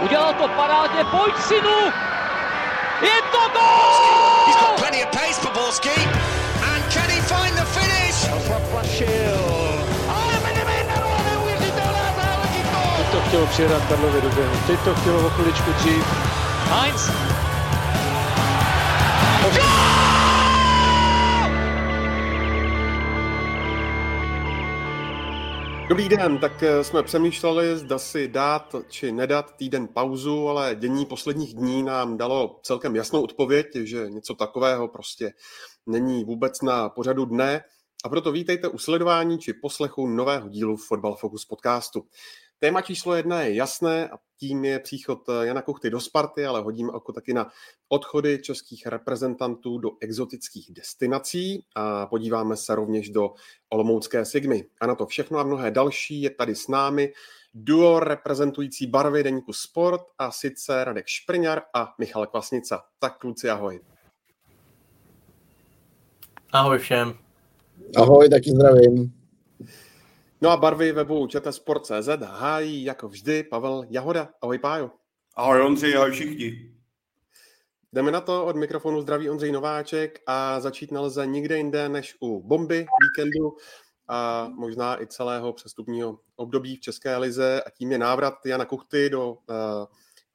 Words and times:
Udělal 0.00 0.34
to 0.34 0.48
parádně, 0.48 1.04
pojď 1.04 1.34
synu! 1.48 1.92
Je 3.02 3.22
to 3.32 3.38
gol! 3.52 4.46
He's 4.46 4.56
got 4.56 4.76
plenty 4.76 5.04
of 5.04 5.10
pace 5.10 5.40
for 5.40 5.52
Borski. 5.52 5.90
And 6.72 6.92
can 6.92 7.10
he 7.10 7.20
find 7.20 7.56
the 7.56 7.64
finish? 7.64 8.28
Ale 12.74 13.04
to 13.12 13.20
chtělo 13.28 13.46
přijedat 13.46 13.82
Karlovi 13.88 14.20
do 14.20 14.28
běhu. 14.28 14.56
Teď 14.66 14.80
to 14.80 14.94
chtělo 14.94 15.26
o 15.26 15.30
chviličku 15.30 15.72
dřív. 15.72 16.04
Heinz. 16.70 17.10
Dobrý 25.88 26.08
den, 26.08 26.38
tak 26.38 26.62
eh, 26.62 26.84
jsme 26.84 27.02
přemýšleli, 27.02 27.78
zda 27.78 27.98
si 27.98 28.28
dát 28.28 28.74
či 28.88 29.12
nedat 29.12 29.56
týden 29.56 29.88
pauzu, 29.88 30.48
ale 30.48 30.74
dění 30.74 31.06
posledních 31.06 31.54
dní 31.54 31.82
nám 31.82 32.16
dalo 32.16 32.60
celkem 32.62 32.96
jasnou 32.96 33.22
odpověď, 33.22 33.66
že 33.76 34.10
něco 34.10 34.34
takového 34.34 34.88
prostě 34.88 35.32
není 35.86 36.24
vůbec 36.24 36.62
na 36.62 36.88
pořadu 36.88 37.24
dne. 37.24 37.64
A 38.04 38.08
proto 38.08 38.32
vítejte 38.32 38.68
u 38.68 38.78
sledování 38.78 39.38
či 39.38 39.52
poslechu 39.52 40.06
nového 40.06 40.48
dílu 40.48 40.76
Football 40.76 41.16
Focus 41.16 41.44
podcastu. 41.44 42.02
Téma 42.64 42.80
číslo 42.82 43.14
jedna 43.14 43.42
je 43.42 43.54
jasné 43.54 44.08
a 44.08 44.18
tím 44.40 44.64
je 44.64 44.78
příchod 44.78 45.18
Jana 45.42 45.62
Kuchty 45.62 45.90
do 45.90 46.00
Sparty, 46.00 46.46
ale 46.46 46.60
hodíme 46.60 46.92
oko 46.92 47.12
taky 47.12 47.34
na 47.34 47.50
odchody 47.88 48.38
českých 48.38 48.86
reprezentantů 48.86 49.78
do 49.78 49.90
exotických 50.00 50.72
destinací 50.72 51.64
a 51.74 52.06
podíváme 52.06 52.56
se 52.56 52.74
rovněž 52.74 53.10
do 53.10 53.30
Olomoucké 53.68 54.24
Sigmy. 54.24 54.64
A 54.80 54.86
na 54.86 54.94
to 54.94 55.06
všechno 55.06 55.38
a 55.38 55.42
mnohé 55.42 55.70
další 55.70 56.22
je 56.22 56.30
tady 56.30 56.54
s 56.54 56.68
námi 56.68 57.12
duo 57.54 58.00
reprezentující 58.00 58.86
barvy 58.86 59.22
deníku 59.22 59.52
Sport 59.52 60.02
a 60.18 60.30
sice 60.30 60.84
Radek 60.84 61.06
Šprňar 61.06 61.62
a 61.74 61.94
Michal 61.98 62.26
Kvasnica. 62.26 62.84
Tak 62.98 63.18
kluci, 63.18 63.50
ahoj. 63.50 63.80
Ahoj 66.52 66.78
všem. 66.78 67.14
Ahoj, 67.96 68.28
taky 68.28 68.50
zdravím. 68.50 69.23
No 70.44 70.50
a 70.50 70.56
barvy 70.56 70.92
webu 70.92 71.26
čtsport.cz 71.26 72.08
hájí 72.24 72.84
jako 72.84 73.08
vždy 73.08 73.42
Pavel 73.42 73.84
Jahoda. 73.90 74.28
Ahoj 74.42 74.58
Pájo. 74.58 74.90
Ahoj 75.34 75.62
Ondřej, 75.62 75.96
ahoj 75.96 76.10
všichni. 76.10 76.74
Jdeme 77.92 78.10
na 78.10 78.20
to, 78.20 78.46
od 78.46 78.56
mikrofonu 78.56 79.00
zdraví 79.00 79.30
Ondřej 79.30 79.52
Nováček 79.52 80.20
a 80.26 80.60
začít 80.60 80.92
nelze 80.92 81.26
nikde 81.26 81.56
jinde 81.56 81.88
než 81.88 82.16
u 82.20 82.42
bomby 82.42 82.86
víkendu 83.02 83.56
a 84.08 84.48
možná 84.54 85.02
i 85.02 85.06
celého 85.06 85.52
přestupního 85.52 86.18
období 86.36 86.76
v 86.76 86.80
České 86.80 87.16
lize 87.16 87.62
a 87.62 87.70
tím 87.70 87.92
je 87.92 87.98
návrat 87.98 88.34
Jana 88.46 88.64
Kuchty 88.64 89.10
do 89.10 89.32
uh, 89.32 89.36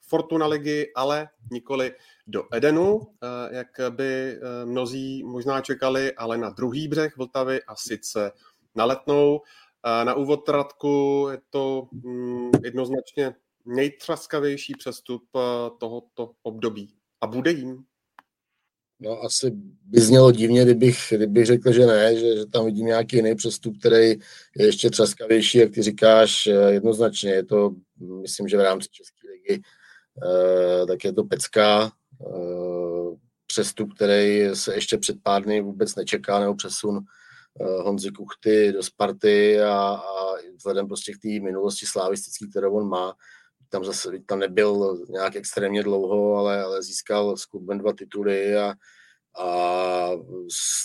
Fortuna 0.02 0.48
ligy, 0.48 0.92
ale 0.96 1.30
nikoli 1.52 1.94
do 2.28 2.44
Edenu, 2.54 2.96
uh, 2.96 3.04
jak 3.50 3.68
by 3.90 4.38
uh, 4.38 4.70
mnozí 4.70 5.24
možná 5.24 5.62
čekali, 5.62 6.14
ale 6.14 6.38
na 6.38 6.50
druhý 6.50 6.88
břeh 6.88 7.18
Vltavy 7.18 7.64
a 7.64 7.76
sice 7.76 8.32
na 8.76 8.86
Letnou. 8.86 9.42
Na 9.86 10.14
úvod 10.14 10.50
Radku 10.50 11.28
je 11.32 11.42
to 11.50 11.88
mm, 11.92 12.52
jednoznačně 12.64 13.36
nejtřaskavější 13.66 14.74
přestup 14.78 15.24
eh, 15.36 15.40
tohoto 15.80 16.32
období. 16.44 16.96
A 17.22 17.28
bude 17.28 17.52
jim? 17.52 17.84
No 19.00 19.22
asi 19.22 19.52
by 19.86 20.02
znělo 20.02 20.32
divně, 20.32 20.66
kdybych, 20.66 20.98
kdybych 21.12 21.46
řekl, 21.46 21.72
že 21.72 21.86
ne, 21.86 22.16
že, 22.16 22.38
že 22.38 22.46
tam 22.46 22.66
vidím 22.66 22.86
nějaký 22.86 23.16
jiný 23.16 23.36
přestup, 23.36 23.78
který 23.80 24.06
je 24.58 24.66
ještě 24.66 24.90
třaskavější, 24.90 25.58
jak 25.58 25.72
ty 25.72 25.82
říkáš, 25.82 26.48
eh, 26.48 26.72
jednoznačně. 26.72 27.32
Je 27.32 27.46
to, 27.46 27.72
myslím, 28.22 28.48
že 28.48 28.58
v 28.58 28.62
rámci 28.62 28.88
České 28.92 29.28
ligy, 29.32 29.62
eh, 30.24 30.86
tak 30.86 31.04
je 31.04 31.14
to 31.14 31.24
pecká 31.24 31.92
přestup, 33.48 33.94
který 33.94 34.50
se 34.54 34.76
ještě 34.76 34.98
před 34.98 35.18
pár 35.24 35.44
dny 35.44 35.62
vůbec 35.62 35.96
nečeká, 35.96 36.40
nebo 36.40 36.56
přesun 36.56 37.00
Honzi 37.82 38.12
Kuchty 38.12 38.72
do 38.72 38.84
Sparty 38.84 39.62
a, 39.62 39.74
a 39.74 40.36
vzhledem 40.58 40.88
prostě 40.88 41.14
k 41.14 41.22
té 41.22 41.28
minulosti 41.28 41.86
slavistický, 41.86 42.50
kterou 42.50 42.74
on 42.74 42.90
má, 42.90 43.16
tam 43.70 43.86
zase 43.86 44.12
tam 44.26 44.40
nebyl 44.40 44.98
nějak 45.10 45.36
extrémně 45.36 45.84
dlouho, 45.84 46.36
ale, 46.36 46.64
ale 46.64 46.84
získal 46.84 47.38
s 47.38 47.46
klubem 47.46 47.78
dva 47.78 47.94
tituly 47.94 48.58
a, 48.58 48.74
a 49.40 50.10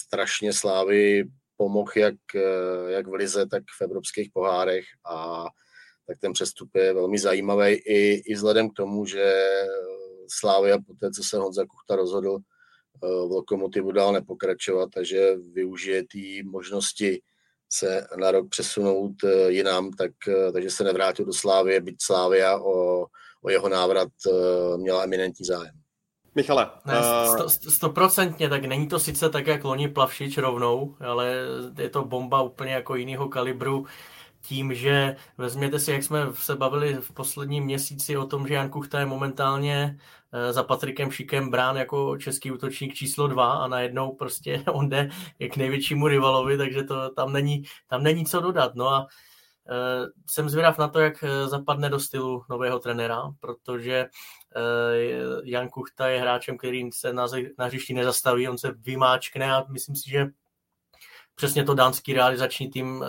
strašně 0.06 0.52
Slávy 0.52 1.24
pomohl 1.56 1.92
jak, 1.96 2.14
eh, 2.34 2.90
jak 2.90 3.06
v 3.06 3.12
Lize, 3.12 3.46
tak 3.46 3.62
v 3.78 3.82
evropských 3.82 4.30
pohárech 4.32 4.84
a 5.10 5.46
tak 6.06 6.18
ten 6.18 6.32
přestup 6.32 6.76
je 6.76 6.94
velmi 6.94 7.18
zajímavý 7.18 7.72
i, 7.72 8.22
i 8.26 8.34
vzhledem 8.34 8.70
k 8.70 8.76
tomu, 8.76 9.06
že 9.06 9.34
Slávy 10.30 10.72
a 10.72 10.78
poté, 10.86 11.10
co 11.10 11.22
se 11.22 11.36
Honza 11.36 11.64
Kuchta 11.66 11.96
rozhodl 11.96 12.38
v 13.02 13.30
Lokomotivu 13.30 13.92
dál 13.92 14.12
nepokračovat, 14.12 14.90
takže 14.94 15.36
využije 15.52 16.02
té 16.02 16.42
možnosti 16.44 17.20
se 17.72 18.06
na 18.16 18.30
rok 18.30 18.48
přesunout 18.48 19.12
eh, 19.24 19.50
jinam, 19.50 19.90
tak, 19.90 20.10
eh, 20.28 20.52
takže 20.52 20.70
se 20.70 20.84
nevrátil 20.84 21.24
do 21.24 21.32
Slávy, 21.32 21.80
byť 21.80 21.96
Slávia 22.00 22.58
o, 22.58 23.06
o 23.42 23.50
jeho 23.50 23.68
návrat 23.68 24.08
eh, 24.26 24.76
měla 24.76 25.02
eminentní 25.02 25.46
zájem. 25.46 25.74
Michale. 26.34 26.70
Ne, 26.86 26.94
stoprocentně, 27.48 28.48
tak 28.48 28.64
není 28.64 28.88
to 28.88 28.98
sice 28.98 29.30
tak, 29.30 29.46
jak 29.46 29.64
loni 29.64 29.88
Plavšič 29.88 30.38
rovnou, 30.38 30.96
ale 31.00 31.36
je 31.78 31.88
to 31.90 32.04
bomba 32.04 32.42
úplně 32.42 32.72
jako 32.72 32.94
jiného 32.96 33.28
kalibru 33.28 33.86
tím, 34.40 34.74
že 34.74 35.16
vezměte 35.38 35.78
si, 35.78 35.92
jak 35.92 36.02
jsme 36.02 36.26
se 36.34 36.56
bavili 36.56 36.94
v 36.94 37.12
posledním 37.12 37.64
měsíci 37.64 38.16
o 38.16 38.26
tom, 38.26 38.48
že 38.48 38.54
Jan 38.54 38.70
Kuchta 38.70 39.00
je 39.00 39.06
momentálně 39.06 39.98
za 40.50 40.62
Patrikem 40.62 41.10
Šikem 41.10 41.50
brán 41.50 41.76
jako 41.76 42.16
český 42.18 42.50
útočník 42.50 42.94
číslo 42.94 43.28
dva 43.28 43.52
a 43.52 43.68
najednou 43.68 44.14
prostě 44.14 44.64
on 44.72 44.88
jde 44.88 45.08
k 45.50 45.56
největšímu 45.56 46.08
rivalovi, 46.08 46.58
takže 46.58 46.82
to 46.82 47.10
tam 47.10 47.32
není, 47.32 47.64
tam 47.86 48.02
není 48.02 48.26
co 48.26 48.40
dodat. 48.40 48.74
No 48.74 48.88
a 48.88 49.06
Uh, 49.70 50.06
jsem 50.26 50.48
zvědav 50.48 50.78
na 50.78 50.88
to, 50.88 51.00
jak 51.00 51.24
eh, 51.24 51.48
zapadne 51.48 51.88
do 51.90 52.00
stylu 52.00 52.44
nového 52.50 52.78
trenéra, 52.78 53.22
protože 53.40 54.06
Jan 55.44 55.68
Kuchta 55.68 56.08
je 56.08 56.20
hráčem, 56.20 56.58
který 56.58 56.92
se 56.92 57.12
na, 57.12 57.26
na 57.58 57.64
hřišti 57.64 57.94
nezastaví, 57.94 58.48
on 58.48 58.58
se 58.58 58.72
vymáčkne 58.72 59.54
a 59.54 59.64
myslím 59.68 59.96
si, 59.96 60.10
že 60.10 60.26
přesně 61.34 61.64
to 61.64 61.74
dánský 61.74 62.12
realizační 62.12 62.70
tým 62.70 63.04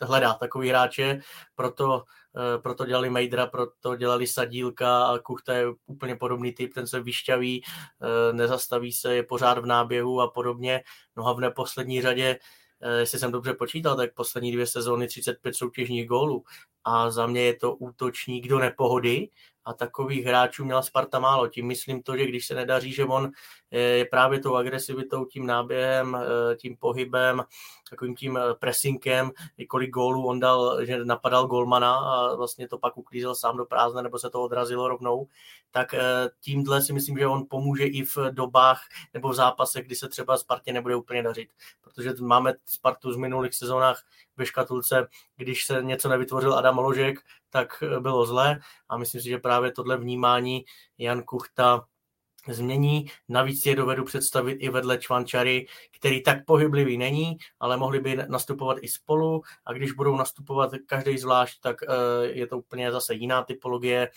hledá 0.00 0.34
takový 0.34 0.68
hráče, 0.68 1.20
proto, 1.54 2.04
eh, 2.36 2.58
proto 2.58 2.86
dělali 2.86 3.10
Mejdra, 3.10 3.46
proto 3.46 3.96
dělali 3.96 4.26
Sadílka 4.26 5.06
a 5.06 5.18
Kuchta 5.18 5.54
je 5.54 5.66
úplně 5.86 6.16
podobný 6.16 6.52
typ, 6.52 6.74
ten 6.74 6.86
se 6.86 7.00
vyšťaví, 7.00 7.62
eh, 7.64 8.32
nezastaví 8.32 8.92
se, 8.92 9.14
je 9.14 9.22
pořád 9.22 9.58
v 9.58 9.66
náběhu 9.66 10.20
a 10.20 10.30
podobně. 10.30 10.82
No 11.16 11.26
a 11.26 11.32
v 11.32 11.40
neposlední 11.40 12.02
řadě 12.02 12.38
eh, 12.80 12.98
jestli 12.98 13.18
jsem 13.18 13.32
dobře 13.32 13.54
počítal, 13.54 13.96
tak 13.96 14.14
poslední 14.14 14.52
dvě 14.52 14.66
sezóny 14.66 15.08
35 15.08 15.56
soutěžních 15.56 16.08
gólů 16.08 16.44
a 16.84 17.10
za 17.10 17.26
mě 17.26 17.42
je 17.42 17.54
to 17.54 17.74
útočník 17.74 18.48
do 18.48 18.58
nepohody 18.58 19.28
a 19.64 19.72
takových 19.72 20.24
hráčů 20.24 20.64
měla 20.64 20.82
Sparta 20.82 21.18
málo. 21.18 21.48
Tím 21.48 21.66
myslím 21.66 22.02
to, 22.02 22.16
že 22.16 22.26
když 22.26 22.46
se 22.46 22.54
nedaří, 22.54 22.92
že 22.92 23.04
on 23.04 23.30
je 23.70 24.04
právě 24.04 24.40
tou 24.40 24.54
agresivitou, 24.54 25.24
tím 25.24 25.46
náběhem, 25.46 26.16
eh, 26.16 26.56
tím 26.56 26.76
pohybem, 26.76 27.42
takovým 27.90 28.14
tím 28.14 28.36
eh, 28.36 28.54
pressingem, 28.54 29.30
kolik 29.68 29.90
gólů 29.90 30.26
on 30.26 30.40
dal, 30.40 30.84
že 30.84 31.04
napadal 31.04 31.46
golmana 31.46 31.94
a 31.96 32.34
vlastně 32.34 32.68
to 32.68 32.78
pak 32.78 32.96
uklízel 32.96 33.34
sám 33.34 33.56
do 33.56 33.64
prázdne, 33.64 34.02
nebo 34.02 34.18
se 34.18 34.30
to 34.30 34.42
odrazilo 34.42 34.88
rovnou, 34.88 35.26
tak 35.70 35.94
eh, 35.94 36.00
tímhle 36.40 36.82
si 36.82 36.92
myslím, 36.92 37.18
že 37.18 37.26
on 37.26 37.46
pomůže 37.50 37.84
i 37.84 38.04
v 38.04 38.18
dobách 38.30 38.80
nebo 39.14 39.28
v 39.28 39.34
zápasech, 39.34 39.86
kdy 39.86 39.96
se 39.96 40.08
třeba 40.08 40.36
Spartě 40.36 40.72
nebude 40.72 40.96
úplně 40.96 41.22
dařit. 41.22 41.48
Protože 41.80 42.14
máme 42.20 42.54
Spartu 42.66 43.12
z 43.12 43.16
minulých 43.16 43.54
sezónách 43.54 44.02
ve 44.36 44.46
škatulce, 44.46 45.08
když 45.36 45.64
se 45.64 45.82
něco 45.82 46.08
nevytvořil 46.08 46.54
Adam 46.54 46.78
Ložek, 46.78 47.18
tak 47.50 47.82
bylo 48.00 48.26
zlé 48.26 48.58
a 48.88 48.96
myslím 48.96 49.20
si, 49.20 49.28
že 49.28 49.38
právě 49.38 49.72
tohle 49.72 49.96
vnímání 49.96 50.64
Jan 50.98 51.22
Kuchta 51.22 51.84
změní. 52.48 53.06
Navíc 53.28 53.66
je 53.66 53.76
dovedu 53.76 54.04
představit 54.04 54.52
i 54.52 54.68
vedle 54.68 54.98
Čvančary, 54.98 55.66
který 55.96 56.22
tak 56.22 56.44
pohyblivý 56.44 56.98
není, 56.98 57.36
ale 57.60 57.76
mohli 57.76 58.00
by 58.00 58.16
nastupovat 58.28 58.78
i 58.80 58.88
spolu 58.88 59.42
a 59.64 59.72
když 59.72 59.92
budou 59.92 60.16
nastupovat 60.16 60.70
každý 60.86 61.18
zvlášť, 61.18 61.60
tak 61.60 61.76
eh, 61.82 62.26
je 62.26 62.46
to 62.46 62.58
úplně 62.58 62.92
zase 62.92 63.14
jiná 63.14 63.42
typologie. 63.42 64.10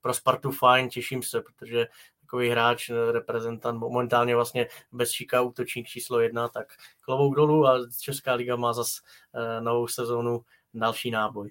Pro 0.00 0.14
Spartu 0.14 0.50
fajn, 0.50 0.88
těším 0.88 1.22
se, 1.22 1.40
protože 1.40 1.86
takový 2.32 2.48
hráč, 2.48 2.90
eh, 2.90 3.12
reprezentant, 3.12 3.78
momentálně 3.78 4.34
vlastně 4.34 4.66
bez 4.92 5.10
šíka 5.10 5.40
útočník 5.40 5.86
číslo 5.86 6.20
jedna, 6.20 6.48
tak 6.48 6.66
klobouk 7.00 7.36
dolů 7.36 7.66
a 7.66 7.78
Česká 8.00 8.34
liga 8.34 8.56
má 8.56 8.72
zase 8.72 9.00
eh, 9.34 9.60
novou 9.60 9.88
sezónu 9.88 10.40
další 10.74 11.10
náboj. 11.10 11.50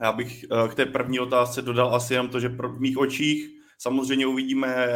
Já 0.00 0.12
bych 0.12 0.44
k 0.70 0.74
té 0.74 0.86
první 0.86 1.20
otázce 1.20 1.62
dodal 1.62 1.94
asi 1.94 2.14
jenom 2.14 2.28
to, 2.28 2.40
že 2.40 2.48
v 2.48 2.80
mých 2.80 2.98
očích 2.98 3.62
Samozřejmě 3.82 4.26
uvidíme, 4.26 4.88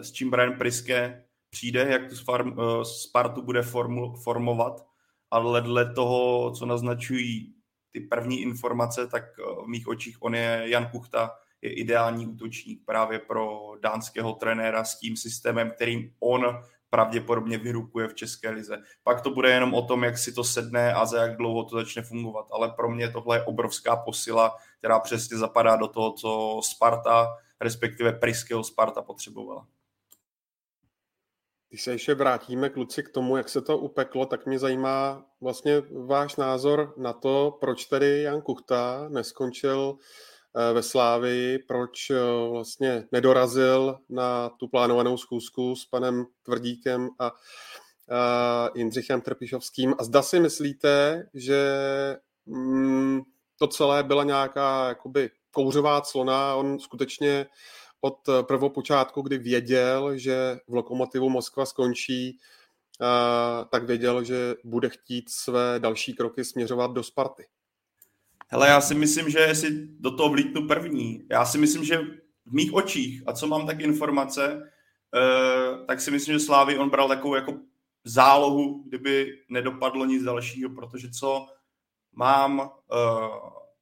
s 0.00 0.12
čím 0.12 0.30
Brian 0.30 0.58
Priske 0.58 1.24
přijde, 1.50 1.86
jak 1.90 2.02
tu 2.08 2.14
eh, 2.32 2.84
Spartu 2.84 3.42
bude 3.42 3.62
formu, 3.62 4.16
formovat, 4.16 4.86
ale 5.30 5.60
dle 5.60 5.92
toho, 5.92 6.50
co 6.50 6.66
naznačují 6.66 7.54
ty 7.92 8.00
první 8.00 8.40
informace, 8.42 9.06
tak 9.06 9.24
eh, 9.38 9.64
v 9.64 9.68
mých 9.68 9.88
očích 9.88 10.22
on 10.22 10.34
je 10.34 10.62
Jan 10.64 10.86
Kuchta 10.86 11.30
je 11.62 11.72
ideální 11.74 12.26
útočník 12.26 12.84
právě 12.86 13.18
pro 13.18 13.72
dánského 13.80 14.32
trenéra 14.32 14.84
s 14.84 14.98
tím 14.98 15.16
systémem, 15.16 15.70
kterým 15.70 16.14
on 16.20 16.62
pravděpodobně 16.90 17.58
vyrukuje 17.58 18.08
v 18.08 18.14
České 18.14 18.50
lize. 18.50 18.82
Pak 19.02 19.20
to 19.20 19.30
bude 19.30 19.50
jenom 19.50 19.74
o 19.74 19.82
tom, 19.82 20.04
jak 20.04 20.18
si 20.18 20.32
to 20.32 20.44
sedne 20.44 20.94
a 20.94 21.06
za 21.06 21.22
jak 21.22 21.36
dlouho 21.36 21.64
to 21.64 21.76
začne 21.76 22.02
fungovat. 22.02 22.46
Ale 22.52 22.72
pro 22.76 22.90
mě 22.90 23.10
tohle 23.10 23.36
je 23.36 23.44
obrovská 23.44 23.96
posila, 23.96 24.56
která 24.78 25.00
přesně 25.00 25.38
zapadá 25.38 25.76
do 25.76 25.88
toho, 25.88 26.12
co 26.12 26.60
Sparta, 26.64 27.28
respektive 27.60 28.12
Priského 28.12 28.64
Sparta 28.64 29.02
potřebovala. 29.02 29.66
Když 31.68 31.82
se 31.82 31.90
ještě 31.90 32.14
vrátíme, 32.14 32.68
kluci, 32.68 33.02
k 33.02 33.08
tomu, 33.08 33.36
jak 33.36 33.48
se 33.48 33.60
to 33.60 33.78
upeklo, 33.78 34.26
tak 34.26 34.46
mě 34.46 34.58
zajímá 34.58 35.26
vlastně 35.40 35.82
váš 36.06 36.36
názor 36.36 36.94
na 36.96 37.12
to, 37.12 37.58
proč 37.60 37.84
tedy 37.84 38.22
Jan 38.22 38.42
Kuchta 38.42 39.08
neskončil 39.08 39.98
ve 40.72 40.82
Slávii, 40.82 41.58
proč 41.58 42.10
eh, 42.10 42.16
vlastně 42.50 43.04
nedorazil 43.12 43.98
na 44.08 44.48
tu 44.48 44.68
plánovanou 44.68 45.16
schůzku 45.16 45.76
s 45.76 45.86
panem 45.86 46.26
Tvrdíkem 46.42 47.08
a, 47.18 47.32
Jindřichem 48.74 49.20
Trpišovským. 49.20 49.94
A 49.98 50.04
zda 50.04 50.22
si 50.22 50.40
myslíte, 50.40 51.22
že 51.34 51.60
mm, 52.46 53.20
to 53.58 53.66
celé 53.66 54.02
byla 54.02 54.24
nějaká 54.24 54.88
jakoby 54.88 55.30
kouřová 55.50 56.00
clona, 56.00 56.54
on 56.54 56.78
skutečně 56.78 57.46
od 58.00 58.28
eh, 58.28 58.42
prvopočátku, 58.42 59.22
kdy 59.22 59.38
věděl, 59.38 60.18
že 60.18 60.58
v 60.68 60.74
Lokomotivu 60.74 61.30
Moskva 61.30 61.66
skončí, 61.66 62.38
eh, 63.02 63.64
tak 63.70 63.84
věděl, 63.84 64.24
že 64.24 64.54
bude 64.64 64.88
chtít 64.88 65.30
své 65.30 65.78
další 65.78 66.14
kroky 66.14 66.44
směřovat 66.44 66.92
do 66.92 67.02
Sparty. 67.02 67.46
Hele, 68.52 68.68
já 68.68 68.80
si 68.80 68.94
myslím, 68.94 69.30
že 69.30 69.54
si 69.54 69.88
do 70.00 70.16
toho 70.16 70.28
vlítnu 70.28 70.66
první. 70.66 71.26
Já 71.30 71.44
si 71.44 71.58
myslím, 71.58 71.84
že 71.84 71.98
v 72.46 72.52
mých 72.52 72.72
očích, 72.72 73.22
a 73.26 73.32
co 73.32 73.46
mám 73.46 73.66
tak 73.66 73.80
informace, 73.80 74.72
eh, 75.16 75.86
tak 75.86 76.00
si 76.00 76.10
myslím, 76.10 76.32
že 76.38 76.44
Slávy 76.44 76.78
on 76.78 76.90
bral 76.90 77.08
takovou 77.08 77.34
jako 77.34 77.60
zálohu, 78.04 78.84
kdyby 78.88 79.38
nedopadlo 79.48 80.04
nic 80.04 80.22
dalšího, 80.22 80.70
protože 80.70 81.10
co 81.10 81.46
mám 82.12 82.70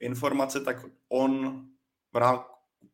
informace, 0.00 0.60
tak 0.60 0.76
on 1.08 1.64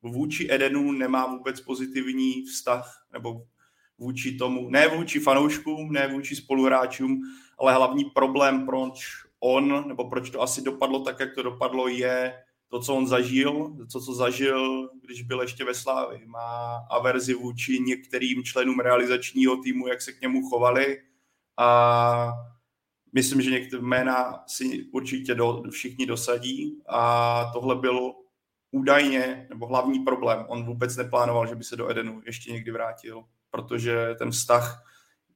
vůči 0.02 0.48
Edenu 0.50 0.92
nemá 0.92 1.26
vůbec 1.26 1.60
pozitivní 1.60 2.42
vztah, 2.42 3.06
nebo 3.12 3.46
vůči 3.98 4.36
tomu, 4.36 4.70
ne 4.70 4.88
vůči 4.88 5.20
fanouškům, 5.20 5.92
ne 5.92 6.08
vůči 6.08 6.36
spoluhráčům, 6.36 7.20
ale 7.58 7.74
hlavní 7.74 8.04
problém, 8.04 8.66
proč 8.66 9.24
on, 9.44 9.88
nebo 9.88 10.10
proč 10.10 10.30
to 10.30 10.42
asi 10.42 10.62
dopadlo 10.62 11.00
tak, 11.00 11.20
jak 11.20 11.34
to 11.34 11.42
dopadlo, 11.42 11.88
je 11.88 12.34
to, 12.68 12.80
co 12.80 12.94
on 12.94 13.06
zažil, 13.06 13.76
to, 13.92 14.00
co 14.00 14.14
zažil, 14.14 14.90
když 15.02 15.22
byl 15.22 15.40
ještě 15.40 15.64
ve 15.64 15.74
Slávi. 15.74 16.26
Má 16.26 16.86
averzi 16.90 17.34
vůči 17.34 17.80
některým 17.80 18.44
členům 18.44 18.80
realizačního 18.80 19.56
týmu, 19.56 19.88
jak 19.88 20.02
se 20.02 20.12
k 20.12 20.20
němu 20.20 20.48
chovali. 20.48 21.02
A 21.56 22.32
myslím, 23.12 23.42
že 23.42 23.50
některé 23.50 23.82
jména 23.82 24.44
si 24.46 24.84
určitě 24.92 25.34
do, 25.34 25.62
všichni 25.70 26.06
dosadí. 26.06 26.82
A 26.88 27.44
tohle 27.52 27.76
bylo 27.76 28.14
údajně, 28.70 29.46
nebo 29.50 29.66
hlavní 29.66 30.00
problém, 30.00 30.44
on 30.48 30.64
vůbec 30.64 30.96
neplánoval, 30.96 31.46
že 31.46 31.54
by 31.54 31.64
se 31.64 31.76
do 31.76 31.90
Edenu 31.90 32.22
ještě 32.26 32.52
někdy 32.52 32.70
vrátil, 32.70 33.24
protože 33.50 34.14
ten 34.18 34.30
vztah 34.30 34.84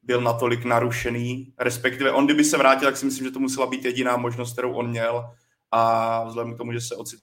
byl 0.09 0.21
natolik 0.21 0.65
narušený, 0.65 1.53
respektive 1.59 2.13
on, 2.13 2.25
kdyby 2.25 2.45
se 2.45 2.57
vrátil, 2.57 2.89
tak 2.89 2.97
si 2.97 3.07
myslím, 3.07 3.27
že 3.27 3.31
to 3.31 3.41
musela 3.41 3.67
být 3.67 3.85
jediná 3.85 4.17
možnost, 4.17 4.53
kterou 4.53 4.73
on 4.73 4.91
měl 4.91 5.25
a 5.71 6.25
vzhledem 6.25 6.55
k 6.55 6.57
tomu, 6.57 6.73
že 6.73 6.81
se 6.81 6.97
ocitl 6.97 7.23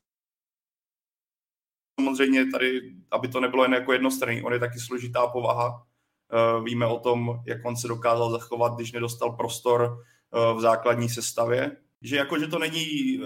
samozřejmě 1.99 2.51
tady, 2.51 2.95
aby 3.11 3.27
to 3.27 3.39
nebylo 3.39 3.63
jen 3.63 3.73
jako 3.73 3.93
jednostranný, 3.93 4.43
on 4.43 4.53
je 4.53 4.59
taky 4.59 4.79
složitá 4.79 5.27
povaha. 5.27 5.85
Eh, 6.33 6.63
víme 6.63 6.85
o 6.85 6.99
tom, 6.99 7.41
jak 7.45 7.65
on 7.65 7.75
se 7.75 7.87
dokázal 7.87 8.31
zachovat, 8.31 8.75
když 8.75 8.91
nedostal 8.91 9.31
prostor 9.31 9.97
eh, 9.97 10.53
v 10.53 10.59
základní 10.59 11.09
sestavě. 11.09 11.77
Že 12.01 12.15
jako, 12.15 12.39
že 12.39 12.47
to 12.47 12.59
není 12.59 13.19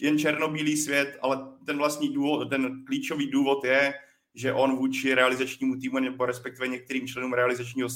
jen 0.00 0.18
černobílý 0.18 0.76
svět, 0.76 1.18
ale 1.22 1.38
ten 1.66 1.78
vlastní 1.78 2.12
důvod, 2.12 2.50
ten 2.50 2.84
klíčový 2.84 3.30
důvod 3.30 3.64
je, 3.64 3.94
že 4.34 4.52
on 4.52 4.76
vůči 4.76 5.14
realizačnímu 5.14 5.76
týmu 5.76 5.98
nebo 5.98 6.26
respektive 6.26 6.68
některým 6.68 7.06
členům 7.06 7.32
realizačního 7.32 7.88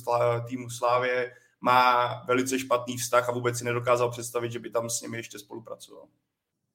týmu 0.49 0.71
Slávě 0.71 1.33
má 1.61 2.15
velice 2.29 2.59
špatný 2.59 2.97
vztah 2.97 3.29
a 3.29 3.33
vůbec 3.33 3.59
si 3.59 3.65
nedokázal 3.65 4.11
představit, 4.11 4.53
že 4.53 4.59
by 4.59 4.71
tam 4.71 4.91
s 4.91 5.01
nimi 5.01 5.17
ještě 5.17 5.39
spolupracoval. 5.39 6.05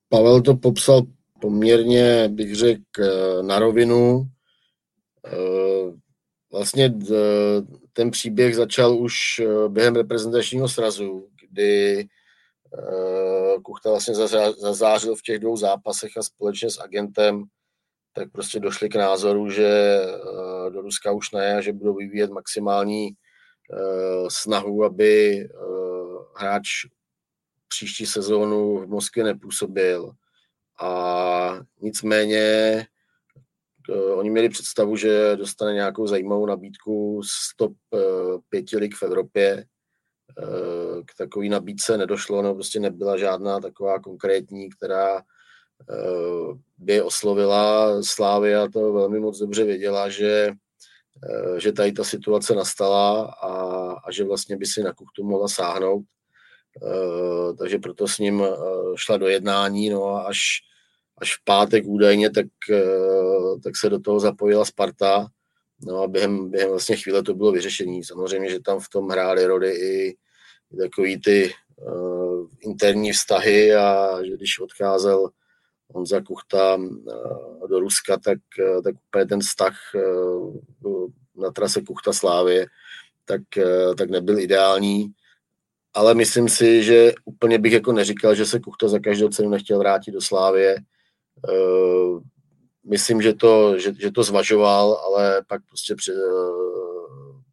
Pavel 0.09 0.41
to 0.41 0.55
popsal 0.55 1.01
poměrně, 1.41 2.29
bych 2.29 2.55
řekl, 2.55 3.03
na 3.41 3.59
rovinu. 3.59 4.29
Eh, 5.25 5.93
vlastně 6.51 6.93
eh, 7.11 7.15
ten 7.93 8.11
příběh 8.11 8.55
začal 8.55 8.97
už 8.97 9.15
eh, 9.39 9.69
během 9.69 9.95
reprezentačního 9.95 10.69
srazu, 10.69 11.27
kdy 11.49 12.07
Eh, 12.77 13.59
Kuchta 13.61 13.89
vlastně 13.89 14.13
zazářil 14.57 15.15
v 15.15 15.21
těch 15.21 15.39
dvou 15.39 15.57
zápasech 15.57 16.17
a 16.17 16.23
společně 16.23 16.69
s 16.69 16.79
agentem 16.79 17.43
tak 18.13 18.31
prostě 18.31 18.59
došli 18.59 18.89
k 18.89 18.95
názoru, 18.95 19.49
že 19.49 19.67
eh, 19.67 20.69
do 20.69 20.81
Ruska 20.81 21.11
už 21.11 21.31
ne 21.31 21.55
a 21.55 21.61
že 21.61 21.73
budou 21.73 21.95
vyvíjet 21.95 22.31
maximální 22.31 23.09
eh, 23.09 24.29
snahu, 24.29 24.83
aby 24.83 25.47
hráč 26.35 26.67
příští 27.67 28.05
sezónu 28.05 28.77
v 28.77 28.87
Moskvě 28.87 29.23
nepůsobil. 29.23 30.11
A 30.81 31.59
nicméně 31.81 32.85
oni 34.13 34.29
měli 34.29 34.49
představu, 34.49 34.95
že 34.95 35.35
dostane 35.35 35.73
nějakou 35.73 36.07
zajímavou 36.07 36.45
nabídku 36.45 37.21
z 37.23 37.55
top 37.57 37.73
pěti 38.49 38.77
lig 38.77 38.95
v 38.95 39.03
Evropě, 39.03 39.65
Eh, 40.37 41.03
k 41.05 41.15
takové 41.17 41.49
nabídce 41.49 41.97
nedošlo, 41.97 42.41
no 42.41 42.53
prostě 42.53 42.79
nebyla 42.79 43.17
žádná 43.17 43.59
taková 43.59 43.99
konkrétní, 43.99 44.69
která 44.69 45.17
eh, 45.17 45.23
by 46.77 47.01
oslovila 47.01 48.03
Slávy 48.03 48.55
a 48.55 48.67
to 48.67 48.93
velmi 48.93 49.19
moc 49.19 49.39
dobře 49.39 49.63
věděla, 49.63 50.09
že, 50.09 50.51
eh, 51.23 51.59
že 51.59 51.71
tady 51.71 51.91
ta 51.91 52.03
situace 52.03 52.55
nastala 52.55 53.21
a, 53.23 53.53
a 53.91 54.11
že 54.11 54.23
vlastně 54.23 54.57
by 54.57 54.65
si 54.65 54.83
na 54.83 54.93
Kuchtu 54.93 55.23
mohla 55.23 55.47
sáhnout. 55.47 56.03
Takže 57.57 57.77
proto 57.77 58.07
s 58.07 58.17
ním 58.17 58.43
šla 58.95 59.17
do 59.17 59.27
jednání, 59.27 59.89
no 59.89 60.05
a 60.05 60.21
až, 60.21 60.39
až 61.17 61.35
v 61.35 61.43
pátek 61.43 61.83
údajně, 61.87 62.29
tak, 62.29 62.45
tak 63.63 63.77
se 63.77 63.89
do 63.89 63.99
toho 63.99 64.19
zapojila 64.19 64.65
Sparta, 64.65 65.27
No 65.85 66.01
a 66.01 66.07
během, 66.07 66.51
během 66.51 66.69
vlastně 66.69 66.95
chvíle 66.95 67.23
to 67.23 67.33
bylo 67.33 67.51
vyřešení. 67.51 68.03
Samozřejmě, 68.03 68.49
že 68.49 68.59
tam 68.59 68.79
v 68.79 68.89
tom 68.89 69.09
hráli 69.09 69.45
rody 69.45 69.71
i 69.71 70.17
takový 70.77 71.21
ty 71.21 71.51
uh, 71.75 72.47
interní 72.59 73.11
vztahy 73.11 73.75
a 73.75 74.17
že 74.23 74.31
když 74.31 74.59
odcházel 74.59 75.29
Honza 75.93 76.21
Kuchta 76.21 76.75
uh, 76.75 77.67
do 77.69 77.79
Ruska, 77.79 78.17
tak, 78.17 78.39
uh, 78.59 78.81
tak 78.81 78.95
úplně 79.07 79.25
ten 79.25 79.39
vztah 79.39 79.75
uh, 79.95 81.09
na 81.35 81.51
trase 81.51 81.81
Kuchta 81.81 82.13
Slávy 82.13 82.65
tak, 83.25 83.41
tak 83.97 84.09
nebyl 84.09 84.39
ideální. 84.39 85.11
Ale 85.93 86.13
myslím 86.13 86.49
si, 86.49 86.83
že 86.83 87.13
úplně 87.25 87.59
bych 87.59 87.73
jako 87.73 87.91
neříkal, 87.91 88.35
že 88.35 88.45
se 88.45 88.59
Kuchta 88.59 88.87
za 88.87 88.99
každou 88.99 89.29
cenu 89.29 89.49
nechtěl 89.49 89.79
vrátit 89.79 90.11
do 90.11 90.21
Slávie. 90.21 90.77
Myslím, 92.85 93.21
že 93.21 93.33
to, 93.33 93.77
že, 93.79 93.93
že 93.99 94.11
to 94.11 94.23
zvažoval, 94.23 94.93
ale 94.93 95.41
pak 95.47 95.61
prostě 95.67 95.95
pře, 95.95 96.13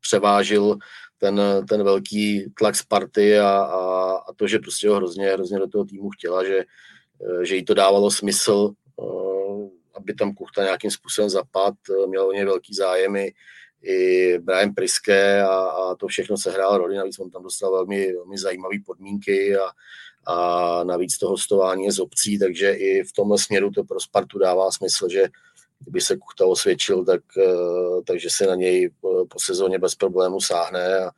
převážil 0.01 0.79
ten, 1.19 1.41
ten 1.69 1.85
velký 1.85 2.53
tlak 2.59 2.77
Sparty 2.77 3.39
a, 3.39 3.49
a, 3.49 4.13
a 4.29 4.33
to, 4.37 4.47
že 4.47 4.59
prostě 4.59 4.89
ho 4.89 4.97
hrozně, 4.97 5.33
hrozně 5.33 5.59
do 5.59 5.69
toho 5.69 5.85
týmu 5.85 6.11
chtěla, 6.11 6.45
že, 6.45 6.65
že 7.43 7.57
jí 7.57 7.65
to 7.65 7.75
dávalo 7.75 8.11
smysl, 8.11 8.71
aby 9.95 10.15
tam 10.15 10.35
Kuchta 10.35 10.63
nějakým 10.63 10.91
způsobem 10.91 11.31
zapad, 11.31 11.75
měl 12.07 12.29
o 12.29 12.33
něj 12.33 12.45
velký 12.45 12.75
zájemy, 12.75 13.33
i 13.83 14.39
Brian 14.39 14.75
Priske 14.75 15.43
a, 15.43 15.57
a 15.57 15.95
to 15.95 16.07
všechno 16.07 16.37
se 16.37 16.51
hrál 16.51 16.79
roli, 16.79 16.97
navíc 16.97 17.19
on 17.19 17.31
tam 17.31 17.43
dostal 17.43 17.73
velmi, 17.73 18.13
velmi 18.13 18.39
zajímavé 18.39 18.77
podmínky 18.87 19.57
a, 19.57 19.71
a 20.27 20.85
navíc 20.85 21.19
to 21.19 21.29
hostování 21.29 21.85
je 21.85 21.93
z 21.93 21.99
obcí, 21.99 22.39
takže 22.39 22.73
i 22.73 23.03
v 23.03 23.13
tomhle 23.13 23.39
směru 23.39 23.71
to 23.71 23.85
pro 23.85 24.01
Spartu 24.01 24.39
dává 24.39 24.71
smysl, 24.71 25.09
že 25.09 25.29
kdyby 25.79 26.01
se 26.01 26.17
Kuchta 26.17 26.47
osvědčil, 26.47 27.05
tak, 27.05 27.21
eh, 27.39 28.03
takže 28.07 28.29
se 28.31 28.47
na 28.47 28.55
něj 28.55 28.91
po, 29.01 29.27
sezóně 29.39 29.79
bez 29.79 29.95
problému 29.95 30.41
sáhne 30.41 30.99
a, 30.99 31.11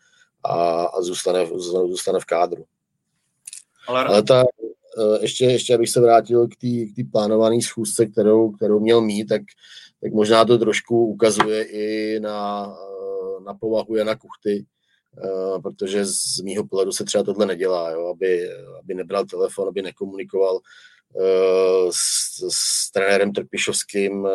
a, 0.45 0.85
a 0.85 1.03
zůstane, 1.03 1.47
zůstane 1.87 2.21
v 2.21 2.25
kádru. 2.25 2.65
Ale, 3.87 4.05
Ale 4.05 4.23
ta, 4.23 4.41
eh, 4.41 4.68
ještě, 5.21 5.45
ještě 5.45 5.75
abych 5.75 5.91
se 5.91 6.01
vrátil 6.01 6.49
k 6.49 6.55
té 6.97 7.03
plánované 7.13 7.63
schůzce, 7.63 8.07
kterou, 8.07 8.51
kterou 8.51 8.81
měl 8.81 9.01
mít, 9.01 9.25
tak, 9.25 9.43
tak 10.03 10.13
možná 10.13 10.45
to 10.45 10.59
trošku 10.59 11.07
ukazuje 11.07 11.65
i 11.65 12.21
na, 12.21 12.67
eh, 12.67 13.45
na 13.45 13.55
povahu 13.55 13.97
Jana 13.97 14.17
Kuchty, 14.17 14.67
protože 15.63 16.05
z 16.05 16.41
mýho 16.41 16.67
pohledu 16.67 16.93
se 16.93 17.05
třeba 17.05 17.25
tohle 17.25 17.47
nedělá, 17.47 17.91
jo, 17.91 18.07
aby, 18.07 18.51
aby 18.85 18.95
nebral 18.95 19.25
telefon, 19.25 19.69
aby 19.69 19.83
nekomunikoval 19.83 20.61
s, 21.91 22.43
s 22.49 22.91
trenérem 22.91 23.33
Trpišovským 23.33 24.29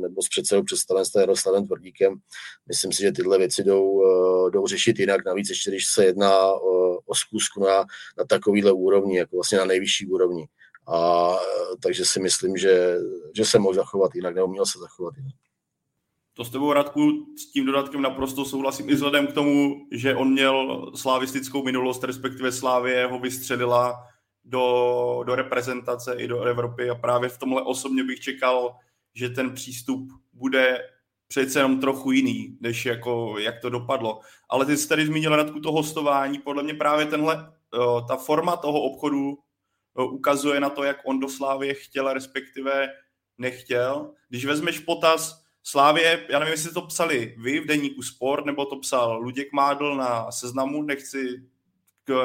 nebo 0.00 0.22
s 0.22 0.28
předsedou 0.28 0.62
představenstva 0.62 1.20
Jaroslavem 1.20 1.66
Tvrdíkem. 1.66 2.14
Myslím 2.68 2.92
si, 2.92 3.02
že 3.02 3.12
tyhle 3.12 3.38
věci 3.38 3.64
jdou, 3.64 4.02
jdou 4.50 4.66
řešit 4.66 4.98
jinak. 4.98 5.24
Navíc 5.24 5.48
ještě, 5.48 5.70
když 5.70 5.86
se 5.86 6.04
jedná 6.04 6.46
o, 6.46 6.96
o 6.96 7.14
na, 7.60 7.84
na 8.18 8.24
takovýhle 8.28 8.72
úrovni, 8.72 9.18
jako 9.18 9.36
vlastně 9.36 9.58
na 9.58 9.64
nejvyšší 9.64 10.06
úrovni. 10.06 10.46
A 10.88 11.30
takže 11.82 12.04
si 12.04 12.20
myslím, 12.20 12.56
že, 12.56 12.96
že 13.36 13.44
se 13.44 13.58
mohl 13.58 13.74
zachovat 13.74 14.14
jinak, 14.14 14.34
nebo 14.34 14.48
měl 14.48 14.66
se 14.66 14.78
zachovat 14.78 15.14
jinak. 15.16 15.34
To 16.36 16.44
s 16.44 16.50
tebou, 16.50 16.72
Radku, 16.72 17.00
s 17.38 17.52
tím 17.52 17.66
dodatkem 17.66 18.02
naprosto 18.02 18.44
souhlasím 18.44 18.90
i 18.90 18.94
vzhledem 18.94 19.26
k 19.26 19.32
tomu, 19.32 19.74
že 19.92 20.14
on 20.14 20.32
měl 20.32 20.86
slavistickou 20.94 21.62
minulost, 21.62 22.04
respektive 22.04 22.52
Slávě 22.52 23.06
ho 23.06 23.18
vystřelila 23.18 24.06
do, 24.44 25.22
do 25.26 25.34
reprezentace 25.34 26.14
i 26.14 26.28
do 26.28 26.42
Evropy 26.42 26.90
a 26.90 26.94
právě 26.94 27.28
v 27.28 27.38
tomhle 27.38 27.62
osobně 27.62 28.04
bych 28.04 28.20
čekal, 28.20 28.76
že 29.14 29.28
ten 29.28 29.54
přístup 29.54 30.08
bude 30.32 30.88
přece 31.28 31.58
jenom 31.58 31.80
trochu 31.80 32.12
jiný, 32.12 32.58
než 32.60 32.86
jako, 32.86 33.38
jak 33.38 33.60
to 33.60 33.70
dopadlo. 33.70 34.20
Ale 34.48 34.66
ty 34.66 34.76
jsi 34.76 34.88
tady 34.88 35.06
zmínil 35.06 35.36
Radku 35.36 35.60
to 35.60 35.72
hostování, 35.72 36.38
podle 36.38 36.62
mě 36.62 36.74
právě 36.74 37.06
tenhle, 37.06 37.52
ta 38.08 38.16
forma 38.16 38.56
toho 38.56 38.80
obchodu 38.80 39.38
ukazuje 39.94 40.60
na 40.60 40.70
to, 40.70 40.84
jak 40.84 40.96
on 41.04 41.20
do 41.20 41.28
Slávě 41.28 41.74
chtěl, 41.74 42.12
respektive 42.12 42.88
nechtěl. 43.38 44.14
Když 44.28 44.44
vezmeš 44.44 44.78
potaz 44.78 45.42
Slávě, 45.62 46.26
já 46.30 46.38
nevím, 46.38 46.52
jestli 46.52 46.72
to 46.72 46.82
psali 46.82 47.34
vy 47.38 47.60
v 47.60 47.66
deníku 47.66 48.02
Sport, 48.02 48.46
nebo 48.46 48.64
to 48.64 48.76
psal 48.76 49.18
Luděk 49.18 49.52
Mádl 49.52 49.96
na 49.96 50.32
seznamu, 50.32 50.82
nechci 50.82 51.42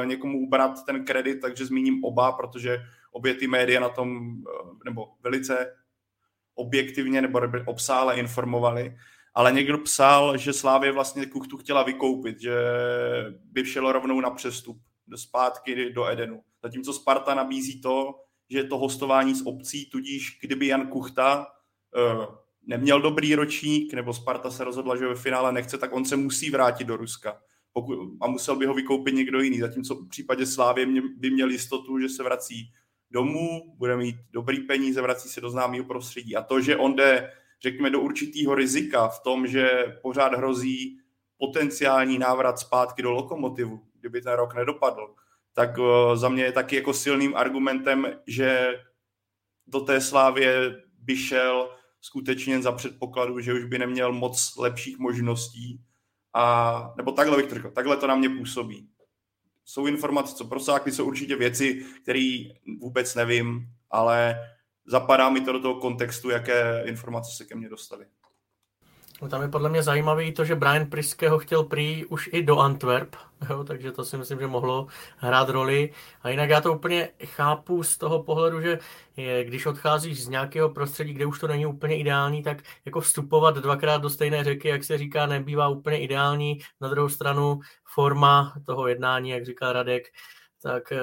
někomu 0.03 0.39
ubrat 0.39 0.86
ten 0.86 1.06
kredit, 1.06 1.41
takže 1.41 1.65
zmíním 1.65 2.03
oba, 2.03 2.32
protože 2.32 2.79
obě 3.12 3.34
ty 3.34 3.48
média 3.48 3.79
na 3.79 3.89
tom, 3.89 4.36
nebo 4.86 5.08
velice 5.24 5.75
objektivně 6.56 7.22
nebo 7.22 7.41
obsále 7.65 8.15
informovali, 8.15 8.98
ale 9.34 9.51
někdo 9.51 9.77
psal, 9.77 10.38
že 10.38 10.53
Slávě 10.53 10.91
vlastně 10.91 11.25
Kuchtu 11.25 11.58
chtěla 11.58 11.84
vykoupit, 11.84 12.41
že 12.41 12.56
by 13.44 13.65
šelo 13.65 13.91
rovnou 13.91 14.22
na 14.22 14.29
přestup 14.29 14.77
do 15.08 15.17
zpátky 15.17 15.91
do 15.94 16.08
Edenu. 16.08 16.41
Zatímco 16.63 16.94
Sparta 16.94 17.34
nabízí 17.34 17.82
to, 17.82 18.15
že 18.50 18.58
je 18.58 18.63
to 18.63 18.77
hostování 18.77 19.36
z 19.36 19.46
obcí, 19.46 19.89
tudíž 19.89 20.39
kdyby 20.41 20.67
Jan 20.67 20.88
Kuchta 20.88 21.48
uh, 22.17 22.25
neměl 22.67 23.01
dobrý 23.01 23.36
ročník, 23.36 23.94
nebo 23.94 24.13
Sparta 24.13 24.51
se 24.51 24.63
rozhodla, 24.63 24.96
že 24.96 25.08
ve 25.08 25.15
finále 25.15 25.51
nechce, 25.51 25.77
tak 25.77 25.94
on 25.94 26.06
se 26.06 26.15
musí 26.15 26.50
vrátit 26.50 26.88
do 26.88 26.98
Ruska. 26.98 27.41
Pokud, 27.77 28.17
a 28.22 28.27
musel 28.27 28.55
by 28.55 28.65
ho 28.65 28.74
vykoupit 28.74 29.15
někdo 29.15 29.39
jiný. 29.39 29.60
Zatímco 29.60 29.96
v 29.96 30.10
případě 30.10 30.46
Slávě 30.46 30.88
by 31.17 31.29
měl 31.31 31.50
jistotu, 31.50 32.00
že 32.00 32.10
se 32.10 32.24
vrací 32.24 32.74
domů, 33.12 33.75
bude 33.75 33.98
mít 33.98 34.15
dobrý 34.31 34.60
peníze, 34.60 35.01
vrací 35.01 35.29
se 35.29 35.41
do 35.41 35.50
známého 35.50 35.86
prostředí. 35.86 36.36
A 36.36 36.41
to, 36.41 36.62
že 36.62 36.77
on 36.77 36.96
jde, 36.96 37.31
řekněme, 37.62 37.89
do 37.89 38.01
určitého 38.01 38.55
rizika 38.55 39.07
v 39.07 39.19
tom, 39.19 39.48
že 39.48 39.98
pořád 40.01 40.34
hrozí 40.34 41.00
potenciální 41.38 42.19
návrat 42.19 42.60
zpátky 42.60 43.01
do 43.01 43.12
lokomotivu, 43.12 43.79
kdyby 44.00 44.22
ten 44.22 44.34
rok 44.34 44.55
nedopadl, 44.55 45.15
tak 45.53 45.69
eh, 45.79 46.17
za 46.17 46.29
mě 46.29 46.43
je 46.43 46.51
taky 46.51 46.75
jako 46.75 46.93
silným 46.93 47.36
argumentem, 47.36 48.07
že 48.27 48.79
do 49.67 49.79
té 49.79 50.01
slávě 50.01 50.81
by 51.00 51.17
šel 51.17 51.69
skutečně 52.01 52.62
za 52.62 52.72
předpokladu, 52.72 53.39
že 53.39 53.53
už 53.53 53.63
by 53.63 53.79
neměl 53.79 54.13
moc 54.13 54.55
lepších 54.57 55.00
možností. 55.00 55.81
A, 56.39 56.94
nebo 56.98 57.12
takhle 57.12 57.38
bych 57.38 57.46
to 57.46 57.72
takhle 57.72 57.98
to 57.98 58.08
na 58.08 58.15
mě 58.15 58.29
působí. 58.29 58.89
Jsou 59.65 59.86
informace, 59.86 60.36
co 60.36 60.46
prosákly, 60.46 60.91
jsou 60.91 61.06
určitě 61.06 61.36
věci, 61.36 61.86
které 62.03 62.44
vůbec 62.79 63.15
nevím, 63.15 63.70
ale 63.91 64.39
zapadá 64.86 65.29
mi 65.29 65.41
to 65.41 65.51
do 65.51 65.60
toho 65.60 65.75
kontextu, 65.75 66.29
jaké 66.29 66.84
informace 66.86 67.32
se 67.36 67.46
ke 67.46 67.56
mně 67.56 67.70
dostaly. 67.70 68.06
No 69.21 69.29
tam 69.29 69.41
je 69.41 69.47
podle 69.47 69.69
mě 69.69 69.83
zajímavý 69.83 70.31
to, 70.31 70.45
že 70.45 70.55
Brian 70.55 70.86
Priske 70.86 71.29
ho 71.29 71.39
chtěl 71.39 71.63
prý 71.63 72.05
už 72.05 72.29
i 72.33 72.43
do 72.43 72.59
Antwerp, 72.59 73.15
jo, 73.50 73.63
takže 73.63 73.91
to 73.91 74.05
si 74.05 74.17
myslím, 74.17 74.39
že 74.39 74.47
mohlo 74.47 74.88
hrát 75.17 75.50
roli. 75.50 75.93
A 76.21 76.29
jinak 76.29 76.50
já 76.50 76.62
to 76.62 76.74
úplně 76.74 77.09
chápu 77.25 77.83
z 77.83 77.97
toho 77.97 78.24
pohledu, 78.24 78.62
že 78.62 78.79
je, 79.17 79.43
když 79.43 79.65
odcházíš 79.65 80.24
z 80.24 80.27
nějakého 80.27 80.69
prostředí, 80.69 81.13
kde 81.13 81.25
už 81.25 81.39
to 81.39 81.47
není 81.47 81.65
úplně 81.65 81.97
ideální, 81.97 82.43
tak 82.43 82.57
jako 82.86 83.01
vstupovat 83.01 83.55
dvakrát 83.55 84.01
do 84.01 84.09
stejné 84.09 84.43
řeky, 84.43 84.67
jak 84.67 84.83
se 84.83 84.97
říká, 84.97 85.25
nebývá 85.25 85.67
úplně 85.67 86.00
ideální. 86.00 86.59
Na 86.81 86.88
druhou 86.88 87.09
stranu 87.09 87.59
forma 87.93 88.53
toho 88.65 88.88
jednání, 88.88 89.29
jak 89.29 89.45
říká 89.45 89.74
Radek, 89.74 90.03
tak 90.62 90.91
eh, 90.91 91.00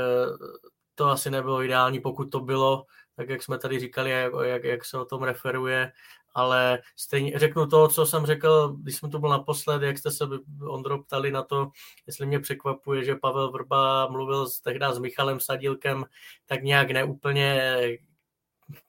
to 0.94 1.06
asi 1.06 1.30
nebylo 1.30 1.62
ideální, 1.62 2.00
pokud 2.00 2.24
to 2.24 2.40
bylo 2.40 2.86
tak 3.16 3.28
jak 3.28 3.42
jsme 3.42 3.58
tady 3.58 3.80
říkali, 3.80 4.10
jak, 4.10 4.32
jak, 4.42 4.64
jak 4.64 4.84
se 4.84 4.98
o 4.98 5.04
tom 5.04 5.22
referuje, 5.22 5.92
ale 6.34 6.82
stejně 6.96 7.38
řeknu 7.38 7.66
to, 7.66 7.88
co 7.88 8.06
jsem 8.06 8.26
řekl, 8.26 8.68
když 8.68 8.96
jsem 8.96 9.10
tu 9.10 9.18
byl 9.18 9.30
naposled, 9.30 9.82
jak 9.82 9.98
jste 9.98 10.10
se 10.10 10.24
Ondro 10.68 11.02
ptali 11.02 11.30
na 11.30 11.42
to, 11.42 11.70
jestli 12.06 12.26
mě 12.26 12.40
překvapuje, 12.40 13.04
že 13.04 13.14
Pavel 13.14 13.50
Vrba 13.50 14.06
mluvil 14.06 14.46
s, 14.46 14.60
tehdy 14.60 14.86
s 14.92 14.98
Michalem 14.98 15.40
Sadílkem 15.40 16.04
tak 16.46 16.62
nějak 16.62 16.90
neúplně 16.90 17.78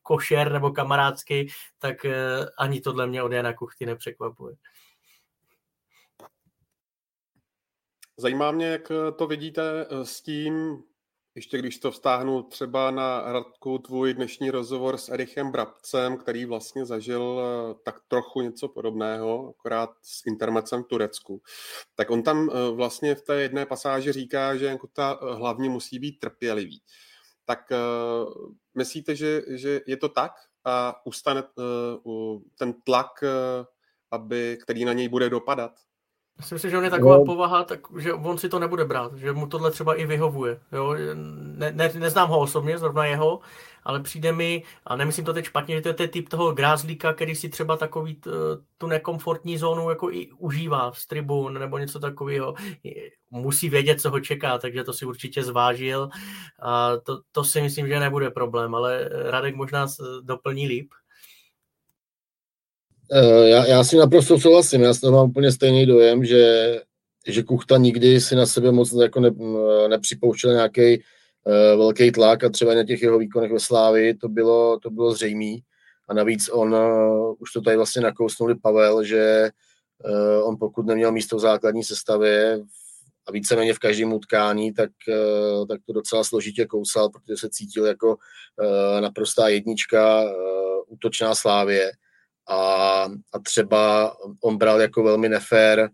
košer 0.04 0.52
nebo 0.52 0.72
kamarádsky, 0.72 1.48
tak 1.80 2.06
eh, 2.06 2.46
ani 2.58 2.82
tohle 2.82 3.08
mě 3.08 3.24
od 3.24 3.32
Jana 3.32 3.54
Kuchty 3.54 3.86
nepřekvapuje. 3.86 4.56
Zajímá 8.18 8.52
mě, 8.52 8.68
jak 8.68 8.92
to 9.18 9.28
vidíte 9.28 9.88
s 10.04 10.22
tím, 10.22 10.84
ještě 11.36 11.58
když 11.58 11.78
to 11.78 11.92
vztáhnu 11.92 12.44
třeba 12.44 12.92
na 12.92 13.34
Radku, 13.34 13.78
tvůj 13.78 14.14
dnešní 14.14 14.52
rozhovor 14.52 14.98
s 14.98 15.10
Erichem 15.10 15.52
Brabcem, 15.52 16.18
který 16.18 16.46
vlastně 16.46 16.86
zažil 16.86 17.42
eh, 17.42 17.76
tak 17.86 18.00
trochu 18.08 18.42
něco 18.42 18.68
podobného, 18.68 19.50
akorát 19.50 19.90
s 20.02 20.26
intermecem 20.26 20.84
v 20.84 20.88
Turecku, 20.88 21.42
tak 21.96 22.10
on 22.10 22.24
tam 22.24 22.50
eh, 22.50 22.72
vlastně 22.72 23.16
v 23.16 23.22
té 23.22 23.42
jedné 23.42 23.66
pasáži 23.66 24.12
říká, 24.12 24.56
že 24.56 24.66
jako 24.66 24.88
ta 24.88 25.20
eh, 25.22 25.36
hlavně 25.36 25.70
musí 25.70 26.00
být 26.00 26.20
trpělivý. 26.20 26.82
Tak 27.48 27.60
myslíte, 28.78 29.16
že, 29.16 29.42
že 29.48 29.82
je 29.88 29.98
to 29.98 30.10
tak 30.10 30.32
a 30.64 31.06
ustane 31.06 31.44
ten 32.58 32.74
tlak, 32.84 33.24
aby, 34.12 34.58
který 34.62 34.86
na 34.86 34.94
něj 34.94 35.10
bude 35.10 35.30
dopadat? 35.30 35.72
Myslím 36.38 36.60
si, 36.60 36.70
že 36.70 36.78
on 36.78 36.84
je 36.84 36.90
taková 36.90 37.18
no. 37.18 37.26
povaha, 37.26 37.64
tak, 37.64 37.80
že 37.98 38.14
on 38.14 38.38
si 38.38 38.50
to 38.50 38.60
nebude 38.60 38.86
brát, 38.86 39.14
že 39.16 39.32
mu 39.32 39.48
tohle 39.48 39.72
třeba 39.72 39.96
i 39.96 40.06
vyhovuje. 40.06 40.60
Jo? 40.72 40.96
Ne, 41.14 41.72
ne, 41.72 41.92
neznám 41.96 42.30
ho 42.30 42.40
osobně, 42.40 42.78
zrovna 42.78 43.06
jeho, 43.06 43.40
ale 43.84 44.00
přijde 44.00 44.32
mi, 44.32 44.64
a 44.86 44.96
nemyslím 44.96 45.26
to 45.26 45.34
teď 45.34 45.46
špatně, 45.46 45.76
že 45.76 45.82
to 45.82 45.88
je 45.88 45.94
ten 45.94 46.10
typ 46.10 46.30
toho 46.30 46.52
grázlíka, 46.52 47.14
který 47.14 47.36
si 47.36 47.50
třeba 47.50 47.78
takový 47.78 48.22
tu 48.78 48.88
nekomfortní 48.88 49.58
zónu 49.58 49.90
jako 49.90 50.12
i 50.12 50.30
užívá 50.38 50.92
z 50.92 51.08
tribun 51.08 51.54
nebo 51.54 51.78
něco 51.78 52.00
takového. 52.00 52.56
Musí 53.32 53.70
vědět, 53.70 54.02
co 54.02 54.10
ho 54.10 54.20
čeká, 54.20 54.58
takže 54.58 54.84
to 54.84 54.94
si 54.94 55.06
určitě 55.06 55.44
zvážil. 55.44 56.10
A 56.62 56.98
to, 56.98 57.22
to 57.32 57.44
si 57.44 57.62
myslím, 57.62 57.88
že 57.88 58.00
nebude 58.00 58.30
problém, 58.30 58.76
ale 58.76 59.10
Radek 59.12 59.56
možná 59.56 59.88
doplní 60.22 60.68
líp. 60.68 60.90
Eh, 63.12 63.50
já, 63.50 63.66
já 63.66 63.84
si 63.84 63.98
naprosto 63.98 64.40
souhlasím, 64.40 64.82
já 64.82 64.94
to 64.94 65.12
mám 65.12 65.30
úplně 65.30 65.52
stejný 65.52 65.86
dojem, 65.86 66.26
že, 66.26 66.82
že 67.28 67.44
Kuchta 67.44 67.78
nikdy 67.78 68.22
si 68.22 68.36
na 68.36 68.46
sebe 68.46 68.72
moc 68.72 68.94
jako 68.94 69.20
ne, 69.20 69.32
nepřipouštěl 69.88 70.54
nějaký 70.54 70.98
uh, 70.98 71.54
velký 71.78 72.12
tlak 72.12 72.44
a 72.44 72.50
třeba 72.50 72.74
na 72.74 72.84
těch 72.84 73.02
jeho 73.02 73.18
výkonech 73.18 73.52
ve 73.52 73.60
Slávi 73.60 74.14
to 74.14 74.30
bylo, 74.30 74.80
to 74.80 74.90
bylo 74.90 75.14
zřejmé. 75.14 75.62
A 76.10 76.14
navíc 76.14 76.50
on, 76.54 76.76
uh, 76.76 77.36
už 77.40 77.52
to 77.52 77.62
tady 77.62 77.78
vlastně 77.78 78.02
nakousnuli 78.02 78.56
Pavel, 78.56 79.04
že 79.04 79.50
uh, 80.06 80.50
on 80.50 80.58
pokud 80.60 80.86
neměl 80.86 81.12
místo 81.12 81.38
v 81.38 81.40
základní 81.40 81.84
sestavě 81.84 82.60
a 83.28 83.32
víceméně 83.32 83.74
v 83.74 83.80
každém 83.80 84.14
utkání, 84.14 84.74
tak, 84.74 84.90
uh, 85.10 85.68
tak 85.68 85.82
to 85.86 85.94
docela 85.94 86.24
složitě 86.24 86.66
kousal, 86.66 87.10
protože 87.10 87.38
se 87.38 87.50
cítil 87.50 87.86
jako 87.86 88.08
uh, 88.16 89.02
naprostá 89.02 89.48
jednička, 89.48 90.24
uh, 90.24 90.30
útočná 90.88 91.36
Slávě 91.36 91.92
a, 92.50 92.58
a 93.34 93.40
třeba 93.44 94.14
on 94.44 94.58
bral 94.58 94.82
jako 94.82 95.04
velmi 95.04 95.30
nefér 95.30 95.90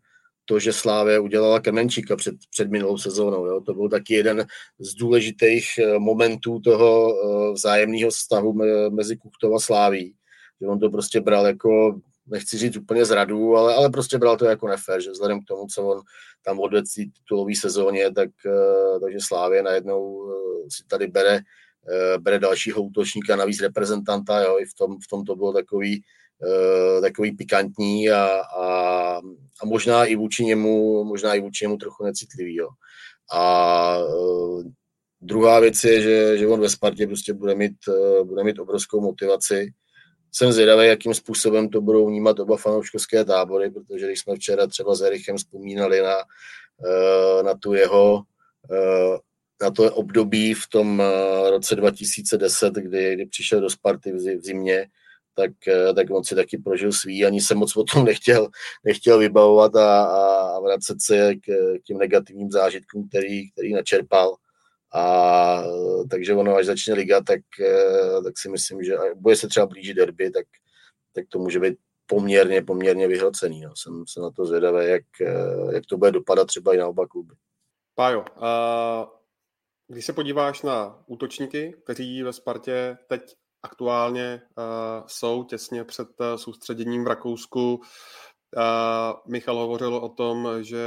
to, 0.46 0.60
že 0.60 0.74
Slávě 0.74 1.20
udělala 1.20 1.60
Kemenčíka 1.60 2.16
před, 2.16 2.36
před 2.50 2.72
minulou 2.72 2.98
sezónou. 2.98 3.46
Jo. 3.46 3.62
To 3.62 3.74
byl 3.74 3.90
taky 3.90 4.14
jeden 4.14 4.46
z 4.80 4.94
důležitých 4.94 5.78
eh, 5.78 6.00
momentů 6.00 6.60
toho 6.60 7.14
eh, 7.14 7.54
vzájemného 7.54 8.10
vztahu 8.10 8.54
mezi 8.90 9.18
Kuchtova 9.18 9.56
a 9.56 9.60
Sláví. 9.60 10.16
Že 10.62 10.68
on 10.68 10.80
to 10.80 10.90
prostě 10.90 11.22
bral 11.22 11.48
jako, 11.48 12.00
nechci 12.28 12.58
říct 12.58 12.78
úplně 12.78 13.06
zradu, 13.06 13.56
ale, 13.58 13.76
ale 13.76 13.90
prostě 13.90 14.18
bral 14.18 14.38
to 14.38 14.46
jako 14.46 14.68
nefér, 14.68 15.02
že 15.02 15.12
vzhledem 15.12 15.42
k 15.42 15.48
tomu, 15.48 15.68
co 15.68 15.88
on 15.88 16.02
tam 16.46 16.60
odvedl 16.60 16.88
v 16.88 16.94
titulové 16.94 17.56
sezóně, 17.56 18.12
tak, 18.12 18.30
eh, 18.46 19.00
takže 19.00 19.18
Slávě 19.22 19.64
najednou 19.64 20.32
si 20.70 20.84
tady 20.88 21.08
bere, 21.08 21.40
bere 22.20 22.40
dalšího 22.40 22.82
útočníka, 22.82 23.36
navíc 23.36 23.62
reprezentanta, 23.62 24.42
jo, 24.42 24.60
i 24.60 24.66
v 24.66 24.74
tom, 24.74 24.98
v 25.04 25.08
tom 25.08 25.26
to 25.26 25.36
bylo 25.36 25.54
takový, 25.54 26.04
takový 27.02 27.32
pikantní 27.32 28.10
a, 28.10 28.26
a, 28.26 29.18
a, 29.62 29.66
možná 29.66 30.06
i 30.06 30.16
vůči 30.16 30.46
němu, 30.46 31.04
možná 31.04 31.34
i 31.34 31.42
vůči 31.42 31.66
němu 31.66 31.78
trochu 31.78 32.04
necitlivý. 32.04 32.56
Jo. 32.56 32.70
A 33.32 33.98
uh, 33.98 34.64
druhá 35.22 35.60
věc 35.60 35.84
je, 35.84 36.02
že, 36.02 36.38
že 36.38 36.48
on 36.48 36.62
ve 36.62 36.70
Spartě 36.70 37.08
prostě 37.08 37.34
bude 37.34 37.56
mít, 37.56 37.78
uh, 37.88 38.28
bude 38.28 38.44
mít 38.44 38.60
obrovskou 38.60 39.02
motivaci 39.02 39.74
jsem 40.34 40.52
zvědavý, 40.52 40.88
jakým 40.88 41.14
způsobem 41.14 41.70
to 41.70 41.82
budou 41.82 42.08
vnímat 42.08 42.40
oba 42.40 42.58
fanouškovské 42.58 43.26
tábory, 43.26 43.72
protože 43.72 44.06
když 44.06 44.20
jsme 44.20 44.36
včera 44.36 44.68
třeba 44.68 44.96
s 44.96 45.02
Erichem 45.02 45.38
vzpomínali 45.38 46.02
na, 46.02 46.16
na 47.44 47.54
tu 47.54 47.74
jeho 47.74 48.24
na 49.62 49.72
to 49.72 49.96
období 49.96 50.54
v 50.54 50.68
tom 50.68 51.04
roce 51.50 51.76
2010, 51.76 52.74
kdy, 52.74 53.16
kdy 53.16 53.26
přišel 53.26 53.62
do 53.62 53.70
Sparty 53.70 54.12
v 54.12 54.20
zimě, 54.20 54.88
tak, 55.34 55.52
eh, 55.68 55.94
tak 55.94 56.12
on 56.12 56.24
si 56.24 56.36
taky 56.36 56.58
prožil 56.58 56.92
svý, 56.92 57.26
ani 57.26 57.42
se 57.42 57.56
moc 57.56 57.78
o 57.78 57.84
tom 57.84 58.06
nechtěl, 58.06 58.48
nechtěl 58.84 59.20
vybavovat 59.20 59.76
a, 59.76 60.04
a 60.04 60.60
vracet 60.60 61.02
se 61.02 61.36
k, 61.36 61.46
k 61.80 61.84
těm 61.84 61.98
negativním 61.98 62.52
zážitkům, 62.52 63.10
který, 63.10 63.52
který 63.52 63.74
načerpal. 63.74 64.36
A 64.94 65.64
takže 66.10 66.34
ono, 66.34 66.56
až 66.56 66.66
začne 66.66 66.94
liga, 66.94 67.22
tak, 67.22 67.42
eh, 67.62 68.22
tak 68.24 68.34
si 68.38 68.50
myslím, 68.50 68.84
že 68.84 68.98
bude 69.16 69.36
se 69.36 69.48
třeba 69.48 69.66
blížit 69.66 69.98
derby, 69.98 70.32
tak, 70.32 70.46
tak 71.16 71.26
to 71.30 71.40
může 71.40 71.60
být 71.60 71.78
poměrně, 72.06 72.62
poměrně 72.62 73.08
vyhrocený. 73.08 73.62
No. 73.62 73.72
Jsem, 73.76 74.04
jsem 74.08 74.24
na 74.24 74.32
to 74.32 74.46
zvědavý, 74.46 74.90
jak, 74.90 75.04
eh, 75.22 75.74
jak 75.74 75.86
to 75.86 75.98
bude 75.98 76.12
dopadat 76.12 76.48
třeba 76.48 76.74
i 76.74 76.78
na 76.78 76.88
oba 76.88 77.08
kluby. 77.08 77.36
Pájo, 77.96 78.20
uh, 78.20 79.10
když 79.88 80.06
se 80.06 80.14
podíváš 80.14 80.62
na 80.62 81.04
útočníky, 81.08 81.76
kteří 81.84 82.24
ve 82.24 82.34
Spartě 82.34 82.98
teď 83.08 83.36
aktuálně 83.64 84.42
uh, 84.58 84.64
jsou 85.08 85.44
těsně 85.44 85.84
před 85.84 86.08
uh, 86.20 86.36
soustředěním 86.36 87.04
v 87.04 87.08
Rakousku. 87.08 87.76
Uh, 87.76 87.84
Michal 89.28 89.56
hovořil 89.56 89.96
o 89.96 90.10
tom, 90.10 90.48
že 90.62 90.86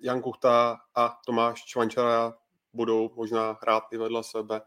Jan 0.00 0.22
Kuchta 0.22 0.76
a 0.94 1.18
Tomáš 1.26 1.64
Čvančara 1.64 2.34
budou 2.72 3.10
možná 3.14 3.58
hrát 3.62 3.84
i 3.92 3.96
vedle 3.96 4.24
sebe, 4.24 4.62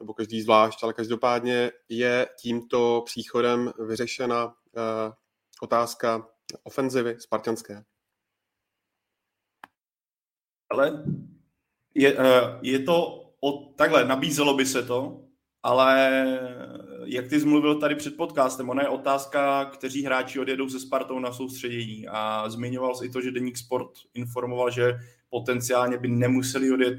nebo 0.00 0.14
každý 0.14 0.42
zvlášť, 0.42 0.82
ale 0.82 0.92
každopádně 0.92 1.72
je 1.88 2.28
tímto 2.40 3.02
příchodem 3.06 3.72
vyřešena 3.86 4.54
otázka 5.62 6.28
ofenzivy 6.62 7.20
spartanské. 7.20 7.84
Ale 10.70 11.04
je, 11.94 12.16
je 12.62 12.78
to 12.82 13.24
od, 13.40 13.76
takhle, 13.76 14.04
nabízelo 14.04 14.54
by 14.54 14.66
se 14.66 14.82
to, 14.82 15.24
ale 15.62 16.22
jak 17.04 17.28
ty 17.28 17.40
zmluvil 17.40 17.80
tady 17.80 17.94
před 17.94 18.16
podcastem, 18.16 18.70
ona 18.70 18.82
je 18.82 18.88
otázka, 18.88 19.64
kteří 19.64 20.04
hráči 20.04 20.40
odjedou 20.40 20.68
se 20.68 20.80
Spartou 20.80 21.18
na 21.18 21.32
soustředění. 21.32 22.08
A 22.08 22.50
zmiňoval 22.50 22.94
si 22.94 23.10
to, 23.10 23.20
že 23.20 23.30
Deník 23.30 23.58
Sport 23.58 23.90
informoval, 24.14 24.70
že 24.70 24.98
potenciálně 25.30 25.98
by 25.98 26.08
nemuseli 26.08 26.72
odjet 26.72 26.98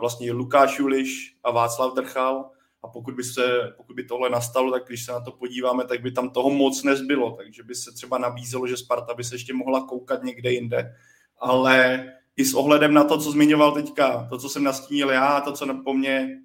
vlastně 0.00 0.32
Lukáš 0.32 0.78
Juliš 0.78 1.36
a 1.44 1.50
Václav 1.50 1.94
Drchal. 1.94 2.50
A 2.82 2.88
pokud 2.88 3.14
by, 3.14 3.24
se, 3.24 3.72
pokud 3.76 3.96
by 3.96 4.04
tohle 4.04 4.30
nastalo, 4.30 4.70
tak 4.70 4.86
když 4.86 5.04
se 5.04 5.12
na 5.12 5.20
to 5.20 5.32
podíváme, 5.32 5.84
tak 5.84 6.02
by 6.02 6.12
tam 6.12 6.30
toho 6.30 6.50
moc 6.50 6.82
nezbylo, 6.82 7.36
takže 7.36 7.62
by 7.62 7.74
se 7.74 7.92
třeba 7.92 8.18
nabízelo, 8.18 8.66
že 8.66 8.76
Sparta 8.76 9.14
by 9.14 9.24
se 9.24 9.34
ještě 9.34 9.54
mohla 9.54 9.80
koukat 9.80 10.22
někde 10.22 10.52
jinde, 10.52 10.94
ale 11.38 12.06
i 12.36 12.44
s 12.44 12.54
ohledem 12.54 12.94
na 12.94 13.04
to, 13.04 13.18
co 13.18 13.30
zmiňoval 13.30 13.72
teďka, 13.72 14.26
to, 14.30 14.38
co 14.38 14.48
jsem 14.48 14.64
nastínil 14.64 15.10
já, 15.10 15.40
to, 15.40 15.52
co 15.52 15.82
po 15.84 15.94
mně 15.94 16.38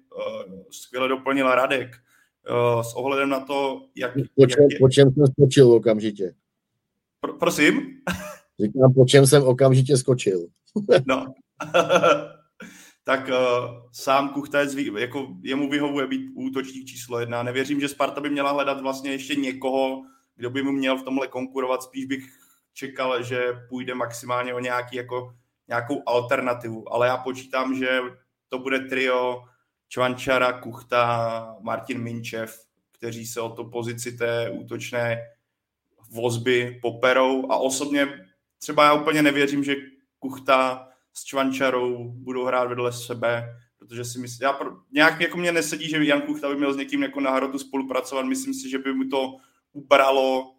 skvěle 0.70 1.08
doplnil 1.08 1.54
Radek, 1.54 1.96
uh, 2.50 2.82
s 2.82 2.94
ohledem 2.94 3.28
na 3.28 3.40
to, 3.40 3.86
jak... 3.96 4.12
Po 4.14 4.46
čem, 4.46 4.62
jak 4.62 4.72
je... 4.72 4.78
po 4.78 4.88
čem 4.88 5.12
jsem 5.12 5.26
skočil 5.26 5.72
okamžitě? 5.72 6.34
Pro, 7.20 7.32
prosím? 7.32 8.00
Říkám, 8.60 8.94
po 8.94 9.04
čem 9.04 9.26
jsem 9.26 9.42
okamžitě 9.42 9.96
skočil. 9.96 10.46
no. 11.06 11.34
tak 13.04 13.28
uh, 13.28 13.34
sám 13.92 14.28
Kuchtec, 14.28 14.74
jako 14.74 15.26
jemu 15.42 15.70
vyhovuje 15.70 16.06
být 16.06 16.30
útočník 16.34 16.86
číslo 16.86 17.20
jedna. 17.20 17.42
Nevěřím, 17.42 17.80
že 17.80 17.88
Sparta 17.88 18.20
by 18.20 18.30
měla 18.30 18.50
hledat 18.50 18.80
vlastně 18.80 19.10
ještě 19.10 19.34
někoho, 19.34 20.02
kdo 20.36 20.50
by 20.50 20.62
mu 20.62 20.72
měl 20.72 20.98
v 20.98 21.02
tomhle 21.02 21.28
konkurovat. 21.28 21.82
Spíš 21.82 22.04
bych 22.06 22.24
čekal, 22.72 23.22
že 23.22 23.52
půjde 23.68 23.94
maximálně 23.94 24.54
o 24.54 24.60
nějaký 24.60 24.96
jako 24.96 25.34
nějakou 25.68 26.02
alternativu, 26.06 26.92
ale 26.92 27.06
já 27.06 27.16
počítám, 27.16 27.74
že 27.74 28.00
to 28.48 28.58
bude 28.58 28.80
trio 28.80 29.44
Čvančara, 29.88 30.52
Kuchta, 30.52 31.56
Martin 31.60 32.02
Minčev, 32.02 32.64
kteří 32.92 33.26
se 33.26 33.40
o 33.40 33.48
to 33.48 33.64
pozici 33.64 34.12
té 34.12 34.50
útočné 34.50 35.18
vozby 36.10 36.78
poperou. 36.82 37.52
A 37.52 37.56
osobně 37.56 38.08
třeba 38.58 38.84
já 38.84 38.94
úplně 38.94 39.22
nevěřím, 39.22 39.64
že 39.64 39.74
Kuchta 40.18 40.88
s 41.12 41.24
Čvančarou 41.24 42.08
budou 42.08 42.44
hrát 42.44 42.64
vedle 42.64 42.92
sebe, 42.92 43.56
protože 43.78 44.04
si 44.04 44.18
myslím, 44.18 44.46
já 44.46 44.52
pro, 44.52 44.70
nějak 44.92 45.20
jako 45.20 45.38
mě 45.38 45.52
nesedí, 45.52 45.88
že 45.88 46.04
Jan 46.04 46.22
Kuchta 46.22 46.48
by 46.48 46.56
měl 46.56 46.72
s 46.72 46.76
někým 46.76 47.02
jako 47.02 47.20
na 47.20 47.30
hrotu 47.30 47.58
spolupracovat, 47.58 48.26
myslím 48.26 48.54
si, 48.54 48.70
že 48.70 48.78
by 48.78 48.94
mu 48.94 49.08
to 49.08 49.36
ubralo 49.72 50.54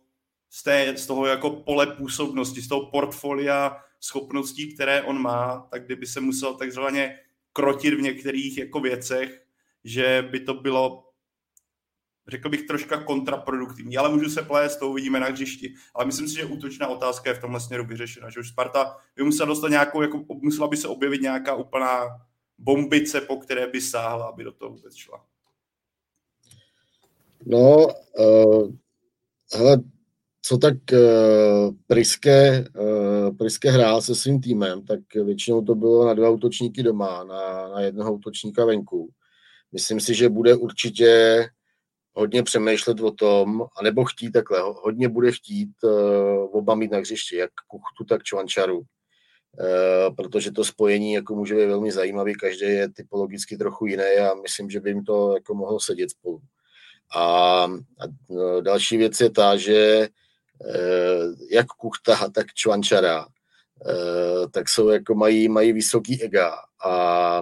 z, 0.49 0.63
té, 0.63 0.97
z 0.97 1.07
toho 1.07 1.25
jako 1.25 1.49
pole 1.49 1.87
působnosti, 1.87 2.61
z 2.61 2.67
toho 2.67 2.91
portfolia 2.91 3.77
schopností, 3.99 4.73
které 4.73 5.01
on 5.01 5.21
má, 5.21 5.67
tak 5.71 5.85
kdyby 5.85 6.05
se 6.05 6.21
musel 6.21 6.53
takzvaně 6.53 7.19
krotit 7.55 7.93
v 7.93 8.01
některých 8.01 8.57
jako 8.57 8.79
věcech, 8.79 9.45
že 9.83 10.27
by 10.31 10.39
to 10.39 10.53
bylo 10.53 11.05
řekl 12.27 12.49
bych 12.49 12.67
troška 12.67 13.03
kontraproduktivní, 13.03 13.97
ale 13.97 14.09
můžu 14.09 14.29
se 14.29 14.41
plést, 14.41 14.79
to 14.79 14.89
uvidíme 14.89 15.19
na 15.19 15.27
hřišti. 15.27 15.73
Ale 15.93 16.05
myslím 16.05 16.27
si, 16.27 16.35
že 16.35 16.45
útočná 16.45 16.87
otázka 16.87 17.29
je 17.29 17.35
v 17.35 17.41
tomhle 17.41 17.59
směru 17.59 17.85
vyřešena, 17.85 18.29
že 18.29 18.39
už 18.39 18.49
Sparta 18.49 18.97
by 19.15 19.23
musela 19.23 19.47
dostat 19.47 19.67
nějakou, 19.67 20.01
jako, 20.01 20.25
musela 20.41 20.67
by 20.67 20.77
se 20.77 20.87
objevit 20.87 21.21
nějaká 21.21 21.55
úplná 21.55 22.07
bombice, 22.57 23.21
po 23.21 23.37
které 23.37 23.67
by 23.67 23.81
sáhla, 23.81 24.25
aby 24.25 24.43
do 24.43 24.51
toho 24.51 24.71
vůbec 24.71 24.95
šla. 24.95 25.25
No, 27.45 27.87
uh, 28.19 28.73
hele, 29.53 29.77
co 30.47 30.57
tak 30.57 30.73
uh, 30.93 31.75
Priske, 31.87 32.65
uh, 32.79 33.37
Priske 33.37 33.71
hrál 33.71 34.01
se 34.01 34.15
svým 34.15 34.41
týmem, 34.41 34.85
tak 34.85 34.99
většinou 35.13 35.61
to 35.61 35.75
bylo 35.75 36.05
na 36.05 36.13
dva 36.13 36.29
útočníky 36.29 36.83
doma, 36.83 37.23
na, 37.23 37.67
na 37.69 37.81
jednoho 37.81 38.13
útočníka 38.13 38.65
venku. 38.65 39.09
Myslím 39.71 39.99
si, 39.99 40.15
že 40.15 40.29
bude 40.29 40.55
určitě 40.55 41.41
hodně 42.13 42.43
přemýšlet 42.43 42.99
o 42.99 43.11
tom, 43.11 43.65
anebo 43.79 44.05
chtít 44.05 44.31
takhle, 44.31 44.59
hodně 44.61 45.09
bude 45.09 45.31
chtít 45.31 45.69
uh, 45.83 46.57
oba 46.57 46.75
mít 46.75 46.91
na 46.91 46.97
hřišti, 46.97 47.35
jak 47.35 47.51
Kuchtu, 47.67 48.03
tak 48.09 48.23
Čvančaru. 48.23 48.77
Uh, 48.77 50.15
protože 50.15 50.51
to 50.51 50.63
spojení 50.63 51.13
jako 51.13 51.35
může 51.35 51.55
být 51.55 51.65
velmi 51.65 51.91
zajímavý, 51.91 52.35
každý 52.35 52.65
je 52.65 52.89
typologicky 52.89 53.57
trochu 53.57 53.85
jiný 53.85 54.03
a 54.03 54.35
myslím, 54.41 54.69
že 54.69 54.79
by 54.79 54.89
jim 54.89 55.03
to 55.03 55.33
jako 55.33 55.53
mohlo 55.55 55.79
sedět 55.79 56.09
spolu. 56.11 56.39
A, 57.15 57.21
a 57.63 58.61
další 58.61 58.97
věc 58.97 59.19
je 59.19 59.29
ta, 59.29 59.57
že 59.57 60.07
Eh, 60.07 60.24
jak 61.51 61.65
Kuchta, 61.65 62.29
tak 62.29 62.53
Čvančara, 62.53 63.25
eh, 63.89 64.47
tak 64.51 64.69
jsou 64.69 64.89
jako 64.89 65.15
mají, 65.15 65.49
mají 65.49 65.73
vysoký 65.73 66.23
ega 66.23 66.55
a 66.85 67.41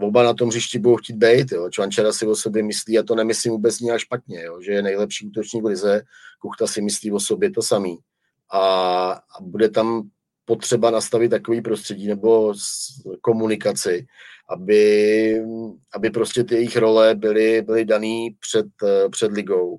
oba 0.00 0.22
na 0.22 0.34
tom 0.34 0.48
hřišti 0.48 0.78
budou 0.78 0.96
chtít 0.96 1.16
být. 1.16 1.52
Jo. 1.52 1.70
Čvančara 1.70 2.12
si 2.12 2.26
o 2.26 2.36
sobě 2.36 2.62
myslí, 2.62 2.98
a 2.98 3.02
to 3.02 3.14
nemyslím 3.14 3.52
vůbec 3.52 3.80
nějak 3.80 4.00
špatně, 4.00 4.42
jo, 4.42 4.60
že 4.62 4.72
je 4.72 4.82
nejlepší 4.82 5.26
útočník 5.26 5.62
v 5.62 5.66
lize, 5.66 6.02
Kuchta 6.38 6.66
si 6.66 6.82
myslí 6.82 7.12
o 7.12 7.20
sobě 7.20 7.50
to 7.50 7.62
samý. 7.62 7.98
A, 8.52 8.60
a 9.12 9.40
bude 9.40 9.68
tam 9.68 10.08
potřeba 10.44 10.90
nastavit 10.90 11.28
takový 11.28 11.60
prostředí 11.60 12.06
nebo 12.06 12.54
komunikaci, 13.20 14.06
aby, 14.48 15.42
aby 15.94 16.10
prostě 16.10 16.44
ty 16.44 16.54
jejich 16.54 16.76
role 16.76 17.14
byly, 17.14 17.62
byly 17.62 17.84
daný 17.84 18.36
před, 18.40 18.66
eh, 18.84 19.08
před 19.08 19.32
ligou 19.32 19.78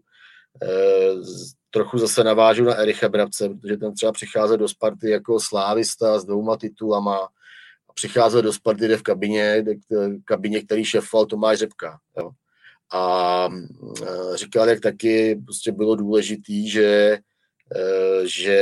trochu 1.76 1.98
zase 1.98 2.24
navážu 2.24 2.64
na 2.64 2.74
Ericha 2.74 3.10
Brabce, 3.10 3.50
protože 3.50 3.78
ten 3.78 3.94
třeba 3.94 4.12
přichází 4.12 4.58
do 4.58 4.68
Sparty 4.68 5.10
jako 5.10 5.40
slávista 5.40 6.20
s 6.20 6.26
dvouma 6.26 6.58
titulama 6.58 7.18
a 7.90 7.94
přicházel 7.94 8.42
do 8.42 8.54
Sparty, 8.54 8.88
jde 8.88 8.98
v 8.98 9.02
kabině, 9.02 9.58
jde 9.58 9.74
v 9.90 10.24
kabině, 10.26 10.62
který 10.62 10.86
šefoval 10.86 11.26
Tomáš 11.26 11.60
Řepka. 11.60 12.00
Jo. 12.18 12.30
A 12.94 13.50
e, 13.54 14.38
říkal, 14.38 14.70
jak 14.70 14.80
taky 14.80 15.36
prostě 15.46 15.72
bylo 15.72 15.96
důležitý, 15.96 16.70
že, 16.70 17.18
e, 17.76 18.22
že 18.24 18.60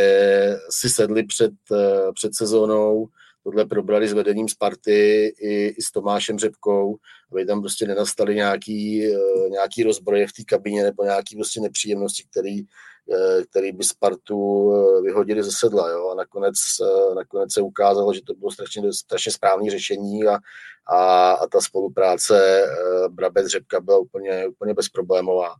si 0.70 0.90
sedli 0.90 1.24
před, 1.24 1.54
e, 1.72 2.12
před 2.14 2.36
sezónou, 2.36 3.08
tohle 3.44 3.66
probrali 3.66 4.08
s 4.08 4.14
vedením 4.14 4.50
Sparty 4.50 5.34
i, 5.40 5.68
i 5.68 5.82
s 5.82 5.92
Tomášem 5.92 6.40
Řepkou, 6.40 6.96
aby 7.32 7.46
tam 7.46 7.62
prostě 7.62 7.88
nenastaly 7.88 8.36
nějaký, 8.36 9.08
nějaký 9.52 9.84
rozbroje 9.84 10.28
v 10.28 10.34
té 10.34 10.44
kabině 10.44 10.84
nebo 10.84 11.04
nějaký 11.04 11.36
prostě 11.36 11.62
nepříjemnosti, 11.62 12.24
který, 12.32 12.66
který 13.50 13.72
by 13.72 13.84
Spartu 13.84 14.72
eh, 14.74 15.02
vyhodili 15.02 15.44
ze 15.44 15.52
sedla. 15.52 15.90
Jo? 15.90 16.10
A 16.10 16.16
nakonec, 16.16 16.56
eh, 16.82 17.16
nakonec 17.16 17.54
se 17.54 17.62
ukázalo, 17.62 18.14
že 18.14 18.22
to 18.22 18.34
bylo 18.34 18.52
strašně, 18.52 18.94
strašně 18.94 19.32
správné 19.32 19.72
řešení 19.72 20.28
a, 20.28 20.38
a, 20.88 21.32
a 21.32 21.48
ta 21.48 21.62
spolupráce 21.62 22.68
Brabec 23.08 23.48
Řepka 23.48 23.80
byla 23.82 23.98
úplně, 23.98 24.48
úplně 24.48 24.74
bezproblémová. 24.74 25.56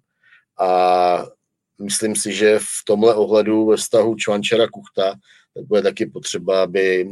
A 0.60 1.26
myslím 1.82 2.16
si, 2.16 2.34
že 2.34 2.60
v 2.60 2.86
tomhle 2.86 3.16
ohledu 3.16 3.66
ve 3.66 3.78
vztahu 3.78 4.16
Čvančera 4.16 4.68
Kuchta 4.68 5.14
tak 5.54 5.66
bude 5.66 5.82
taky 5.82 6.06
potřeba, 6.06 6.64
aby, 6.64 7.10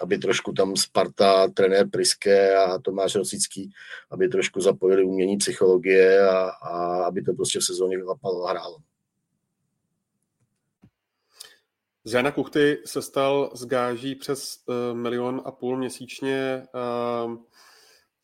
aby 0.00 0.18
trošku 0.18 0.52
tam 0.52 0.76
Sparta, 0.76 1.48
trenér 1.48 1.88
Priske 1.90 2.56
a 2.56 2.78
Tomáš 2.78 3.14
Rosický, 3.14 3.70
aby 4.10 4.28
trošku 4.28 4.60
zapojili 4.60 5.04
umění 5.04 5.36
psychologie 5.36 6.28
a, 6.28 6.48
a 6.48 7.04
aby 7.04 7.22
to 7.22 7.32
prostě 7.32 7.58
v 7.58 7.64
sezóně 7.64 7.96
vyklapalo 7.96 8.44
a 8.44 8.50
hrálo. 8.50 8.76
Z 12.06 12.12
Jana 12.12 12.30
Kuchty 12.30 12.82
se 12.84 13.02
stal 13.02 13.50
z 13.54 13.66
gáží 13.66 14.14
přes 14.14 14.58
uh, 14.66 14.96
milion 14.96 15.42
a 15.44 15.50
půl 15.50 15.76
měsíčně 15.76 16.66
uh, 17.24 17.32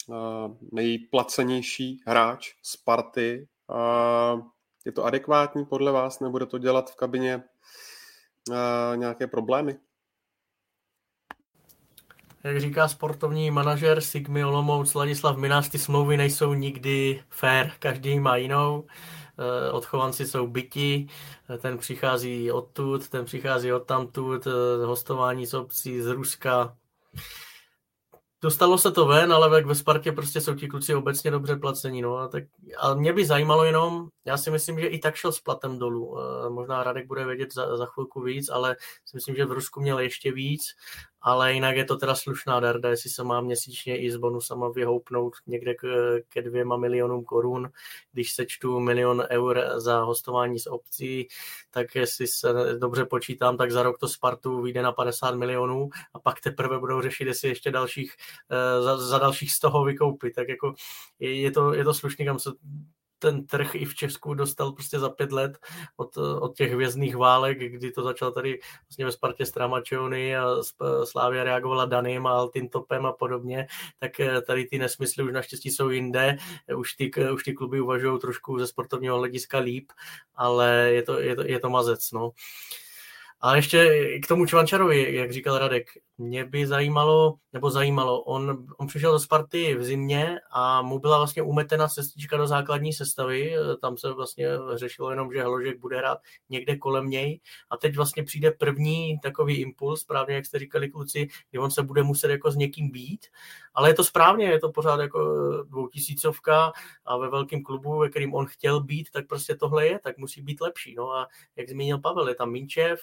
uh, 0.06 0.56
nejplacenější 0.72 2.02
hráč 2.06 2.54
Sparty. 2.62 3.48
Uh, 3.66 4.42
je 4.86 4.92
to 4.92 5.04
adekvátní 5.04 5.64
podle 5.64 5.92
vás? 5.92 6.20
Nebude 6.20 6.46
to 6.46 6.58
dělat 6.58 6.90
v 6.90 6.96
kabině 6.96 7.42
uh, 8.48 8.96
nějaké 8.96 9.26
problémy? 9.26 9.76
Jak 12.44 12.60
říká 12.60 12.88
sportovní 12.88 13.50
manažer 13.50 14.00
Sigmy 14.00 14.44
Olomouc 14.44 14.94
Ladislav 14.94 15.36
Minář, 15.36 15.68
ty 15.68 15.78
smlouvy 15.78 16.16
nejsou 16.16 16.54
nikdy 16.54 17.22
fair, 17.30 17.70
každý 17.78 18.20
má 18.20 18.36
jinou. 18.36 18.86
Eh, 18.86 19.21
odchovanci 19.72 20.26
jsou 20.26 20.46
byti, 20.46 21.06
eh, 21.50 21.58
ten 21.58 21.78
přichází 21.78 22.52
odtud, 22.52 23.08
ten 23.08 23.24
přichází 23.24 23.72
odtamtud, 23.72 24.46
eh, 24.46 24.84
hostování 24.84 25.46
z 25.46 25.54
obcí 25.54 26.00
z 26.00 26.06
Ruska. 26.06 26.76
Dostalo 28.42 28.78
se 28.78 28.92
to 28.92 29.06
ven, 29.06 29.32
ale 29.32 29.62
ve 29.62 29.74
Spartě 29.74 30.12
prostě 30.12 30.40
jsou 30.40 30.54
ti 30.54 30.68
kluci 30.68 30.94
obecně 30.94 31.30
dobře 31.30 31.56
placení. 31.56 32.02
No. 32.02 32.16
A, 32.16 32.28
tak, 32.28 32.44
a 32.78 32.94
mě 32.94 33.12
by 33.12 33.26
zajímalo 33.26 33.64
jenom, 33.64 34.08
já 34.24 34.36
si 34.36 34.50
myslím, 34.50 34.80
že 34.80 34.86
i 34.86 34.98
tak 34.98 35.14
šel 35.14 35.32
s 35.32 35.40
platem 35.40 35.78
dolů. 35.78 36.18
Možná 36.48 36.82
Radek 36.82 37.06
bude 37.06 37.24
vědět 37.24 37.54
za, 37.54 37.76
za 37.76 37.86
chvilku 37.86 38.22
víc, 38.22 38.48
ale 38.48 38.76
si 39.04 39.16
myslím, 39.16 39.36
že 39.36 39.44
v 39.44 39.52
Rusku 39.52 39.80
měl 39.80 39.98
ještě 39.98 40.32
víc 40.32 40.62
ale 41.22 41.52
jinak 41.52 41.76
je 41.76 41.84
to 41.84 41.96
teda 41.96 42.14
slušná 42.14 42.60
darda, 42.60 42.90
jestli 42.90 43.10
se 43.10 43.24
má 43.24 43.40
měsíčně 43.40 43.98
i 43.98 44.10
s 44.10 44.16
bonusama 44.16 44.68
vyhoupnout 44.68 45.32
někde 45.46 45.74
ke 46.28 46.42
dvěma 46.42 46.76
milionům 46.76 47.24
korun, 47.24 47.70
když 48.12 48.32
sečtu 48.32 48.80
milion 48.80 49.24
eur 49.30 49.64
za 49.76 50.00
hostování 50.00 50.58
z 50.58 50.66
obcí, 50.66 51.28
tak 51.70 51.94
jestli 51.94 52.26
se 52.26 52.48
dobře 52.78 53.04
počítám, 53.04 53.56
tak 53.56 53.72
za 53.72 53.82
rok 53.82 53.98
to 53.98 54.08
Spartu 54.08 54.62
vyjde 54.62 54.82
na 54.82 54.92
50 54.92 55.34
milionů 55.34 55.88
a 56.14 56.18
pak 56.18 56.40
teprve 56.40 56.78
budou 56.78 57.02
řešit, 57.02 57.26
jestli 57.26 57.48
ještě 57.48 57.70
dalších, 57.70 58.14
eh, 58.50 58.82
za, 58.82 58.96
za 58.96 59.18
dalších 59.18 59.52
z 59.52 59.60
toho 59.60 59.84
vykoupit. 59.84 60.34
Tak 60.34 60.48
jako 60.48 60.74
je, 61.18 61.40
je 61.40 61.50
to, 61.50 61.74
je 61.74 61.84
to 61.84 61.94
slušný, 61.94 62.24
kam 62.24 62.38
se 62.38 62.50
ten 63.22 63.46
trh 63.46 63.74
i 63.74 63.84
v 63.84 63.94
Česku 63.94 64.34
dostal 64.34 64.72
prostě 64.72 64.98
za 64.98 65.08
pět 65.08 65.32
let 65.32 65.58
od, 65.96 66.16
od 66.16 66.56
těch 66.56 66.72
hvězdných 66.72 67.16
válek, 67.16 67.58
kdy 67.58 67.90
to 67.90 68.02
začalo 68.02 68.30
tady 68.30 68.60
vlastně 68.88 69.04
ve 69.04 69.12
Spartě 69.12 69.46
s 69.46 69.50
Tramačony 69.50 70.36
a 70.36 70.46
Slávia 71.04 71.44
reagovala 71.44 71.84
Danym 71.84 72.26
a 72.26 72.30
Altintopem 72.30 73.06
a 73.06 73.12
podobně, 73.12 73.66
tak 73.98 74.20
eh, 74.20 74.40
tady 74.40 74.64
ty 74.64 74.78
nesmysly 74.78 75.24
už 75.24 75.32
naštěstí 75.32 75.70
jsou 75.70 75.90
jinde, 75.90 76.36
už 76.76 76.94
ty, 76.94 77.10
už 77.32 77.42
ty 77.42 77.52
kluby 77.52 77.80
uvažují 77.80 78.20
trošku 78.20 78.58
ze 78.58 78.66
sportovního 78.66 79.18
hlediska 79.18 79.58
líp, 79.58 79.92
ale 80.34 80.90
je 80.92 81.02
to, 81.02 81.20
je 81.20 81.36
to, 81.36 81.42
je 81.42 81.60
to 81.60 81.70
mazec, 81.70 82.12
no. 82.12 82.30
A 83.40 83.56
ještě 83.56 83.88
k 84.24 84.26
tomu 84.26 84.46
Čvančarovi, 84.46 85.14
jak 85.14 85.32
říkal 85.32 85.58
Radek, 85.58 85.90
mě 86.18 86.44
by 86.44 86.66
zajímalo, 86.66 87.34
nebo 87.52 87.70
zajímalo, 87.70 88.22
on, 88.22 88.66
on 88.78 88.86
přišel 88.86 89.12
do 89.12 89.18
Sparty 89.18 89.74
v 89.74 89.84
zimě 89.84 90.40
a 90.50 90.82
mu 90.82 90.98
byla 90.98 91.18
vlastně 91.18 91.42
umetena 91.42 91.88
cestička 91.88 92.36
do 92.36 92.46
základní 92.46 92.92
sestavy, 92.92 93.54
tam 93.80 93.96
se 93.96 94.12
vlastně 94.12 94.48
řešilo 94.74 95.10
jenom, 95.10 95.32
že 95.32 95.42
Hložek 95.42 95.80
bude 95.80 95.98
hrát 95.98 96.18
někde 96.48 96.76
kolem 96.76 97.10
něj. 97.10 97.40
A 97.70 97.76
teď 97.76 97.96
vlastně 97.96 98.22
přijde 98.22 98.50
první 98.50 99.18
takový 99.22 99.60
impuls, 99.60 100.04
právě 100.04 100.36
jak 100.36 100.46
jste 100.46 100.58
říkali 100.58 100.90
kluci, 100.90 101.28
kdy 101.50 101.58
on 101.58 101.70
se 101.70 101.82
bude 101.82 102.02
muset 102.02 102.30
jako 102.30 102.50
s 102.50 102.56
někým 102.56 102.90
být, 102.90 103.26
ale 103.74 103.90
je 103.90 103.94
to 103.94 104.04
správně, 104.04 104.46
je 104.46 104.60
to 104.60 104.72
pořád 104.72 105.00
jako 105.00 105.52
dvoutisícovka 105.62 106.72
a 107.04 107.16
ve 107.16 107.30
velkém 107.30 107.62
klubu, 107.62 107.98
ve 107.98 108.08
kterým 108.08 108.34
on 108.34 108.46
chtěl 108.46 108.80
být, 108.80 109.10
tak 109.10 109.26
prostě 109.26 109.54
tohle 109.54 109.86
je, 109.86 109.98
tak 109.98 110.18
musí 110.18 110.42
být 110.42 110.60
lepší. 110.60 110.94
No 110.94 111.12
a 111.12 111.28
jak 111.56 111.68
zmínil 111.68 111.98
Pavel, 111.98 112.28
je 112.28 112.34
tam 112.34 112.50
Minčev, 112.50 113.00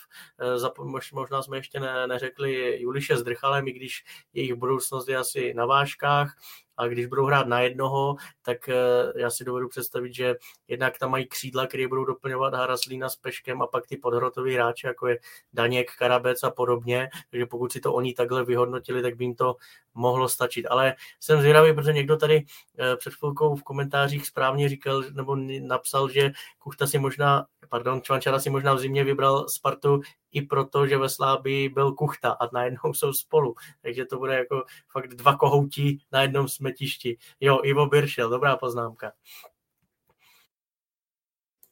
možná 1.14 1.42
jsme 1.42 1.58
ještě 1.58 1.80
ne, 1.80 2.08
neřekli 2.08 2.80
Juliše 3.00 3.18
s 3.18 3.24
Drchalem, 3.24 3.68
i 3.68 3.72
když 3.72 4.04
jejich 4.34 4.54
budoucnost 4.54 5.08
je 5.08 5.18
asi 5.18 5.54
na 5.54 5.66
vážkách, 5.66 6.36
a 6.78 6.88
když 6.88 7.06
budou 7.06 7.26
hrát 7.26 7.48
na 7.48 7.60
jednoho, 7.62 8.16
tak 8.42 8.70
eh, 8.70 8.76
já 9.16 9.30
si 9.30 9.46
dovedu 9.46 9.68
představit, 9.70 10.14
že 10.14 10.36
jednak 10.68 10.98
tam 10.98 11.12
mají 11.12 11.28
křídla, 11.28 11.68
které 11.68 11.88
budou 11.88 12.06
doplňovat 12.06 12.54
Haraslína 12.54 13.10
s 13.10 13.16
Peškem 13.16 13.62
a 13.62 13.68
pak 13.68 13.88
ty 13.88 13.98
podhrotoví 13.98 14.54
hráči, 14.54 14.88
jako 14.88 15.08
je 15.08 15.20
Daněk, 15.54 15.92
Karabec 15.96 16.44
a 16.44 16.52
podobně, 16.52 17.10
takže 17.32 17.46
pokud 17.46 17.72
si 17.72 17.80
to 17.80 17.94
oni 17.94 18.14
takhle 18.14 18.46
vyhodnotili, 18.46 19.02
tak 19.02 19.16
by 19.16 19.24
jim 19.24 19.36
to 19.36 19.56
mohlo 19.94 20.30
stačit. 20.30 20.66
Ale 20.66 20.96
jsem 21.20 21.42
zvědavý, 21.42 21.74
protože 21.74 21.94
někdo 21.94 22.18
tady 22.18 22.46
eh, 22.80 22.96
před 22.96 23.14
chvilkou 23.14 23.56
v 23.56 23.64
komentářích 23.64 24.28
správně 24.28 24.70
říkal, 24.70 25.04
nebo 25.12 25.36
napsal, 25.62 26.10
že 26.10 26.32
Kuchta 26.60 26.88
si 26.88 27.00
možná, 27.00 27.46
pardon, 27.70 28.02
Čvančara 28.02 28.40
si 28.40 28.50
možná 28.50 28.74
v 28.74 28.80
zimě 28.80 29.04
vybral 29.04 29.50
Spartu 29.50 30.02
i 30.32 30.42
proto, 30.42 30.88
že 30.88 30.98
ve 30.98 31.10
Slábii 31.10 31.70
byl 31.70 31.92
Kuchta 31.92 32.32
a 32.32 32.50
najednou 32.54 32.94
jsou 32.94 33.14
spolu. 33.14 33.56
Takže 33.82 34.06
to 34.06 34.18
bude 34.18 34.34
jako 34.34 34.64
fakt 34.92 35.08
dva 35.08 35.36
kohoutí 35.36 36.02
na 36.12 36.22
jednom 36.22 36.48
smetišti. 36.48 37.18
Jo, 37.40 37.60
Ivo 37.64 37.86
Biršel, 37.86 38.30
dobrá 38.30 38.58
poznámka. 38.58 39.12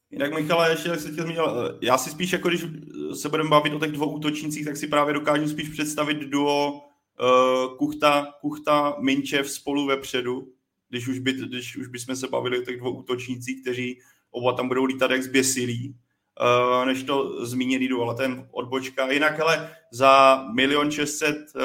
Jinak 0.09 0.33
Michale, 0.33 0.71
ještě 0.71 0.89
jak 0.89 0.99
se 0.99 1.11
tě 1.11 1.21
zmínil, 1.21 1.77
já 1.81 1.97
si 1.97 2.09
spíš, 2.09 2.33
jako 2.33 2.47
když 2.47 2.65
se 3.13 3.29
budeme 3.29 3.49
bavit 3.49 3.73
o 3.73 3.79
těch 3.79 3.91
dvou 3.91 4.11
útočnících, 4.11 4.65
tak 4.65 4.77
si 4.77 4.87
právě 4.87 5.13
dokážu 5.13 5.49
spíš 5.49 5.69
představit 5.69 6.17
duo 6.17 6.71
uh, 6.71 7.77
Kuchta, 7.77 8.33
Kuchta, 8.41 8.95
Minčev 8.99 9.51
spolu 9.51 9.85
vepředu, 9.85 10.53
když 10.89 11.07
už, 11.07 11.19
by, 11.19 11.33
když 11.33 11.77
už 11.77 11.87
bychom 11.87 12.15
se 12.15 12.27
bavili 12.27 12.59
o 12.59 12.61
těch 12.61 12.79
dvou 12.79 12.91
útočnících, 12.91 13.61
kteří 13.61 13.99
oba 14.31 14.53
tam 14.53 14.67
budou 14.67 14.85
lítat 14.85 15.11
jak 15.11 15.23
zběsilí. 15.23 15.95
Eh, 16.41 16.85
než 16.85 17.03
to 17.03 17.45
zmíněný 17.45 17.87
důvod, 17.87 18.17
ten 18.17 18.47
odbočka. 18.51 19.11
Jinak 19.11 19.39
ale 19.39 19.75
za 19.91 20.43
milion 20.55 20.91
šestset 20.91 21.37
eh, 21.55 21.61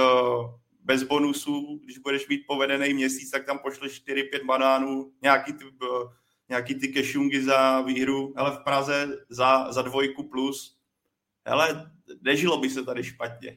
bez 0.85 1.03
bonusů, 1.03 1.81
když 1.85 1.99
budeš 1.99 2.29
mít 2.29 2.45
povedený 2.47 2.95
měsíc, 2.95 3.31
tak 3.31 3.45
tam 3.47 3.59
pošleš 3.59 4.03
4-5 4.09 4.47
banánů, 4.47 5.13
nějaký 5.23 5.53
ty, 5.53 5.65
eh, 5.65 6.09
nějaký 6.49 6.75
ty 6.75 6.89
kešungy 6.89 7.43
za 7.43 7.81
výhru, 7.81 8.33
ale 8.37 8.51
v 8.51 8.65
Praze 8.65 9.19
za, 9.29 9.73
za 9.73 9.83
dvojku 9.83 10.23
plus. 10.23 10.77
Hele, 11.47 11.91
nežilo 12.23 12.61
by 12.61 12.71
se 12.71 12.85
tady 12.85 13.05
špatně. 13.05 13.57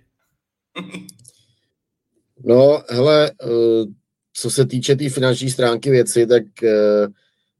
no, 2.45 2.83
hele, 2.89 3.31
co 4.33 4.49
se 4.49 4.65
týče 4.65 4.95
té 4.95 4.99
tý 4.99 5.09
finanční 5.09 5.49
stránky 5.49 5.89
věci, 5.89 6.27
tak 6.27 6.43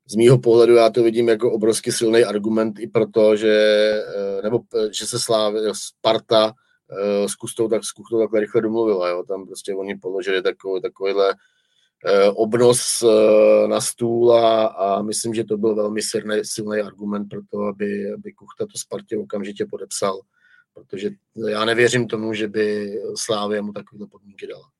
z 0.07 0.15
mýho 0.15 0.37
pohledu 0.37 0.75
já 0.75 0.89
to 0.89 1.03
vidím 1.03 1.29
jako 1.29 1.51
obrovsky 1.51 1.91
silný 1.91 2.23
argument 2.23 2.79
i 2.79 2.87
proto, 2.87 3.35
že, 3.35 3.53
eh, 4.15 4.41
nebo, 4.43 4.59
eh, 4.75 4.93
že 4.93 5.05
se 5.05 5.19
Slávy, 5.19 5.59
Sparta 5.71 6.53
eh, 6.91 7.29
s 7.29 7.35
Kustou, 7.35 7.67
tak, 7.67 7.83
s 7.83 7.91
Kustou 7.91 8.19
takhle 8.19 8.39
rychle 8.39 8.61
domluvila. 8.61 9.09
Jo. 9.09 9.23
Tam 9.23 9.45
prostě 9.45 9.73
oni 9.73 9.95
položili 9.95 10.41
takový, 10.41 10.81
takovýhle 10.81 11.35
obnos 12.33 13.03
na 13.67 13.81
stůl 13.81 14.33
a, 14.33 14.65
a 14.65 15.01
myslím, 15.01 15.33
že 15.33 15.43
to 15.43 15.57
byl 15.57 15.75
velmi 15.75 16.01
silný, 16.01 16.37
silný 16.43 16.79
argument 16.79 17.27
pro 17.29 17.39
to, 17.51 17.61
aby, 17.61 18.13
aby 18.13 18.33
Kuchta 18.33 18.65
to 18.65 18.77
Spartě 18.77 19.17
okamžitě 19.17 19.65
podepsal, 19.65 20.19
protože 20.73 21.09
já 21.47 21.65
nevěřím 21.65 22.07
tomu, 22.07 22.33
že 22.33 22.47
by 22.47 22.95
Slávě 23.15 23.61
mu 23.61 23.73
takovéhle 23.73 24.07
podmínky 24.07 24.47
dala. 24.47 24.74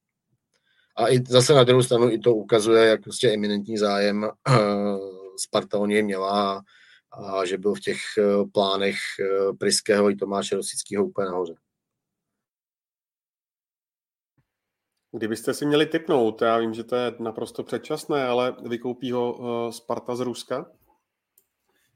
A 0.96 1.10
i 1.10 1.24
zase 1.28 1.54
na 1.54 1.64
druhou 1.64 1.84
stranu 1.84 2.10
i 2.10 2.20
to 2.20 2.36
ukazuje, 2.36 2.86
jak 2.86 3.04
prostě 3.04 3.34
eminentní 3.34 3.78
zájem 3.78 4.24
uh, 4.24 5.00
Sparta 5.38 5.78
o 5.78 5.86
něj 5.86 6.04
měla 6.04 6.64
a, 7.12 7.46
že 7.46 7.58
byl 7.58 7.74
v 7.74 7.80
těch 7.80 7.98
uh, 8.18 8.50
plánech 8.52 8.96
uh, 9.20 9.58
Priského 9.58 10.10
i 10.10 10.16
Tomáše 10.16 10.56
Rosického 10.56 11.06
úplně 11.06 11.26
nahoře. 11.26 11.56
Kdybyste 15.12 15.54
si 15.54 15.66
měli 15.66 15.86
typnout, 15.86 16.42
já 16.42 16.58
vím, 16.58 16.74
že 16.74 16.84
to 16.84 16.96
je 16.96 17.16
naprosto 17.20 17.64
předčasné, 17.64 18.28
ale 18.28 18.56
vykoupí 18.66 19.12
ho 19.12 19.72
Sparta 19.72 20.16
z 20.16 20.20
Ruska? 20.20 20.72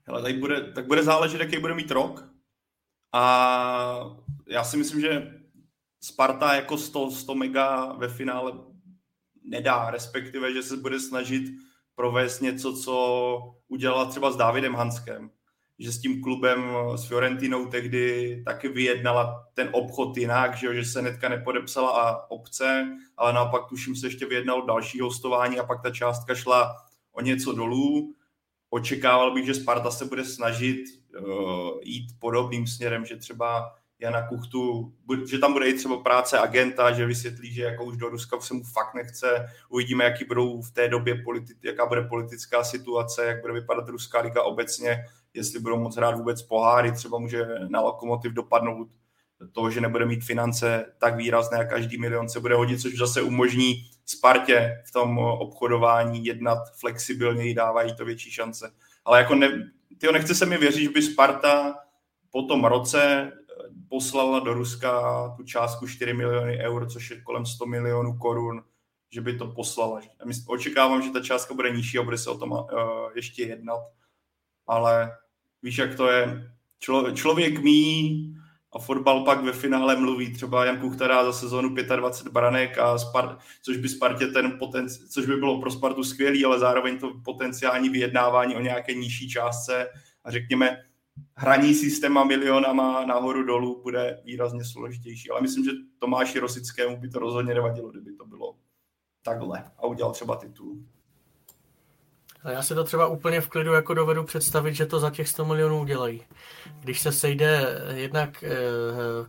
Hele, 0.08 0.22
tak 0.22 0.40
bude, 0.40 0.72
tak 0.72 0.88
bude 0.88 1.04
záležet, 1.04 1.42
jaký 1.42 1.60
bude 1.60 1.74
mít 1.74 1.92
rok. 1.92 2.30
A 3.14 4.18
já 4.48 4.64
si 4.64 4.78
myslím, 4.78 5.02
že 5.02 5.34
Sparta 6.04 6.56
jako 6.56 6.78
100, 6.78 7.12
100 7.12 7.36
mega 7.36 7.94
ve 7.94 8.08
finále 8.08 8.52
nedá, 9.50 9.90
respektive, 9.90 10.54
že 10.54 10.64
se 10.64 10.78
bude 10.78 11.00
snažit 11.00 11.44
provést 11.96 12.42
něco, 12.42 12.74
co 12.74 13.56
udělala 13.68 14.06
třeba 14.06 14.32
s 14.32 14.36
Dávidem 14.36 14.74
Hanskem, 14.74 15.30
že 15.80 15.92
s 15.92 16.02
tím 16.02 16.22
klubem, 16.22 16.64
s 16.96 17.08
Fiorentinou 17.08 17.66
tehdy 17.66 18.44
taky 18.46 18.68
vyjednala 18.68 19.48
ten 19.54 19.70
obchod 19.72 20.18
jinak, 20.18 20.58
že, 20.58 20.76
že 20.76 20.86
se 20.86 21.02
netka 21.02 21.30
nepodepsala 21.30 21.90
a 21.90 22.32
obce, 22.32 22.88
ale 23.18 23.34
naopak 23.34 23.70
tuším 23.70 23.96
se 23.96 24.08
ještě 24.08 24.26
vyjednalo 24.26 24.66
další 24.66 25.00
hostování 25.00 25.60
a 25.60 25.64
pak 25.64 25.84
ta 25.84 25.92
částka 25.92 26.36
šla 26.36 26.76
o 27.12 27.22
něco 27.22 27.54
dolů. 27.54 28.16
Očekával 28.70 29.34
bych, 29.34 29.46
že 29.46 29.54
Sparta 29.54 29.92
se 29.92 30.06
bude 30.06 30.26
snažit 30.26 30.84
uh, 31.20 31.80
jít 31.84 32.08
podobným 32.20 32.68
směrem, 32.68 33.06
že 33.06 33.18
třeba 33.18 33.76
Jana 34.00 34.28
Kuchtu, 34.28 34.94
že 35.30 35.40
tam 35.40 35.54
bude 35.54 35.70
i 35.70 35.74
třeba 35.74 35.98
práce 35.98 36.40
agenta, 36.40 36.92
že 36.92 37.06
vysvětlí, 37.06 37.54
že 37.54 37.64
jako 37.64 37.86
už 37.86 37.98
do 37.98 38.10
Ruska 38.10 38.40
se 38.40 38.54
mu 38.54 38.64
fakt 38.64 38.94
nechce. 38.94 39.48
Uvidíme, 39.70 40.04
jaký 40.04 40.26
budou 40.26 40.62
v 40.62 40.72
té 40.72 40.88
době 40.88 41.14
politi- 41.16 41.56
jaká 41.64 41.86
bude 41.86 42.02
politická 42.02 42.64
situace, 42.64 43.26
jak 43.26 43.42
bude 43.42 43.54
vypadat 43.54 43.90
Ruská 43.90 44.22
liga 44.22 44.44
obecně, 44.44 45.06
jestli 45.34 45.60
budou 45.60 45.80
moc 45.80 45.98
hrát 45.98 46.18
vůbec 46.18 46.42
poháry, 46.42 46.92
třeba 46.92 47.20
může 47.20 47.46
na 47.68 47.82
Lokomotiv 47.82 48.32
dopadnout 48.32 48.88
to, 49.52 49.70
že 49.70 49.82
nebude 49.82 50.06
mít 50.06 50.24
finance 50.24 50.86
tak 50.98 51.16
výrazné 51.16 51.58
a 51.58 51.64
každý 51.64 51.98
milion 51.98 52.30
se 52.30 52.40
bude 52.40 52.56
hodit, 52.56 52.82
což 52.82 52.98
zase 52.98 53.22
umožní 53.22 53.90
Spartě 54.06 54.84
v 54.86 54.92
tom 54.92 55.18
obchodování 55.18 56.26
jednat 56.26 56.58
flexibilněji, 56.80 57.54
dávají 57.54 57.96
to 57.96 58.06
větší 58.06 58.32
šance. 58.32 58.72
Ale 59.06 59.20
jako 59.20 59.36
ne, 59.36 59.72
tyjo, 59.98 60.12
nechce 60.12 60.36
se 60.36 60.46
mi 60.46 60.58
věřit, 60.58 60.84
že 60.84 60.90
by 60.90 61.02
Sparta 61.02 61.76
po 62.32 62.44
tom 62.44 62.66
roce 62.66 63.32
poslala 63.90 64.40
do 64.40 64.54
Ruska 64.54 65.24
tu 65.38 65.44
částku 65.44 65.88
4 65.88 66.14
miliony 66.14 66.58
eur, 66.58 66.90
což 66.90 67.10
je 67.10 67.22
kolem 67.22 67.46
100 67.46 67.66
milionů 67.66 68.18
korun, 68.18 68.64
že 69.12 69.22
by 69.22 69.38
to 69.38 69.48
poslala. 69.48 70.02
Očekávám, 70.48 71.02
že 71.02 71.12
ta 71.12 71.22
částka 71.22 71.54
bude 71.54 71.70
nižší 71.70 71.98
a 71.98 72.04
bude 72.04 72.18
se 72.18 72.30
o 72.30 72.38
tom 72.38 72.52
uh, 72.52 72.68
ještě 73.16 73.44
jednat, 73.44 73.82
ale 74.68 75.12
víš, 75.64 75.78
jak 75.78 75.96
to 75.96 76.08
je. 76.08 76.52
Člo, 76.80 77.12
člověk 77.12 77.64
mí 77.64 78.36
a 78.72 78.80
fotbal 78.80 79.26
pak 79.26 79.44
ve 79.44 79.54
finále 79.54 79.96
mluví. 79.96 80.34
Třeba 80.34 80.66
Jan 80.66 80.78
Kuchtara 80.78 81.26
za 81.26 81.34
sezónu 81.34 81.70
25 81.70 82.34
branek, 82.34 82.78
a 82.78 82.96
Spar- 82.96 83.38
což 83.62 83.78
by 83.78 83.90
Spartě 83.90 84.28
ten 84.28 84.60
což 85.10 85.26
by 85.26 85.36
bylo 85.36 85.62
pro 85.62 85.72
Spartu 85.72 86.04
skvělý, 86.04 86.46
ale 86.46 86.60
zároveň 86.60 87.00
to 87.00 87.14
potenciální 87.26 87.90
vyjednávání 87.90 88.56
o 88.56 88.62
nějaké 88.62 88.94
nižší 88.94 89.30
částce 89.30 89.90
a 90.24 90.32
řekněme 90.32 90.89
hraní 91.36 91.74
systéma 91.74 92.24
milionama 92.24 93.06
nahoru 93.06 93.44
dolů 93.44 93.82
bude 93.84 94.22
výrazně 94.26 94.66
složitější. 94.66 95.30
Ale 95.30 95.42
myslím, 95.42 95.66
že 95.66 95.72
Tomáši 96.00 96.40
Rosickému 96.40 96.98
by 96.98 97.10
to 97.10 97.20
rozhodně 97.20 97.54
nevadilo, 97.54 97.90
kdyby 97.90 98.14
to 98.14 98.26
bylo 98.26 98.56
takhle 99.22 99.72
a 99.78 99.86
udělal 99.86 100.14
třeba 100.14 100.36
titul. 100.36 100.84
Já 102.46 102.62
si 102.62 102.76
to 102.76 102.84
třeba 102.84 103.08
úplně 103.08 103.42
v 103.42 103.48
klidu 103.48 103.74
jako 103.74 103.94
dovedu 103.94 104.24
představit, 104.24 104.74
že 104.74 104.86
to 104.86 105.00
za 105.00 105.10
těch 105.10 105.30
100 105.30 105.46
milionů 105.46 105.82
udělají. 105.82 106.26
Když 106.80 107.00
se 107.00 107.12
sejde 107.12 107.82
jednak 107.96 108.44
eh, 108.44 108.58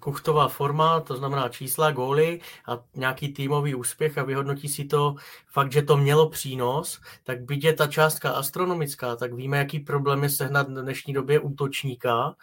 kuchtová 0.00 0.48
forma, 0.48 1.00
to 1.00 1.16
znamená 1.16 1.48
čísla, 1.48 1.90
góly 1.90 2.40
a 2.68 2.78
nějaký 2.94 3.32
týmový 3.32 3.74
úspěch 3.74 4.18
a 4.18 4.22
vyhodnotí 4.22 4.68
si 4.68 4.84
to 4.84 5.14
fakt, 5.46 5.72
že 5.72 5.82
to 5.82 5.96
mělo 5.96 6.28
přínos, 6.28 7.00
tak 7.24 7.40
byť 7.42 7.64
je 7.64 7.72
ta 7.72 7.86
částka 7.86 8.30
astronomická, 8.30 9.16
tak 9.16 9.32
víme, 9.32 9.58
jaký 9.58 9.80
problém 9.80 10.22
je 10.22 10.30
sehnat 10.30 10.68
v 10.68 10.82
dnešní 10.82 11.14
době 11.14 11.40
útočníka. 11.40 12.34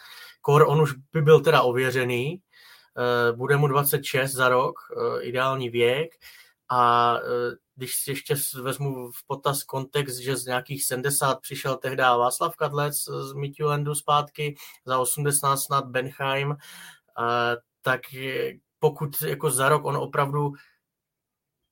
Kor, 0.41 0.65
on 0.67 0.81
už 0.81 0.93
by 1.13 1.21
byl 1.21 1.39
teda 1.39 1.61
ověřený, 1.61 2.41
eh, 2.97 3.31
bude 3.35 3.57
mu 3.57 3.67
26 3.67 4.31
za 4.31 4.49
rok, 4.49 4.75
eh, 4.91 5.23
ideální 5.23 5.69
věk 5.69 6.15
a 6.69 7.15
když 7.77 7.95
si 7.95 8.11
ještě 8.11 8.35
vezmu 8.61 9.11
v 9.11 9.27
potaz 9.27 9.63
kontext, 9.63 10.19
že 10.19 10.37
z 10.37 10.45
nějakých 10.45 10.83
70 10.83 11.41
přišel 11.41 11.77
tehdy 11.77 12.01
Václav 12.01 12.55
Kadlec 12.55 12.95
z 13.03 13.33
Midtjyllandu 13.33 13.95
zpátky, 13.95 14.55
za 14.85 14.99
80 14.99 15.57
snad 15.57 15.85
Benheim, 15.85 16.55
tak 17.81 18.01
pokud 18.79 19.21
jako 19.21 19.51
za 19.51 19.69
rok 19.69 19.85
on 19.85 19.97
opravdu 19.97 20.53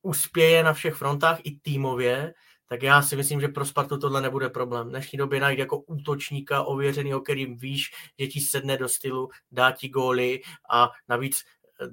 uspěje 0.02 0.63
na 0.63 0.74
všech 0.74 0.96
frontách 0.96 1.39
i 1.44 1.60
týmově, 1.62 2.34
tak 2.70 2.84
já 2.84 3.02
si 3.02 3.15
myslím, 3.15 3.41
že 3.41 3.48
pro 3.48 3.65
Spartu 3.65 3.98
tohle 3.98 4.22
nebude 4.22 4.50
problém. 4.50 4.88
V 4.88 4.89
dnešní 4.89 5.18
době 5.18 5.39
najít 5.39 5.60
jako 5.60 5.80
útočníka 5.80 6.63
ověřený, 6.63 7.15
o 7.15 7.20
kterým 7.20 7.58
víš, 7.58 7.91
že 8.20 8.28
ti 8.28 8.41
sedne 8.41 8.78
do 8.78 8.89
stylu, 8.89 9.30
dá 9.52 9.72
ti 9.72 9.89
góly 9.89 10.41
a 10.70 10.91
navíc 11.08 11.44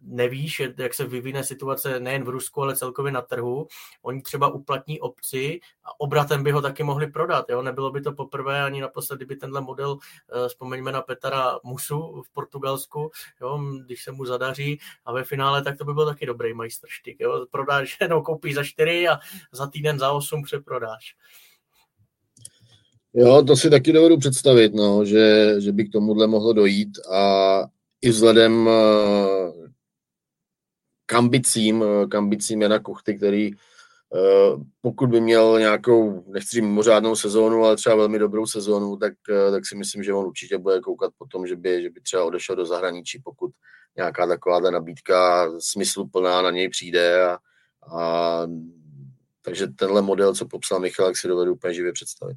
nevíš, 0.02 0.62
jak 0.78 0.94
se 0.94 1.04
vyvine 1.04 1.44
situace 1.44 2.00
nejen 2.00 2.24
v 2.24 2.28
Rusku, 2.28 2.62
ale 2.62 2.76
celkově 2.76 3.12
na 3.12 3.22
trhu. 3.22 3.66
Oni 4.02 4.22
třeba 4.22 4.48
uplatní 4.48 5.00
obci 5.00 5.60
a 5.84 6.00
obratem 6.00 6.44
by 6.44 6.50
ho 6.50 6.62
taky 6.62 6.82
mohli 6.82 7.06
prodat. 7.06 7.44
Jo? 7.50 7.62
Nebylo 7.62 7.90
by 7.90 8.00
to 8.00 8.12
poprvé 8.12 8.62
ani 8.62 8.80
naposled, 8.80 9.16
kdyby 9.16 9.36
tenhle 9.36 9.60
model, 9.60 9.98
eh, 10.44 10.48
vzpomeňme 10.48 10.92
na 10.92 11.02
Petra 11.02 11.58
Musu 11.64 12.22
v 12.22 12.32
Portugalsku, 12.32 13.10
jo? 13.40 13.60
když 13.84 14.04
se 14.04 14.12
mu 14.12 14.24
zadaří 14.24 14.78
a 15.04 15.12
ve 15.12 15.24
finále, 15.24 15.62
tak 15.62 15.78
to 15.78 15.84
by 15.84 15.94
byl 15.94 16.06
taky 16.06 16.26
dobrý 16.26 16.54
majstrštyk. 16.54 17.20
Jo? 17.20 17.46
Prodáš, 17.50 17.98
no, 18.10 18.22
koupíš 18.22 18.54
za 18.54 18.64
čtyři 18.64 19.08
a 19.08 19.18
za 19.52 19.66
týden 19.66 19.98
za 19.98 20.12
osm 20.12 20.42
přeprodáš. 20.42 21.14
Jo, 23.14 23.42
to 23.42 23.56
si 23.56 23.70
taky 23.70 23.92
dovedu 23.92 24.18
představit, 24.18 24.74
no, 24.74 25.04
že, 25.04 25.54
že 25.58 25.72
by 25.72 25.84
k 25.84 25.92
tomuhle 25.92 26.26
mohlo 26.26 26.52
dojít 26.52 26.98
a 27.12 27.62
i 28.02 28.10
vzhledem 28.10 28.68
eh, 28.68 29.61
k 31.12 31.14
ambicím, 31.14 31.84
eh, 31.84 32.06
k 32.06 32.14
ambicím 32.14 32.62
Jana 32.62 32.78
Kuchty, 32.78 33.14
který 33.14 33.50
eh, 33.52 34.56
pokud 34.80 35.10
by 35.10 35.20
měl 35.20 35.58
nějakou, 35.58 36.24
nechci 36.26 36.56
říct 36.56 36.64
mimořádnou 36.64 37.16
sezónu, 37.16 37.64
ale 37.64 37.76
třeba 37.76 37.96
velmi 37.96 38.18
dobrou 38.18 38.46
sezónu, 38.46 38.96
tak, 38.96 39.12
eh, 39.30 39.50
tak 39.50 39.66
si 39.66 39.76
myslím, 39.76 40.02
že 40.02 40.12
on 40.12 40.26
určitě 40.26 40.58
bude 40.58 40.80
koukat 40.80 41.12
po 41.18 41.26
tom, 41.26 41.46
že 41.46 41.56
by, 41.56 41.82
že 41.82 41.90
by 41.90 42.00
třeba 42.00 42.24
odešel 42.24 42.56
do 42.56 42.66
zahraničí, 42.66 43.18
pokud 43.24 43.50
nějaká 43.96 44.26
taková 44.26 44.60
nabídka 44.60 45.50
smysluplná 45.58 46.42
na 46.42 46.50
něj 46.50 46.68
přijde. 46.68 47.24
A, 47.24 47.38
a, 47.96 48.46
takže 49.42 49.66
tenhle 49.66 50.02
model, 50.02 50.34
co 50.34 50.48
popsal 50.48 50.80
Michal, 50.80 51.06
jak 51.06 51.16
si 51.16 51.28
dovedu 51.28 51.52
úplně 51.52 51.74
živě 51.74 51.92
představit. 51.92 52.36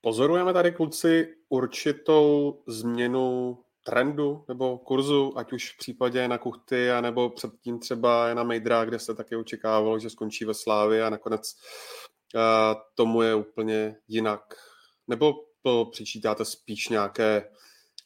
Pozorujeme 0.00 0.52
tady, 0.52 0.72
kluci, 0.72 1.34
určitou 1.48 2.62
změnu 2.66 3.58
trendu 3.88 4.44
nebo 4.48 4.78
kurzu, 4.78 5.38
ať 5.38 5.52
už 5.52 5.72
v 5.74 5.78
případě 5.78 6.28
na 6.28 6.38
Kuchty, 6.38 6.88
nebo 7.00 7.30
předtím 7.30 7.78
třeba 7.78 8.34
na 8.34 8.42
Mejdra, 8.42 8.84
kde 8.84 8.98
se 8.98 9.14
taky 9.14 9.36
očekávalo, 9.36 9.98
že 9.98 10.10
skončí 10.10 10.44
ve 10.44 10.54
Slávě 10.54 11.04
a 11.04 11.10
nakonec 11.10 11.54
uh, 12.34 12.40
tomu 12.94 13.22
je 13.22 13.34
úplně 13.34 13.96
jinak. 14.08 14.40
Nebo 15.08 15.34
to 15.62 15.84
přičítáte 15.92 16.44
spíš 16.44 16.88
nějaké, 16.88 17.50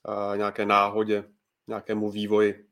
uh, 0.08 0.36
nějaké 0.36 0.66
náhodě, 0.66 1.24
nějakému 1.68 2.10
vývoji? 2.10 2.66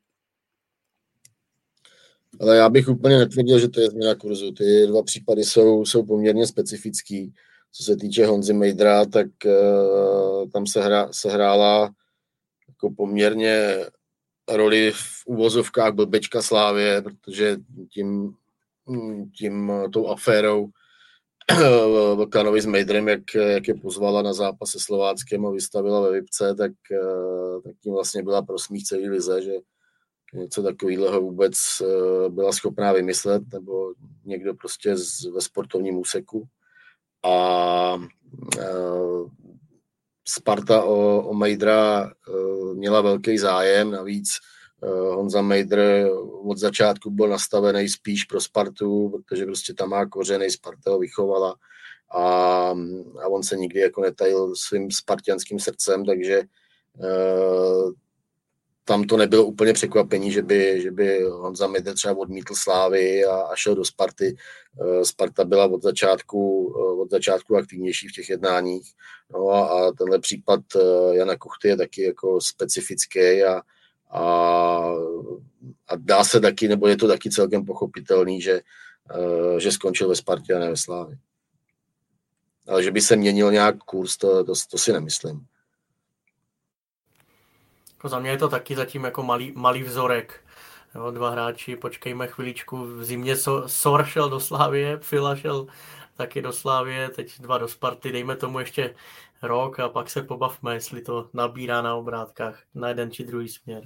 Ale 2.40 2.56
já 2.56 2.68
bych 2.68 2.88
úplně 2.88 3.18
netvrdil, 3.18 3.58
že 3.58 3.68
to 3.68 3.80
je 3.80 3.90
změna 3.90 4.14
kurzu. 4.14 4.52
Ty 4.52 4.86
dva 4.86 5.02
případy 5.02 5.44
jsou, 5.44 5.84
jsou 5.84 6.06
poměrně 6.06 6.46
specifický. 6.46 7.34
Co 7.72 7.84
se 7.84 7.96
týče 7.96 8.26
Honzy 8.26 8.52
Mejdra, 8.52 9.04
tak 9.04 9.26
uh, 9.44 10.50
tam 10.50 10.66
se, 10.66 10.82
hra, 10.82 11.08
se 11.12 11.30
hrála 11.30 11.94
jako 12.82 12.94
poměrně 12.96 13.86
roli 14.48 14.92
v 14.94 15.26
uvozovkách 15.26 15.94
blbečka 15.94 16.42
Slávě, 16.42 17.02
protože 17.02 17.56
tím, 17.92 18.34
tím 19.38 19.72
tou 19.92 20.08
aférou 20.08 20.68
Vlkanovi 22.14 22.60
s 22.60 22.66
Mejdrem, 22.66 23.08
jak, 23.08 23.34
jak 23.34 23.68
je 23.68 23.74
pozvala 23.74 24.22
na 24.22 24.32
zápas 24.32 24.70
se 24.70 24.78
Slováckem 24.80 25.46
a 25.46 25.50
vystavila 25.50 26.00
ve 26.00 26.12
Vipce, 26.12 26.54
tak, 26.54 26.72
tak 27.64 27.72
tím 27.82 27.92
vlastně 27.92 28.22
byla 28.22 28.42
pro 28.42 28.58
smích 28.58 28.84
celý 28.84 29.08
lize, 29.08 29.42
že 29.42 29.52
něco 30.34 30.62
takového 30.62 31.20
vůbec 31.20 31.54
byla 32.28 32.52
schopná 32.52 32.92
vymyslet, 32.92 33.42
nebo 33.52 33.92
někdo 34.24 34.54
prostě 34.54 34.96
z, 34.96 35.24
ve 35.24 35.40
sportovním 35.40 35.98
úseku. 35.98 36.44
A 37.24 37.98
Sparta 40.28 40.82
o, 40.84 41.20
o 41.20 41.34
Mejdra 41.34 42.12
uh, 42.28 42.74
měla 42.74 43.00
velký 43.00 43.38
zájem, 43.38 43.90
navíc 43.90 44.28
uh, 44.80 45.14
Honza 45.14 45.42
Mejdr 45.42 46.06
od 46.44 46.58
začátku 46.58 47.10
byl 47.10 47.28
nastavený 47.28 47.88
spíš 47.88 48.24
pro 48.24 48.40
Spartu, 48.40 49.08
protože 49.08 49.46
prostě 49.46 49.74
tam 49.74 49.88
má 49.88 50.06
kořeny, 50.06 50.50
Sparta 50.50 50.90
ho 50.90 50.98
vychovala 50.98 51.54
a, 52.14 52.24
a 53.22 53.28
on 53.28 53.42
se 53.42 53.56
nikdy 53.56 53.80
jako 53.80 54.00
netajil 54.00 54.56
svým 54.56 54.90
spartianským 54.90 55.58
srdcem, 55.58 56.04
takže 56.04 56.42
uh, 56.98 57.92
tam 58.90 59.04
to 59.04 59.16
nebylo 59.16 59.44
úplně 59.44 59.72
překvapení, 59.72 60.32
že 60.32 60.42
by, 60.42 60.82
že 60.82 60.90
by 60.90 61.22
Honza 61.22 61.66
Mejdr 61.66 61.94
třeba 61.94 62.16
odmítl 62.18 62.54
Slávy 62.54 63.24
a, 63.24 63.36
a 63.36 63.56
šel 63.56 63.74
do 63.74 63.84
Sparty. 63.84 64.36
Sparta 65.02 65.44
byla 65.44 65.66
od 65.66 65.82
začátku, 65.82 66.66
od 67.02 67.10
začátku 67.10 67.56
aktivnější 67.56 68.08
v 68.08 68.12
těch 68.12 68.28
jednáních. 68.28 68.92
No 69.32 69.48
a, 69.48 69.68
a 69.68 69.92
tenhle 69.92 70.18
případ 70.18 70.60
eh, 70.76 71.16
Jana 71.16 71.36
Kuchty 71.36 71.68
je 71.68 71.76
taky 71.76 72.02
jako 72.02 72.40
specifický 72.40 73.44
a, 73.44 73.62
a, 74.10 74.24
a 75.88 75.96
dá 75.96 76.24
se 76.24 76.40
taky, 76.40 76.68
nebo 76.68 76.86
je 76.86 76.96
to 76.96 77.08
taky 77.08 77.30
celkem 77.30 77.64
pochopitelný, 77.64 78.40
že, 78.40 78.60
eh, 79.10 79.60
že 79.60 79.72
skončil 79.72 80.08
ve 80.08 80.16
Spartě 80.16 80.54
a 80.54 80.58
ne 80.58 80.70
ve 80.70 80.76
Slávě. 80.76 81.18
Ale 82.68 82.82
že 82.82 82.90
by 82.90 83.00
se 83.00 83.16
měnil 83.16 83.52
nějak 83.52 83.78
kurz, 83.78 84.16
to, 84.16 84.44
to, 84.44 84.52
to 84.70 84.78
si 84.78 84.92
nemyslím. 84.92 85.46
Jako 88.00 88.08
za 88.08 88.18
mě 88.18 88.30
je 88.30 88.38
to 88.38 88.48
taky 88.48 88.76
zatím 88.76 89.04
jako 89.04 89.22
malý, 89.22 89.52
malý 89.56 89.82
vzorek. 89.82 90.40
Jo, 90.94 91.10
dva 91.10 91.30
hráči, 91.30 91.76
počkejme 91.76 92.26
chviličku, 92.26 92.76
v 92.76 93.04
zimě 93.04 93.36
so, 93.36 93.68
Sor 93.68 94.04
šel 94.04 94.30
do 94.30 94.40
Slávie, 94.40 94.98
Fila 95.02 95.36
šel 95.36 95.66
taky 96.16 96.42
do 96.42 96.52
Slávě, 96.52 97.08
teď 97.08 97.40
dva 97.40 97.58
do 97.58 97.68
Sparty, 97.68 98.12
dejme 98.12 98.36
tomu 98.36 98.58
ještě 98.58 98.94
rok 99.42 99.80
a 99.80 99.88
pak 99.88 100.10
se 100.10 100.22
pobavme, 100.22 100.74
jestli 100.74 101.02
to 101.02 101.28
nabírá 101.32 101.82
na 101.82 101.96
obrátkách 101.96 102.62
na 102.74 102.88
jeden 102.88 103.10
či 103.10 103.24
druhý 103.24 103.48
směr. 103.48 103.82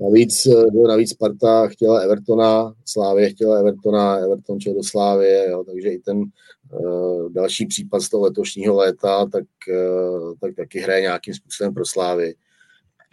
Navíc, 0.00 0.46
eh, 0.46 0.88
navíc 0.88 1.10
Sparta 1.10 1.68
chtěla 1.68 2.00
Evertona, 2.00 2.72
Slávě 2.84 3.30
chtěla 3.30 3.58
Evertona, 3.58 4.16
Everton 4.16 4.60
čel 4.60 4.74
do 4.74 4.82
Slávě, 4.82 5.50
jo, 5.50 5.64
takže 5.64 5.88
i 5.88 5.98
ten 5.98 6.18
uh, 6.18 7.32
další 7.32 7.66
případ 7.66 8.00
z 8.00 8.08
toho 8.08 8.22
letošního 8.22 8.76
léta, 8.76 9.26
tak, 9.26 9.44
uh, 9.68 10.34
tak 10.40 10.54
taky 10.56 10.80
hraje 10.80 11.00
nějakým 11.00 11.34
způsobem 11.34 11.74
pro 11.74 11.84
Slávy. 11.84 12.34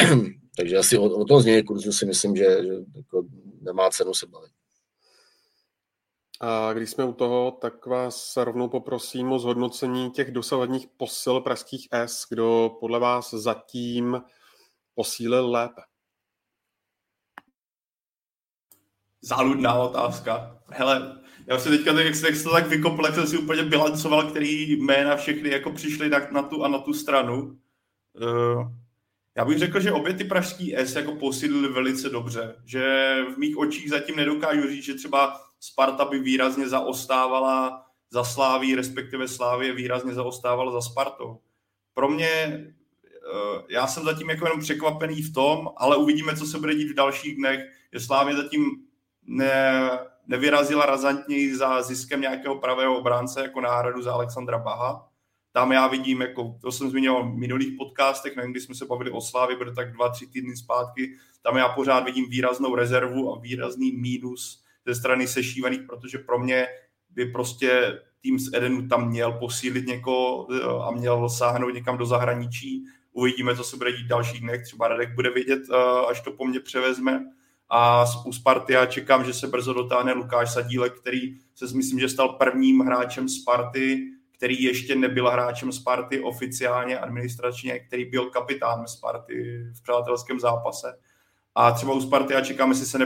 takže 0.57 0.77
asi 0.77 0.97
o, 0.97 1.03
o 1.03 1.25
tom 1.25 1.41
změně 1.41 1.63
kurzu 1.63 1.91
si 1.91 2.05
myslím, 2.05 2.35
že, 2.35 2.43
že 2.43 2.73
jako 2.95 3.25
nemá 3.61 3.89
cenu 3.89 4.13
se 4.13 4.27
bavit. 4.27 4.51
A 6.41 6.73
když 6.73 6.89
jsme 6.89 7.05
u 7.05 7.13
toho, 7.13 7.51
tak 7.51 7.85
vás 7.85 8.37
rovnou 8.37 8.69
poprosím 8.69 9.31
o 9.31 9.39
zhodnocení 9.39 10.11
těch 10.11 10.31
dosavadních 10.31 10.87
posil 10.97 11.41
pražských 11.41 11.87
S, 11.91 12.25
kdo 12.29 12.77
podle 12.79 12.99
vás 12.99 13.33
zatím 13.33 14.21
posílil 14.95 15.51
lépe. 15.51 15.81
Záludná 19.21 19.73
otázka. 19.73 20.61
Hele, 20.67 21.21
já 21.47 21.59
si 21.59 21.69
teďka, 21.69 21.91
jak 21.91 22.15
jak 22.23 22.35
jsi 22.35 22.43
to 22.43 22.51
tak 22.51 22.67
vykopl, 22.67 23.13
jsem 23.13 23.27
si 23.27 23.37
úplně 23.37 23.63
bilancoval, 23.63 24.29
který 24.29 24.71
jména 24.71 25.15
všechny 25.15 25.49
jako 25.49 25.71
přišly 25.71 26.09
na, 26.09 26.19
na 26.31 26.43
tu 26.43 26.63
a 26.63 26.67
na 26.67 26.79
tu 26.79 26.93
stranu. 26.93 27.59
Uh, 28.21 28.71
já 29.37 29.45
bych 29.45 29.57
řekl, 29.57 29.79
že 29.79 29.91
obě 29.91 30.13
ty 30.13 30.23
pražský 30.23 30.75
S 30.75 30.95
jako 30.95 31.15
posílili 31.15 31.67
velice 31.67 32.09
dobře. 32.09 32.55
Že 32.65 33.15
v 33.33 33.37
mých 33.37 33.57
očích 33.57 33.89
zatím 33.89 34.15
nedokážu 34.15 34.67
říct, 34.69 34.83
že 34.83 34.93
třeba 34.93 35.41
Sparta 35.59 36.05
by 36.05 36.19
výrazně 36.19 36.69
zaostávala 36.69 37.85
za 38.11 38.23
Sláví, 38.23 38.75
respektive 38.75 39.27
Slávě 39.27 39.73
výrazně 39.73 40.13
zaostávala 40.13 40.71
za 40.71 40.81
Spartou. 40.81 41.39
Pro 41.93 42.09
mě, 42.09 42.27
eh, 42.27 43.63
já 43.69 43.87
jsem 43.87 44.03
zatím 44.03 44.29
jako 44.29 44.45
jenom 44.45 44.59
překvapený 44.59 45.21
v 45.21 45.33
tom, 45.33 45.69
ale 45.77 45.97
uvidíme, 45.97 46.35
co 46.35 46.45
se 46.45 46.59
bude 46.59 46.75
dít 46.75 46.91
v 46.91 46.95
dalších 46.95 47.35
dnech, 47.35 47.59
že 47.93 47.99
Slávě 47.99 48.35
zatím 48.35 48.65
ne, 49.23 49.89
nevyrazila 50.27 50.85
razantněji 50.85 51.55
za 51.55 51.81
ziskem 51.81 52.21
nějakého 52.21 52.55
pravého 52.55 52.97
obránce 52.97 53.41
jako 53.41 53.61
náhradu 53.61 54.01
za 54.01 54.13
Alexandra 54.13 54.57
Baha. 54.57 55.12
Tam 55.53 55.71
já 55.71 55.87
vidím, 55.87 56.21
jako 56.21 56.55
to 56.61 56.71
jsem 56.71 56.89
zmiňoval 56.89 57.31
v 57.31 57.37
minulých 57.37 57.73
podcastech, 57.77 58.35
nevím, 58.35 58.51
když 58.51 58.63
jsme 58.63 58.75
se 58.75 58.85
bavili 58.85 59.11
o 59.11 59.21
Slávě, 59.21 59.57
bude 59.57 59.73
tak 59.73 59.93
dva, 59.93 60.09
tři 60.09 60.27
týdny 60.27 60.55
zpátky, 60.55 61.13
tam 61.41 61.57
já 61.57 61.69
pořád 61.69 61.99
vidím 61.99 62.29
výraznou 62.29 62.75
rezervu 62.75 63.35
a 63.35 63.39
výrazný 63.39 63.91
mínus 63.91 64.63
ze 64.85 64.95
strany 64.95 65.27
sešívaných, 65.27 65.81
protože 65.81 66.17
pro 66.17 66.39
mě 66.39 66.67
by 67.09 67.25
prostě 67.25 67.99
tým 68.21 68.39
z 68.39 68.53
Edenu 68.53 68.87
tam 68.87 69.09
měl 69.09 69.31
posílit 69.31 69.87
někoho 69.87 70.47
eh, 70.51 70.63
a 70.87 70.91
měl 70.91 71.29
sáhnout 71.29 71.73
někam 71.73 71.97
do 71.97 72.05
zahraničí. 72.05 72.85
Uvidíme, 73.11 73.55
co 73.55 73.63
se 73.63 73.77
bude 73.77 73.91
dít 73.91 74.05
v 74.05 74.09
dalších 74.09 74.41
dnech. 74.41 74.63
Třeba 74.63 74.87
Radek 74.87 75.15
bude 75.15 75.29
vědět, 75.29 75.61
eh, 75.71 76.05
až 76.09 76.21
to 76.21 76.31
po 76.31 76.45
mně 76.45 76.59
převezme. 76.59 77.25
A 77.69 78.05
u 78.25 78.33
Sparty 78.33 78.73
já 78.73 78.85
čekám, 78.85 79.25
že 79.25 79.33
se 79.33 79.47
brzo 79.47 79.73
dotáhne 79.73 80.13
Lukáš 80.13 80.53
Sadílek, 80.53 80.99
který 80.99 81.37
se 81.55 81.65
myslím, 81.75 81.99
že 81.99 82.09
stal 82.09 82.29
prvním 82.29 82.79
hráčem 82.79 83.29
Sparty, 83.29 83.99
který 84.43 84.63
ještě 84.63 84.95
nebyl 84.95 85.29
hráčem 85.29 85.71
Sparty 85.71 86.19
oficiálně, 86.19 86.99
administračně, 86.99 87.79
který 87.79 88.05
byl 88.05 88.25
kapitánem 88.25 88.87
Sparty 88.87 89.63
v 89.73 89.83
přátelském 89.83 90.39
zápase. 90.39 90.97
A 91.55 91.71
třeba 91.71 91.93
u 91.93 92.01
Sparty 92.01 92.33
já 92.33 92.41
čekám, 92.41 92.69
jestli 92.69 92.85
se 92.85 92.99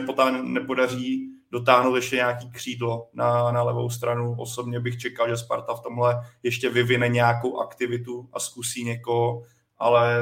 nepodaří 0.43 1.29
dotáhnout 1.51 1.95
ještě 1.95 2.15
nějaký 2.15 2.51
křídlo 2.51 3.09
na, 3.13 3.51
na 3.51 3.63
levou 3.63 3.89
stranu. 3.89 4.35
Osobně 4.39 4.79
bych 4.79 4.97
čekal, 4.97 5.29
že 5.29 5.37
Sparta 5.37 5.73
v 5.73 5.81
tomhle 5.81 6.21
ještě 6.43 6.69
vyvine 6.69 7.09
nějakou 7.09 7.59
aktivitu 7.59 8.29
a 8.33 8.39
zkusí 8.39 8.83
někoho, 8.83 9.43
ale 9.77 10.17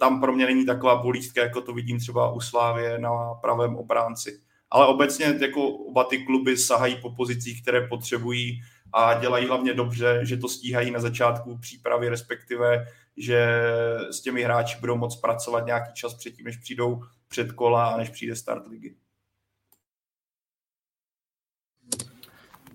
tam 0.00 0.20
pro 0.20 0.32
mě 0.32 0.46
není 0.46 0.66
taková 0.66 0.96
bolístka, 0.96 1.42
jako 1.42 1.60
to 1.60 1.72
vidím 1.72 1.98
třeba 1.98 2.32
u 2.32 2.40
Slávě 2.40 2.98
na 2.98 3.34
pravém 3.34 3.76
obránci. 3.76 4.40
Ale 4.70 4.86
obecně 4.86 5.38
jako 5.40 5.68
oba 5.68 6.04
ty 6.04 6.18
kluby 6.18 6.56
sahají 6.56 6.96
po 6.96 7.10
pozicích, 7.10 7.62
které 7.62 7.88
potřebují 7.88 8.60
a 8.92 9.20
dělají 9.20 9.46
hlavně 9.46 9.74
dobře, 9.74 10.20
že 10.22 10.36
to 10.36 10.48
stíhají 10.48 10.90
na 10.90 11.00
začátku 11.00 11.58
přípravy, 11.58 12.08
respektive, 12.08 12.86
že 13.16 13.62
s 14.10 14.20
těmi 14.20 14.42
hráči 14.42 14.78
budou 14.80 14.96
moc 14.96 15.16
pracovat 15.16 15.66
nějaký 15.66 15.94
čas 15.94 16.14
předtím, 16.14 16.44
než 16.44 16.56
přijdou 16.56 17.02
před 17.28 17.52
kola 17.52 17.86
a 17.86 17.96
než 17.96 18.08
přijde 18.08 18.36
start 18.36 18.66
ligy. 18.66 18.96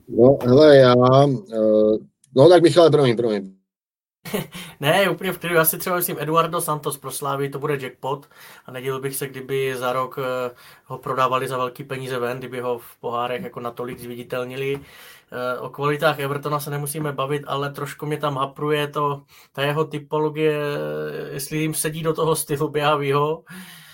No, 0.08 0.38
hele, 0.44 0.78
já... 0.78 0.96
Uh, 0.96 1.98
no 2.36 2.50
tak 2.50 2.64
Michale, 2.64 2.92
promiň, 2.92 3.18
promiň. 3.18 3.55
ne, 4.80 5.10
úplně 5.10 5.32
v 5.32 5.38
klidu. 5.38 5.56
Já 5.56 5.66
si 5.66 5.78
třeba 5.78 5.96
myslím, 5.96 6.18
Eduardo 6.20 6.62
Santos 6.62 6.98
pro 6.98 7.12
Slávy, 7.12 7.50
to 7.50 7.60
bude 7.60 7.78
jackpot 7.82 8.30
a 8.66 8.72
nedělil 8.72 9.02
bych 9.02 9.16
se, 9.16 9.28
kdyby 9.28 9.76
za 9.76 9.94
rok 9.94 10.20
eh, 10.20 10.52
ho 10.86 10.98
prodávali 10.98 11.48
za 11.48 11.58
velký 11.58 11.84
peníze 11.84 12.20
ven, 12.20 12.38
kdyby 12.38 12.60
ho 12.60 12.78
v 12.78 12.98
pohárech 12.98 13.44
jako 13.44 13.60
natolik 13.60 14.00
zviditelnili. 14.00 14.80
Eh, 15.32 15.60
o 15.60 15.70
kvalitách 15.70 16.20
Evertona 16.20 16.60
se 16.60 16.70
nemusíme 16.70 17.12
bavit, 17.12 17.44
ale 17.48 17.72
trošku 17.72 18.06
mě 18.06 18.18
tam 18.18 18.36
hapruje 18.38 18.88
to, 18.88 19.22
ta 19.52 19.62
jeho 19.62 19.86
typologie, 19.86 20.60
jestli 21.32 21.58
jim 21.58 21.74
sedí 21.74 22.04
do 22.04 22.14
toho 22.14 22.36
stylu 22.36 22.70
běhavýho, 22.70 23.44
Eh, 23.50 23.85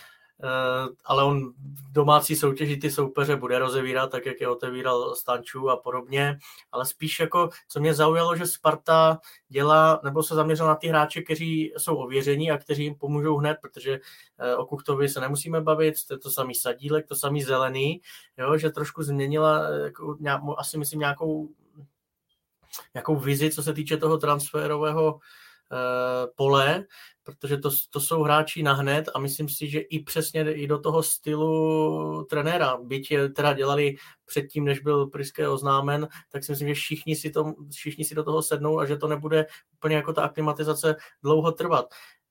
ale 1.06 1.24
on 1.24 1.50
v 1.52 1.92
domácí 1.92 2.36
soutěži 2.36 2.78
ty 2.78 2.92
soupeře 2.92 3.36
bude 3.36 3.60
rozevírat, 3.60 4.12
tak 4.12 4.26
jak 4.26 4.42
je 4.42 4.48
otevíral 4.48 5.16
Stančů 5.16 5.70
a 5.70 5.78
podobně, 5.78 6.38
ale 6.72 6.86
spíš 6.86 7.20
jako, 7.20 7.50
co 7.68 7.80
mě 7.80 7.94
zaujalo, 7.94 8.36
že 8.36 8.46
Sparta 8.46 9.20
dělá, 9.50 10.02
nebo 10.04 10.24
se 10.24 10.36
zaměřil 10.36 10.68
na 10.68 10.76
ty 10.76 10.88
hráče, 10.88 11.22
kteří 11.22 11.74
jsou 11.78 11.96
ověření 11.96 12.52
a 12.52 12.58
kteří 12.58 12.84
jim 12.84 12.96
pomůžou 12.96 13.38
hned, 13.38 13.58
protože 13.62 14.00
eh, 14.40 14.56
o 14.56 14.66
Kuchtovi 14.66 15.10
se 15.10 15.20
nemusíme 15.20 15.62
bavit, 15.62 15.96
to 16.08 16.14
je 16.14 16.18
to 16.18 16.32
samý 16.32 16.56
Sadílek, 16.56 17.08
to 17.08 17.16
samý 17.16 17.44
Zelený, 17.44 18.02
jo, 18.38 18.58
že 18.58 18.70
trošku 18.70 19.04
změnila, 19.04 19.68
eh, 19.70 19.80
jako, 19.80 20.18
asi 20.58 20.78
myslím 20.78 21.00
nějakou 21.00 21.50
nějakou 22.94 23.16
vizi, 23.16 23.52
co 23.52 23.64
se 23.64 23.74
týče 23.74 23.98
toho 23.98 24.18
transferového 24.18 25.20
pole, 26.36 26.86
protože 27.24 27.58
to, 27.58 27.70
to 27.90 28.00
jsou 28.00 28.24
hráči 28.24 28.64
na 28.64 28.74
hned 28.74 29.10
a 29.16 29.20
myslím 29.20 29.50
si, 29.50 29.70
že 29.70 29.80
i 29.80 30.04
přesně 30.04 30.54
i 30.54 30.68
do 30.68 30.80
toho 30.80 31.04
stylu 31.04 32.26
trenéra, 32.30 32.78
byť 32.84 33.12
je 33.12 33.30
teda 33.30 33.54
dělali 33.54 33.96
předtím, 34.26 34.66
než 34.66 34.80
byl 34.80 35.08
Priské 35.08 35.48
oznámen, 35.48 36.08
tak 36.32 36.44
si 36.44 36.52
myslím, 36.52 36.68
že 36.68 36.74
všichni 36.74 37.16
si, 37.16 37.30
to, 37.30 37.54
všichni 37.72 38.06
si 38.06 38.16
do 38.16 38.24
toho 38.24 38.42
sednou 38.42 38.80
a 38.80 38.86
že 38.86 38.98
to 38.98 39.08
nebude 39.08 39.46
úplně 39.74 39.96
jako 39.96 40.14
ta 40.14 40.24
aklimatizace 40.24 40.96
dlouho 41.24 41.52
trvat. 41.52 41.86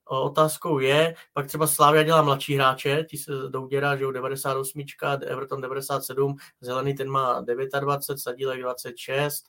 Otázkou 0.05 0.79
je, 0.79 1.15
pak 1.33 1.47
třeba 1.47 1.67
Slávia 1.67 2.03
dělá 2.03 2.21
mladší 2.21 2.55
hráče, 2.55 3.05
ti 3.09 3.17
se 3.17 3.31
Douděra, 3.49 3.95
že 3.95 4.05
98, 4.11 4.81
Everton 5.25 5.61
97, 5.61 6.35
Zelený 6.61 6.93
ten 6.93 7.09
má 7.09 7.41
29, 7.41 8.19
Sadílek 8.19 8.61
26, 8.61 9.45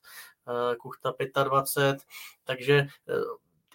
eh, 0.48 0.76
Kuchta 0.76 1.14
25, 1.44 2.02
takže 2.44 2.74
eh, 3.08 3.14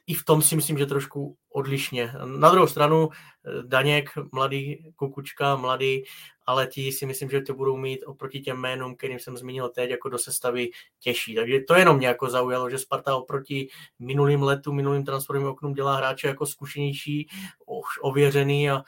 i 0.08 0.14
v 0.14 0.26
tom 0.26 0.42
si 0.42 0.56
myslím, 0.56 0.78
že 0.78 0.86
trošku 0.86 1.38
odlišně. 1.50 2.14
Na 2.26 2.52
druhou 2.52 2.68
stranu 2.68 3.10
eh, 3.12 3.52
Daněk, 3.64 4.10
mladý 4.32 4.92
Kukučka, 4.96 5.56
mladý, 5.56 6.04
ale 6.46 6.68
ti 6.68 6.92
si 6.92 7.06
myslím, 7.06 7.30
že 7.30 7.42
to 7.42 7.54
budou 7.54 7.78
mít 7.78 8.04
oproti 8.06 8.40
těm 8.40 8.58
jménům, 8.58 8.96
kterým 8.96 9.20
jsem 9.20 9.38
zmínil 9.38 9.70
teď, 9.70 9.90
jako 9.90 10.10
do 10.10 10.18
sestavy 10.18 10.70
těžší. 11.00 11.36
Takže 11.36 11.60
to 11.60 11.76
jenom 11.76 11.98
mě 11.98 12.08
jako 12.08 12.30
zaujalo, 12.30 12.70
že 12.70 12.78
Sparta 12.78 13.16
oproti 13.16 13.68
minulým 14.00 14.44
letu, 14.44 14.72
minulým 14.72 15.06
transferovým 15.06 15.48
oknům 15.48 15.74
dělá 15.74 15.96
hráče 15.96 16.28
jako 16.28 16.46
zkušenější, 16.46 17.28
už 17.66 17.86
ověřený 18.02 18.70
a 18.70 18.76
uh, 18.76 18.84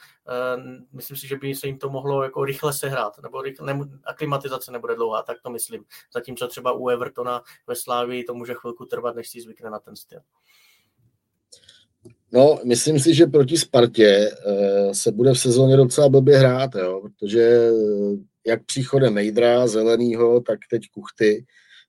myslím 0.92 1.16
si, 1.16 1.28
že 1.28 1.36
by 1.36 1.54
se 1.54 1.66
jim 1.66 1.78
to 1.78 1.90
mohlo 1.90 2.22
jako 2.22 2.44
rychle 2.44 2.72
sehrát, 2.72 3.18
nebo 3.22 3.42
rychle, 3.42 3.74
ne, 3.74 3.80
aklimatizace 4.04 4.72
nebude 4.72 4.94
dlouhá, 4.94 5.22
tak 5.22 5.36
to 5.42 5.50
myslím. 5.50 5.84
Zatímco 6.14 6.48
třeba 6.48 6.72
u 6.72 6.88
Evertona 6.88 7.42
ve 7.66 7.76
Slávii 7.76 8.24
to 8.24 8.34
může 8.34 8.54
chvilku 8.54 8.84
trvat, 8.84 9.16
než 9.16 9.28
si 9.28 9.40
zvykne 9.40 9.70
na 9.70 9.78
ten 9.78 9.96
styl. 9.96 10.20
No, 12.32 12.58
myslím 12.64 12.98
si, 12.98 13.14
že 13.14 13.26
proti 13.26 13.56
Spartě 13.56 14.30
uh, 14.46 14.92
se 14.92 15.12
bude 15.12 15.32
v 15.32 15.38
sezóně 15.38 15.76
docela 15.76 16.08
blbě 16.08 16.38
hrát, 16.38 16.74
jo, 16.74 17.00
protože 17.00 17.70
uh, 17.70 18.18
jak 18.46 18.64
příchodem 18.64 19.14
Mejdra, 19.14 19.66
Zelenýho, 19.66 20.40
tak 20.40 20.58
teď 20.70 20.82
Kuchty, 20.94 21.44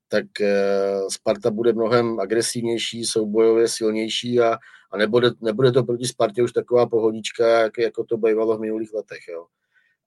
tak 0.07 0.25
uh, 0.41 1.07
Sparta 1.09 1.51
bude 1.51 1.73
mnohem 1.73 2.19
agresivnější, 2.19 3.05
soubojově 3.05 3.67
silnější 3.67 4.39
a, 4.39 4.57
a 4.91 4.97
nebude, 4.97 5.31
nebude 5.41 5.71
to 5.71 5.83
proti 5.83 6.05
Spartě 6.05 6.43
už 6.43 6.51
taková 6.51 6.85
pohodička, 6.85 7.59
jak, 7.59 7.77
jako 7.77 8.03
to 8.03 8.17
bývalo 8.17 8.57
v 8.57 8.61
minulých 8.61 8.93
letech. 8.93 9.27
Jo. 9.29 9.45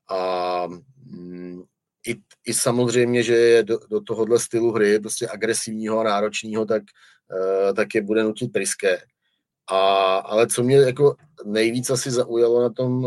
A 0.09 0.69
mm, 1.07 1.63
i, 2.07 2.17
i 2.47 2.55
samozřejmě, 2.55 3.23
že 3.23 3.35
je 3.35 3.63
do, 3.63 3.79
do 3.91 4.01
tohohle 4.01 4.39
stylu 4.39 4.73
hry, 4.73 5.01
prostě 5.01 5.29
agresivního 5.29 6.01
a 6.01 6.05
náročního, 6.05 6.67
tak, 6.67 6.83
uh, 7.67 7.75
tak 7.75 7.95
je 7.95 8.03
bude 8.03 8.25
nutit 8.25 8.53
Priské. 8.53 8.99
A, 9.67 10.17
ale 10.17 10.47
co 10.47 10.63
mě 10.63 10.77
jako 10.77 11.17
nejvíc 11.45 11.91
asi 11.91 12.11
zaujalo 12.11 12.63
na 12.63 12.71
tom 12.71 13.07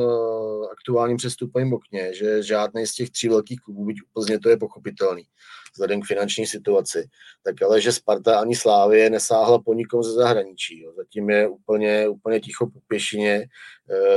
aktuálním 0.72 1.18
přestupovém 1.18 1.74
okně, 1.74 2.14
že 2.14 2.44
žádný 2.44 2.88
z 2.88 2.94
těch 2.94 3.10
tří 3.10 3.30
velkých 3.30 3.60
klubů, 3.60 3.86
byť 3.86 3.98
úplně 4.16 4.40
to 4.40 4.50
je 4.50 4.58
pochopitelný, 4.58 5.24
vzhledem 5.74 6.02
k 6.02 6.06
finanční 6.06 6.48
situaci, 6.48 7.08
tak 7.44 7.62
ale 7.62 7.82
že 7.82 7.92
Sparta 7.92 8.40
ani 8.40 8.56
Slávě 8.56 9.10
nesáhla 9.10 9.60
po 9.60 9.74
nikom 9.74 10.04
ze 10.04 10.12
zahraničí. 10.12 10.82
Jo. 10.82 10.94
Zatím 10.98 11.30
je 11.30 11.48
úplně, 11.48 12.08
úplně 12.08 12.40
ticho 12.40 12.68
po 12.68 12.80
pěšině, 12.88 13.46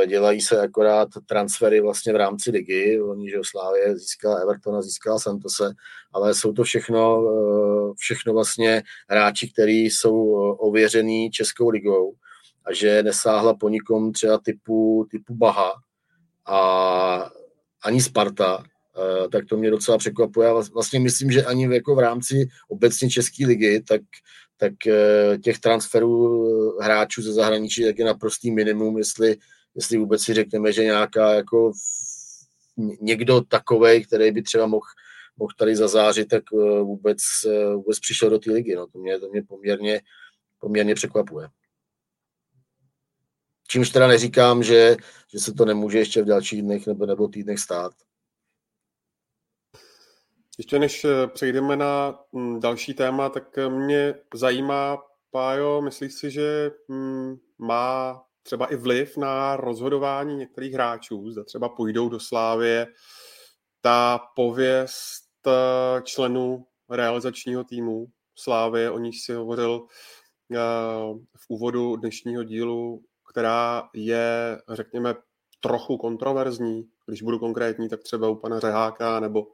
e, 0.03 0.07
dělají 0.07 0.41
se 0.41 0.61
akorát 0.61 1.09
transfery 1.29 1.81
vlastně 1.81 2.13
v 2.13 2.17
rámci 2.17 2.51
ligy, 2.51 3.01
oni, 3.03 3.31
že 3.31 3.37
Slávě 3.43 3.99
získala 3.99 4.37
Evertona, 4.37 4.83
získala 4.83 5.19
Santose, 5.19 5.73
ale 6.13 6.35
jsou 6.35 6.53
to 6.53 6.63
všechno, 6.63 7.23
e, 7.29 7.95
všechno 7.99 8.33
vlastně 8.33 8.83
hráči, 9.09 9.53
kteří 9.53 9.85
jsou 9.85 10.33
ověřený 10.53 11.31
Českou 11.31 11.69
ligou 11.69 12.15
a 12.67 12.73
že 12.73 13.03
nesáhla 13.03 13.55
po 13.55 13.69
nikom 13.69 14.13
třeba 14.13 14.39
typu, 14.39 15.07
typu 15.11 15.35
Baha 15.35 15.73
a 16.47 17.31
ani 17.85 18.03
Sparta, 18.03 18.65
Eh, 19.01 19.29
tak 19.29 19.45
to 19.47 19.57
mě 19.57 19.71
docela 19.71 19.99
překvapuje. 19.99 20.49
Já 20.49 20.55
vlastně 20.73 21.01
myslím, 21.01 21.31
že 21.31 21.45
ani 21.45 21.75
jako 21.75 21.95
v 21.95 21.99
rámci 21.99 22.49
obecně 22.69 23.11
České 23.11 23.47
ligy, 23.47 23.83
tak, 23.89 24.01
tak 24.57 24.73
eh, 24.87 25.39
těch 25.39 25.59
transferů 25.59 26.47
eh, 26.81 26.85
hráčů 26.85 27.23
ze 27.23 27.33
zahraničí 27.33 27.85
tak 27.85 27.99
je 27.99 28.05
naprostý 28.05 28.51
minimum, 28.51 28.99
jestli, 28.99 29.37
jestli 29.75 29.99
vůbec 29.99 30.23
si 30.23 30.35
řekneme, 30.35 30.73
že 30.73 30.85
nějaká 30.85 31.35
jako 31.35 31.73
někdo 33.01 33.41
takovej, 33.41 34.05
který 34.05 34.33
by 34.33 34.43
třeba 34.43 34.67
mohl 34.67 34.87
mohl 35.37 35.53
tady 35.59 35.77
zazářit, 35.77 36.29
tak 36.29 36.43
vůbec, 36.83 37.19
vůbec 37.75 38.01
přišel 38.01 38.31
do 38.31 38.39
té 38.39 38.53
ligy. 38.53 38.77
No. 38.77 38.87
To, 38.87 38.99
mě, 38.99 39.19
to 39.19 39.29
mě 39.29 39.43
poměrně, 39.43 40.01
poměrně 40.59 40.95
překvapuje. 40.95 41.49
Čímž 43.71 43.91
teda 43.91 44.07
neříkám, 44.07 44.63
že, 44.63 44.97
že 45.33 45.39
se 45.39 45.53
to 45.53 45.65
nemůže 45.65 45.99
ještě 45.99 46.23
v 46.23 46.27
dalších 46.27 46.63
dnech 46.63 46.87
nebo, 46.87 47.07
nebo 47.07 47.29
týdnech 47.29 47.59
stát. 47.59 47.93
Ještě 50.59 50.79
než 50.79 51.05
eh, 51.05 51.27
přejdeme 51.27 51.77
na 51.77 52.19
mm, 52.33 52.61
další 52.61 52.95
téma, 52.95 53.29
tak 53.29 53.59
eh, 53.59 53.69
mě 53.69 54.15
zajímá, 54.35 54.99
Pájo, 55.31 55.83
myslíš 55.83 56.15
si, 56.15 56.31
že 56.31 56.71
mm, 56.89 57.37
má 57.59 58.23
třeba 58.43 58.67
i 58.67 58.77
vliv 58.77 59.17
na 59.17 59.57
rozhodování 59.57 60.37
některých 60.37 60.73
hráčů, 60.73 61.31
zda 61.31 61.45
třeba 61.45 61.69
půjdou 61.69 62.09
do 62.09 62.21
Slávě, 62.21 62.87
ta 63.81 64.19
pověst 64.37 65.31
eh, 65.47 66.03
členů 66.03 66.67
realizačního 66.89 67.65
týmu 67.65 68.07
Slávy, 68.35 68.91
o 68.91 68.99
níž 68.99 69.23
si 69.23 69.33
hovořil 69.33 69.87
v 71.37 71.45
úvodu 71.49 71.97
dnešního 71.97 72.45
dílu, 72.45 73.05
která 73.31 73.89
je, 73.95 74.59
řekněme, 74.69 75.15
trochu 75.61 75.97
kontroverzní, 75.97 76.89
když 77.07 77.23
budu 77.23 77.39
konkrétní, 77.39 77.89
tak 77.89 78.03
třeba 78.03 78.29
u 78.29 78.35
pana 78.35 78.61
Řeháka 78.61 79.21
nebo 79.21 79.47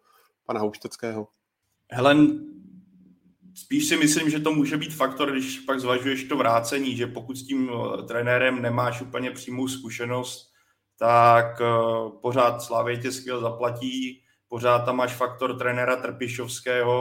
pana 0.46 0.60
Houšteckého? 0.60 1.28
Helen, 1.92 2.40
spíš 3.54 3.88
si 3.88 3.96
myslím, 3.96 4.30
že 4.30 4.40
to 4.40 4.52
může 4.52 4.76
být 4.76 4.94
faktor, 4.94 5.32
když 5.32 5.58
pak 5.58 5.80
zvažuješ 5.80 6.24
to 6.24 6.36
vrácení, 6.36 6.96
že 6.96 7.06
pokud 7.06 7.36
s 7.36 7.46
tím 7.46 7.70
eh, 7.70 8.02
trenérem 8.02 8.62
nemáš 8.62 9.02
úplně 9.02 9.30
přímou 9.30 9.68
zkušenost, 9.68 10.52
tak 10.98 11.60
eh, 11.60 11.64
pořád 12.22 12.62
Slávě 12.62 12.96
tě 12.96 13.12
skvěle 13.12 13.40
zaplatí, 13.40 14.22
pořád 14.48 14.78
tam 14.78 14.96
máš 14.96 15.14
faktor 15.14 15.58
trenéra 15.58 15.96
Trpišovského, 15.96 16.94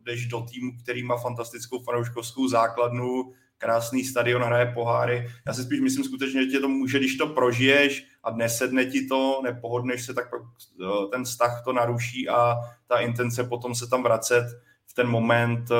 jdeš 0.00 0.26
do 0.26 0.40
týmu, 0.40 0.72
který 0.82 1.02
má 1.02 1.16
fantastickou 1.16 1.82
fanouškovskou 1.82 2.48
základnu, 2.48 3.32
krásný 3.62 4.04
stadion, 4.04 4.42
hraje 4.42 4.72
poháry. 4.74 5.28
Já 5.46 5.54
si 5.54 5.62
spíš 5.62 5.80
myslím 5.80 6.04
skutečně, 6.04 6.42
že 6.42 6.50
tě 6.50 6.60
to 6.60 6.68
může, 6.68 6.98
když 6.98 7.16
to 7.16 7.26
prožiješ 7.26 8.06
a 8.24 8.30
nesedne 8.30 8.84
ti 8.84 9.06
to, 9.06 9.40
nepohodneš 9.42 10.04
se, 10.04 10.14
tak 10.14 10.24
eh, 10.34 11.08
ten 11.10 11.24
vztah 11.24 11.62
to 11.64 11.72
naruší 11.72 12.28
a 12.28 12.54
ta 12.86 12.98
intence 12.98 13.44
potom 13.44 13.74
se 13.74 13.88
tam 13.90 14.02
vracet 14.02 14.44
v 14.86 14.94
ten 14.94 15.08
moment 15.08 15.70
eh, 15.70 15.74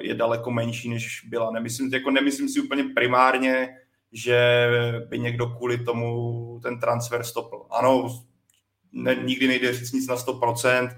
je 0.00 0.14
daleko 0.14 0.50
menší, 0.50 0.88
než 0.88 1.20
byla. 1.28 1.50
Nemyslím, 1.50 1.94
jako 1.94 2.10
nemyslím 2.10 2.48
si 2.48 2.60
úplně 2.60 2.84
primárně, 2.84 3.68
že 4.12 4.68
by 5.08 5.18
někdo 5.18 5.46
kvůli 5.46 5.84
tomu 5.84 6.60
ten 6.62 6.80
transfer 6.80 7.24
stopl. 7.24 7.66
Ano, 7.70 8.24
ne, 8.92 9.14
nikdy 9.14 9.48
nejde 9.48 9.72
říct 9.72 9.92
nic 9.92 10.08
na 10.08 10.16
100%, 10.16 10.96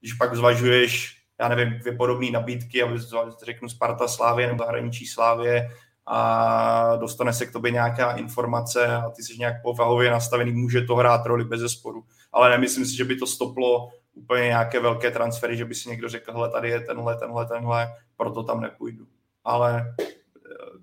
když 0.00 0.12
pak 0.12 0.36
zvažuješ 0.36 1.23
já 1.40 1.48
nevím, 1.48 1.78
dvě 1.78 1.96
podobné 1.96 2.30
nabídky, 2.30 2.82
aby 2.82 2.98
řeknu 3.44 3.68
Sparta 3.68 4.08
Slávě 4.08 4.46
nebo 4.46 4.64
zahraničí 4.64 5.06
Slávě 5.06 5.70
a 6.06 6.96
dostane 6.96 7.32
se 7.32 7.46
k 7.46 7.52
tobě 7.52 7.70
nějaká 7.70 8.12
informace 8.12 8.86
a 8.86 9.10
ty 9.10 9.22
jsi 9.22 9.38
nějak 9.38 9.62
povahově 9.62 10.10
nastavený, 10.10 10.52
může 10.52 10.82
to 10.82 10.94
hrát 10.94 11.26
roli 11.26 11.44
bez 11.44 11.60
zesporu. 11.60 12.04
Ale 12.32 12.50
nemyslím 12.50 12.86
si, 12.86 12.96
že 12.96 13.04
by 13.04 13.16
to 13.16 13.26
stoplo 13.26 13.88
úplně 14.14 14.42
nějaké 14.42 14.80
velké 14.80 15.10
transfery, 15.10 15.56
že 15.56 15.64
by 15.64 15.74
si 15.74 15.88
někdo 15.88 16.08
řekl, 16.08 16.32
hele, 16.32 16.50
tady 16.50 16.70
je 16.70 16.80
tenhle, 16.80 17.16
tenhle, 17.16 17.46
tenhle, 17.46 17.88
proto 18.16 18.42
tam 18.42 18.60
nepůjdu. 18.60 19.06
Ale 19.44 19.94
eh, 20.06 20.14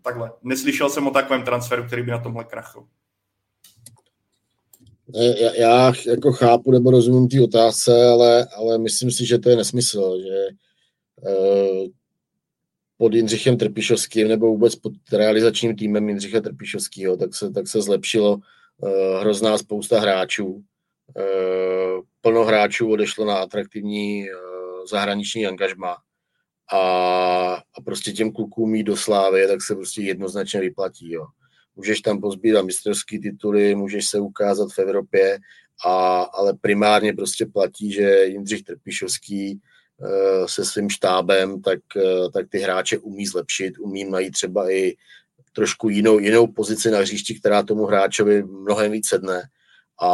takhle, 0.01 0.31
neslyšel 0.43 0.89
jsem 0.89 1.07
o 1.07 1.11
takovém 1.11 1.43
transferu, 1.43 1.83
který 1.83 2.03
by 2.03 2.11
na 2.11 2.19
tomhle 2.19 2.43
krachl. 2.43 2.85
Já, 5.15 5.55
já 5.55 5.93
jako 6.07 6.31
chápu 6.31 6.71
nebo 6.71 6.91
rozumím 6.91 7.27
té 7.27 7.41
otázce, 7.41 8.05
ale, 8.07 8.47
ale 8.55 8.77
myslím 8.77 9.11
si, 9.11 9.25
že 9.25 9.39
to 9.39 9.49
je 9.49 9.55
nesmysl, 9.55 10.17
že 10.21 10.47
uh, 11.29 11.87
pod 12.97 13.13
Jindřichem 13.13 13.57
Trpišovským 13.57 14.27
nebo 14.27 14.47
vůbec 14.47 14.75
pod 14.75 14.93
realizačním 15.13 15.75
týmem 15.75 16.09
Jindřicha 16.09 16.41
Trpišovského, 16.41 17.17
tak 17.17 17.35
se, 17.35 17.51
tak 17.51 17.67
se 17.67 17.81
zlepšilo 17.81 18.33
uh, 18.33 19.19
hrozná 19.19 19.57
spousta 19.57 19.99
hráčů. 19.99 20.47
Uh, 20.47 22.03
plno 22.21 22.43
hráčů 22.43 22.91
odešlo 22.91 23.25
na 23.25 23.35
atraktivní 23.35 24.23
uh, 24.23 24.85
zahraniční 24.91 25.47
angažma 25.47 25.97
a, 26.73 26.79
a 27.53 27.81
prostě 27.85 28.11
těm 28.11 28.31
klukům 28.31 28.75
jít 28.75 28.83
do 28.83 28.97
slávy, 28.97 29.47
tak 29.47 29.61
se 29.61 29.75
prostě 29.75 30.01
jednoznačně 30.01 30.59
vyplatí. 30.59 31.11
Jo 31.11 31.25
můžeš 31.75 32.01
tam 32.01 32.21
pozbírat 32.21 32.65
mistrovské 32.65 33.19
tituly, 33.19 33.75
můžeš 33.75 34.07
se 34.07 34.19
ukázat 34.19 34.69
v 34.75 34.79
Evropě, 34.79 35.39
a, 35.85 36.21
ale 36.21 36.53
primárně 36.61 37.13
prostě 37.13 37.45
platí, 37.45 37.91
že 37.91 38.25
Jindřich 38.25 38.63
Trpišovský 38.63 39.59
uh, 39.97 40.45
se 40.45 40.65
svým 40.65 40.89
štábem, 40.89 41.61
tak, 41.61 41.79
uh, 41.95 42.31
tak 42.31 42.49
ty 42.49 42.59
hráče 42.59 42.97
umí 42.97 43.27
zlepšit, 43.27 43.79
umí 43.79 44.03
najít 44.03 44.31
třeba 44.31 44.71
i 44.71 44.95
trošku 45.53 45.89
jinou, 45.89 46.19
jinou 46.19 46.47
pozici 46.47 46.91
na 46.91 46.99
hřišti, 46.99 47.39
která 47.39 47.63
tomu 47.63 47.85
hráčovi 47.85 48.43
mnohem 48.43 48.91
víc 48.91 49.07
sedne. 49.07 49.43
A, 50.01 50.11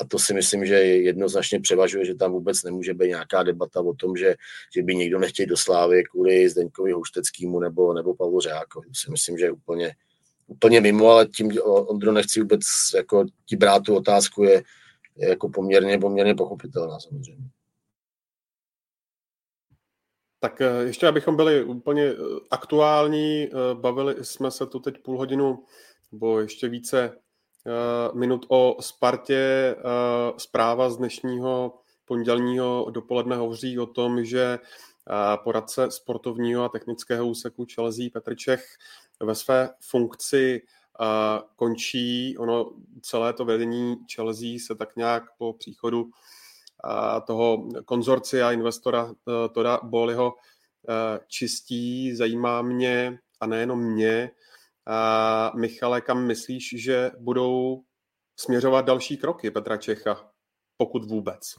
a 0.00 0.04
to 0.08 0.18
si 0.18 0.34
myslím, 0.34 0.66
že 0.66 0.74
jednoznačně 0.74 1.60
převažuje, 1.60 2.04
že 2.04 2.14
tam 2.14 2.32
vůbec 2.32 2.62
nemůže 2.62 2.94
být 2.94 3.08
nějaká 3.08 3.42
debata 3.42 3.80
o 3.80 3.94
tom, 3.94 4.16
že, 4.16 4.34
že 4.74 4.82
by 4.82 4.94
někdo 4.94 5.18
nechtěl 5.18 5.46
do 5.46 5.56
Slávy 5.56 6.02
kvůli 6.04 6.48
Zdeňkovi 6.48 6.92
Houšteckému 6.92 7.60
nebo, 7.60 7.94
nebo 7.94 8.14
Pavlu 8.14 8.40
Řákovi. 8.40 8.86
To 8.86 8.94
si 8.94 9.10
myslím, 9.10 9.38
že 9.38 9.44
je 9.44 9.52
úplně, 9.52 9.92
úplně 10.46 10.80
mimo, 10.80 11.10
ale 11.10 11.26
tím, 11.26 11.52
Ondro, 11.64 12.12
nechci 12.12 12.40
vůbec 12.40 12.60
jako 12.96 13.24
ti 13.46 13.56
brát 13.56 13.82
tu 13.82 13.96
otázku, 13.96 14.42
je, 14.42 14.62
je 15.16 15.28
jako 15.28 15.48
poměrně, 15.48 15.98
poměrně 15.98 16.34
pochopitelná 16.34 17.00
samozřejmě. 17.00 17.50
Tak 20.42 20.60
eh, 20.60 20.82
ještě, 20.84 21.08
abychom 21.08 21.36
byli 21.36 21.64
úplně 21.64 22.04
eh, 22.04 22.14
aktuální, 22.50 23.42
eh, 23.42 23.50
bavili 23.74 24.24
jsme 24.24 24.50
se 24.50 24.66
tu 24.66 24.78
teď 24.78 24.98
půl 25.02 25.18
hodinu, 25.18 25.64
nebo 26.12 26.40
ještě 26.40 26.68
více 26.68 27.18
minut 28.14 28.46
o 28.48 28.76
Spartě. 28.80 29.76
Zpráva 30.36 30.90
z 30.90 30.96
dnešního 30.96 31.78
pondělního 32.04 32.86
dopoledne 32.90 33.36
hovoří 33.36 33.78
o 33.78 33.86
tom, 33.86 34.24
že 34.24 34.58
poradce 35.44 35.90
sportovního 35.90 36.64
a 36.64 36.68
technického 36.68 37.26
úseku 37.26 37.64
Čelezí 37.64 38.10
Petr 38.10 38.34
Čech 38.36 38.64
ve 39.22 39.34
své 39.34 39.70
funkci 39.80 40.62
končí. 41.56 42.38
Ono 42.38 42.72
celé 43.02 43.32
to 43.32 43.44
vedení 43.44 43.96
Chelsea 44.14 44.48
se 44.66 44.74
tak 44.74 44.96
nějak 44.96 45.22
po 45.38 45.52
příchodu 45.52 46.10
toho 47.26 47.68
konzorcia 47.84 48.52
investora 48.52 49.04
uh, 49.04 49.14
Toda 49.54 49.80
Boliho 49.82 50.32
uh, 50.32 50.34
čistí. 51.26 52.16
Zajímá 52.16 52.62
mě, 52.62 53.18
a 53.40 53.46
nejenom 53.46 53.92
mě, 53.92 54.30
uh, 54.88 55.60
Michale, 55.60 56.00
kam 56.00 56.26
myslíš, 56.26 56.74
že 56.82 57.10
budou 57.18 57.82
směřovat 58.36 58.84
další 58.84 59.16
kroky 59.16 59.50
Petra 59.50 59.76
Čecha, 59.76 60.30
pokud 60.76 61.04
vůbec? 61.04 61.54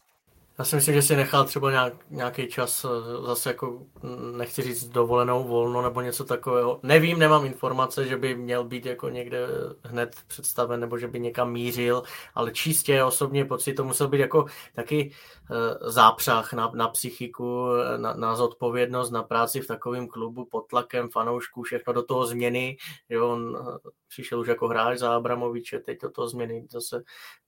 Já 0.60 0.66
si 0.66 0.76
myslím, 0.76 0.96
že 0.96 1.02
si 1.02 1.16
nechal 1.16 1.46
třeba 1.46 1.72
nějak, 1.72 1.94
nějaký 2.10 2.48
čas 2.48 2.86
eh, 2.86 3.28
zase 3.28 3.50
jako, 3.50 3.82
mm, 4.04 4.38
nechci 4.38 4.62
říct 4.62 4.88
dovolenou, 4.88 5.44
volno 5.48 5.82
nebo 5.82 6.02
něco 6.02 6.24
takového. 6.24 6.80
Nevím, 6.84 7.20
nemám 7.20 7.46
informace, 7.46 8.08
že 8.08 8.18
by 8.18 8.36
měl 8.36 8.64
být 8.64 8.86
jako 8.86 9.10
někde 9.10 9.48
hned 9.84 10.16
představen 10.28 10.80
nebo 10.80 10.98
že 10.98 11.08
by 11.08 11.20
někam 11.20 11.52
mířil, 11.52 12.04
ale 12.36 12.52
čistě 12.52 13.04
osobně 13.04 13.46
pocit 13.46 13.74
to 13.74 13.84
musel 13.84 14.08
být 14.08 14.20
jako 14.20 14.46
taky 14.76 15.12
uh, 15.50 15.90
zápřah 15.90 16.54
na, 16.54 16.72
na 16.76 16.88
psychiku, 16.88 17.68
na, 17.98 18.14
na 18.14 18.36
zodpovědnost, 18.36 19.12
na 19.12 19.24
práci 19.24 19.62
v 19.62 19.68
takovém 19.68 20.08
klubu 20.08 20.46
pod 20.46 20.68
tlakem 20.68 21.10
fanoušků, 21.10 21.64
všechno 21.64 21.94
do 21.94 22.04
toho 22.04 22.26
změny, 22.26 22.78
že 23.10 23.22
on 23.22 23.58
eh, 23.62 23.90
přišel 24.14 24.40
už 24.40 24.48
jako 24.48 24.68
hráč 24.68 24.98
za 24.98 25.16
Abramoviče, 25.16 25.80
teď 25.80 26.02
do 26.02 26.10
toho 26.10 26.28
změny 26.28 26.68
zase 26.72 27.04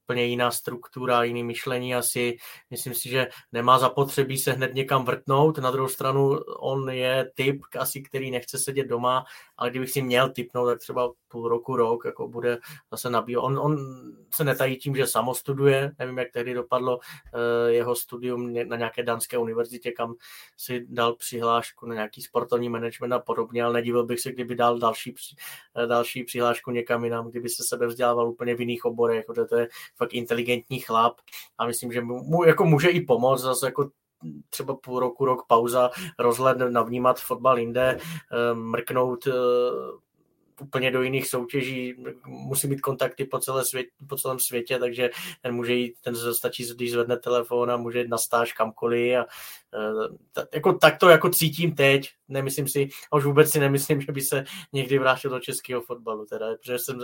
úplně 0.08 0.26
jiná 0.26 0.52
struktura, 0.52 1.24
jiný 1.24 1.44
myšlení 1.44 1.96
asi. 1.96 2.38
Myslím 2.70 2.94
si, 2.94 3.10
že 3.10 3.28
nemá 3.52 3.80
zapotřebí 3.80 4.38
se 4.38 4.52
hned 4.52 4.74
někam 4.74 5.06
vrtnout. 5.06 5.58
Na 5.58 5.72
druhou 5.72 5.90
stranu 5.90 6.38
on 6.60 6.90
je 6.90 7.32
typ 7.36 7.62
asi, 7.80 8.02
který 8.02 8.32
nechce 8.32 8.60
sedět 8.60 8.88
doma, 8.88 9.26
ale 9.58 9.70
kdybych 9.70 9.90
si 9.90 10.02
měl 10.02 10.30
typnout, 10.30 10.68
tak 10.68 10.80
třeba 10.80 11.12
půl 11.36 11.48
roku, 11.48 11.76
rok, 11.76 12.06
jako 12.06 12.28
bude 12.28 12.58
zase 12.92 13.10
nabíjet. 13.10 13.40
On, 13.44 13.60
on 13.60 13.78
se 14.34 14.44
netají 14.44 14.78
tím, 14.78 14.96
že 14.96 15.08
samostuduje, 15.08 15.92
nevím, 16.00 16.18
jak 16.18 16.32
tehdy 16.32 16.54
dopadlo 16.54 16.98
uh, 16.98 17.02
jeho 17.68 17.96
studium 17.96 18.54
na 18.54 18.78
nějaké 18.78 19.04
danské 19.04 19.38
univerzitě, 19.38 19.92
kam 19.92 20.16
si 20.58 20.86
dal 20.90 21.16
přihlášku 21.16 21.86
na 21.86 21.96
nějaký 21.96 22.22
sportovní 22.22 22.70
management 22.70 23.14
a 23.14 23.20
podobně, 23.20 23.64
ale 23.64 23.74
nedivil 23.74 24.06
bych 24.06 24.20
se, 24.20 24.32
kdyby 24.32 24.56
dal 24.56 24.80
další, 24.80 25.16
uh, 25.78 25.88
další 25.88 26.24
přihlášku 26.24 26.72
někam 26.72 27.04
jinam, 27.04 27.30
kdyby 27.30 27.50
se 27.50 27.64
sebe 27.68 27.88
vzdělával 27.88 28.30
úplně 28.30 28.56
v 28.56 28.60
jiných 28.60 28.86
oborech, 28.86 29.26
protože 29.26 29.46
to 29.46 29.56
je 29.58 29.68
fakt 29.96 30.14
inteligentní 30.14 30.80
chlap 30.80 31.18
a 31.58 31.68
myslím, 31.68 31.92
že 31.92 32.02
mu 32.02 32.44
jako 32.44 32.66
může 32.66 32.90
i 32.90 33.02
pomoct 33.02 33.42
zase 33.42 33.66
jako 33.66 33.90
třeba 34.50 34.76
půl 34.76 35.00
roku, 35.00 35.26
rok 35.26 35.48
pauza, 35.48 35.90
rozhled, 36.20 36.58
navnímat 36.58 37.20
fotbal 37.20 37.60
jinde, 37.60 37.98
eh, 38.00 38.54
mrknout 38.54 39.28
eh, 39.28 39.32
úplně 40.62 40.92
do 40.92 41.02
jiných 41.02 41.28
soutěží, 41.28 41.96
musí 42.26 42.68
mít 42.68 42.82
kontakty 42.82 43.26
po, 43.26 43.40
celé 43.40 43.66
svět, 43.66 43.86
po 44.10 44.16
celém 44.16 44.40
světě, 44.40 44.80
takže 44.80 45.10
ten 45.42 45.56
může 45.56 45.74
jít, 45.74 45.96
ten 46.02 46.16
stačí, 46.16 46.74
když 46.76 46.92
zvedne 46.92 47.18
telefon 47.18 47.72
a 47.72 47.78
může 47.78 48.00
jít 48.00 48.10
na 48.10 48.18
stáž 48.18 48.54
kamkoliv 48.54 49.18
a 49.18 49.26
ta, 50.32 50.46
jako, 50.54 50.74
tak 50.74 50.98
to 50.98 51.10
jako 51.10 51.30
cítím 51.30 51.76
teď, 51.76 52.10
nemyslím 52.28 52.68
si, 52.68 52.88
a 53.12 53.16
už 53.16 53.26
vůbec 53.26 53.52
si 53.52 53.60
nemyslím, 53.60 54.02
že 54.02 54.12
by 54.12 54.22
se 54.22 54.44
někdy 54.74 55.00
vrátil 55.00 55.32
do 55.32 55.40
českého 55.40 55.82
fotbalu, 55.82 56.26
teda, 56.26 56.46
protože 56.56 56.80
jsem 56.80 57.00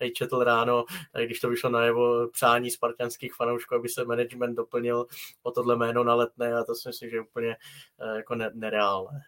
i, 0.00 0.12
četl 0.12 0.44
ráno, 0.44 0.84
když 1.24 1.40
to 1.40 1.48
vyšlo 1.48 1.70
na 1.70 1.84
jeho 1.84 2.28
přání 2.28 2.70
spartanských 2.70 3.34
fanoušků, 3.34 3.74
aby 3.74 3.88
se 3.88 4.04
management 4.04 4.54
doplnil 4.54 5.06
o 5.42 5.50
tohle 5.50 5.76
jméno 5.76 6.04
na 6.04 6.14
letné 6.14 6.54
a 6.54 6.64
to 6.64 6.74
si 6.74 6.88
myslím, 6.88 7.10
že 7.10 7.16
je 7.16 7.20
úplně 7.20 7.56
eh, 8.00 8.16
jako 8.16 8.34
nereálné 8.34 9.20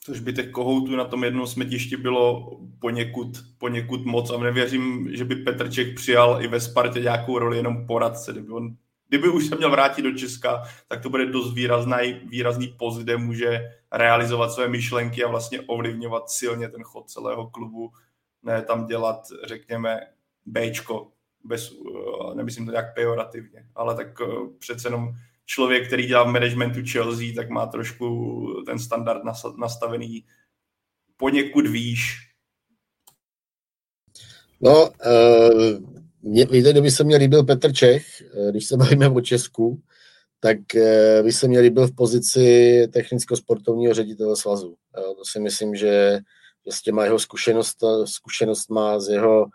což 0.00 0.20
by 0.20 0.32
těch 0.32 0.50
kohoutů 0.50 0.96
na 0.96 1.04
tom 1.04 1.24
jednom 1.24 1.46
smetišti 1.46 1.96
bylo 1.96 2.50
poněkud, 2.78 3.28
poněkud 3.58 4.04
moc 4.04 4.30
a 4.30 4.38
nevěřím, 4.38 5.08
že 5.16 5.24
by 5.24 5.36
Petr 5.36 5.70
Čech 5.70 5.94
přijal 5.94 6.42
i 6.42 6.48
ve 6.48 6.60
Spartě 6.60 7.00
nějakou 7.00 7.38
roli 7.38 7.56
jenom 7.56 7.86
poradce. 7.86 8.32
Kdyby, 8.32 8.52
on, 8.52 8.76
kdyby 9.08 9.28
už 9.28 9.46
se 9.46 9.56
měl 9.56 9.70
vrátit 9.70 10.02
do 10.02 10.12
Česka, 10.12 10.62
tak 10.88 11.02
to 11.02 11.10
bude 11.10 11.26
dost 11.26 11.54
výrazný, 11.54 12.20
výrazný 12.24 12.74
post, 12.78 12.98
kde 12.98 13.16
může 13.16 13.60
realizovat 13.92 14.52
své 14.52 14.68
myšlenky 14.68 15.24
a 15.24 15.28
vlastně 15.28 15.60
ovlivňovat 15.60 16.30
silně 16.30 16.68
ten 16.68 16.82
chod 16.82 17.10
celého 17.10 17.50
klubu, 17.50 17.92
ne 18.42 18.62
tam 18.62 18.86
dělat, 18.86 19.20
řekněme, 19.44 20.00
Bčko, 20.46 21.12
bez, 21.44 21.72
eh, 21.72 22.34
nemyslím 22.34 22.66
to 22.66 22.72
nějak 22.72 22.94
pejorativně, 22.94 23.66
ale 23.74 23.96
tak 23.96 24.20
eh, 24.20 24.26
přece 24.58 24.88
jenom 24.88 25.12
člověk, 25.50 25.86
který 25.86 26.06
dělá 26.06 26.24
v 26.24 26.32
managementu 26.32 26.80
Chelsea, 26.92 27.34
tak 27.34 27.50
má 27.50 27.66
trošku 27.66 28.46
ten 28.66 28.78
standard 28.78 29.22
nastavený 29.58 30.24
poněkud 31.16 31.66
výš. 31.66 32.16
No, 34.60 34.90
uh, 34.90 35.78
mě, 36.22 36.46
víte, 36.46 36.72
kdyby 36.72 36.90
se 36.90 37.04
mě 37.04 37.16
líbil 37.16 37.44
Petr 37.44 37.72
Čech, 37.72 38.22
eh, 38.22 38.50
když 38.50 38.66
se 38.66 38.76
bavíme 38.76 39.08
o 39.08 39.20
Česku, 39.20 39.82
tak 40.40 40.58
uh, 40.74 41.24
by 41.24 41.32
se 41.32 41.48
mě 41.48 41.60
líbil 41.60 41.86
v 41.86 41.94
pozici 41.94 42.88
technicko-sportovního 42.92 43.94
ředitele 43.94 44.36
svazu. 44.36 44.68
Uh, 44.68 45.16
to 45.16 45.24
si 45.24 45.40
myslím, 45.40 45.74
že, 45.74 46.18
s 46.70 46.82
těma 46.82 47.04
jeho 47.04 47.18
zkušenost, 47.18 47.84
zkušenost 48.04 48.70
má 48.70 49.00
z 49.00 49.08
jeho 49.08 49.46
Eh, 49.46 49.48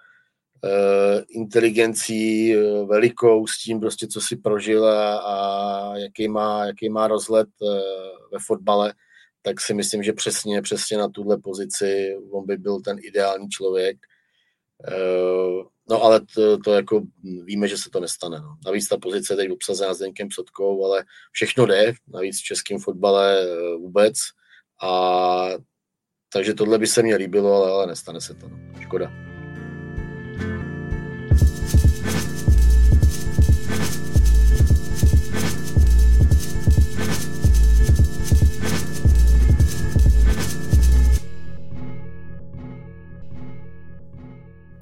inteligencí 1.30 2.54
eh, 2.54 2.86
velikou, 2.86 3.48
s 3.48 3.58
tím 3.64 3.80
prostě, 3.80 4.08
co 4.08 4.22
si 4.22 4.36
prožil 4.36 4.86
a, 4.88 5.18
a 5.18 5.98
jaký, 5.98 6.28
má, 6.28 6.66
jaký 6.66 6.90
má 6.90 7.08
rozhled 7.08 7.48
eh, 7.64 7.68
ve 8.32 8.40
fotbale, 8.46 8.94
tak 9.42 9.62
si 9.62 9.74
myslím, 9.74 10.04
že 10.04 10.14
přesně, 10.14 10.62
přesně 10.62 10.98
na 10.98 11.10
tuhle 11.10 11.38
pozici 11.38 12.18
on 12.32 12.46
by 12.46 12.58
byl 12.58 12.82
ten 12.82 12.98
ideální 13.02 13.50
člověk. 13.50 13.98
No 15.90 16.04
ale 16.04 16.22
to, 16.36 16.58
to 16.58 16.74
jako 16.74 17.02
víme, 17.44 17.68
že 17.68 17.78
se 17.78 17.90
to 17.90 18.00
nestane. 18.00 18.40
No. 18.40 18.58
Navíc 18.66 18.88
ta 18.88 18.98
pozice 18.98 19.34
je 19.34 19.38
teď 19.38 19.52
obsazená 19.52 19.94
s 19.94 20.00
Denkem 20.00 20.32
Sotkou, 20.32 20.86
ale 20.86 21.04
všechno 21.32 21.66
jde, 21.66 21.94
navíc 22.14 22.40
v 22.40 22.44
českém 22.44 22.80
fotbale 22.80 23.48
vůbec. 23.78 24.14
A 24.84 25.50
takže 26.34 26.54
tohle 26.54 26.78
by 26.78 26.88
se 26.88 27.04
mně 27.04 27.16
líbilo, 27.16 27.54
ale, 27.56 27.72
ale 27.72 27.88
nestane 27.88 28.22
se 28.22 28.34
to. 28.34 28.50
No. 28.50 28.58
Škoda. 28.82 29.35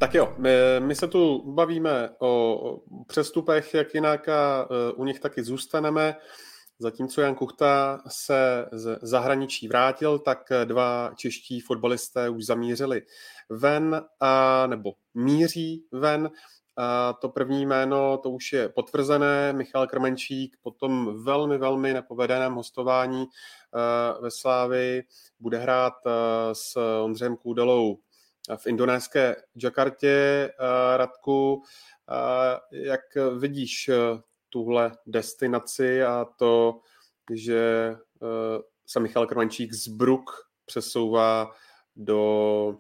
Tak 0.03 0.13
jo, 0.15 0.33
my, 0.37 0.49
my 0.79 0.95
se 0.95 1.07
tu 1.07 1.51
bavíme 1.51 2.09
o 2.19 2.59
přestupech, 3.07 3.73
jak 3.73 3.93
jinak 3.93 4.29
a 4.29 4.67
e, 4.69 4.91
u 4.93 5.05
nich 5.05 5.19
taky 5.19 5.43
zůstaneme. 5.43 6.15
Zatímco 6.79 7.21
Jan 7.21 7.35
Kuchta 7.35 8.01
se 8.07 8.65
z 8.71 8.99
zahraničí 9.01 9.67
vrátil, 9.67 10.19
tak 10.19 10.39
dva 10.65 11.11
čeští 11.15 11.59
fotbalisté 11.59 12.29
už 12.29 12.45
zamířili 12.45 13.01
ven, 13.49 14.01
a, 14.19 14.67
nebo 14.67 14.93
míří 15.13 15.85
ven. 15.91 16.31
A 16.77 17.13
to 17.13 17.29
první 17.29 17.65
jméno, 17.65 18.17
to 18.17 18.29
už 18.29 18.53
je 18.53 18.69
potvrzené, 18.69 19.53
Michal 19.53 19.87
Krmenčík 19.87 20.57
po 20.61 20.71
tom 20.71 21.23
velmi, 21.23 21.57
velmi 21.57 21.93
nepovedeném 21.93 22.53
hostování 22.53 23.23
e, 23.23 23.27
ve 24.21 24.31
Slávi 24.31 25.03
bude 25.39 25.57
hrát 25.57 25.93
e, 26.05 26.09
s 26.55 26.77
Ondřejem 27.03 27.37
Kůdelou 27.37 27.97
v 28.57 28.67
indonéské 28.67 29.35
Jakartě. 29.63 30.09
Eh, 30.09 30.97
Radku, 30.97 31.63
eh, 32.09 32.59
jak 32.71 33.01
vidíš 33.37 33.89
eh, 33.89 34.21
tuhle 34.49 34.91
destinaci 35.05 36.03
a 36.03 36.25
to, 36.37 36.79
že 37.33 37.95
se 38.85 38.99
Michal 38.99 39.27
Krmančík 39.27 39.73
z 39.73 39.87
Bruk 39.87 40.31
přesouvá 40.65 41.51
do, 41.95 42.77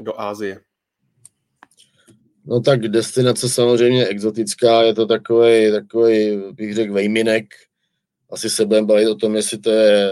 do 0.00 0.20
Ázie? 0.20 0.60
No 2.44 2.60
tak 2.60 2.80
destinace 2.80 3.48
samozřejmě 3.48 4.06
exotická, 4.06 4.82
je 4.82 4.94
to 4.94 5.06
takový, 5.06 5.70
takový 5.72 6.42
bych 6.52 6.74
řekl, 6.74 6.92
vejminek. 6.92 7.44
Asi 8.30 8.50
se 8.50 8.66
budeme 8.66 8.86
bavit 8.86 9.08
o 9.08 9.14
tom, 9.14 9.36
jestli 9.36 9.58
to, 9.58 9.70
je, 9.70 10.10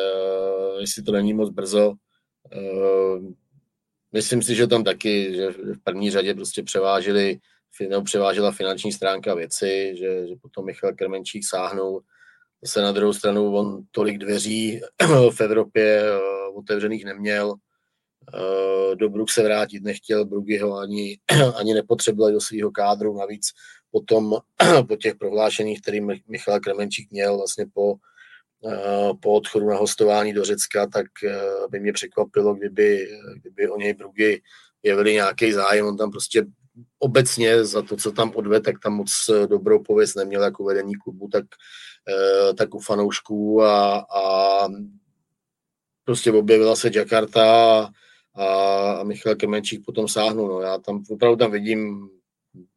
jestli 0.81 1.03
to 1.03 1.13
není 1.13 1.33
moc 1.33 1.51
brzo. 1.51 1.95
Myslím 4.13 4.43
si, 4.43 4.55
že 4.55 4.67
tam 4.67 4.85
taky, 4.85 5.35
že 5.37 5.51
v 5.51 5.83
první 5.85 6.11
řadě 6.11 6.35
prostě 6.35 6.63
převážili, 6.63 7.39
nebo 7.89 8.03
převážila 8.03 8.53
finanční 8.53 8.93
stránka 8.93 9.35
věci, 9.35 9.95
že, 9.99 10.29
že 10.29 10.35
potom 10.43 10.67
Michal 10.67 10.93
Krmenčík 10.93 11.43
sáhnul. 11.49 12.03
Zase 12.63 12.83
na 12.83 12.93
druhou 12.93 13.13
stranu 13.13 13.55
on 13.55 13.83
tolik 13.91 14.19
dveří 14.19 14.81
v 15.31 15.41
Evropě 15.41 16.03
eh, 16.03 16.19
otevřených 16.55 17.05
neměl. 17.05 17.55
Eh, 18.35 18.97
do 18.97 19.09
Bruk 19.09 19.31
se 19.31 19.43
vrátit 19.43 19.83
nechtěl, 19.83 20.25
Brugy 20.25 20.59
ho 20.59 20.79
ani, 20.79 21.19
ani 21.57 21.75
nepotřeboval 21.75 22.33
do 22.33 22.41
svého 22.41 22.71
kádru, 22.71 23.19
navíc 23.19 23.51
potom 23.91 24.37
po 24.89 24.97
těch 24.97 25.15
prohlášeních, 25.15 25.81
který 25.81 26.01
Michal 26.29 26.61
Kremenčík 26.61 27.11
měl 27.11 27.37
vlastně 27.37 27.67
po 27.75 27.95
po 29.23 29.33
odchodu 29.33 29.67
na 29.67 29.77
hostování 29.77 30.33
do 30.33 30.45
Řecka, 30.45 30.87
tak 30.87 31.07
eh, 31.25 31.41
by 31.71 31.81
mě 31.81 31.93
překvapilo, 31.93 32.55
kdyby, 32.55 33.09
kdyby 33.37 33.69
o 33.69 33.79
něj 33.79 33.95
Brugy 33.95 34.43
jevili 34.83 35.13
nějaký 35.13 35.53
zájem. 35.53 35.87
On 35.87 35.97
tam 35.97 36.11
prostě 36.11 36.47
obecně 36.99 37.65
za 37.65 37.83
to, 37.83 37.97
co 37.97 38.13
tam 38.13 38.33
odved, 38.35 38.65
tak 38.65 38.77
tam 38.83 38.93
moc 38.93 39.11
eh, 39.31 39.47
dobrou 39.47 39.83
pověst 39.83 40.15
neměl 40.15 40.43
jako 40.43 40.65
vedení 40.65 40.95
klubu, 40.95 41.29
tak, 41.29 41.45
tak 42.59 42.75
u 42.75 42.81
fanoušků 42.81 43.63
a, 43.63 43.99
a 43.99 44.69
prostě 46.05 46.33
objevila 46.33 46.77
se 46.77 46.91
Jakarta 46.95 47.45
a, 48.35 48.45
a 48.93 49.05
Michal 49.05 49.35
Kemenčík 49.35 49.85
potom 49.85 50.09
sáhnul. 50.09 50.49
No, 50.49 50.61
já 50.61 50.79
tam 50.79 51.03
opravdu 51.11 51.37
tam 51.37 51.51
vidím 51.51 52.11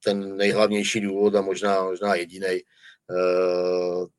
ten 0.03 0.37
nejhlavnější 0.37 1.01
důvod 1.01 1.35
a 1.35 1.41
možná, 1.41 1.83
možná 1.83 2.15
jediný 2.15 2.59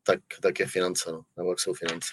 tak, 0.03 0.20
tak 0.43 0.61
je 0.61 0.66
finance, 0.66 1.12
no, 1.12 1.22
nebo 1.37 1.51
jak 1.51 1.61
jsou 1.61 1.74
finance. 1.74 2.09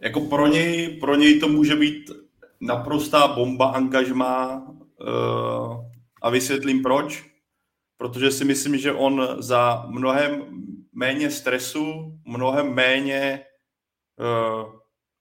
Jako 0.00 0.20
pro 0.20 0.46
něj, 0.46 0.98
pro 1.00 1.14
něj 1.14 1.40
to 1.40 1.48
může 1.48 1.76
být 1.76 2.10
naprostá 2.60 3.28
bomba 3.28 3.70
angažma 3.70 4.56
uh, 4.56 5.84
a 6.22 6.30
vysvětlím 6.30 6.82
proč. 6.82 7.30
Protože 7.96 8.30
si 8.30 8.44
myslím, 8.44 8.78
že 8.78 8.92
on 8.92 9.36
za 9.38 9.86
mnohem 9.88 10.64
méně 10.92 11.30
stresu, 11.30 12.18
mnohem 12.24 12.74
méně, 12.74 13.46
uh, 14.18 14.72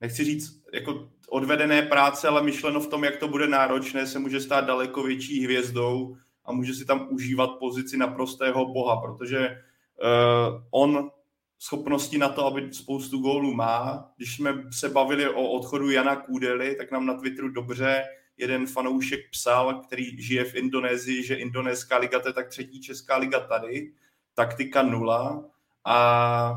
nechci 0.01 0.24
říct, 0.24 0.64
jako 0.74 1.10
odvedené 1.30 1.82
práce, 1.82 2.28
ale 2.28 2.43
myšleno 2.43 2.80
v 2.80 2.88
tom, 2.88 3.03
jak 3.03 3.18
to 3.18 3.28
bude 3.28 3.47
náročné, 3.47 4.07
se 4.07 4.20
může 4.20 4.41
stát 4.41 4.66
daleko 4.66 5.03
větší 5.03 5.43
hvězdou 5.43 6.18
a 6.50 6.52
může 6.52 6.74
si 6.74 6.86
tam 6.86 7.08
užívat 7.10 7.50
pozici 7.60 7.97
naprostého 7.97 8.66
boha, 8.66 9.02
protože 9.02 9.50
uh, 9.50 10.62
on 10.72 11.12
schopnosti 11.60 12.18
na 12.18 12.30
to, 12.30 12.45
aby 12.45 12.74
spoustu 12.74 13.20
gólů 13.20 13.54
má. 13.54 14.12
Když 14.18 14.36
jsme 14.36 14.64
se 14.72 14.89
bavili 14.89 15.30
o 15.30 15.50
odchodu 15.52 15.89
Jana 15.89 16.16
Kůdely, 16.16 16.76
tak 16.76 16.91
nám 16.91 17.06
na 17.06 17.14
Twitteru 17.14 17.50
dobře 17.50 18.04
jeden 18.38 18.68
fanoušek 18.68 19.20
psal, 19.32 19.82
který 19.82 20.22
žije 20.22 20.43
v 20.43 20.56
Indonésii, 20.56 21.24
že 21.24 21.36
indonéská 21.36 21.97
liga 21.97 22.20
to 22.20 22.30
je 22.30 22.34
tak 22.34 22.50
třetí 22.50 22.82
česká 22.82 23.18
liga 23.18 23.39
tady, 23.39 23.91
taktika 24.34 24.84
nula 24.84 25.45
a 25.86 26.52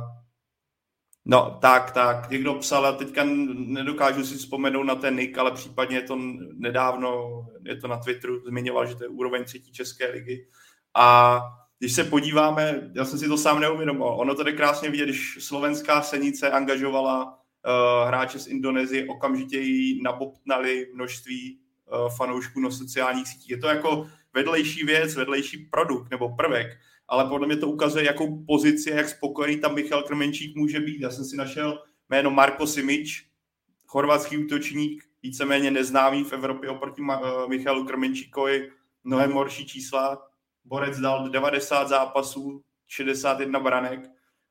No, 1.25 1.59
tak, 1.61 1.91
tak. 1.91 2.31
Někdo 2.31 2.55
psal, 2.55 2.87
a 2.87 2.93
teďka 2.93 3.25
nedokážu 3.55 4.25
si 4.25 4.37
vzpomenout 4.37 4.83
na 4.83 4.95
ten 4.95 5.17
nick, 5.17 5.39
ale 5.39 5.51
případně 5.51 5.97
je 5.97 6.03
to 6.03 6.19
nedávno, 6.55 7.43
je 7.65 7.77
to 7.77 7.89
na 7.89 7.97
Twitteru, 7.97 8.41
zmiňoval, 8.47 8.87
že 8.87 8.95
to 8.95 9.05
je 9.05 9.09
úroveň 9.09 9.45
třetí 9.45 9.73
české 9.73 10.11
ligy. 10.11 10.49
A 10.95 11.41
když 11.79 11.93
se 11.93 12.05
podíváme, 12.05 12.91
já 12.95 13.05
jsem 13.05 13.19
si 13.19 13.29
to 13.29 13.39
sám 13.39 13.61
neuvědomoval, 13.61 14.21
ono 14.21 14.35
jde 14.35 14.53
krásně 14.53 14.91
vidět, 14.91 15.05
když 15.05 15.39
slovenská 15.41 16.03
senice 16.03 16.51
angažovala 16.51 17.25
uh, 17.25 18.09
hráče 18.09 18.39
z 18.39 18.47
Indonésie, 18.47 19.07
okamžitě 19.09 19.59
jí 19.59 20.03
nabobtnali 20.03 20.87
množství 20.95 21.59
uh, 21.59 22.09
fanoušků 22.17 22.61
na 22.61 22.71
sociálních 22.71 23.29
sítích. 23.29 23.51
Je 23.51 23.59
to 23.59 23.67
jako 23.67 24.07
vedlejší 24.35 24.85
věc, 24.85 25.17
vedlejší 25.17 25.59
produkt 25.59 26.11
nebo 26.11 26.37
prvek, 26.37 26.67
ale 27.13 27.25
podle 27.25 27.47
mě 27.47 27.57
to 27.57 27.69
ukazuje, 27.69 28.05
jakou 28.05 28.45
pozici, 28.45 28.91
jak 28.91 29.09
spokojený 29.09 29.61
tam 29.61 29.75
Michal 29.75 30.03
Krmenčík 30.03 30.57
může 30.57 30.81
být. 30.81 31.01
Já 31.01 31.11
jsem 31.11 31.25
si 31.25 31.37
našel 31.37 31.83
jméno 32.09 32.31
Marko 32.31 32.67
Simič, 32.67 33.27
chorvatský 33.87 34.39
útočník, 34.45 35.05
víceméně 35.23 35.71
neznámý 35.71 36.25
v 36.25 36.33
Evropě 36.33 36.71
oproti 36.71 37.03
uh, 37.03 37.49
Michalu 37.49 37.85
Krmenčíkovi, 37.85 38.71
mnohem 39.05 39.33
horší 39.33 39.67
čísla, 39.67 40.29
Borec 40.65 40.99
dal 40.99 41.29
90 41.29 41.89
zápasů, 41.89 42.63
61 42.89 43.61
branek 43.61 44.11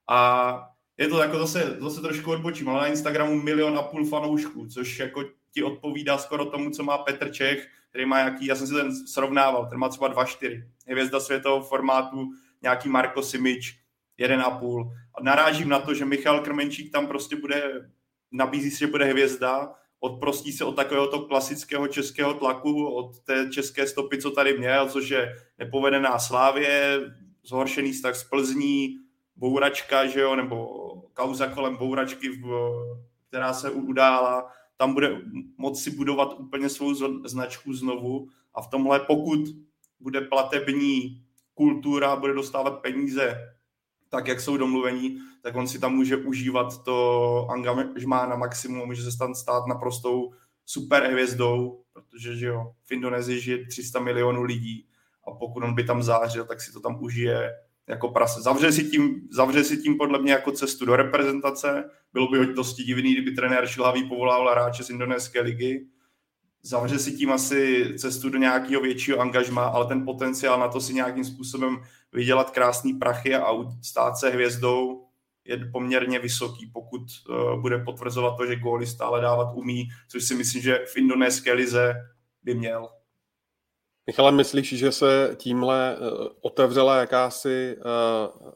a 0.10 0.64
je 0.98 1.08
to 1.08 1.22
jako 1.22 1.40
zase, 1.40 1.78
zase 1.80 2.02
trošku 2.02 2.32
odbočím, 2.32 2.70
ale 2.70 2.82
na 2.82 2.88
Instagramu 2.88 3.42
milion 3.42 3.78
a 3.78 3.82
půl 3.82 4.06
fanoušků, 4.06 4.68
což 4.68 5.00
jako 5.00 5.24
ti 5.52 5.64
odpovídá 5.64 6.18
skoro 6.18 6.46
tomu, 6.46 6.70
co 6.70 6.84
má 6.84 6.98
Petr 6.98 7.32
Čech, 7.32 7.68
který 7.90 8.06
má 8.06 8.18
nějaký, 8.18 8.46
já 8.46 8.56
jsem 8.56 8.68
si 8.68 8.74
ten 8.74 9.08
srovnával, 9.08 9.66
ten 9.66 9.80
má 9.80 9.90
třeba 9.90 10.14
2-4. 10.14 10.64
Hvězda 10.88 11.20
světového 11.20 11.62
formátu, 11.62 12.32
nějaký 12.62 12.90
Marko 12.90 13.24
Simič, 13.24 13.80
1,5. 14.20 14.92
A 15.18 15.24
narážím 15.24 15.70
na 15.70 15.80
to, 15.80 15.94
že 15.94 16.06
Michal 16.06 16.40
Krmenčík 16.40 16.92
tam 16.92 17.08
prostě 17.08 17.36
bude, 17.36 17.90
nabízí 18.32 18.72
se, 18.72 18.78
že 18.78 18.88
bude 18.88 19.06
hvězda, 19.06 19.74
odprostí 20.00 20.52
se 20.52 20.66
od 20.66 20.76
takového 20.76 21.08
klasického 21.08 21.88
českého 21.88 22.34
tlaku, 22.34 22.88
od 22.88 23.20
té 23.20 23.50
české 23.50 23.88
stopy, 23.88 24.18
co 24.18 24.32
tady 24.32 24.58
měl, 24.58 24.90
což 24.90 25.10
je 25.10 25.36
nepovedená 25.58 26.20
slávě, 26.20 27.00
zhoršený 27.44 27.92
vztah 27.92 28.16
z 28.16 28.24
Plzní, 28.24 28.98
bouračka, 29.36 30.06
že 30.06 30.20
jo, 30.20 30.36
nebo 30.36 30.68
kauza 31.14 31.48
kolem 31.48 31.76
bouračky, 31.76 32.42
která 33.28 33.54
se 33.54 33.72
udála, 33.72 34.52
tam 34.78 34.94
bude 34.94 35.22
moci 35.58 35.92
budovat 35.92 36.40
úplně 36.40 36.70
svou 36.70 36.94
značku 37.26 37.74
znovu. 37.74 38.28
A 38.54 38.62
v 38.62 38.68
tomhle, 38.68 39.00
pokud 39.00 39.40
bude 40.00 40.22
platební 40.22 41.24
kultura, 41.62 42.16
bude 42.16 42.34
dostávat 42.34 42.72
peníze 42.72 43.54
tak, 44.10 44.28
jak 44.28 44.42
jsou 44.42 44.58
domluvení, 44.58 45.18
tak 45.42 45.56
on 45.56 45.68
si 45.68 45.80
tam 45.80 45.96
může 45.96 46.18
užívat 46.18 46.84
to 46.84 47.48
angažmá 47.50 48.26
na 48.26 48.36
maximum, 48.36 48.88
může 48.88 49.12
se 49.12 49.18
tam 49.18 49.36
stát 49.36 49.68
naprostou 49.68 50.34
super 50.66 51.04
hvězdou, 51.04 51.84
protože 51.94 52.36
že 52.36 52.46
jo, 52.46 52.72
v 52.86 52.92
Indonésii 52.92 53.40
žije 53.40 53.68
300 53.68 54.00
milionů 54.00 54.44
lidí 54.44 54.88
a 55.28 55.32
pokud 55.32 55.64
on 55.64 55.76
by 55.76 55.84
tam 55.84 56.04
zářil, 56.04 56.46
tak 56.46 56.62
si 56.62 56.74
to 56.74 56.80
tam 56.80 57.04
užije 57.04 57.52
jako 57.88 58.10
prase. 58.10 58.42
Zavře 58.42 58.72
si 58.72 58.84
tím, 58.84 59.22
zavře 59.32 59.64
si 59.64 59.78
tím 59.78 59.98
podle 59.98 60.22
mě 60.22 60.32
jako 60.32 60.52
cestu 60.52 60.86
do 60.86 60.96
reprezentace. 60.96 61.90
Bylo 62.14 62.28
by 62.28 62.54
dosti 62.54 62.84
divný, 62.84 63.14
kdyby 63.14 63.32
trenér 63.32 63.68
Šilhavý 63.68 64.04
povolával 64.10 64.52
hráče 64.52 64.84
z 64.84 64.90
indonéské 64.90 65.42
ligy. 65.42 65.88
Zavře 66.64 67.00
si 67.00 67.12
tím 67.12 67.32
asi 67.32 67.90
cestu 67.98 68.30
do 68.30 68.38
nějakého 68.38 68.82
většího 68.82 69.20
angažma, 69.20 69.66
ale 69.66 69.86
ten 69.86 70.06
potenciál 70.06 70.60
na 70.60 70.68
to 70.68 70.82
si 70.82 70.94
nějakým 70.94 71.24
způsobem 71.24 71.84
vydělat 72.14 72.52
krásný 72.52 72.94
prachy 72.94 73.36
a 73.36 73.48
stát 73.82 74.18
se 74.18 74.30
hvězdou 74.30 75.08
je 75.46 75.58
poměrně 75.72 76.20
vysoký, 76.20 76.66
pokud 76.74 77.02
uh, 77.02 77.62
bude 77.62 77.78
potvrzovat 77.78 78.38
to, 78.38 78.46
že 78.46 78.56
góly 78.56 78.88
stále 78.88 79.22
dávat 79.22 79.54
umí, 79.54 79.88
což 80.08 80.24
si 80.24 80.36
myslím, 80.36 80.62
že 80.62 80.86
v 80.94 80.98
indonéské 80.98 81.54
lize 81.54 81.94
by 82.44 82.56
měl. 82.56 82.90
Michale, 84.08 84.32
myslíš, 84.32 84.74
že 84.74 84.92
se 84.92 85.36
tímhle 85.36 85.98
uh, 85.98 86.28
otevřela 86.42 87.00
jakási 87.00 87.78
uh, 87.78 88.52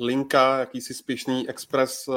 linka, 0.00 0.58
jakýsi 0.58 0.94
spěšný 0.94 1.48
expres 1.48 2.08
uh, 2.08 2.14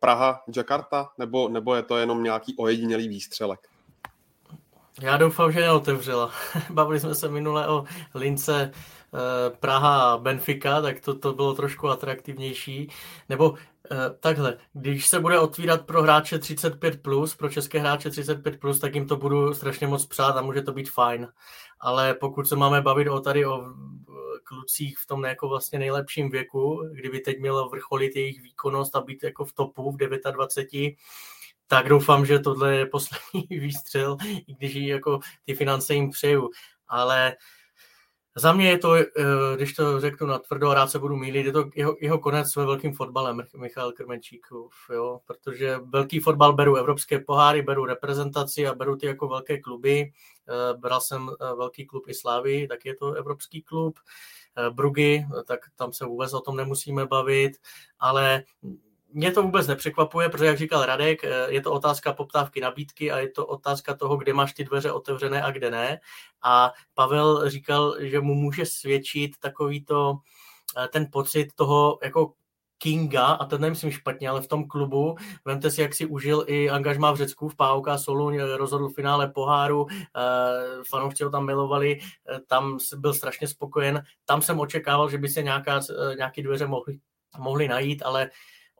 Praha, 0.00 0.44
Jakarta, 0.56 1.10
nebo, 1.18 1.48
nebo 1.48 1.74
je 1.74 1.82
to 1.82 1.96
jenom 1.96 2.22
nějaký 2.22 2.54
ojedinělý 2.56 3.08
výstřelek? 3.08 3.71
Já 5.00 5.16
doufám, 5.16 5.52
že 5.52 5.60
neotevřela. 5.60 6.30
Bavili 6.70 7.00
jsme 7.00 7.14
se 7.14 7.28
minule 7.28 7.68
o 7.68 7.84
lince 8.14 8.72
Eh, 9.14 9.50
Praha 9.60 10.18
Benfica, 10.18 10.82
tak 10.82 11.00
to, 11.00 11.18
to 11.18 11.32
bylo 11.32 11.54
trošku 11.54 11.88
atraktivnější. 11.88 12.88
Nebo 13.28 13.54
eh, 13.90 13.96
takhle, 14.20 14.58
když 14.72 15.06
se 15.06 15.20
bude 15.20 15.38
otvírat 15.38 15.86
pro 15.86 16.02
hráče 16.02 16.36
35+, 16.36 16.98
plus, 17.02 17.36
pro 17.36 17.48
české 17.48 17.78
hráče 17.78 18.08
35+, 18.08 18.58
plus, 18.58 18.78
tak 18.78 18.94
jim 18.94 19.06
to 19.06 19.16
budu 19.16 19.54
strašně 19.54 19.86
moc 19.86 20.06
přát 20.06 20.36
a 20.36 20.42
může 20.42 20.62
to 20.62 20.72
být 20.72 20.90
fajn. 20.90 21.28
Ale 21.80 22.14
pokud 22.14 22.48
se 22.48 22.56
máme 22.56 22.80
bavit 22.80 23.08
o 23.08 23.20
tady 23.20 23.46
o 23.46 23.62
eh, 23.62 23.72
klucích 24.44 24.98
v 24.98 25.06
tom 25.06 25.24
jako 25.24 25.48
vlastně 25.48 25.78
nejlepším 25.78 26.30
věku, 26.30 26.88
kdyby 26.92 27.20
teď 27.20 27.40
mělo 27.40 27.68
vrcholit 27.68 28.16
jejich 28.16 28.42
výkonnost 28.42 28.96
a 28.96 29.00
být 29.00 29.22
jako 29.22 29.44
v 29.44 29.52
topu 29.52 29.90
v 29.90 29.96
29, 29.96 30.94
tak 31.72 31.88
doufám, 31.88 32.26
že 32.26 32.38
tohle 32.38 32.76
je 32.76 32.86
poslední 32.86 33.46
výstřel, 33.60 34.16
i 34.46 34.54
když 34.54 34.74
jako 34.74 35.20
ty 35.44 35.54
finance 35.54 35.94
jim 35.94 36.10
přeju. 36.10 36.50
Ale 36.88 37.36
za 38.36 38.52
mě 38.52 38.70
je 38.70 38.78
to, 38.78 38.94
eh, 38.94 39.06
když 39.56 39.72
to 39.72 40.00
řeknu 40.00 40.26
na 40.26 40.38
tvrdo, 40.38 40.74
rád 40.74 40.90
se 40.90 40.98
budu 40.98 41.16
mílit, 41.16 41.46
je 41.46 41.52
to 41.52 41.70
jeho, 41.74 41.96
jeho 42.00 42.18
konec 42.18 42.56
ve 42.56 42.66
velkým 42.66 42.92
fotbalem, 42.92 43.42
Michal 43.56 43.92
Krmenčíkův, 43.92 44.72
jo, 44.92 45.20
protože 45.26 45.78
velký 45.84 46.20
fotbal 46.20 46.52
beru 46.52 46.76
evropské 46.76 47.18
poháry, 47.18 47.62
beru 47.62 47.84
reprezentaci 47.84 48.66
a 48.66 48.74
beru 48.74 48.96
ty 48.96 49.06
jako 49.06 49.28
velké 49.28 49.60
kluby. 49.60 50.12
Eh, 50.48 50.74
bral 50.76 51.00
jsem 51.00 51.30
eh, 51.30 51.54
velký 51.54 51.86
klub 51.86 52.08
i 52.08 52.14
Slávy, 52.14 52.68
tak 52.68 52.84
je 52.84 52.94
to 52.96 53.12
evropský 53.12 53.62
klub. 53.62 53.98
Brugy, 54.70 55.26
tak 55.46 55.60
tam 55.76 55.92
se 55.92 56.04
vůbec 56.04 56.32
o 56.32 56.40
tom 56.40 56.56
nemusíme 56.56 57.06
bavit, 57.06 57.52
ale 57.98 58.44
mě 59.12 59.32
to 59.32 59.42
vůbec 59.42 59.66
nepřekvapuje, 59.66 60.28
protože, 60.28 60.46
jak 60.46 60.58
říkal 60.58 60.86
Radek, 60.86 61.24
eh, 61.24 61.46
je 61.48 61.60
to 61.60 61.72
otázka 61.72 62.12
poptávky 62.12 62.60
nabídky 62.60 63.12
a 63.12 63.18
je 63.18 63.28
to 63.28 63.46
otázka 63.46 63.94
toho, 63.94 64.16
kde 64.16 64.32
máš 64.32 64.52
ty 64.52 64.64
dveře 64.64 64.92
otevřené 64.92 65.42
a 65.42 65.50
kde 65.50 65.70
ne. 65.70 66.00
A 66.42 66.72
Pavel 66.94 67.50
říkal, 67.50 67.96
že 68.00 68.20
mu 68.20 68.34
může 68.34 68.66
svědčit 68.66 69.38
takový 69.40 69.84
to, 69.84 70.18
eh, 70.84 70.88
ten 70.88 71.06
pocit 71.12 71.48
toho 71.54 71.98
jako 72.02 72.32
Kinga, 72.78 73.26
a 73.26 73.46
to 73.46 73.58
nemyslím 73.58 73.90
špatně, 73.90 74.28
ale 74.28 74.40
v 74.40 74.48
tom 74.48 74.68
klubu, 74.68 75.16
vemte 75.44 75.70
si, 75.70 75.82
jak 75.82 75.94
si 75.94 76.06
užil 76.06 76.44
i 76.46 76.70
angažmá 76.70 77.12
v 77.12 77.16
Řecku, 77.16 77.48
v 77.48 77.56
PAOK 77.56 77.86
Soluň, 77.96 78.38
rozhodl 78.38 78.88
v 78.88 78.94
finále 78.94 79.28
poháru, 79.28 79.86
eh, 79.90 80.84
fanoušci 80.90 81.24
ho 81.24 81.30
tam 81.30 81.46
milovali, 81.46 82.00
tam 82.46 82.78
byl 82.96 83.14
strašně 83.14 83.48
spokojen, 83.48 84.02
tam 84.24 84.42
jsem 84.42 84.60
očekával, 84.60 85.10
že 85.10 85.18
by 85.18 85.28
se 85.28 85.42
nějaká, 85.42 85.80
nějaké 86.16 86.42
dveře 86.42 86.66
mohly, 86.66 86.98
mohly 87.38 87.68
najít, 87.68 88.02
ale 88.02 88.30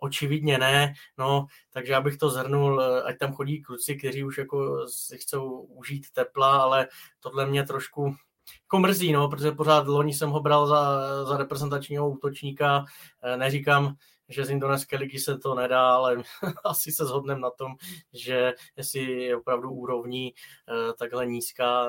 Očividně 0.03 0.59
ne, 0.59 0.95
no, 1.19 1.47
takže 1.71 1.93
já 1.93 2.01
bych 2.01 2.17
to 2.17 2.31
zhrnul, 2.31 2.83
eh, 2.83 3.03
ať 3.03 3.19
tam 3.19 3.33
chodí 3.33 3.63
kluci, 3.63 3.97
kteří 3.97 4.25
už 4.25 4.39
jako 4.39 4.89
si 4.89 5.19
chcou 5.19 5.61
užít 5.61 6.11
tepla, 6.13 6.63
ale 6.63 6.89
tohle 7.21 7.47
mě 7.47 7.65
trošku 7.65 8.15
jako 8.63 8.79
mrzí, 8.79 9.13
no, 9.13 9.29
protože 9.29 9.53
pořád 9.53 9.87
loni 9.87 10.15
jsem 10.15 10.31
ho 10.31 10.41
bral 10.41 10.67
za, 10.67 11.25
za 11.25 11.37
reprezentačního 11.37 12.11
útočníka, 12.11 12.85
eh, 13.23 13.37
neříkám, 13.37 13.95
že 14.29 14.45
z 14.45 14.51
indonéské 14.51 14.97
ligy 14.97 15.19
se 15.19 15.39
to 15.39 15.55
nedá, 15.55 15.91
ale 15.91 16.17
asi 16.65 16.93
se 16.93 17.05
shodneme 17.05 17.41
na 17.41 17.51
tom, 17.51 17.75
že 18.13 18.55
jestli 18.77 19.01
je 19.01 19.37
opravdu 19.37 19.71
úrovní 19.71 20.35
eh, 20.35 20.93
takhle 20.93 21.27
nízká, 21.27 21.89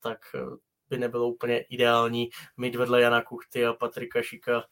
tak 0.00 0.18
by 0.88 0.98
nebylo 0.98 1.28
úplně 1.28 1.60
ideální 1.60 2.30
mít 2.56 2.74
vedle 2.74 3.00
Jana 3.00 3.22
Kuchty 3.22 3.66
a 3.66 3.72
Patrika 3.72 4.22
Šika 4.22 4.64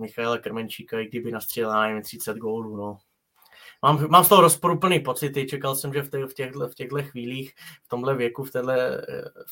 Michaela 0.00 0.38
Krmenčíka, 0.38 1.00
i 1.00 1.06
kdyby 1.06 1.30
nastřelil 1.30 1.80
nevím, 1.80 2.02
30 2.02 2.36
gólů. 2.36 2.76
No. 2.76 2.98
Mám, 3.82 4.10
mám 4.10 4.24
z 4.24 4.28
toho 4.28 4.40
rozporuplný 4.40 5.00
pocity, 5.00 5.46
čekal 5.46 5.76
jsem, 5.76 5.92
že 5.92 6.02
v, 6.02 6.10
v, 6.26 6.34
těchto, 6.34 6.68
v 6.68 6.74
těchto 6.74 7.02
chvílích, 7.02 7.54
v 7.82 7.88
tomhle 7.88 8.16
věku, 8.16 8.44
v 8.44 8.50
této 8.50 8.70
eh, 8.70 9.02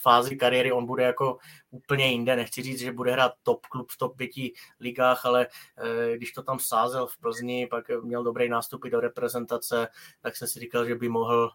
fázi 0.03 0.37
kariéry 0.37 0.73
on 0.73 0.87
bude 0.87 1.03
jako 1.03 1.39
úplně 1.71 2.07
jinde. 2.07 2.37
Nechci 2.37 2.63
říct, 2.63 2.81
že 2.81 2.93
bude 2.93 3.13
hrát 3.13 3.33
top 3.43 3.67
klub 3.67 3.91
v 3.91 3.99
top 3.99 4.17
pěti 4.17 4.53
ligách, 4.81 5.27
ale 5.27 5.47
eh, 5.79 6.17
když 6.17 6.33
to 6.33 6.43
tam 6.43 6.59
sázel 6.59 7.07
v 7.07 7.19
Plzni, 7.19 7.67
pak 7.67 7.85
měl 8.03 8.25
dobrý 8.25 8.49
nástupy 8.49 8.91
do 8.91 9.01
reprezentace, 9.01 9.89
tak 10.21 10.37
jsem 10.37 10.49
si 10.49 10.61
říkal, 10.61 10.87
že 10.87 10.95
by 10.95 11.09
mohl, 11.09 11.51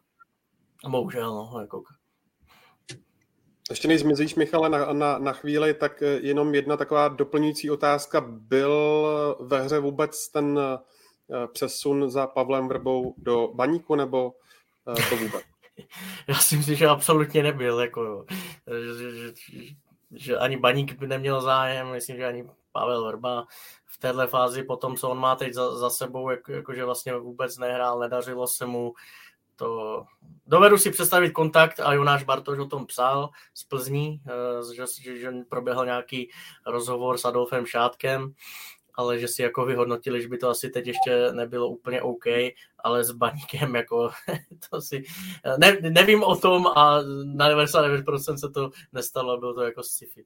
bohužel, 0.89 1.35
no, 1.35 1.61
jako 1.61 1.83
ještě 3.69 3.87
než 3.87 3.99
zmizíš, 3.99 4.35
Michale, 4.35 4.69
na, 4.69 4.93
na, 4.93 5.17
na 5.17 5.33
chvíli, 5.33 5.73
tak 5.73 6.01
eh, 6.01 6.19
jenom 6.21 6.55
jedna 6.55 6.77
taková 6.77 7.07
doplňující 7.07 7.69
otázka. 7.69 8.21
Byl 8.27 8.73
ve 9.39 9.61
hře 9.61 9.79
vůbec 9.79 10.29
ten 10.29 10.59
eh, 10.59 11.47
přesun 11.47 12.09
za 12.09 12.27
Pavlem 12.27 12.67
Vrbou 12.67 13.15
do 13.17 13.51
baníku, 13.53 13.95
nebo 13.95 14.33
eh, 14.91 15.09
to 15.09 15.15
vůbec? 15.15 15.41
Já 16.27 16.35
si 16.35 16.57
myslím, 16.57 16.75
že 16.75 16.87
absolutně 16.87 17.43
nebyl. 17.43 17.79
Jako, 17.79 18.25
že, 18.97 19.11
že, 19.15 19.33
že, 20.11 20.37
ani 20.37 20.57
baník 20.57 20.99
by 20.99 21.07
neměl 21.07 21.41
zájem, 21.41 21.91
myslím, 21.91 22.17
že 22.17 22.25
ani 22.25 22.45
Pavel 22.71 23.07
Vrba 23.07 23.47
v 23.85 23.97
téhle 23.97 24.27
fázi, 24.27 24.63
po 24.63 24.77
tom, 24.77 24.95
co 24.95 25.09
on 25.09 25.19
má 25.19 25.35
teď 25.35 25.53
za, 25.53 25.75
za 25.75 25.89
sebou, 25.89 26.29
jak, 26.29 26.49
jakože 26.49 26.85
vlastně 26.85 27.15
vůbec 27.15 27.57
nehrál, 27.57 27.99
nedařilo 27.99 28.47
se 28.47 28.65
mu, 28.65 28.93
to 29.57 30.03
dovedu 30.47 30.77
si 30.77 30.91
představit 30.91 31.31
kontakt 31.31 31.79
a 31.79 31.93
Jonáš 31.93 32.23
Bartoš 32.23 32.59
o 32.59 32.65
tom 32.65 32.85
psal 32.85 33.29
z 33.53 33.63
Plzní, 33.63 34.21
eh, 34.27 34.75
že, 34.75 34.85
že, 35.01 35.19
že 35.19 35.31
proběhl 35.49 35.85
nějaký 35.85 36.29
rozhovor 36.65 37.17
s 37.17 37.25
Adolfem 37.25 37.65
Šátkem, 37.65 38.33
ale 38.93 39.19
že 39.19 39.27
si 39.27 39.41
jako 39.41 39.65
vyhodnotili, 39.65 40.21
že 40.21 40.27
by 40.27 40.37
to 40.37 40.49
asi 40.49 40.69
teď 40.69 40.87
ještě 40.87 41.31
nebylo 41.31 41.69
úplně 41.69 42.01
OK, 42.01 42.25
ale 42.79 43.03
s 43.03 43.11
Baníkem 43.11 43.75
jako 43.75 44.09
to 44.69 44.81
si, 44.81 45.03
ne, 45.57 45.77
nevím 45.81 46.23
o 46.23 46.35
tom 46.35 46.67
a 46.67 47.01
na 47.23 47.49
99% 47.49 48.35
se 48.35 48.49
to 48.49 48.71
nestalo, 48.93 49.37
bylo 49.37 49.53
to 49.53 49.61
jako 49.61 49.83
sci-fi. 49.83 50.25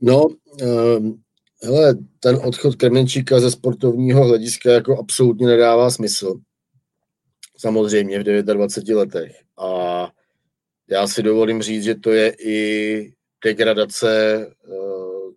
No, 0.00 0.24
um, 0.24 1.22
hele, 1.62 1.94
ten 2.20 2.40
odchod 2.44 2.76
Kremenčíka 2.76 3.40
ze 3.40 3.50
sportovního 3.50 4.24
hlediska 4.24 4.72
jako 4.72 4.98
absolutně 4.98 5.46
nedává 5.46 5.90
smysl 5.90 6.40
samozřejmě 7.62 8.18
v 8.18 8.42
29 8.42 8.98
letech. 8.98 9.36
A 9.58 10.08
já 10.90 11.06
si 11.06 11.22
dovolím 11.22 11.62
říct, 11.62 11.84
že 11.84 11.94
to 11.94 12.10
je 12.10 12.34
i 12.38 13.12
degradace 13.44 14.10
uh, 14.66 15.32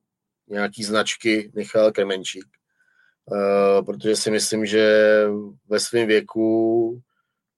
nějaký 0.48 0.84
značky 0.84 1.52
Michal 1.56 1.92
Kremenčík. 1.92 2.46
Uh, 3.32 3.86
protože 3.86 4.16
si 4.16 4.32
myslím, 4.32 4.66
že 4.66 4.86
ve 5.70 5.80
svém 5.80 6.08
věku 6.08 7.02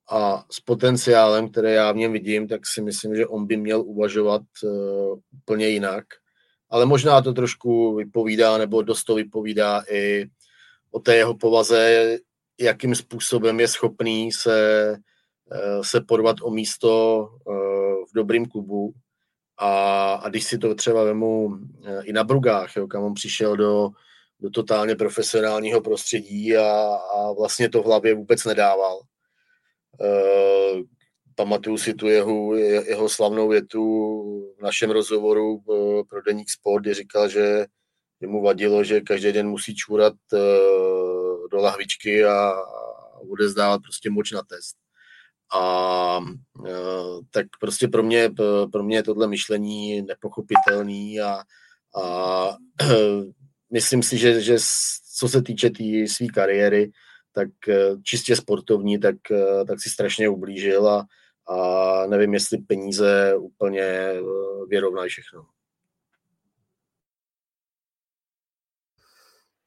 a 0.10 0.46
s 0.52 0.60
potenciálem, 0.60 1.50
které 1.50 1.74
já 1.74 1.92
v 1.92 1.96
něm 1.96 2.14
vidím, 2.14 2.48
tak 2.48 2.68
si 2.68 2.82
myslím, 2.82 3.16
že 3.16 3.28
on 3.28 3.48
by 3.48 3.58
měl 3.58 3.82
uvažovat 3.82 4.42
uh, 4.64 5.20
úplně 5.44 5.68
jinak. 5.68 6.06
Ale 6.70 6.86
možná 6.86 7.22
to 7.22 7.34
trošku 7.34 7.96
vypovídá, 7.96 8.58
nebo 8.58 8.82
dost 8.82 9.04
to 9.04 9.16
vypovídá 9.16 9.84
i 9.92 10.26
o 10.92 11.00
té 11.00 11.16
jeho 11.16 11.38
povaze, 11.38 12.18
jakým 12.60 12.96
způsobem 12.96 13.60
je 13.60 13.68
schopný 13.68 14.32
se, 14.32 14.90
eh, 15.52 15.84
se 15.84 16.02
porvat 16.02 16.36
o 16.42 16.52
místo 16.52 17.24
eh, 17.30 17.54
v 18.12 18.16
dobrým 18.16 18.46
klubu. 18.46 18.94
A, 19.60 20.14
a 20.14 20.30
když 20.30 20.44
si 20.44 20.58
to 20.58 20.76
třeba 20.76 21.04
vemu 21.04 21.58
eh, 21.86 22.02
i 22.04 22.14
na 22.14 22.24
Brugách, 22.24 22.76
jo, 22.76 22.88
kam 22.88 23.04
on 23.04 23.14
přišel 23.14 23.58
do, 23.58 23.90
do 24.40 24.50
totálně 24.50 24.96
profesionálního 24.96 25.82
prostředí 25.82 26.58
a, 26.58 26.98
a 27.16 27.32
vlastně 27.32 27.70
to 27.70 27.82
v 27.82 27.86
hlavě 27.86 28.16
vůbec 28.16 28.46
nedával. 28.46 29.00
Uh, 30.00 30.82
pamatuju 31.36 31.78
si 31.78 31.94
tu 31.94 32.08
jeho, 32.08 32.56
jeho 32.56 33.10
slavnou 33.10 33.48
větu 33.48 33.84
v 34.60 34.62
našem 34.62 34.92
rozhovoru 34.92 35.62
pro 36.10 36.22
Deník 36.22 36.50
Sport, 36.50 36.82
kdy 36.82 36.94
říkal, 36.94 37.30
že, 37.30 37.66
že 38.22 38.28
mu 38.28 38.42
vadilo, 38.42 38.84
že 38.84 39.02
každý 39.02 39.32
den 39.32 39.50
musí 39.50 39.76
čůrat 39.76 40.14
do 41.48 41.58
lahvičky 41.58 42.26
a, 42.26 42.54
bude 43.26 43.50
zdávat 43.50 43.82
prostě 43.82 44.10
moč 44.10 44.32
na 44.32 44.42
test. 44.42 44.76
A 45.56 46.20
e, 46.68 46.72
tak 47.32 47.46
prostě 47.60 47.88
pro 47.88 48.04
mě, 48.04 48.30
pro 48.72 48.84
mě 48.84 48.98
je 48.98 49.04
tohle 49.04 49.28
myšlení 49.28 50.02
nepochopitelný 50.02 51.22
a, 51.22 51.40
a 52.04 52.56
myslím 53.74 54.04
si, 54.04 54.18
že, 54.18 54.42
že 54.42 54.58
co 55.18 55.28
se 55.28 55.42
týče 55.42 55.70
té 55.70 55.78
tý 55.78 56.08
své 56.08 56.28
kariéry, 56.28 56.92
tak 57.32 57.50
e, 57.70 57.96
čistě 58.04 58.36
sportovní, 58.36 59.00
tak, 59.00 59.16
e, 59.32 59.66
tak 59.66 59.82
si 59.82 59.90
strašně 59.90 60.30
ublížil 60.30 60.88
a, 60.88 61.06
a 61.48 62.08
nevím, 62.08 62.34
jestli 62.34 62.58
peníze 62.58 63.36
úplně 63.36 64.14
vyrovnají 64.68 65.10
všechno. 65.10 65.46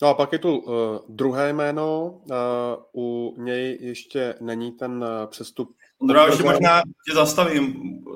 No 0.02 0.08
a 0.08 0.14
pak 0.14 0.32
je 0.32 0.38
tu 0.38 0.58
uh, 0.58 0.74
druhé 1.08 1.52
jméno, 1.52 2.10
uh, 2.10 3.04
u 3.04 3.34
něj 3.42 3.78
ještě 3.80 4.34
není 4.40 4.72
ten 4.72 4.92
uh, 4.92 5.30
přestup. 5.30 5.76
Ondra, 5.98 6.26
ještě 6.26 6.42
možná 6.42 6.82
tě 7.08 7.14
zastavím. 7.14 7.74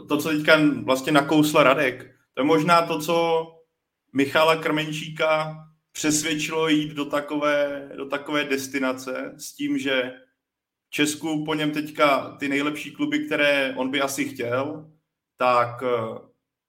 To, 0.08 0.18
co 0.18 0.28
teďka 0.28 0.60
vlastně 0.84 1.12
nakousl 1.12 1.62
Radek, 1.62 2.14
to 2.34 2.40
je 2.40 2.44
možná 2.44 2.86
to, 2.86 3.00
co 3.00 3.46
Michala 4.12 4.56
Krmenčíka 4.56 5.56
přesvědčilo 5.92 6.68
jít 6.68 6.92
do 6.92 7.04
takové, 7.04 7.88
do 7.96 8.08
takové 8.08 8.44
destinace 8.44 9.34
s 9.38 9.54
tím, 9.54 9.78
že 9.78 10.12
v 10.86 10.90
Česku 10.90 11.44
po 11.44 11.54
něm 11.54 11.70
teďka 11.70 12.36
ty 12.40 12.48
nejlepší 12.48 12.92
kluby, 12.92 13.26
které 13.26 13.74
on 13.76 13.90
by 13.90 14.00
asi 14.00 14.24
chtěl, 14.24 14.90
tak 15.36 15.82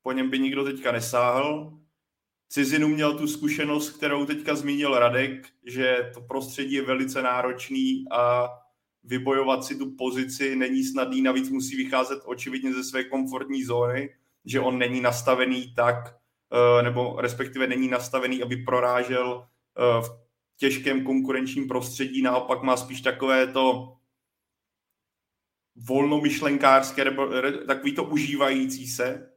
po 0.03 0.11
něm 0.11 0.29
by 0.29 0.39
nikdo 0.39 0.63
teďka 0.63 0.91
nesáhl 0.91 1.79
cizinu 2.55 2.87
měl 2.87 3.17
tu 3.17 3.27
zkušenost, 3.27 3.89
kterou 3.89 4.25
teďka 4.25 4.55
zmínil 4.55 4.99
Radek, 4.99 5.47
že 5.65 6.11
to 6.13 6.21
prostředí 6.21 6.73
je 6.73 6.81
velice 6.81 7.21
náročný 7.21 8.05
a 8.11 8.49
vybojovat 9.03 9.63
si 9.63 9.75
tu 9.75 9.95
pozici 9.95 10.55
není 10.55 10.83
snadný, 10.83 11.21
navíc 11.21 11.49
musí 11.49 11.75
vycházet 11.75 12.19
očividně 12.25 12.73
ze 12.73 12.83
své 12.83 13.03
komfortní 13.03 13.63
zóny, 13.63 14.09
že 14.45 14.59
on 14.59 14.77
není 14.77 15.01
nastavený 15.01 15.73
tak, 15.73 15.95
eh, 16.53 16.83
nebo 16.83 17.21
respektive 17.21 17.67
není 17.67 17.87
nastavený, 17.87 18.43
aby 18.43 18.57
prorážel 18.57 19.47
eh, 19.77 20.01
v 20.01 20.09
těžkém 20.57 21.03
konkurenčním 21.03 21.67
prostředí, 21.67 22.21
naopak 22.21 22.63
má 22.63 22.77
spíš 22.77 23.01
takové 23.01 23.47
to 23.47 23.95
volnomyšlenkářské, 25.75 27.05
nebo 27.05 27.27
takový 27.67 27.95
to 27.95 28.03
užívající 28.03 28.87
se 28.87 29.29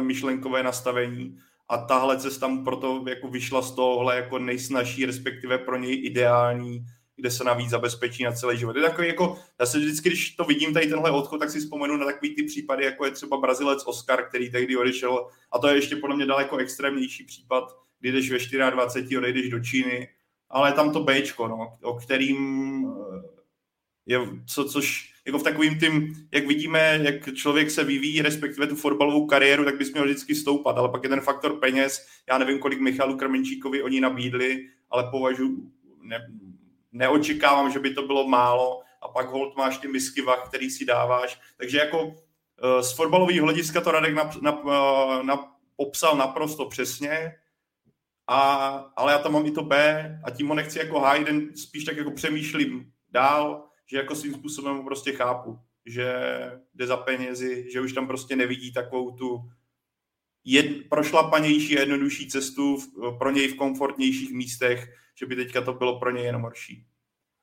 myšlenkové 0.00 0.62
nastavení 0.62 1.38
a 1.68 1.78
tahle 1.78 2.18
cesta 2.18 2.48
mu 2.48 2.64
proto 2.64 3.04
jako 3.08 3.28
vyšla 3.28 3.62
z 3.62 3.70
tohohle 3.70 4.16
jako 4.16 4.38
nejsnažší, 4.38 5.06
respektive 5.06 5.58
pro 5.58 5.76
něj 5.76 6.06
ideální, 6.06 6.86
kde 7.16 7.30
se 7.30 7.44
navíc 7.44 7.70
zabezpečí 7.70 8.24
na 8.24 8.32
celý 8.32 8.58
život. 8.58 8.76
Je 8.76 8.82
takový 8.82 9.08
jako, 9.08 9.38
já 9.60 9.66
se 9.66 9.78
vždycky, 9.78 10.08
když 10.08 10.30
to 10.30 10.44
vidím 10.44 10.74
tady 10.74 10.86
tenhle 10.86 11.10
odchod, 11.10 11.38
tak 11.38 11.50
si 11.50 11.60
vzpomenu 11.60 11.96
na 11.96 12.06
takový 12.06 12.34
ty 12.34 12.42
případy, 12.42 12.84
jako 12.84 13.04
je 13.04 13.10
třeba 13.10 13.36
Brazilec 13.36 13.82
Oscar, 13.86 14.28
který 14.28 14.50
tehdy 14.50 14.76
odešel, 14.76 15.28
a 15.52 15.58
to 15.58 15.68
je 15.68 15.74
ještě 15.74 15.96
podle 15.96 16.16
mě 16.16 16.26
daleko 16.26 16.56
extrémnější 16.56 17.24
případ, 17.24 17.76
kdy 18.00 18.12
jdeš 18.12 18.30
ve 18.30 18.70
24, 18.70 19.18
odejdeš 19.18 19.50
do 19.50 19.60
Číny, 19.60 20.08
ale 20.50 20.72
tam 20.72 20.92
to 20.92 21.00
Bčko, 21.00 21.48
no, 21.48 21.72
o 21.82 21.94
kterým 21.94 22.86
je, 24.06 24.20
co, 24.46 24.64
což 24.64 25.15
jako 25.26 25.38
v 25.38 25.42
takovým 25.42 25.78
tím, 25.78 26.14
jak 26.32 26.46
vidíme, 26.46 27.00
jak 27.02 27.34
člověk 27.34 27.70
se 27.70 27.84
vyvíjí, 27.84 28.22
respektive 28.22 28.66
tu 28.66 28.76
fotbalovou 28.76 29.26
kariéru, 29.26 29.64
tak 29.64 29.78
bys 29.78 29.92
měl 29.92 30.04
vždycky 30.04 30.34
stoupat, 30.34 30.78
ale 30.78 30.88
pak 30.88 31.02
je 31.02 31.08
ten 31.08 31.20
faktor 31.20 31.60
peněz, 31.60 32.06
já 32.28 32.38
nevím, 32.38 32.58
kolik 32.58 32.80
Michalu 32.80 33.16
Krmenčíkovi 33.16 33.82
oni 33.82 34.00
nabídli, 34.00 34.68
ale 34.90 35.10
považuji, 35.10 35.72
ne, 36.02 36.28
neočekávám, 36.92 37.72
že 37.72 37.78
by 37.78 37.94
to 37.94 38.02
bylo 38.02 38.28
málo. 38.28 38.80
A 39.02 39.08
pak 39.08 39.30
hold 39.30 39.56
máš 39.56 39.78
ty 39.78 39.88
misky 39.88 40.22
vach, 40.22 40.48
který 40.48 40.70
si 40.70 40.84
dáváš, 40.84 41.40
takže 41.56 41.78
jako 41.78 42.14
eh, 42.62 42.82
z 42.82 42.92
fotbalového 42.92 43.44
hlediska 43.44 43.80
to 43.80 43.90
Radek 43.90 44.14
na, 44.14 44.30
na, 44.42 44.62
eh, 44.64 45.22
na, 45.22 45.52
popsal 45.76 46.16
naprosto 46.16 46.64
přesně, 46.64 47.32
a, 48.26 48.40
ale 48.96 49.12
já 49.12 49.18
tam 49.18 49.32
mám 49.32 49.46
i 49.46 49.50
to 49.50 49.62
B 49.62 50.04
a 50.24 50.30
tím 50.30 50.48
ho 50.48 50.54
nechci 50.54 50.78
jako 50.78 51.00
hájit, 51.00 51.28
spíš 51.58 51.84
tak 51.84 51.96
jako 51.96 52.10
přemýšlím 52.10 52.92
dál, 53.10 53.68
že 53.86 53.96
jako 53.96 54.14
svým 54.14 54.34
způsobem 54.34 54.84
prostě 54.84 55.12
chápu, 55.12 55.58
že 55.86 56.14
jde 56.74 56.86
za 56.86 56.96
penězi, 56.96 57.68
že 57.72 57.80
už 57.80 57.92
tam 57.92 58.06
prostě 58.06 58.36
nevidí 58.36 58.72
takovou 58.72 59.10
tu 59.10 59.50
jed, 60.44 60.88
prošlapanější 60.88 61.76
a 61.76 61.80
jednodušší 61.80 62.28
cestu 62.28 62.76
v, 62.76 63.18
pro 63.18 63.30
něj 63.30 63.48
v 63.48 63.56
komfortnějších 63.56 64.32
místech, 64.32 64.88
že 65.18 65.26
by 65.26 65.36
teďka 65.36 65.60
to 65.60 65.72
bylo 65.72 66.00
pro 66.00 66.10
něj 66.10 66.24
jenom 66.24 66.42
horší. 66.42 66.86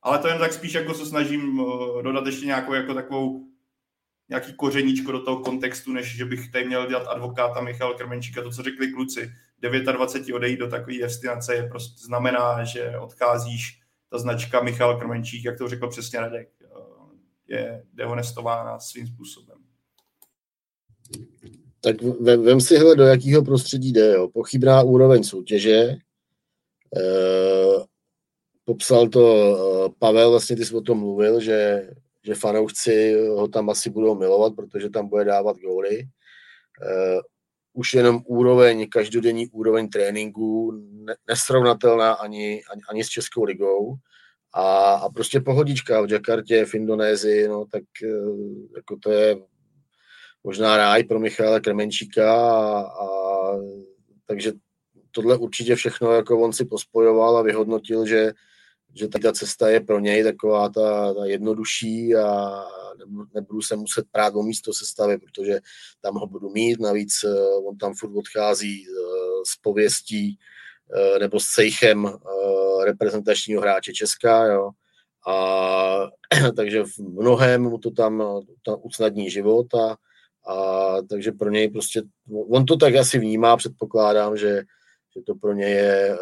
Ale 0.02 0.20
to 0.20 0.28
jen 0.28 0.40
tak 0.40 0.54
spíš 0.54 0.74
jako 0.74 0.94
se 0.94 1.06
snažím 1.06 1.60
uh, 1.60 2.04
dodat 2.04 2.26
ještě 2.26 2.46
nějakou 2.46 2.74
jako 2.74 2.94
takovou 2.94 3.48
nějaký 4.30 4.54
kořeníčko 4.54 5.12
do 5.12 5.22
toho 5.22 5.40
kontextu, 5.40 5.94
než 5.94 6.16
že 6.16 6.26
bych 6.26 6.52
tady 6.52 6.66
měl 6.66 6.88
dělat 6.88 7.08
advokáta 7.08 7.62
Michal 7.62 7.94
Krmenčíka. 7.94 8.42
To, 8.42 8.52
co 8.52 8.64
řekli 8.64 8.92
kluci, 8.92 9.32
29 9.60 10.36
odejít 10.36 10.60
do 10.60 10.70
takové 10.70 10.98
destinace 10.98 11.56
je 11.56 11.64
prostě 11.64 12.06
znamená, 12.06 12.64
že 12.64 12.98
odcházíš 13.00 13.83
ta 14.14 14.20
značka 14.20 14.62
Michal 14.62 15.00
Krmenčík, 15.00 15.46
jak 15.46 15.58
to 15.58 15.68
řekl 15.68 15.90
přesně 15.90 16.20
Radek, 16.20 16.50
je 17.48 17.84
dehonestována 17.94 18.80
svým 18.80 19.08
způsobem. 19.08 19.58
Tak 21.80 22.02
vem 22.22 22.62
si 22.62 22.76
hele, 22.76 22.96
do 22.96 23.04
jakého 23.04 23.44
prostředí 23.44 23.94
jde. 23.94 24.14
Jo. 24.14 24.28
Pochybná 24.28 24.82
úroveň 24.82 25.24
soutěže. 25.24 25.80
E, 25.80 25.98
popsal 28.66 29.08
to 29.08 29.26
eh, 29.26 29.94
Pavel, 30.00 30.32
vlastně 30.32 30.56
ty 30.56 30.66
jsi 30.66 30.76
o 30.76 30.82
tom 30.82 31.00
mluvil, 31.00 31.40
že, 31.40 31.90
že 32.24 32.36
fanoušci 32.36 33.14
ho 33.28 33.48
tam 33.48 33.70
asi 33.70 33.90
budou 33.90 34.16
milovat, 34.16 34.56
protože 34.56 34.90
tam 34.90 35.08
bude 35.08 35.26
dávat 35.26 35.58
góly. 35.58 36.00
E, 36.00 36.08
už 37.74 37.94
jenom 37.94 38.22
úroveň, 38.26 38.90
každodenní 38.90 39.48
úroveň 39.48 39.90
tréninku, 39.90 40.72
nesrovnatelná 41.28 42.14
ani, 42.14 42.64
ani, 42.72 42.82
ani 42.90 43.04
s 43.04 43.10
Českou 43.10 43.44
ligou. 43.44 43.96
A, 44.54 44.94
a 44.94 45.10
prostě 45.10 45.40
pohodička 45.40 46.02
v 46.02 46.12
Jakartě, 46.12 46.66
v 46.66 46.74
Indonésii, 46.74 47.48
no 47.48 47.66
tak 47.66 47.84
jako 48.76 48.98
to 49.04 49.12
je 49.12 49.38
možná 50.44 50.78
ráj 50.78 51.04
pro 51.04 51.20
Michala 51.20 51.60
Kremenčíka 51.60 52.36
a, 52.36 52.82
a 52.82 53.08
takže 54.26 54.52
tohle 55.12 55.38
určitě 55.38 55.76
všechno 55.76 56.12
jako 56.12 56.40
on 56.40 56.54
si 56.54 56.66
pospojoval 56.66 57.38
a 57.38 57.42
vyhodnotil, 57.42 58.06
že, 58.06 58.32
že 58.94 59.08
ta 59.08 59.34
cesta 59.34 59.70
je 59.70 59.80
pro 59.80 60.00
něj 60.00 60.24
taková 60.24 60.70
ta, 60.70 61.14
ta 61.14 61.26
jednodušší 61.26 62.16
a 62.16 62.64
nebudu 63.34 63.62
se 63.62 63.76
muset 63.76 64.06
prát 64.12 64.36
o 64.36 64.44
místo 64.44 64.74
sestavy, 64.74 65.18
protože 65.18 65.60
tam 66.02 66.16
ho 66.16 66.28
budu 66.28 66.50
mít, 66.50 66.80
navíc 66.80 67.24
eh, 67.24 67.56
on 67.68 67.78
tam 67.78 67.94
furt 67.94 68.16
odchází 68.16 68.86
eh, 68.88 68.94
s 69.48 69.58
pověstí 69.62 70.40
eh, 70.96 71.20
nebo 71.20 71.40
s 71.40 71.46
cejchem 71.46 72.14
reprezentačního 72.86 73.62
hráče 73.62 73.94
Česka, 73.94 74.46
jo. 74.46 74.70
A 75.28 76.08
takže 76.56 76.84
v 76.84 76.98
mnohem 77.00 77.62
mu 77.62 77.78
to 77.78 77.92
tam, 77.92 78.24
tam 78.66 78.76
usnadní 78.82 79.30
život 79.30 79.74
a, 79.74 79.98
a 80.52 80.96
takže 81.10 81.32
pro 81.32 81.50
něj 81.50 81.70
prostě, 81.70 82.02
on 82.50 82.66
to 82.66 82.78
tak 82.78 82.96
asi 82.96 83.20
vnímá, 83.20 83.58
předpokládám, 83.58 84.38
že, 84.38 84.64
že 85.16 85.22
to 85.26 85.36
pro 85.36 85.54
něj 85.54 85.72
je 85.72 86.18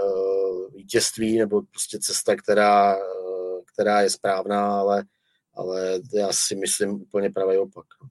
vítězství 0.74 1.38
nebo 1.38 1.62
prostě 1.62 2.00
cesta, 2.00 2.36
která, 2.36 2.98
která 3.74 4.02
je 4.02 4.10
správná, 4.10 4.80
ale, 4.80 5.04
ale 5.54 6.00
já 6.14 6.34
si 6.34 6.56
myslím 6.56 6.92
úplně 6.92 7.30
pravý 7.30 7.58
opak. 7.58 7.86
No. 8.04 8.10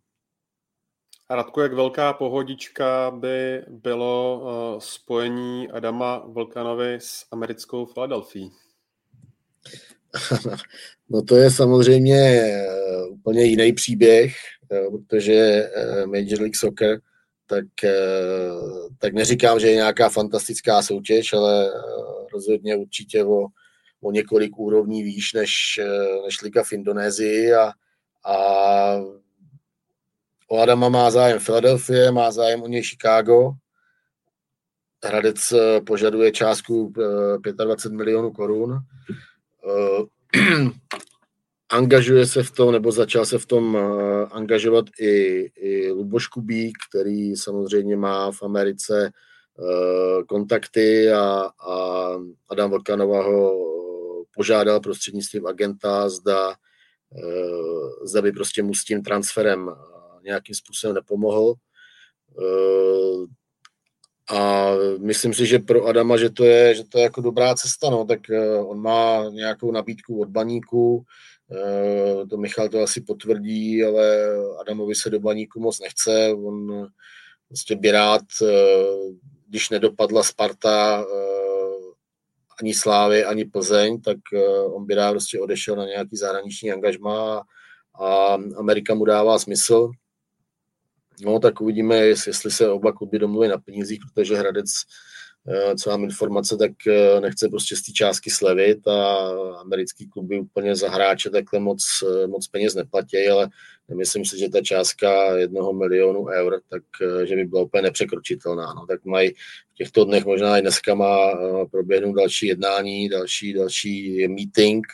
A 1.28 1.34
Radku, 1.34 1.60
jak 1.60 1.72
velká 1.72 2.12
pohodička 2.12 3.10
by 3.10 3.64
bylo 3.68 4.40
uh, 4.40 4.80
spojení 4.80 5.70
Adama 5.70 6.18
Volkanovi 6.26 6.94
s 6.94 7.26
americkou 7.30 7.86
Filadelfií? 7.86 8.50
No 11.12 11.22
to 11.22 11.36
je 11.36 11.50
samozřejmě 11.50 12.42
úplně 13.10 13.44
jiný 13.44 13.72
příběh, 13.72 14.34
protože 14.92 15.70
Major 16.06 16.40
League 16.40 16.56
Soccer, 16.56 17.00
tak, 17.46 17.64
tak 18.98 19.12
neříkám, 19.12 19.60
že 19.60 19.68
je 19.68 19.74
nějaká 19.74 20.08
fantastická 20.08 20.82
soutěž, 20.82 21.32
ale 21.32 21.70
rozhodně 22.32 22.76
určitě 22.76 23.24
o, 23.24 23.46
o 24.00 24.12
několik 24.12 24.58
úrovní 24.58 25.02
výš 25.02 25.32
než, 25.32 25.80
než 26.24 26.42
Liga 26.42 26.62
v 26.62 26.72
Indonésii 26.72 27.54
a, 27.54 27.72
a 28.24 28.36
o 30.48 30.58
Adama 30.58 30.88
má 30.88 31.10
zájem 31.10 31.38
Philadelphia, 31.38 32.10
má 32.10 32.30
zájem 32.30 32.62
o 32.62 32.66
něj 32.66 32.82
Chicago. 32.82 33.52
Hradec 35.04 35.52
požaduje 35.86 36.32
částku 36.32 36.92
25 37.56 37.96
milionů 37.96 38.30
korun 38.30 38.78
angažuje 41.70 42.26
se 42.26 42.42
v 42.42 42.50
tom, 42.50 42.72
nebo 42.72 42.92
začal 42.92 43.26
se 43.26 43.38
v 43.38 43.46
tom 43.46 43.78
angažovat 44.30 44.84
i, 45.00 45.10
i 45.56 45.90
Luboš 45.90 46.26
Kubík, 46.26 46.78
který 46.88 47.36
samozřejmě 47.36 47.96
má 47.96 48.32
v 48.32 48.42
Americe 48.42 49.12
kontakty 50.28 51.12
a, 51.12 51.50
a 51.68 52.10
Adam 52.50 52.70
Vlkanova 52.70 53.22
ho 53.22 53.70
požádal 54.34 54.80
prostřednictvím 54.80 55.46
agenta, 55.46 56.08
zda, 56.08 56.48
uh, 56.48 58.06
zda 58.06 58.22
by 58.22 58.32
prostě 58.32 58.62
mu 58.62 58.74
s 58.74 58.84
tím 58.84 59.02
transferem 59.02 59.70
nějakým 60.24 60.54
způsobem 60.54 60.94
nepomohl. 60.94 61.54
Uh, 62.34 63.26
a 64.30 64.70
myslím 64.98 65.34
si, 65.34 65.46
že 65.46 65.58
pro 65.58 65.86
Adama, 65.86 66.16
že 66.16 66.30
to 66.30 66.44
je, 66.44 66.74
že 66.74 66.84
to 66.84 66.98
je 66.98 67.04
jako 67.04 67.20
dobrá 67.20 67.54
cesta, 67.54 67.90
no, 67.90 68.04
tak 68.04 68.20
on 68.66 68.80
má 68.80 69.24
nějakou 69.30 69.72
nabídku 69.72 70.20
od 70.20 70.28
baníku, 70.28 71.04
to 72.30 72.36
Michal 72.36 72.68
to 72.68 72.82
asi 72.82 73.00
potvrdí, 73.00 73.84
ale 73.84 74.34
Adamovi 74.60 74.94
se 74.94 75.10
do 75.10 75.20
baníku 75.20 75.60
moc 75.60 75.80
nechce, 75.80 76.34
on 76.44 76.86
prostě 77.48 77.76
by 77.76 77.90
rád, 77.90 78.22
když 79.48 79.70
nedopadla 79.70 80.22
Sparta, 80.22 81.04
ani 82.60 82.74
Slávy, 82.74 83.24
ani 83.24 83.44
Plzeň, 83.44 84.00
tak 84.00 84.16
uh, 84.32 84.76
on 84.76 84.86
by 84.86 84.94
rád 84.94 85.10
prostě 85.10 85.40
odešel 85.40 85.76
na 85.76 85.84
nějaký 85.84 86.16
zahraniční 86.16 86.72
angažma 86.72 87.42
a 88.00 88.38
Amerika 88.56 88.94
mu 88.94 89.04
dává 89.04 89.38
smysl. 89.38 89.90
No, 91.24 91.38
tak 91.38 91.60
uvidíme, 91.60 91.96
jestli 91.96 92.50
se 92.50 92.68
oba 92.68 92.92
kluby 92.92 93.18
domluví 93.18 93.48
na 93.48 93.58
penězích, 93.58 94.00
protože 94.14 94.36
Hradec, 94.36 94.70
eh, 94.70 95.19
co 95.76 95.90
mám 95.90 96.04
informace, 96.04 96.56
tak 96.56 96.70
eh, 96.86 97.20
nechce 97.20 97.48
prostě 97.48 97.76
z 97.76 97.82
té 97.82 97.92
částky 97.92 98.30
slevit 98.30 98.88
a 98.88 99.28
americký 99.60 100.08
kluby 100.08 100.40
úplně 100.40 100.76
za 100.76 100.90
hráče 100.90 101.30
takhle 101.30 101.60
moc, 101.60 101.84
eh, 102.02 102.26
moc 102.26 102.48
peněz 102.48 102.74
neplatí, 102.74 103.28
ale 103.28 103.48
nemyslím 103.88 104.24
si, 104.24 104.38
že 104.38 104.48
ta 104.48 104.60
částka 104.60 105.36
jednoho 105.36 105.72
milionu 105.72 106.26
eur, 106.26 106.60
tak 106.68 106.82
že 107.24 107.36
by 107.36 107.44
byla 107.44 107.62
úplně 107.62 107.82
nepřekročitelná. 107.82 108.74
No, 108.74 108.86
tak 108.86 109.04
mají 109.04 109.30
v 109.72 109.74
těchto 109.74 110.04
dnech 110.04 110.24
možná 110.24 110.58
i 110.58 110.62
dneska 110.62 110.94
má 110.94 111.18
proběhnout 111.70 112.16
další 112.16 112.46
jednání, 112.46 113.08
další, 113.08 113.52
další 113.52 114.28
meeting 114.28 114.86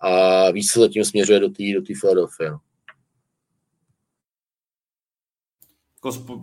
a 0.00 0.50
víc 0.50 0.70
se 0.70 0.80
zatím 0.80 1.04
směřuje 1.04 1.40
do 1.40 1.48
té 1.48 1.62
do 1.74 1.82
Philadelphia. 2.00 2.50
No. 2.50 2.58
Jako 6.04 6.40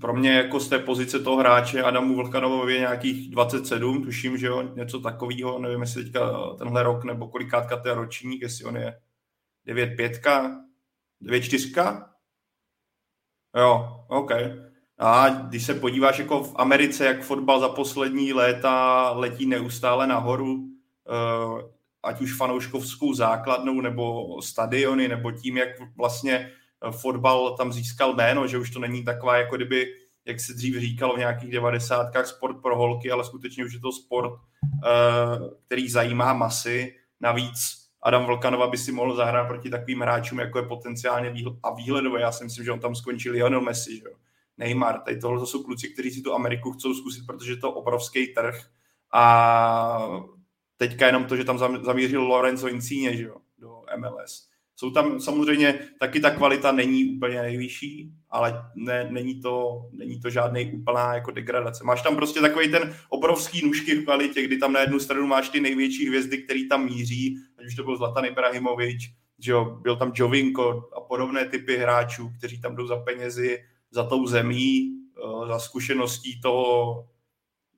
pro 0.00 0.14
mě 0.14 0.32
jako 0.32 0.60
z 0.60 0.68
té 0.68 0.78
pozice 0.78 1.20
toho 1.20 1.36
hráče 1.36 1.82
Adamu 1.82 2.16
Vlkanovovi 2.16 2.74
je 2.74 2.80
nějakých 2.80 3.30
27, 3.30 4.04
tuším, 4.04 4.38
že 4.38 4.46
jo, 4.46 4.62
něco 4.62 5.00
takového, 5.00 5.58
nevím, 5.58 5.80
jestli 5.80 6.04
teďka 6.04 6.54
tenhle 6.58 6.82
rok 6.82 7.04
nebo 7.04 7.28
kolikátka 7.28 7.76
to 7.76 7.88
je 7.88 7.94
ročník, 7.94 8.42
jestli 8.42 8.64
on 8.64 8.76
je 8.76 9.00
9-5, 9.66 10.60
9-4? 11.22 12.06
Jo, 13.56 14.04
OK. 14.08 14.30
A 14.98 15.28
když 15.28 15.66
se 15.66 15.74
podíváš 15.74 16.18
jako 16.18 16.44
v 16.44 16.54
Americe, 16.56 17.06
jak 17.06 17.22
fotbal 17.22 17.60
za 17.60 17.68
poslední 17.68 18.32
léta 18.32 19.10
letí 19.10 19.46
neustále 19.46 20.06
nahoru, 20.06 20.68
eh, 21.08 21.74
ať 22.02 22.20
už 22.20 22.36
fanouškovskou 22.36 23.14
základnou, 23.14 23.80
nebo 23.80 24.36
stadiony, 24.42 25.08
nebo 25.08 25.32
tím, 25.32 25.56
jak 25.56 25.68
vlastně 25.96 26.50
fotbal 26.90 27.56
tam 27.56 27.72
získal 27.72 28.14
jméno, 28.14 28.46
že 28.46 28.58
už 28.58 28.70
to 28.70 28.78
není 28.78 29.04
taková, 29.04 29.36
jako 29.36 29.56
kdyby, 29.56 29.86
jak 30.24 30.40
se 30.40 30.54
dřív 30.54 30.76
říkalo 30.76 31.14
v 31.14 31.18
nějakých 31.18 31.52
devadesátkách, 31.52 32.26
sport 32.26 32.62
pro 32.62 32.76
holky, 32.76 33.10
ale 33.10 33.24
skutečně 33.24 33.64
už 33.64 33.72
je 33.72 33.80
to 33.80 33.92
sport, 33.92 34.32
eh, 34.84 35.38
který 35.66 35.88
zajímá 35.90 36.32
masy. 36.32 36.96
Navíc 37.20 37.84
Adam 38.02 38.24
Vlkanova 38.24 38.66
by 38.66 38.78
si 38.78 38.92
mohl 38.92 39.16
zahrát 39.16 39.48
proti 39.48 39.70
takovým 39.70 40.00
hráčům, 40.00 40.38
jako 40.38 40.58
je 40.58 40.64
potenciálně 40.64 41.30
výhled, 41.30 41.54
a 41.62 41.74
výhledové. 41.74 42.20
Já 42.20 42.32
si 42.32 42.44
myslím, 42.44 42.64
že 42.64 42.72
on 42.72 42.80
tam 42.80 42.94
skončil 42.94 43.32
Lionel 43.32 43.60
Messi, 43.60 43.96
že 43.96 44.04
jo. 44.04 44.16
Neymar, 44.58 45.00
tady 45.00 45.20
tohle 45.20 45.46
jsou 45.46 45.62
kluci, 45.62 45.88
kteří 45.88 46.10
si 46.10 46.22
tu 46.22 46.34
Ameriku 46.34 46.72
chcou 46.72 46.94
zkusit, 46.94 47.26
protože 47.26 47.56
to 47.56 47.66
je 47.66 47.72
obrovský 47.72 48.26
trh 48.26 48.66
a 49.12 50.08
teďka 50.76 51.06
jenom 51.06 51.24
to, 51.24 51.36
že 51.36 51.44
tam 51.44 51.58
zamířil 51.84 52.22
Lorenzo 52.22 52.68
Insigne, 52.68 53.16
že 53.16 53.22
jo, 53.22 53.36
do 53.58 53.82
MLS. 53.96 54.48
Jsou 54.84 54.90
tam 54.90 55.20
samozřejmě, 55.20 55.78
taky 55.98 56.20
ta 56.20 56.30
kvalita 56.30 56.72
není 56.72 57.16
úplně 57.16 57.42
nejvyšší, 57.42 58.12
ale 58.30 58.62
ne, 58.74 59.08
není, 59.10 59.40
to, 59.40 59.82
není 59.92 60.20
to 60.20 60.30
žádný 60.30 60.72
úplná 60.72 61.14
jako 61.14 61.30
degradace. 61.30 61.84
Máš 61.84 62.02
tam 62.02 62.16
prostě 62.16 62.40
takový 62.40 62.70
ten 62.70 62.94
obrovský 63.08 63.66
nůžky 63.66 63.94
v 63.94 64.04
kvalitě, 64.04 64.42
kdy 64.42 64.58
tam 64.58 64.72
na 64.72 64.80
jednu 64.80 65.00
stranu 65.00 65.26
máš 65.26 65.48
ty 65.48 65.60
největší 65.60 66.08
hvězdy, 66.08 66.38
který 66.38 66.68
tam 66.68 66.84
míří, 66.84 67.38
ať 67.58 67.66
už 67.66 67.74
to 67.74 67.84
byl 67.84 67.96
Zlatan 67.96 68.24
Ibrahimovič, 68.24 69.10
že 69.38 69.52
jo, 69.52 69.64
byl 69.64 69.96
tam 69.96 70.12
Jovinko 70.14 70.88
a 70.96 71.00
podobné 71.00 71.48
typy 71.48 71.76
hráčů, 71.76 72.30
kteří 72.38 72.60
tam 72.60 72.76
jdou 72.76 72.86
za 72.86 72.96
penězi, 72.96 73.58
za 73.90 74.04
tou 74.04 74.26
zemí, 74.26 74.92
eh, 75.18 75.48
za 75.48 75.58
zkušeností 75.58 76.40
toho 76.40 77.04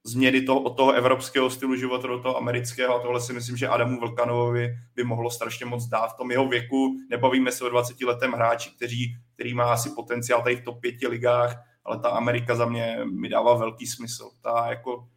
změny 0.06 0.42
toho, 0.42 0.60
od 0.60 0.76
toho 0.76 0.92
evropského 0.92 1.50
stylu 1.50 1.76
života 1.76 2.08
do 2.08 2.18
toho 2.18 2.36
amerického 2.36 2.96
a 2.96 3.02
tohle 3.02 3.20
si 3.20 3.32
myslím, 3.32 3.56
že 3.56 3.68
Adamu 3.68 4.00
Vlkanovovi 4.00 4.68
by 4.94 5.04
mohlo 5.04 5.30
strašně 5.30 5.66
moc 5.66 5.86
dát. 5.86 6.08
V 6.08 6.16
tom 6.16 6.30
jeho 6.30 6.48
věku 6.48 6.96
nebavíme 7.10 7.52
se 7.52 7.64
o 7.64 7.68
20 7.68 8.00
letem 8.00 8.32
hráči, 8.32 8.70
kteří, 8.70 9.16
který 9.34 9.54
má 9.54 9.72
asi 9.72 9.90
potenciál 9.90 10.42
tady 10.42 10.56
v 10.56 10.64
top 10.64 10.80
5 10.80 10.94
ligách, 11.08 11.62
ale 11.84 11.98
ta 11.98 12.08
Amerika 12.08 12.54
za 12.54 12.66
mě 12.66 12.98
mi 13.04 13.28
dává 13.28 13.54
velký 13.54 13.86
smysl. 13.86 14.30
Ta 14.42 14.66
jako, 14.68 15.08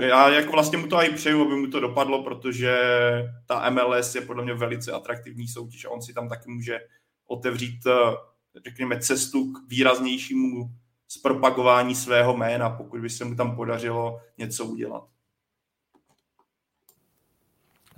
já 0.00 0.28
jako 0.28 0.52
vlastně 0.52 0.78
mu 0.78 0.86
to 0.86 1.02
i 1.02 1.10
přeju, 1.10 1.42
aby 1.42 1.56
mu 1.56 1.66
to 1.66 1.80
dopadlo, 1.80 2.22
protože 2.22 2.78
ta 3.46 3.70
MLS 3.70 4.14
je 4.14 4.20
podle 4.20 4.44
mě 4.44 4.54
velice 4.54 4.92
atraktivní 4.92 5.48
soutěž 5.48 5.84
a 5.84 5.90
on 5.90 6.02
si 6.02 6.14
tam 6.14 6.28
taky 6.28 6.50
může 6.50 6.80
otevřít, 7.26 7.86
eh, 7.86 8.16
řekněme, 8.64 9.00
cestu 9.00 9.52
k 9.52 9.70
výraznějšímu 9.70 10.70
zpropagování 11.18 11.94
svého 11.94 12.36
jména, 12.36 12.70
pokud 12.70 13.00
by 13.00 13.10
se 13.10 13.24
mu 13.24 13.34
tam 13.34 13.56
podařilo 13.56 14.20
něco 14.38 14.64
udělat. 14.64 15.11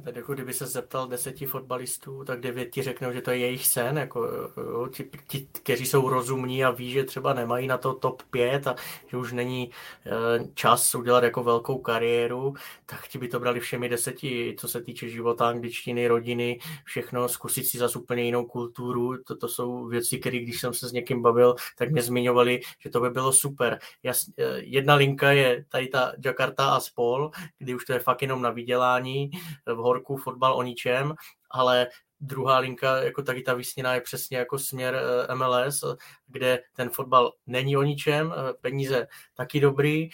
Teď 0.05 0.17
jako 0.17 0.35
kdyby 0.35 0.53
se 0.53 0.67
zeptal 0.67 1.09
deseti 1.09 1.47
fotbalistů, 1.47 2.25
tak 2.25 2.41
devět 2.41 2.67
ti 2.67 2.83
řeknou, 2.83 3.13
že 3.13 3.21
to 3.23 3.31
je 3.31 3.39
jejich 3.39 3.67
sen, 3.67 3.99
jako 3.99 4.25
jo, 4.57 4.89
ti, 4.93 5.11
ti, 5.27 5.49
kteří 5.53 5.87
jsou 5.87 6.09
rozumní 6.09 6.65
a 6.65 6.71
ví, 6.71 6.91
že 6.91 7.05
třeba 7.05 7.35
nemají 7.35 7.67
na 7.67 7.79
to 7.79 7.95
top 7.95 8.23
5 8.23 8.67
a 8.67 8.75
že 9.07 9.17
už 9.17 9.33
není 9.33 9.71
e, 10.07 10.11
čas 10.55 10.95
udělat 10.95 11.25
jako 11.25 11.43
velkou 11.43 11.79
kariéru, 11.79 12.55
tak 12.87 13.09
ti 13.09 13.19
by 13.19 13.29
to 13.29 13.41
brali 13.41 13.61
všemi 13.61 13.89
deseti, 13.89 14.57
co 14.59 14.69
se 14.69 14.83
týče 14.83 15.09
života, 15.09 15.49
angličtiny, 15.49 16.09
rodiny, 16.09 16.59
všechno, 16.85 17.29
zkusit 17.29 17.65
si 17.65 17.79
zase 17.79 17.99
úplně 17.99 18.23
jinou 18.23 18.45
kulturu, 18.45 19.23
to, 19.25 19.37
to 19.37 19.49
jsou 19.49 19.87
věci, 19.87 20.19
které 20.19 20.39
když 20.39 20.61
jsem 20.61 20.75
se 20.75 20.89
s 20.89 20.93
někým 20.93 21.23
bavil, 21.23 21.55
tak 21.79 21.91
mě 21.91 22.03
zmiňovali, 22.03 22.61
že 22.79 22.91
to 22.91 23.01
by 23.01 23.11
bylo 23.11 23.33
super. 23.33 23.79
Jas, 24.03 24.29
e, 24.39 24.59
jedna 24.59 24.95
linka 24.95 25.33
je 25.33 25.65
tady 25.69 25.89
ta 25.89 26.13
Jakarta 26.25 26.71
a 26.75 26.81
spol, 26.81 27.31
kdy 27.59 27.75
už 27.75 27.85
to 27.85 27.93
je 27.93 27.99
fakt 27.99 28.23
jenom 28.23 28.43
na 28.43 28.51
vydělání, 28.51 29.31
v 29.67 29.81
horku, 29.95 30.17
fotbal 30.17 30.57
o 30.57 30.63
ničem, 30.63 31.15
ale 31.51 31.87
druhá 32.21 32.59
linka, 32.59 32.97
jako 32.97 33.23
taky 33.23 33.43
ta 33.43 33.55
vysněná, 33.55 33.95
je 33.95 34.01
přesně 34.01 34.39
jako 34.39 34.59
směr 34.59 34.97
eh, 35.31 35.35
MLS, 35.35 35.85
kde 36.27 36.63
ten 36.77 36.91
fotbal 36.91 37.33
není 37.47 37.77
o 37.77 37.83
ničem, 37.83 38.33
eh, 38.33 38.53
peníze 38.61 39.07
taky 39.35 39.61
dobrý, 39.61 40.11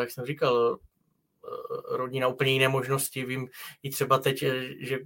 jak 0.00 0.10
jsem 0.10 0.24
říkal, 0.24 0.78
Eh, 1.44 1.96
rodina 1.96 2.28
úplně 2.28 2.52
jiné 2.52 2.68
možnosti. 2.68 3.24
Vím 3.24 3.48
i 3.82 3.90
třeba 3.90 4.18
teď, 4.18 4.42
eh, 4.42 4.62
že 4.80 4.98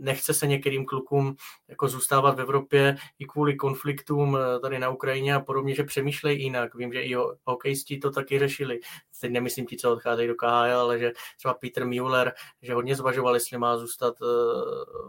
nechce 0.00 0.34
se 0.34 0.46
některým 0.46 0.86
klukům 0.86 1.36
jako 1.68 1.88
zůstávat 1.88 2.36
v 2.36 2.40
Evropě 2.40 2.96
i 3.18 3.24
kvůli 3.24 3.56
konfliktům 3.56 4.36
eh, 4.36 4.60
tady 4.60 4.78
na 4.78 4.90
Ukrajině 4.90 5.34
a 5.34 5.40
podobně, 5.40 5.74
že 5.74 5.84
přemýšlejí 5.84 6.42
jinak. 6.42 6.74
Vím, 6.74 6.92
že 6.92 7.02
i 7.02 7.14
hokejisti 7.46 7.98
to 7.98 8.10
taky 8.10 8.38
řešili. 8.38 8.80
Teď 9.20 9.32
nemyslím 9.32 9.66
ti, 9.66 9.76
co 9.76 9.92
odcházejí 9.92 10.28
do 10.28 10.34
KHL, 10.34 10.78
ale 10.78 10.98
že 10.98 11.12
třeba 11.38 11.54
Peter 11.54 11.86
Müller, 11.86 12.32
že 12.62 12.74
hodně 12.74 12.96
zvažoval, 12.96 13.34
jestli 13.34 13.58
má 13.58 13.76
zůstat 13.76 14.14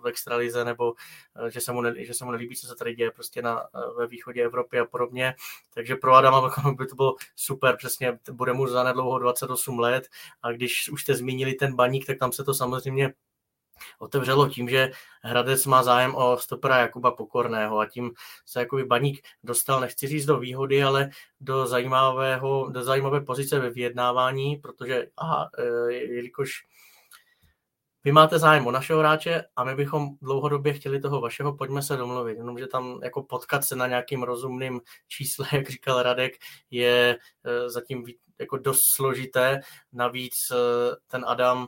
v 0.02 0.08
extralize 0.08 0.66
nebo 0.66 0.94
že 1.50 1.62
se 1.62 1.72
mu, 1.72 1.82
ne, 1.82 2.06
že 2.06 2.14
se 2.14 2.26
mu 2.26 2.32
nelíbí, 2.32 2.56
co 2.56 2.68
se 2.68 2.76
tady 2.76 2.96
děje 2.96 3.12
prostě 3.12 3.42
na, 3.42 3.68
ve 3.98 4.08
východě 4.08 4.44
Evropy 4.44 4.80
a 4.80 4.86
podobně. 4.86 5.36
Takže 5.74 5.96
pro 5.96 6.14
Adama 6.14 6.52
by 6.78 6.86
to 6.86 6.96
bylo 6.96 7.16
super, 7.36 7.78
přesně 7.78 8.20
bude 8.32 8.54
mu 8.54 8.68
zanedlouho 8.68 9.20
28 9.20 9.80
let 9.80 10.08
a 10.44 10.52
když 10.52 10.73
už 10.92 11.02
jste 11.02 11.16
zmínili 11.16 11.54
ten 11.54 11.76
baník, 11.76 12.06
tak 12.06 12.20
tam 12.20 12.32
se 12.32 12.44
to 12.44 12.54
samozřejmě 12.54 13.14
otevřelo 14.00 14.50
tím, 14.50 14.70
že 14.70 14.92
Hradec 15.22 15.66
má 15.66 15.84
zájem 15.84 16.16
o 16.16 16.38
stopera 16.38 16.78
Jakuba 16.78 17.12
Pokorného 17.12 17.80
a 17.80 17.86
tím 17.86 18.12
se 18.46 18.60
jakoby 18.60 18.84
baník 18.84 19.22
dostal, 19.44 19.80
nechci 19.80 20.08
říct 20.08 20.26
do 20.26 20.40
výhody, 20.40 20.84
ale 20.84 21.10
do, 21.40 21.68
zajímavého, 21.68 22.70
do 22.70 22.84
zajímavé 22.84 23.22
pozice 23.22 23.60
ve 23.60 23.70
vyjednávání, 23.70 24.56
protože 24.56 25.08
aha, 25.18 25.50
e, 25.58 25.94
jelikož 25.94 26.66
vy 28.04 28.12
máte 28.12 28.40
zájem 28.40 28.68
o 28.68 28.72
našeho 28.72 29.00
hráče 29.00 29.44
a 29.56 29.64
my 29.64 29.76
bychom 29.76 30.10
dlouhodobě 30.22 30.74
chtěli 30.74 31.00
toho 31.00 31.22
vašeho, 31.22 31.58
pojďme 31.58 31.82
se 31.82 31.98
domluvit. 31.98 32.38
Jenomže 32.38 32.68
tam 32.68 33.00
jako 33.04 33.24
potkat 33.24 33.66
se 33.66 33.76
na 33.76 33.88
nějakým 33.88 34.24
rozumným 34.24 34.82
čísle, 35.08 35.48
jak 35.54 35.70
říkal 35.70 36.04
Radek, 36.04 36.34
je 36.72 37.18
e, 37.46 37.70
zatím 37.70 38.06
jako 38.40 38.58
dost 38.58 38.82
složité. 38.96 39.62
Navíc 39.94 40.34
eh, 40.52 40.56
ten 41.08 41.26
Adam 41.28 41.68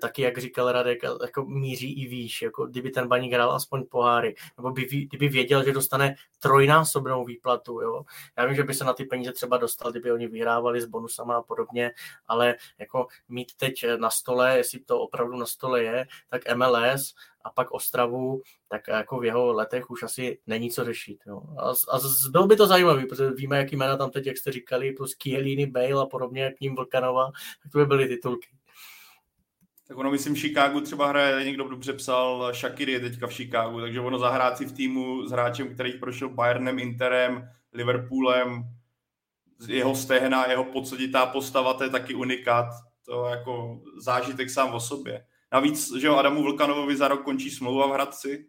taky, 0.00 0.22
jak 0.22 0.38
říkal 0.38 0.72
Radek, 0.72 0.98
jako 1.22 1.44
míří 1.44 2.02
i 2.02 2.08
výš, 2.08 2.42
jako 2.42 2.66
kdyby 2.66 2.90
ten 2.90 3.08
baník 3.08 3.32
hrál 3.32 3.52
aspoň 3.52 3.84
poháry, 3.90 4.34
nebo 4.56 4.70
by, 4.70 4.84
kdyby 4.84 5.28
věděl, 5.28 5.64
že 5.64 5.72
dostane 5.72 6.14
trojnásobnou 6.38 7.24
výplatu, 7.24 7.80
jo. 7.80 8.02
Já 8.38 8.46
vím, 8.46 8.54
že 8.54 8.64
by 8.64 8.74
se 8.74 8.84
na 8.84 8.92
ty 8.92 9.04
peníze 9.04 9.32
třeba 9.32 9.56
dostal, 9.56 9.90
kdyby 9.90 10.12
oni 10.12 10.28
vyhrávali 10.28 10.80
s 10.80 10.86
bonusama 10.86 11.36
a 11.36 11.42
podobně, 11.42 11.90
ale 12.26 12.54
jako 12.78 13.06
mít 13.28 13.52
teď 13.56 13.84
na 13.96 14.10
stole, 14.10 14.56
jestli 14.56 14.80
to 14.80 15.00
opravdu 15.00 15.36
na 15.36 15.46
stole 15.46 15.82
je, 15.82 16.06
tak 16.30 16.42
MLS 16.56 17.14
a 17.44 17.50
pak 17.50 17.70
Ostravu, 17.70 18.42
tak 18.68 18.88
jako 18.88 19.18
v 19.18 19.24
jeho 19.24 19.52
letech 19.52 19.90
už 19.90 20.02
asi 20.02 20.38
není 20.46 20.70
co 20.70 20.84
řešit. 20.84 21.18
Jo. 21.26 21.42
A, 21.58 21.68
a 21.70 21.98
bylo 22.30 22.46
by 22.46 22.56
to 22.56 22.66
zajímavé, 22.66 23.06
protože 23.06 23.30
víme, 23.30 23.58
jaký 23.58 23.76
jména 23.76 23.96
tam 23.96 24.10
teď, 24.10 24.26
jak 24.26 24.36
jste 24.36 24.52
říkali, 24.52 24.92
plus 24.92 25.14
Kielini, 25.14 25.66
Bale 25.66 26.02
a 26.02 26.06
podobně, 26.06 26.42
jak 26.42 26.60
ním 26.60 26.76
Vlkanova, 26.76 27.30
tak 27.62 27.72
to 27.72 27.78
by 27.78 27.86
byly 27.86 28.08
titulky. 28.08 28.48
Tak 29.92 29.98
ono, 29.98 30.10
myslím, 30.10 30.36
Chicago 30.36 30.80
třeba 30.80 31.06
hraje, 31.06 31.44
někdo 31.44 31.68
dobře 31.68 31.92
psal, 31.92 32.52
Shakiri 32.54 32.92
je 32.92 33.00
teďka 33.00 33.26
v 33.26 33.32
Chicagu, 33.34 33.80
takže 33.80 34.00
ono 34.00 34.18
zahrát 34.18 34.58
si 34.58 34.64
v 34.64 34.72
týmu 34.72 35.26
s 35.26 35.30
hráčem, 35.30 35.74
který 35.74 35.92
prošel 35.92 36.28
Bayernem, 36.28 36.78
Interem, 36.78 37.48
Liverpoolem, 37.72 38.64
jeho 39.68 39.94
stehna, 39.94 40.50
jeho 40.50 40.64
podsaditá 40.64 41.26
postava, 41.26 41.74
to 41.74 41.84
je 41.84 41.90
taky 41.90 42.14
unikát, 42.14 42.66
to 43.06 43.26
jako 43.26 43.80
zážitek 43.98 44.50
sám 44.50 44.74
o 44.74 44.80
sobě. 44.80 45.24
Navíc, 45.52 45.96
že 45.96 46.06
jo, 46.06 46.16
Adamu 46.16 46.42
Vlkanovovi 46.42 46.96
za 46.96 47.08
rok 47.08 47.22
končí 47.22 47.50
smlouva 47.50 47.86
v 47.86 47.92
Hradci, 47.92 48.46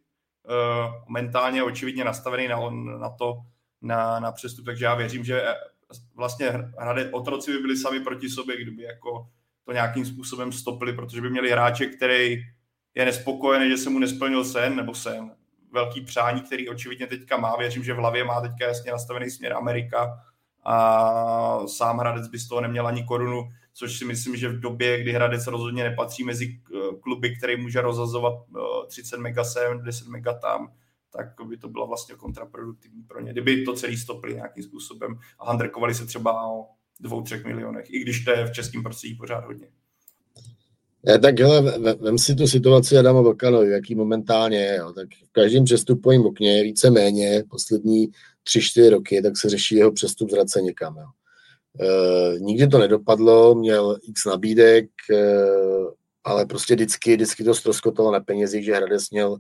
uh, 0.49 1.13
mentálně 1.13 1.63
očividně 1.63 2.03
nastavený 2.03 2.47
na, 2.47 2.69
na 2.99 3.09
to, 3.09 3.35
na, 3.81 4.19
na 4.19 4.31
přestup, 4.31 4.65
takže 4.65 4.85
já 4.85 4.95
věřím, 4.95 5.23
že 5.23 5.41
eh, 5.41 5.55
vlastně 6.15 6.49
hrade, 6.79 7.11
otroci 7.11 7.51
by 7.51 7.57
byli 7.57 7.77
sami 7.77 7.99
proti 7.99 8.29
sobě, 8.29 8.61
kdyby 8.61 8.83
jako 8.83 9.27
to 9.65 9.71
nějakým 9.71 10.05
způsobem 10.05 10.51
stopili, 10.51 10.93
protože 10.93 11.21
by 11.21 11.29
měli 11.29 11.51
hráče, 11.51 11.85
který 11.85 12.43
je 12.95 13.05
nespokojený, 13.05 13.69
že 13.69 13.77
se 13.77 13.89
mu 13.89 13.99
nesplnil 13.99 14.45
sen, 14.45 14.75
nebo 14.75 14.95
sen, 14.95 15.31
velký 15.71 16.01
přání, 16.01 16.41
který 16.41 16.69
očividně 16.69 17.07
teďka 17.07 17.37
má. 17.37 17.55
Věřím, 17.55 17.83
že 17.83 17.93
v 17.93 17.97
hlavě 17.97 18.23
má 18.23 18.41
teďka 18.41 18.67
jasně 18.67 18.91
nastavený 18.91 19.29
směr 19.29 19.53
Amerika 19.53 20.19
a 20.65 21.67
sám 21.67 21.97
Hradec 21.97 22.27
by 22.27 22.39
z 22.39 22.47
toho 22.47 22.61
neměl 22.61 22.87
ani 22.87 23.03
korunu 23.03 23.49
což 23.73 23.97
si 23.97 24.05
myslím, 24.05 24.35
že 24.35 24.49
v 24.49 24.59
době, 24.59 25.01
kdy 25.01 25.11
Hradec 25.11 25.47
rozhodně 25.47 25.83
nepatří 25.83 26.23
mezi 26.23 26.59
eh, 26.75 26.95
kluby, 26.99 27.35
který 27.35 27.61
může 27.61 27.81
rozhazovat 27.81 28.33
30 28.87 29.15
eh, 29.15 29.19
mega 29.19 29.43
sem, 29.43 29.83
10 29.83 30.07
mega 30.07 30.33
tam, 30.33 30.73
tak 31.09 31.27
by 31.47 31.57
to 31.57 31.69
bylo 31.69 31.87
vlastně 31.87 32.15
kontraproduktivní 32.15 33.03
pro 33.03 33.21
ně. 33.21 33.31
Kdyby 33.31 33.63
to 33.63 33.73
celý 33.73 33.97
stopili 33.97 34.33
nějakým 34.33 34.63
způsobem 34.63 35.19
a 35.39 35.45
handrkovali 35.47 35.93
se 35.93 36.05
třeba 36.05 36.47
o 36.47 36.67
dvou, 36.99 37.21
třech 37.21 37.45
milionech, 37.45 37.85
i 37.89 37.99
když 37.99 38.25
to 38.25 38.31
je 38.31 38.45
v 38.45 38.51
českém 38.51 38.83
prostředí 38.83 39.15
pořád 39.15 39.45
hodně. 39.45 39.67
Ne, 41.05 41.19
tak 41.19 41.39
hele, 41.39 41.79
vem 41.95 42.17
si 42.17 42.35
tu 42.35 42.47
situaci 42.47 42.97
Adama 42.97 43.21
Vlkanovi, 43.21 43.71
jaký 43.71 43.95
momentálně 43.95 44.57
je. 44.57 44.75
Jo. 44.75 44.93
Tak 44.93 45.07
v 45.09 45.31
každém 45.31 45.63
přestupovém 45.63 46.25
okně 46.25 46.63
víceméně 46.63 47.43
poslední 47.49 48.07
tři, 48.43 48.61
čtyři 48.61 48.89
roky, 48.89 49.21
tak 49.21 49.37
se 49.37 49.49
řeší 49.49 49.75
jeho 49.75 49.91
přestup 49.91 50.29
z 50.29 50.61
někam. 50.61 50.97
Jo. 50.97 51.05
E, 51.79 52.39
nikdy 52.39 52.67
to 52.67 52.77
nedopadlo, 52.77 53.55
měl 53.55 53.97
x 54.03 54.25
nabídek, 54.25 54.85
e, 55.11 55.35
ale 56.23 56.45
prostě 56.45 56.75
vždycky, 56.75 57.15
vždycky 57.15 57.43
to 57.43 57.53
ztroskotalo 57.53 58.11
na 58.11 58.19
penězích, 58.19 58.65
že 58.65 58.75
Hradec 58.75 59.09
měl 59.09 59.37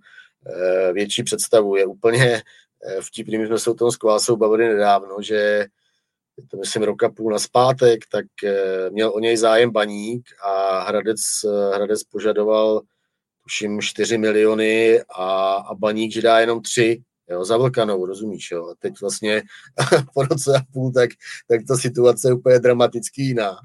e, 0.47 0.93
větší 0.93 1.23
představu. 1.23 1.75
Je 1.75 1.85
úplně 1.85 2.41
vtipný, 3.01 3.37
my 3.37 3.47
jsme 3.47 3.59
se 3.59 3.69
o 3.69 3.73
tom 3.73 3.91
s 3.91 3.97
Kvásou 3.97 4.35
bavili 4.35 4.67
nedávno, 4.67 5.15
že 5.21 5.65
to 6.51 6.57
myslím 6.57 6.83
roka 6.83 7.09
půl 7.09 7.31
na 7.31 7.39
zpátek, 7.39 7.99
tak 8.11 8.25
měl 8.89 9.11
o 9.15 9.19
něj 9.19 9.37
zájem 9.37 9.71
baník 9.71 10.25
a 10.43 10.79
Hradec, 10.79 11.19
Hradec 11.73 12.03
požadoval 12.03 12.81
tuším 13.43 13.81
4 13.81 14.17
miliony 14.17 15.01
a, 15.15 15.53
a 15.53 15.73
baník, 15.75 16.13
že 16.13 16.21
dá 16.21 16.39
jenom 16.39 16.61
3, 16.61 17.03
jo, 17.29 17.45
za 17.45 17.57
Vlkanou, 17.57 18.05
rozumíš, 18.05 18.51
jo. 18.51 18.69
A 18.69 18.75
teď 18.79 18.93
vlastně 19.01 19.41
po 20.13 20.23
roce 20.23 20.51
a 20.57 20.61
půl, 20.73 20.91
tak, 20.91 21.09
tak 21.47 21.61
ta 21.67 21.75
situace 21.77 22.29
je 22.29 22.33
úplně 22.33 22.59
dramaticky 22.59 23.21
jiná. 23.21 23.57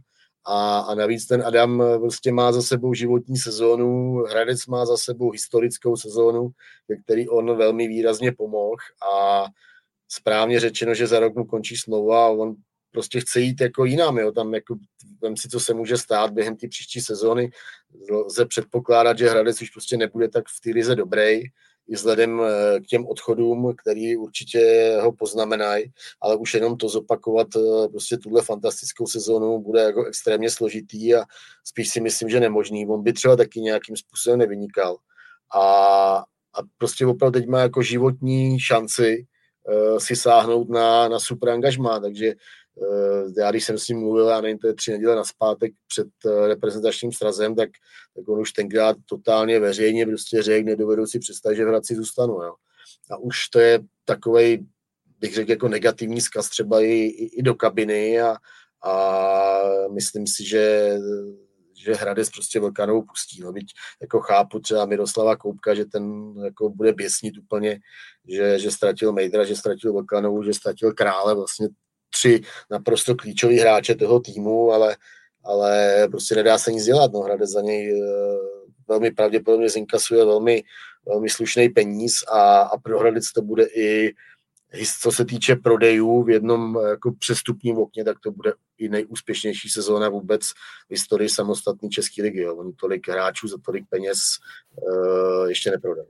A, 0.47 0.79
a 0.79 0.95
navíc 0.95 1.27
ten 1.27 1.43
Adam 1.47 1.83
prostě 2.01 2.33
má 2.33 2.53
za 2.53 2.62
sebou 2.62 2.95
životní 2.95 3.37
sezónu, 3.37 4.16
Hradec 4.16 4.66
má 4.66 4.87
za 4.87 4.97
sebou 4.97 5.31
historickou 5.31 5.97
sezónu, 5.97 6.51
ve 6.89 6.97
který 6.97 7.29
on 7.29 7.57
velmi 7.57 7.89
výrazně 7.89 8.33
pomohl 8.33 8.77
a 9.12 9.45
správně 10.09 10.61
řečeno, 10.61 10.94
že 10.94 11.06
za 11.06 11.20
rok 11.20 11.34
mu 11.34 11.44
končí 11.44 11.76
smlouva 11.76 12.26
a 12.26 12.28
on 12.28 12.54
prostě 12.90 13.20
chce 13.20 13.40
jít 13.40 13.61
jako 13.61 13.84
jinam, 13.84 14.18
jo, 14.18 14.32
tam 14.32 14.54
jako, 14.54 14.76
vem 15.22 15.36
si, 15.36 15.48
co 15.48 15.61
se 15.61 15.74
může 15.74 15.98
stát 15.98 16.30
během 16.30 16.56
té 16.56 16.68
příští 16.68 17.00
sezóny, 17.00 17.50
lze 18.11 18.46
předpokládat, 18.46 19.18
že 19.18 19.28
Hradec 19.28 19.62
už 19.62 19.70
prostě 19.70 19.96
nebude 19.96 20.28
tak 20.28 20.44
v 20.48 20.61
té 20.61 20.70
lize 20.70 20.94
dobrý, 20.94 21.42
i 21.88 21.94
vzhledem 21.94 22.42
k 22.84 22.86
těm 22.86 23.06
odchodům, 23.06 23.74
který 23.82 24.16
určitě 24.16 24.92
ho 25.00 25.12
poznamenají, 25.12 25.92
ale 26.20 26.36
už 26.36 26.54
jenom 26.54 26.76
to 26.76 26.88
zopakovat 26.88 27.48
prostě 27.90 28.16
tuhle 28.16 28.42
fantastickou 28.42 29.06
sezonu 29.06 29.59
bude 29.59 29.80
jako 29.80 30.04
extrémně 30.04 30.50
složitý 30.50 31.14
a 31.14 31.24
spíš 31.64 31.88
si 31.88 32.00
myslím, 32.00 32.28
že 32.28 32.40
nemožný. 32.40 32.86
On 32.86 33.02
by 33.02 33.12
třeba 33.12 33.36
taky 33.36 33.61
nějakým 33.61 33.96
způsobem 33.96 34.38
nevynikal. 34.38 34.96
A, 35.54 35.62
a 36.54 36.59
prostě 36.78 37.06
opravdu 37.06 37.40
teď 37.40 37.48
má 37.48 37.61
jako 37.61 37.82
životní 37.82 38.61
šanci 38.61 39.26
si 39.99 40.16
sáhnout 40.16 40.69
na, 40.69 41.09
na 41.09 41.19
super 41.19 41.49
angažmá, 41.49 42.01
takže 42.01 42.35
uh, 42.75 43.33
já 43.39 43.51
když 43.51 43.64
jsem 43.64 43.79
s 43.79 43.89
ním 43.89 43.99
mluvil, 43.99 44.29
já 44.29 44.41
nevím, 44.41 44.59
to 44.59 44.66
je 44.66 44.75
tři 44.75 44.91
neděle 44.91 45.16
na 45.16 45.25
zpátek 45.25 45.73
před 45.87 46.09
uh, 46.25 46.47
reprezentačním 46.47 47.12
srazem, 47.12 47.55
tak, 47.55 47.71
tak 48.16 48.29
on 48.29 48.41
už 48.41 48.53
tenkrát 48.53 48.97
totálně 49.09 49.61
veřejně 49.61 50.07
prostě 50.07 50.43
řekl, 50.43 50.66
nedovedu 50.66 51.07
si 51.07 51.19
představit, 51.19 51.57
že 51.57 51.64
v 51.64 51.69
Hradci 51.69 51.95
zůstanu. 51.95 52.33
Jo. 52.33 52.55
A 53.11 53.16
už 53.16 53.49
to 53.49 53.61
je 53.61 53.81
takovej, 54.05 54.64
bych 55.21 55.35
řekl, 55.35 55.51
jako 55.51 55.69
negativní 55.69 56.21
zkaz 56.21 56.49
třeba 56.49 56.81
i, 56.81 56.87
i, 56.87 57.39
i 57.39 57.43
do 57.43 57.55
kabiny 57.55 58.21
a, 58.21 58.37
a 58.85 59.59
myslím 59.95 60.27
si, 60.27 60.45
že 60.45 60.95
že 61.85 61.95
Hradec 61.95 62.31
prostě 62.31 62.61
Vlkanovou 62.61 63.03
pustí. 63.03 63.41
No, 63.41 63.53
byť 63.53 63.72
jako 64.01 64.20
chápu 64.20 64.61
třeba 64.61 64.87
Miroslava 64.87 65.37
Koupka, 65.37 65.74
že 65.74 65.85
ten 65.85 66.35
jako 66.45 66.70
bude 66.70 66.93
běsnit 66.93 67.39
úplně, 67.39 67.81
že, 68.29 68.59
že 68.59 68.70
ztratil 68.70 69.12
Mejdra, 69.12 69.45
že 69.45 69.57
ztratil 69.57 69.93
Vlkanovu, 69.93 70.43
že 70.43 70.55
ztratil 70.55 70.93
Krále, 70.93 71.35
vlastně 71.35 71.68
tři 72.11 72.41
naprosto 72.70 73.16
klíčoví 73.16 73.59
hráče 73.59 73.95
toho 73.95 74.20
týmu, 74.20 74.72
ale, 74.72 74.97
ale 75.45 76.09
prostě 76.11 76.35
nedá 76.35 76.59
se 76.59 76.72
nic 76.72 76.85
dělat. 76.85 77.12
No, 77.12 77.20
Hradec 77.20 77.51
za 77.51 77.61
něj 77.61 78.03
eh, 78.03 78.37
velmi 78.89 79.11
pravděpodobně 79.11 79.68
zinkasuje 79.68 80.24
velmi, 80.24 80.62
velmi 81.07 81.29
slušný 81.29 81.68
peníz 81.68 82.12
a, 82.33 82.61
a 82.61 82.79
pro 82.79 82.99
Hradec 82.99 83.33
to 83.33 83.43
bude 83.43 83.64
i 83.64 84.14
co 85.01 85.12
se 85.12 85.24
týče 85.24 85.57
prodejů 85.57 86.22
v 86.22 86.31
jednom 86.31 86.79
jako 86.89 87.12
přestupním 87.12 87.79
okně, 87.79 88.05
tak 88.05 88.16
to 88.20 88.31
bude 88.31 88.53
i 88.79 88.89
nejúspěšnější 88.89 89.68
sezóna 89.68 90.09
vůbec 90.09 90.49
v 90.49 90.91
historii 90.91 91.29
samostatné 91.29 91.89
České 91.89 92.22
ligy. 92.22 92.41
Jo. 92.41 92.57
Oni 92.57 92.72
tolik 92.72 93.09
hráčů 93.09 93.49
za 93.49 93.57
tolik 93.64 93.85
peněz 93.91 94.18
uh, 94.76 95.49
ještě 95.49 95.70
neprodali. 95.70 96.09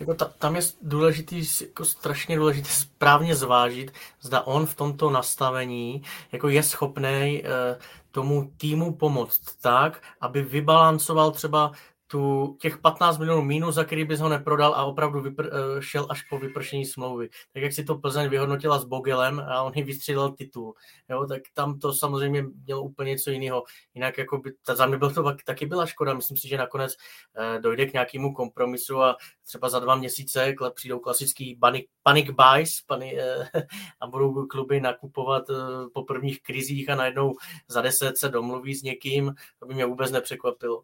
Jako 0.00 0.14
ta, 0.14 0.24
tam 0.24 0.56
je 0.56 0.62
důležitý, 0.82 1.44
jako 1.60 1.84
strašně 1.84 2.36
důležité 2.36 2.68
správně 2.68 3.34
zvážit, 3.34 3.92
zda 4.20 4.40
on 4.40 4.66
v 4.66 4.74
tomto 4.74 5.10
nastavení 5.10 6.02
jako 6.32 6.48
je 6.48 6.62
schopný 6.62 7.42
uh, 7.42 7.82
tomu 8.10 8.52
týmu 8.56 8.94
pomoct 8.94 9.40
tak, 9.60 10.02
aby 10.20 10.42
vybalancoval 10.42 11.30
třeba 11.30 11.72
tu, 12.06 12.56
těch 12.60 12.78
15 12.78 13.18
milionů 13.18 13.42
mínus, 13.42 13.74
za 13.74 13.84
který 13.84 14.04
bys 14.04 14.20
ho 14.20 14.28
neprodal 14.28 14.74
a 14.74 14.84
opravdu 14.84 15.20
vypr, 15.20 15.46
eh, 15.46 15.82
šel 15.82 16.06
až 16.10 16.22
po 16.22 16.38
vypršení 16.38 16.86
smlouvy. 16.86 17.28
Tak 17.52 17.62
jak 17.62 17.72
si 17.72 17.84
to 17.84 17.98
Plzeň 17.98 18.28
vyhodnotila 18.28 18.78
s 18.78 18.84
Bogelem 18.84 19.40
a 19.40 19.62
on 19.62 19.72
ji 19.74 19.82
vystřílel 19.82 20.32
titul, 20.32 20.74
jo, 21.08 21.26
tak 21.26 21.42
tam 21.54 21.78
to 21.78 21.92
samozřejmě 21.92 22.44
mělo 22.64 22.82
úplně 22.82 23.10
něco 23.10 23.30
jiného. 23.30 23.64
Jinak 23.94 24.18
jako 24.18 24.38
by, 24.38 24.52
ta, 24.66 24.74
za 24.74 24.86
mě 24.86 24.98
byl 24.98 25.14
to 25.14 25.36
taky 25.44 25.66
byla 25.66 25.86
škoda, 25.86 26.14
myslím 26.14 26.36
si, 26.36 26.48
že 26.48 26.58
nakonec 26.58 26.94
eh, 27.36 27.60
dojde 27.60 27.86
k 27.86 27.92
nějakému 27.92 28.34
kompromisu 28.34 29.02
a 29.02 29.16
třeba 29.46 29.68
za 29.68 29.80
dva 29.80 29.94
měsíce 29.94 30.54
přijdou 30.74 30.98
klasický 30.98 31.56
panic, 31.56 31.86
panic 32.02 32.30
buys 32.30 32.80
pani, 32.80 33.20
eh, 33.20 33.48
a 34.00 34.06
budou 34.06 34.46
kluby 34.46 34.80
nakupovat 34.80 35.50
eh, 35.50 35.54
po 35.94 36.02
prvních 36.02 36.42
krizích 36.42 36.90
a 36.90 36.94
najednou 36.94 37.34
za 37.68 37.82
deset 37.82 38.18
se 38.18 38.28
domluví 38.28 38.74
s 38.74 38.82
někým, 38.82 39.34
to 39.58 39.66
by 39.66 39.74
mě 39.74 39.86
vůbec 39.86 40.10
nepřekvapilo. 40.10 40.82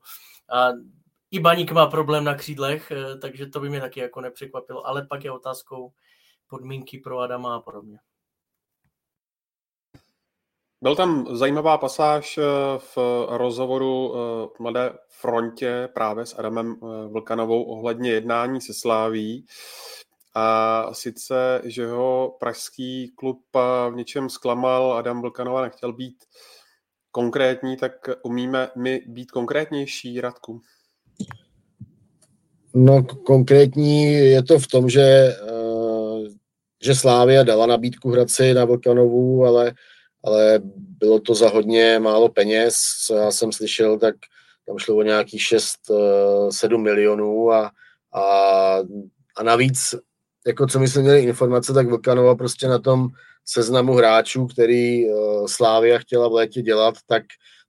A 0.53 0.69
i 1.33 1.41
Baník 1.41 1.73
má 1.73 1.87
problém 1.87 2.25
na 2.25 2.35
křídlech, 2.35 2.91
eh, 2.91 3.19
takže 3.19 3.47
to 3.47 3.61
by 3.61 3.69
mě 3.69 3.81
taky 3.81 4.01
jako 4.01 4.21
nepřekvapilo, 4.21 4.87
ale 4.87 5.07
pak 5.07 5.25
je 5.25 5.33
otázkou 5.33 5.93
podmínky 6.47 6.99
pro 6.99 7.19
Adama 7.19 7.57
a 7.57 7.61
podobně. 7.61 7.99
Byl 10.83 10.97
tam 10.97 11.37
zajímavá 11.37 11.79
pasáž 11.79 12.39
eh, 12.39 12.43
v 12.79 12.99
rozhovoru 13.29 14.13
v 14.13 14.51
eh, 14.59 14.63
Mladé 14.63 14.99
frontě 15.09 15.89
právě 15.95 16.27
s 16.27 16.39
Adamem 16.39 16.77
Vlkanovou 17.09 17.63
ohledně 17.63 18.11
jednání 18.11 18.61
se 18.61 18.75
Sláví. 18.75 19.47
A 20.35 20.95
sice, 20.95 21.63
že 21.65 21.87
ho 21.87 22.37
pražský 22.41 23.13
klub 23.17 23.45
v 23.91 23.93
něčem 23.95 24.31
zklamal, 24.31 24.93
Adam 24.93 25.21
Vlkanova 25.21 25.63
nechtěl 25.63 25.93
být 25.93 26.25
konkrétní, 27.11 27.77
tak 27.77 27.93
umíme 28.23 28.71
my 28.77 29.01
být 29.07 29.31
konkrétnější, 29.31 30.21
Radku? 30.21 30.63
No 32.75 33.05
konkrétní 33.05 34.13
je 34.13 34.43
to 34.43 34.59
v 34.59 34.67
tom, 34.67 34.89
že, 34.89 35.37
eh, 35.49 36.29
že 36.85 36.95
Slávia 36.95 37.43
dala 37.43 37.67
nabídku 37.67 38.11
Hradci 38.11 38.55
na 38.55 38.65
Vlkanovu, 38.65 39.45
ale, 39.45 39.73
ale 40.25 40.61
bylo 40.75 41.21
to 41.21 41.35
za 41.35 41.49
hodně 41.49 41.99
málo 41.99 42.29
peněz, 42.29 42.75
co 43.07 43.15
já 43.15 43.31
jsem 43.31 43.53
slyšel, 43.53 43.99
tak 43.99 44.15
tam 44.67 44.79
šlo 44.79 44.97
o 44.97 45.03
nějakých 45.03 45.43
6-7 45.43 46.75
eh, 46.75 46.79
milionů 46.79 47.53
a, 47.53 47.71
a, 48.15 48.77
a 49.37 49.43
navíc, 49.43 49.95
jako 50.47 50.67
co 50.67 50.79
my 50.79 50.89
jsme 50.89 51.03
měli 51.03 51.23
informace, 51.23 51.73
tak 51.73 51.89
Vlkanova 51.89 52.35
prostě 52.35 52.69
na 52.69 52.79
tom 52.79 53.09
seznamu 53.45 53.93
hráčů, 53.93 54.47
který 54.47 55.11
eh, 55.11 55.15
Slávia 55.47 55.99
chtěla 55.99 56.29
v 56.29 56.33
létě 56.33 56.63
dělat, 56.63 56.95
tak, 57.07 57.23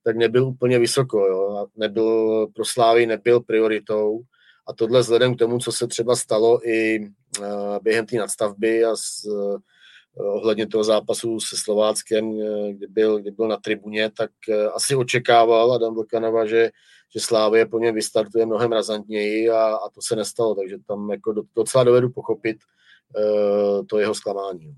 tak 0.04 0.16
nebyl 0.16 0.48
úplně 0.48 0.80
vysoko. 0.80 1.28
Jo. 1.28 1.68
Nebyl, 1.76 2.48
pro 2.56 2.66
Slávy 2.66 3.06
nebyl 3.06 3.40
prioritou 3.40 4.22
a 4.68 4.74
tohle 4.74 5.00
vzhledem 5.00 5.36
k 5.36 5.40
tomu, 5.40 5.60
co 5.60 5.72
se 5.72 5.88
třeba 5.88 6.16
stalo 6.16 6.68
i 6.68 7.06
eh, 7.42 7.80
během 7.82 8.06
té 8.06 8.18
nadstavby 8.18 8.86
a 8.86 8.96
s, 8.96 9.26
eh, 9.26 10.24
ohledně 10.24 10.68
toho 10.68 10.84
zápasu 10.84 11.40
se 11.40 11.58
Slováckem, 11.58 12.42
eh, 12.42 12.74
kdy 12.74 12.88
byl, 12.88 13.20
kdy 13.20 13.32
byl 13.32 13.48
na 13.48 13.58
tribuně, 13.58 14.12
tak 14.18 14.32
asi 14.74 14.96
očekával 14.96 15.74
Adam 15.74 15.94
Vlkanova, 15.96 16.46
že, 16.46 16.72
že 17.14 17.20
Slávě 17.20 17.66
po 17.66 17.80
něm 17.80 17.96
vystartuje 17.96 18.46
mnohem 18.46 18.72
razantněji 18.72 19.50
a, 19.50 19.76
a 19.76 19.90
to 19.90 20.02
se 20.02 20.16
nestalo, 20.16 20.56
takže 20.56 20.78
tam 20.88 21.12
jako 21.12 21.34
docela 21.56 21.84
dovedu 21.84 22.10
pochopit 22.10 22.58
to 23.90 24.00
jeho 24.00 24.16
zklamání. 24.16 24.76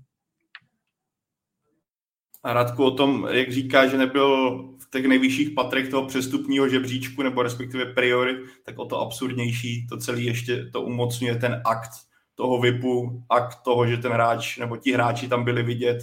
A 2.46 2.52
Radku 2.52 2.84
o 2.84 2.90
tom, 2.90 3.28
jak 3.30 3.52
říká, 3.52 3.86
že 3.86 3.98
nebyl 3.98 4.58
v 4.78 4.90
těch 4.90 5.06
nejvyšších 5.06 5.50
patrech 5.50 5.88
toho 5.88 6.06
přestupního 6.06 6.68
žebříčku, 6.68 7.22
nebo 7.22 7.42
respektive 7.42 7.86
priory, 7.86 8.36
tak 8.64 8.78
o 8.78 8.84
to 8.84 9.00
absurdnější 9.00 9.86
to 9.86 9.96
celé 9.96 10.20
ještě 10.20 10.70
to 10.72 10.82
umocňuje 10.82 11.36
ten 11.36 11.62
akt 11.64 11.90
toho 12.34 12.60
VIPu, 12.60 13.22
akt 13.28 13.62
toho, 13.62 13.86
že 13.86 13.96
ten 13.96 14.12
hráč, 14.12 14.58
nebo 14.58 14.76
ti 14.76 14.92
hráči 14.92 15.28
tam 15.28 15.44
byli 15.44 15.62
vidět. 15.62 15.98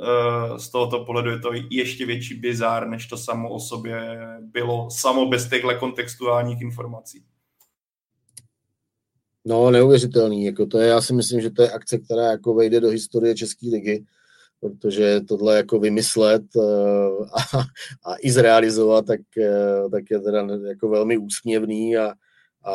Eh, 0.00 0.58
z 0.58 0.68
tohoto 0.68 1.04
pohledu 1.04 1.30
je 1.30 1.38
to 1.38 1.50
ještě 1.70 2.06
větší 2.06 2.34
bizár, 2.34 2.88
než 2.88 3.06
to 3.06 3.16
samo 3.16 3.50
o 3.50 3.60
sobě 3.60 4.18
bylo, 4.40 4.90
samo 4.90 5.26
bez 5.26 5.48
těchto 5.48 5.74
kontextuálních 5.78 6.60
informací. 6.60 7.24
No, 9.44 9.70
neuvěřitelný. 9.70 10.44
Jako 10.44 10.66
to 10.66 10.78
je, 10.78 10.88
já 10.88 11.00
si 11.00 11.14
myslím, 11.14 11.40
že 11.40 11.50
to 11.50 11.62
je 11.62 11.70
akce, 11.70 11.98
která 11.98 12.22
jako 12.22 12.54
vejde 12.54 12.80
do 12.80 12.88
historie 12.88 13.34
České 13.34 13.66
ligy 13.66 14.04
protože 14.62 15.20
tohle 15.20 15.56
jako 15.56 15.78
vymyslet 15.78 16.42
eh, 16.56 17.24
a, 17.34 17.58
a 18.12 18.16
i 18.20 18.30
zrealizovat, 18.30 19.06
tak, 19.06 19.20
eh, 19.38 19.88
tak 19.90 20.04
je 20.10 20.20
teda 20.20 20.46
jako 20.68 20.88
velmi 20.88 21.18
úsměvný 21.18 21.96
a, 21.96 22.12
a, 22.64 22.74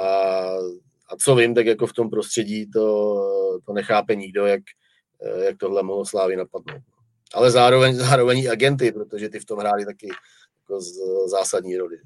a 1.09 1.15
co 1.19 1.35
vím, 1.35 1.55
tak 1.55 1.65
jako 1.65 1.87
v 1.87 1.93
tom 1.93 2.09
prostředí 2.09 2.71
to, 2.71 3.15
to 3.65 3.73
nechápe 3.73 4.15
nikdo, 4.15 4.45
jak, 4.45 4.61
eh, 5.21 5.45
jak 5.45 5.57
tohle 5.57 5.83
mohlo 5.83 6.05
Slávy 6.05 6.35
napadnout. 6.35 6.81
Ale 7.33 7.51
zároveň, 7.51 7.95
zároveň 7.95 8.39
i 8.39 8.49
agenty, 8.49 8.91
protože 8.91 9.29
ty 9.29 9.39
v 9.39 9.45
tom 9.45 9.59
hráli 9.59 9.85
taky 9.85 10.07
jako 10.57 10.81
z, 10.81 10.91
zásadní 11.29 11.77
roli. 11.77 11.97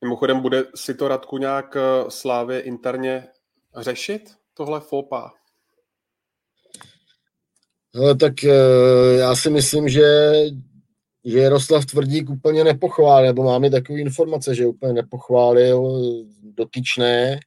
Mimochodem, 0.00 0.40
bude 0.40 0.64
si 0.74 0.94
to 0.94 1.08
Radku 1.08 1.38
nějak 1.38 1.76
Slávě 2.08 2.60
interně 2.60 3.28
řešit, 3.76 4.34
tohle 4.54 4.80
fopa? 4.80 5.32
No, 7.96 8.14
tak 8.14 8.44
eh, 8.44 9.16
já 9.18 9.36
si 9.36 9.50
myslím, 9.50 9.88
že, 9.88 10.32
že 11.24 11.38
Jaroslav 11.38 11.86
Tvrdík 11.86 12.30
úplně 12.30 12.64
nepochválil, 12.64 13.26
nebo 13.26 13.42
máme 13.42 13.70
takové 13.70 14.00
informace, 14.00 14.54
že 14.54 14.66
úplně 14.66 14.92
nepochválil 14.92 16.00
dotyčné 16.42 17.40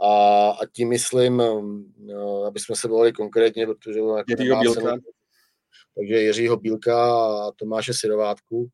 a, 0.00 0.50
a 0.50 0.66
tím 0.72 0.88
myslím, 0.88 1.42
no, 1.98 2.42
aby 2.44 2.60
jsme 2.60 2.76
se 2.76 2.88
volali 2.88 3.12
konkrétně, 3.12 3.66
protože 3.66 3.98
jako 3.98 4.24
Jiřího 4.28 4.60
Bílka. 4.60 4.80
Se, 4.80 5.00
takže 5.96 6.20
Jiřího 6.20 6.56
Bílka 6.56 7.14
a 7.46 7.52
Tomáše 7.56 7.94
Sirovátku. 7.94 8.68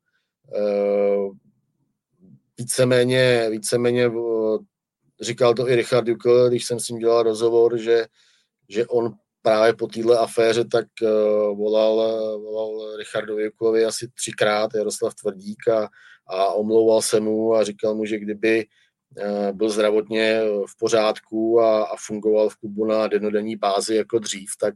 Eh, 0.55 1.29
víceméně, 2.59 3.49
víceméně 3.51 4.11
říkal 5.21 5.55
to 5.55 5.69
i 5.69 5.77
Richard 5.77 6.09
Jukl, 6.09 6.49
když 6.49 6.65
jsem 6.65 6.81
s 6.81 6.89
ním 6.89 6.99
dělal 6.99 7.23
rozhovor, 7.23 7.79
že, 7.79 8.07
že 8.69 8.87
on 8.87 9.15
právě 9.47 9.75
po 9.75 9.87
téhle 9.87 10.19
aféře 10.19 10.65
tak 10.65 10.87
uh, 11.03 11.09
volal, 11.57 11.97
volal 12.41 12.97
Richardovi 12.97 13.45
Juklovi 13.45 13.85
asi 13.85 14.09
třikrát 14.09 14.75
Jaroslav 14.75 15.15
Tvrdík 15.15 15.69
a, 15.69 15.89
a 16.27 16.53
omlouval 16.53 17.03
se 17.03 17.21
mu 17.21 17.55
a 17.55 17.65
říkal 17.65 17.95
mu, 17.95 18.05
že 18.05 18.19
kdyby, 18.19 18.67
Eh, 19.19 19.53
byl 19.53 19.71
zdravotně 19.71 20.41
v 20.67 20.79
pořádku 20.79 21.61
a, 21.61 21.85
a 21.85 21.97
fungoval 22.07 22.49
v 22.49 22.57
klubu 22.57 22.85
na 22.85 23.07
denodenní 23.07 23.57
bázi 23.57 23.95
jako 23.97 24.19
dřív, 24.19 24.51
tak, 24.61 24.75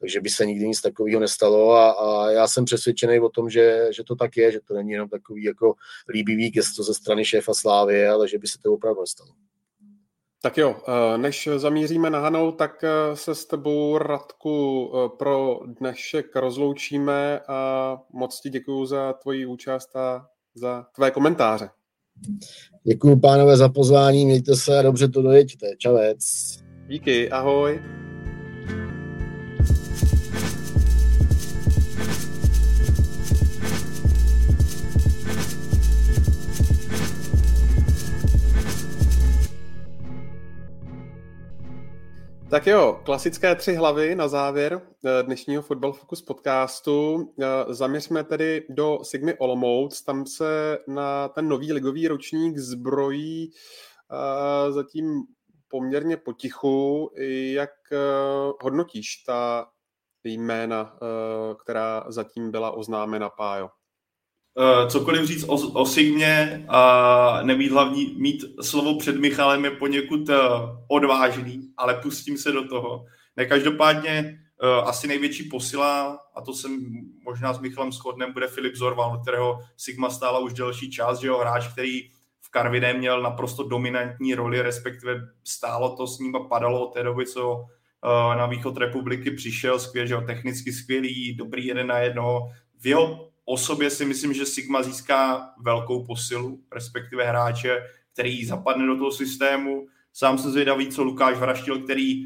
takže 0.00 0.20
by 0.20 0.30
se 0.30 0.46
nikdy 0.46 0.68
nic 0.68 0.80
takového 0.80 1.20
nestalo 1.20 1.72
a, 1.72 1.90
a 1.90 2.30
já 2.30 2.48
jsem 2.48 2.64
přesvědčený 2.64 3.20
o 3.20 3.28
tom, 3.28 3.50
že, 3.50 3.88
že 3.96 4.04
to 4.04 4.16
tak 4.16 4.36
je, 4.36 4.52
že 4.52 4.60
to 4.60 4.74
není 4.74 4.90
jenom 4.90 5.08
takový 5.08 5.44
jako 5.44 5.74
líbivý 6.08 6.50
gesto 6.50 6.82
ze 6.82 6.94
strany 6.94 7.24
šéfa 7.24 7.54
Slávy, 7.54 8.06
ale 8.06 8.28
že 8.28 8.38
by 8.38 8.46
se 8.46 8.58
to 8.62 8.72
opravdu 8.72 9.00
nestalo. 9.00 9.30
Tak 10.44 10.58
jo, 10.58 10.76
eh, 10.88 11.18
než 11.18 11.48
zamíříme 11.56 12.10
na 12.10 12.20
Hanou, 12.20 12.52
tak 12.52 12.84
eh, 12.84 13.16
se 13.16 13.34
s 13.34 13.44
tebou, 13.44 13.98
Radku, 13.98 14.90
pro 15.18 15.60
dnešek 15.80 16.36
rozloučíme 16.36 17.40
a 17.48 17.98
moc 18.12 18.40
ti 18.40 18.50
děkuji 18.50 18.86
za 18.86 19.12
tvoji 19.12 19.46
účast 19.46 19.96
a 19.96 20.26
za 20.54 20.86
tvé 20.94 21.10
komentáře. 21.10 21.68
Děkuji 22.84 23.16
pánové 23.16 23.56
za 23.56 23.68
pozvání, 23.68 24.26
mějte 24.26 24.56
se 24.56 24.78
a 24.78 24.82
dobře 24.82 25.08
to 25.08 25.22
dojeďte. 25.22 25.66
Čavec. 25.78 26.18
Díky, 26.88 27.30
ahoj. 27.30 27.82
Tak 42.52 42.66
jo, 42.66 43.00
klasické 43.04 43.54
tři 43.54 43.74
hlavy 43.74 44.14
na 44.14 44.28
závěr 44.28 44.80
eh, 45.06 45.22
dnešního 45.22 45.62
Football 45.62 45.92
Focus 45.92 46.22
podcastu. 46.22 47.28
Eh, 47.40 47.46
zaměřme 47.74 48.24
tedy 48.24 48.66
do 48.68 48.98
Sigmy 49.02 49.34
Olomouc. 49.38 50.02
Tam 50.02 50.26
se 50.26 50.78
na 50.88 51.28
ten 51.28 51.48
nový 51.48 51.72
ligový 51.72 52.08
ročník 52.08 52.58
zbrojí 52.58 53.50
eh, 53.50 54.72
zatím 54.72 55.22
poměrně 55.68 56.16
potichu. 56.16 57.10
Jak 57.52 57.70
hodnotíš 58.62 59.16
ta 59.26 59.66
jména, 60.24 60.98
která 61.64 62.04
zatím 62.08 62.50
byla 62.50 62.70
oznámena, 62.70 63.28
Pájo? 63.28 63.68
Uh, 64.54 64.88
cokoliv 64.88 65.24
říct 65.24 65.44
o, 65.44 65.54
o 65.54 65.86
Sigmě 65.86 66.64
a 66.68 67.40
nemít 67.42 67.72
hlavní, 67.72 68.14
mít 68.18 68.44
slovo 68.60 68.98
před 68.98 69.16
Michalem 69.16 69.64
je 69.64 69.70
poněkud 69.70 70.28
uh, 70.28 70.36
odvážný, 70.88 71.68
ale 71.76 71.94
pustím 71.94 72.38
se 72.38 72.52
do 72.52 72.68
toho. 72.68 73.04
Ne, 73.36 73.46
každopádně 73.46 74.38
uh, 74.62 74.88
asi 74.88 75.08
největší 75.08 75.48
posila, 75.48 76.18
a 76.34 76.40
to 76.40 76.54
jsem 76.54 76.78
možná 77.24 77.52
s 77.52 77.60
Michalem 77.60 77.92
shodnem, 77.92 78.32
bude 78.32 78.48
Filip 78.48 78.76
Zorval, 78.76 79.18
kterého 79.22 79.60
Sigma 79.76 80.10
stála 80.10 80.38
už 80.38 80.52
delší 80.52 80.90
čas, 80.90 81.20
že 81.20 81.26
jo, 81.26 81.38
hráč, 81.38 81.68
který 81.68 82.00
v 82.40 82.50
Karviné 82.50 82.94
měl 82.94 83.22
naprosto 83.22 83.62
dominantní 83.62 84.34
roli, 84.34 84.62
respektive 84.62 85.20
stálo 85.44 85.96
to 85.96 86.06
s 86.06 86.18
ním 86.18 86.36
a 86.36 86.40
padalo 86.40 86.88
od 86.88 86.94
té 86.94 87.02
doby, 87.02 87.26
co 87.26 87.64
na 88.36 88.46
východ 88.46 88.76
republiky 88.76 89.30
přišel, 89.30 89.78
skvěl, 89.78 90.06
že 90.06 90.14
jo, 90.14 90.20
technicky 90.20 90.72
skvělý, 90.72 91.34
dobrý 91.34 91.66
jeden 91.66 91.86
na 91.86 91.98
jedno. 91.98 92.48
V 92.80 92.86
jeho 92.86 93.31
o 93.44 93.56
sobě 93.56 93.90
si 93.90 94.04
myslím, 94.04 94.32
že 94.32 94.46
Sigma 94.46 94.82
získá 94.82 95.50
velkou 95.64 96.06
posilu, 96.06 96.60
respektive 96.72 97.24
hráče, 97.24 97.82
který 98.12 98.44
zapadne 98.44 98.86
do 98.86 98.96
toho 98.96 99.12
systému. 99.12 99.86
Sám 100.12 100.38
se 100.38 100.50
zvědavý, 100.50 100.88
co 100.88 101.02
Lukáš 101.04 101.38
Vraštil, 101.38 101.82
který 101.82 102.24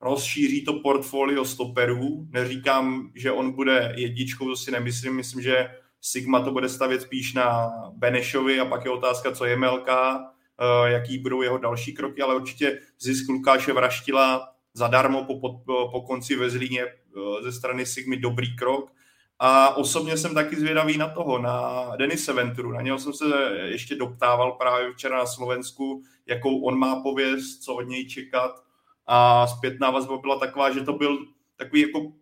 rozšíří 0.00 0.64
to 0.64 0.72
portfolio 0.72 1.44
stoperů. 1.44 2.26
Neříkám, 2.30 3.10
že 3.14 3.32
on 3.32 3.52
bude 3.52 3.94
jedničkou, 3.96 4.46
to 4.46 4.56
si 4.56 4.70
nemyslím. 4.70 5.16
Myslím, 5.16 5.42
že 5.42 5.68
Sigma 6.00 6.40
to 6.40 6.52
bude 6.52 6.68
stavět 6.68 7.02
spíš 7.02 7.34
na 7.34 7.70
Benešovi 7.96 8.60
a 8.60 8.64
pak 8.64 8.84
je 8.84 8.90
otázka, 8.90 9.32
co 9.32 9.44
je 9.44 9.56
Melka, 9.56 10.20
eh, 10.60 10.90
jaký 10.90 11.18
budou 11.18 11.42
jeho 11.42 11.58
další 11.58 11.94
kroky, 11.94 12.22
ale 12.22 12.36
určitě 12.36 12.80
zisk 13.00 13.28
Lukáše 13.28 13.72
Vraštila 13.72 14.48
zadarmo 14.74 15.24
po, 15.24 15.40
po, 15.40 15.88
po 15.92 16.02
konci 16.02 16.36
ve 16.36 16.50
Zlíně 16.50 16.82
eh, 16.82 17.42
ze 17.42 17.52
strany 17.52 17.86
Sigmy 17.86 18.16
dobrý 18.16 18.56
krok. 18.56 18.92
A 19.38 19.76
osobně 19.76 20.16
jsem 20.16 20.34
taky 20.34 20.56
zvědavý 20.56 20.98
na 20.98 21.08
toho, 21.08 21.38
na 21.38 21.86
Denise 21.96 22.32
Venturu. 22.32 22.72
Na 22.72 22.82
něho 22.82 22.98
jsem 22.98 23.12
se 23.12 23.24
ještě 23.64 23.94
doptával 23.94 24.52
právě 24.52 24.92
včera 24.92 25.18
na 25.18 25.26
Slovensku, 25.26 26.02
jakou 26.26 26.62
on 26.62 26.78
má 26.78 27.00
pověst, 27.02 27.62
co 27.62 27.74
od 27.74 27.82
něj 27.82 28.08
čekat. 28.08 28.62
A 29.06 29.46
zpětná 29.46 29.90
vazba 29.90 30.18
byla 30.18 30.38
taková, 30.38 30.70
že 30.70 30.80
to 30.80 30.92
byl 30.92 31.18
takový 31.56 31.80
jako 31.80 32.12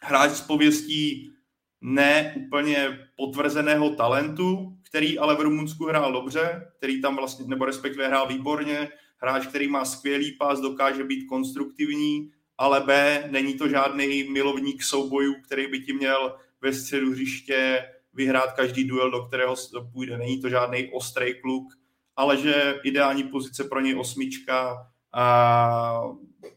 hráč 0.00 0.30
s 0.30 0.40
pověstí 0.40 1.32
ne 1.80 2.34
úplně 2.36 3.08
potvrzeného 3.16 3.90
talentu, 3.90 4.76
který 4.82 5.18
ale 5.18 5.36
v 5.36 5.40
Rumunsku 5.40 5.86
hrál 5.86 6.12
dobře, 6.12 6.72
který 6.76 7.02
tam 7.02 7.16
vlastně, 7.16 7.44
nebo 7.48 7.64
respektive 7.64 8.08
hrál 8.08 8.28
výborně, 8.28 8.88
hráč, 9.16 9.46
který 9.46 9.68
má 9.68 9.84
skvělý 9.84 10.32
pás, 10.32 10.60
dokáže 10.60 11.04
být 11.04 11.24
konstruktivní, 11.24 12.30
ale 12.58 12.80
B, 12.80 13.22
není 13.30 13.54
to 13.54 13.68
žádný 13.68 14.24
milovník 14.24 14.82
soubojů, 14.82 15.34
který 15.44 15.66
by 15.66 15.80
ti 15.80 15.92
měl 15.92 16.36
ve 16.62 16.72
středu 16.72 17.10
hřiště 17.10 17.84
vyhrát 18.14 18.52
každý 18.52 18.84
duel, 18.84 19.10
do 19.10 19.22
kterého 19.22 19.54
půjde. 19.92 20.18
Není 20.18 20.40
to 20.40 20.48
žádný 20.48 20.90
ostrý 20.92 21.40
kluk, 21.40 21.72
ale 22.16 22.36
že 22.36 22.80
ideální 22.84 23.24
pozice 23.24 23.64
pro 23.64 23.80
něj 23.80 23.96
osmička 23.96 24.86
a 25.12 26.02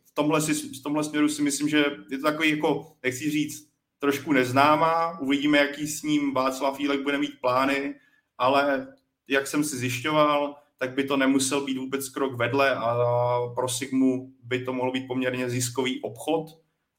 v 0.06 0.11
tomhle, 0.14 0.41
si, 0.41 0.53
v 0.53 0.84
tomhle 0.84 1.03
směru 1.03 1.30
si 1.30 1.41
myslím, 1.41 1.69
že 1.69 1.86
je 2.11 2.18
to 2.18 2.23
takový 2.23 2.49
jako, 2.49 2.95
chci 3.07 3.30
říct, 3.30 3.69
trošku 3.99 4.34
neznámá. 4.34 5.19
Uvidíme, 5.19 5.57
jaký 5.57 5.88
s 5.88 6.03
ním 6.03 6.34
Václav 6.34 6.77
Fílek 6.77 7.02
bude 7.02 7.18
mít 7.18 7.41
plány, 7.41 7.95
ale 8.38 8.88
jak 9.27 9.48
jsem 9.48 9.64
si 9.64 9.77
zjišťoval, 9.77 10.56
tak 10.77 10.94
by 10.94 11.03
to 11.03 11.18
nemusel 11.18 11.65
být 11.65 11.77
vůbec 11.77 12.10
krok 12.10 12.36
vedle 12.36 12.76
a 12.76 12.98
pro 13.56 13.69
Sigmu 13.69 14.34
by 14.44 14.65
to 14.65 14.73
mohl 14.73 14.91
být 14.91 15.07
poměrně 15.07 15.49
ziskový 15.49 16.02
obchod, 16.02 16.45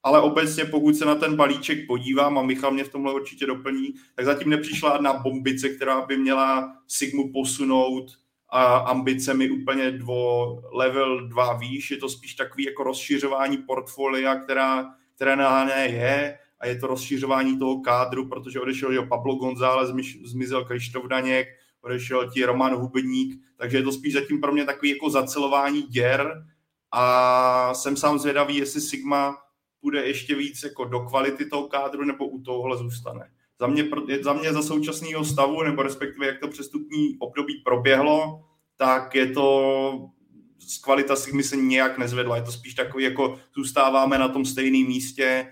ale 0.06 0.20
obecně 0.20 0.64
pokud 0.64 0.96
se 0.96 1.04
na 1.04 1.14
ten 1.14 1.36
balíček 1.36 1.86
podívám 1.86 2.38
a 2.38 2.42
Michal 2.42 2.70
mě 2.70 2.84
v 2.84 2.88
tomhle 2.88 3.14
určitě 3.14 3.46
doplní, 3.46 3.94
tak 4.14 4.24
zatím 4.24 4.50
nepřišla 4.50 4.92
jedna 4.92 5.12
bombice, 5.12 5.68
která 5.68 6.00
by 6.06 6.18
měla 6.18 6.72
Sigmu 6.86 7.32
posunout 7.32 8.06
a 8.48 8.76
ambicemi 8.76 9.50
úplně 9.50 9.90
dvo, 9.90 10.46
level 10.72 11.28
2 11.28 11.52
výš. 11.52 11.90
Je 11.90 11.96
to 11.96 12.08
spíš 12.08 12.34
takový 12.34 12.64
jako 12.64 12.82
rozšiřování 12.82 13.56
portfolia, 13.56 14.34
která, 14.34 14.86
která 15.14 15.36
na 15.36 15.74
je. 15.74 16.38
A 16.60 16.66
je 16.66 16.78
to 16.78 16.86
rozšiřování 16.86 17.58
toho 17.58 17.80
kádru, 17.80 18.28
protože 18.28 18.60
odešel 18.60 18.92
jo, 18.92 19.06
Pablo 19.06 19.34
González, 19.34 19.90
zmizel 20.24 20.64
Krištof 20.64 21.06
Daněk, 21.06 21.48
odešel 21.80 22.30
ti 22.30 22.44
Roman 22.44 22.74
Hubedník, 22.74 23.40
takže 23.56 23.76
je 23.76 23.82
to 23.82 23.92
spíš 23.92 24.12
zatím 24.14 24.40
pro 24.40 24.52
mě 24.52 24.64
takový 24.64 24.90
jako 24.90 25.10
zacelování 25.10 25.82
děr. 25.82 26.44
A 26.92 27.74
jsem 27.74 27.96
sám 27.96 28.18
zvědavý, 28.18 28.56
jestli 28.56 28.80
Sigma 28.80 29.36
půjde 29.86 30.06
ještě 30.06 30.34
víc 30.34 30.62
jako 30.62 30.84
do 30.84 31.00
kvality 31.00 31.46
toho 31.46 31.68
kádru 31.68 32.04
nebo 32.04 32.26
u 32.26 32.40
tohohle 32.42 32.76
zůstane. 32.76 33.30
Za 33.60 33.66
mě, 33.66 33.88
za 34.22 34.32
mě 34.32 34.52
za 34.52 34.62
současného 34.62 35.24
stavu, 35.24 35.62
nebo 35.62 35.82
respektive 35.82 36.26
jak 36.26 36.40
to 36.40 36.48
přestupní 36.48 37.16
období 37.18 37.62
proběhlo, 37.64 38.44
tak 38.76 39.14
je 39.14 39.26
to 39.26 40.10
z 40.58 40.78
kvalita 40.78 41.16
si 41.16 41.42
se 41.42 41.56
nějak 41.56 41.98
nezvedla. 41.98 42.36
Je 42.36 42.42
to 42.42 42.52
spíš 42.52 42.74
takový, 42.74 43.04
jako 43.04 43.38
zůstáváme 43.56 44.18
na 44.18 44.28
tom 44.28 44.44
stejném 44.44 44.86
místě, 44.86 45.46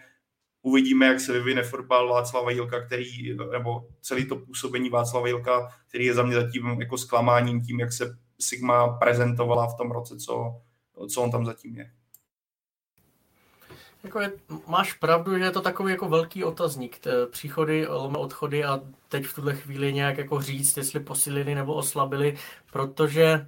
uvidíme, 0.63 1.07
jak 1.07 1.21
se 1.21 1.33
vyvine 1.33 1.63
fotbal 1.63 2.09
Václava 2.09 2.51
Jilka, 2.51 2.87
který, 2.87 3.37
nebo 3.53 3.87
celý 4.01 4.29
to 4.29 4.37
působení 4.37 4.91
Václava 4.91 5.27
Jilka, 5.27 5.69
který 5.89 6.05
je 6.05 6.15
za 6.15 6.23
mě 6.23 6.35
zatím 6.35 6.67
jako 6.67 6.99
zklamáním 6.99 7.63
tím, 7.63 7.81
jak 7.81 7.93
se 7.93 8.19
Sigma 8.41 8.89
prezentovala 8.89 9.67
v 9.67 9.77
tom 9.77 9.91
roce, 9.91 10.17
co, 10.17 10.61
co 11.09 11.23
on 11.23 11.31
tam 11.31 11.47
zatím 11.47 11.77
je. 11.77 11.91
Jako 14.05 14.21
je, 14.21 14.33
máš 14.67 14.93
pravdu, 14.93 15.39
že 15.39 15.45
je 15.45 15.51
to 15.51 15.61
takový 15.61 15.93
jako 15.93 16.09
velký 16.09 16.45
otazník, 16.45 17.01
příchody, 17.31 17.89
odchody 17.89 18.65
a 18.65 18.81
teď 19.09 19.27
v 19.27 19.35
tuhle 19.35 19.55
chvíli 19.55 19.93
nějak 19.93 20.19
jako 20.19 20.41
říct, 20.41 20.77
jestli 20.77 21.01
posílili 21.01 21.55
nebo 21.55 21.75
oslabili, 21.75 22.37
protože 22.73 23.47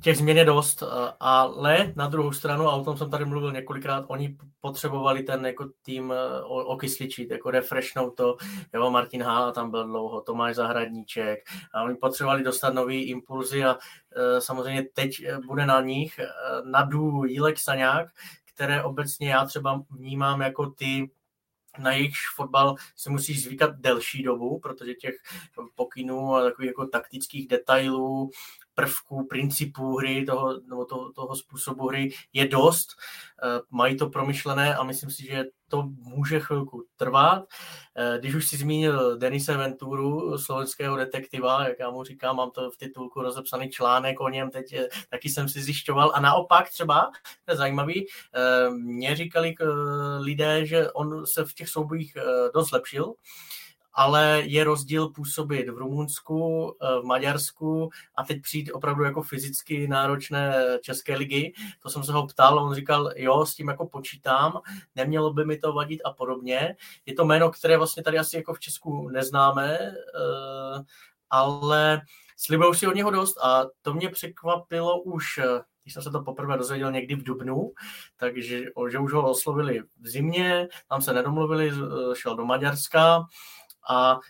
těch 0.00 0.18
změn 0.18 0.36
je 0.36 0.44
dost, 0.44 0.82
ale 1.20 1.92
na 1.96 2.06
druhou 2.08 2.32
stranu, 2.32 2.68
a 2.68 2.74
o 2.74 2.84
tom 2.84 2.96
jsem 2.96 3.10
tady 3.10 3.24
mluvil 3.24 3.52
několikrát, 3.52 4.04
oni 4.08 4.36
potřebovali 4.60 5.22
ten 5.22 5.46
jako 5.46 5.68
tým 5.82 6.12
e, 6.12 6.42
okysličit, 6.44 7.30
jako 7.30 7.50
refreshnout 7.50 8.14
to, 8.14 8.36
jo, 8.74 8.90
Martin 8.90 9.22
Hála 9.22 9.52
tam 9.52 9.70
byl 9.70 9.86
dlouho, 9.86 10.20
Tomáš 10.20 10.54
Zahradníček, 10.54 11.38
a 11.74 11.82
oni 11.82 11.94
potřebovali 11.94 12.42
dostat 12.42 12.74
nový 12.74 13.02
impulzy 13.02 13.64
a 13.64 13.76
e, 14.16 14.40
samozřejmě 14.40 14.82
teď 14.94 15.24
bude 15.46 15.66
na 15.66 15.80
nich, 15.80 16.18
e, 16.18 16.26
nadu 16.64 17.24
Jílek 17.24 17.58
Saňák, 17.58 18.06
které 18.54 18.82
obecně 18.82 19.30
já 19.30 19.44
třeba 19.44 19.84
vnímám 19.90 20.40
jako 20.40 20.70
ty 20.70 21.10
na 21.78 21.92
jejich 21.92 22.14
fotbal 22.34 22.74
se 22.96 23.10
musí 23.10 23.40
zvykat 23.40 23.76
delší 23.76 24.22
dobu, 24.22 24.58
protože 24.58 24.94
těch 24.94 25.14
pokynů 25.74 26.34
a 26.34 26.42
takových 26.42 26.68
jako 26.68 26.86
taktických 26.86 27.48
detailů 27.48 28.30
prvků, 28.74 29.26
principů 29.30 29.96
hry, 29.96 30.24
toho, 30.24 30.60
nebo 30.68 30.84
toho, 30.84 31.12
toho 31.12 31.36
způsobu 31.36 31.88
hry 31.88 32.10
je 32.32 32.48
dost. 32.48 32.88
Eh, 33.42 33.60
mají 33.70 33.96
to 33.96 34.10
promyšlené 34.10 34.76
a 34.76 34.82
myslím 34.82 35.10
si, 35.10 35.26
že 35.26 35.44
to 35.68 35.82
může 35.82 36.40
chvilku 36.40 36.86
trvat. 36.96 37.44
Eh, 37.96 38.18
když 38.18 38.34
už 38.34 38.48
si 38.48 38.56
zmínil 38.56 39.18
Denise 39.18 39.56
Venturu, 39.56 40.38
slovenského 40.38 40.96
detektiva, 40.96 41.68
jak 41.68 41.78
já 41.78 41.90
mu 41.90 42.04
říkám, 42.04 42.36
mám 42.36 42.50
to 42.50 42.70
v 42.70 42.76
titulku 42.76 43.22
rozepsaný 43.22 43.70
článek 43.70 44.20
o 44.20 44.28
něm, 44.28 44.50
teď 44.50 44.72
eh, 44.72 44.88
taky 45.10 45.28
jsem 45.28 45.48
si 45.48 45.62
zjišťoval. 45.62 46.12
A 46.14 46.20
naopak 46.20 46.68
třeba, 46.68 47.10
to 47.44 47.52
je 47.52 47.56
zajímavý, 47.56 48.06
mě 48.70 49.16
říkali 49.16 49.54
lidé, 50.18 50.66
že 50.66 50.92
on 50.92 51.26
se 51.26 51.44
v 51.44 51.54
těch 51.54 51.68
soubojích 51.68 52.16
dost 52.54 52.68
zlepšil, 52.68 53.14
ale 53.94 54.42
je 54.44 54.64
rozdíl 54.64 55.08
působit 55.08 55.68
v 55.68 55.78
Rumunsku, 55.78 56.72
eh, 56.82 57.00
v 57.00 57.04
Maďarsku 57.04 57.90
a 58.16 58.24
teď 58.24 58.42
přijít 58.42 58.72
opravdu 58.72 59.04
jako 59.04 59.22
fyzicky 59.22 59.88
náročné 59.88 60.54
České 60.82 61.16
ligy. 61.16 61.52
To 61.82 61.90
jsem 61.90 62.04
se 62.04 62.12
ho 62.12 62.26
ptal, 62.26 62.58
on 62.58 62.74
říkal, 62.74 63.10
jo, 63.16 63.46
s 63.46 63.54
tím 63.54 63.68
jako 63.68 63.86
počítám, 63.86 64.60
nemělo 64.94 65.32
by 65.32 65.44
mi 65.44 65.58
to 65.58 65.72
vadit 65.72 66.00
a 66.04 66.12
podobně. 66.12 66.76
Je 67.06 67.14
to 67.14 67.24
jméno, 67.24 67.50
které 67.50 67.76
vlastně 67.76 68.02
tady 68.02 68.18
asi 68.18 68.36
jako 68.36 68.54
v 68.54 68.60
Česku 68.60 69.08
neznáme, 69.08 69.78
eh, 69.78 70.82
ale 71.30 72.02
slibují 72.36 72.74
si 72.74 72.86
od 72.86 72.94
něho 72.94 73.10
dost 73.10 73.38
a 73.42 73.64
to 73.82 73.94
mě 73.94 74.08
překvapilo 74.08 75.02
už 75.02 75.40
když 75.84 75.94
jsem 75.94 76.02
se 76.02 76.10
to 76.10 76.22
poprvé 76.22 76.56
dozvěděl 76.58 76.92
někdy 76.92 77.14
v 77.14 77.22
Dubnu, 77.22 77.72
takže 78.16 78.64
že 78.88 78.98
už 78.98 79.12
ho 79.12 79.30
oslovili 79.30 79.82
v 80.00 80.08
zimě, 80.08 80.68
tam 80.88 81.02
se 81.02 81.12
nedomluvili, 81.12 81.70
eh, 81.70 82.14
šel 82.14 82.36
do 82.36 82.44
Maďarska, 82.44 83.26
a 83.90 84.20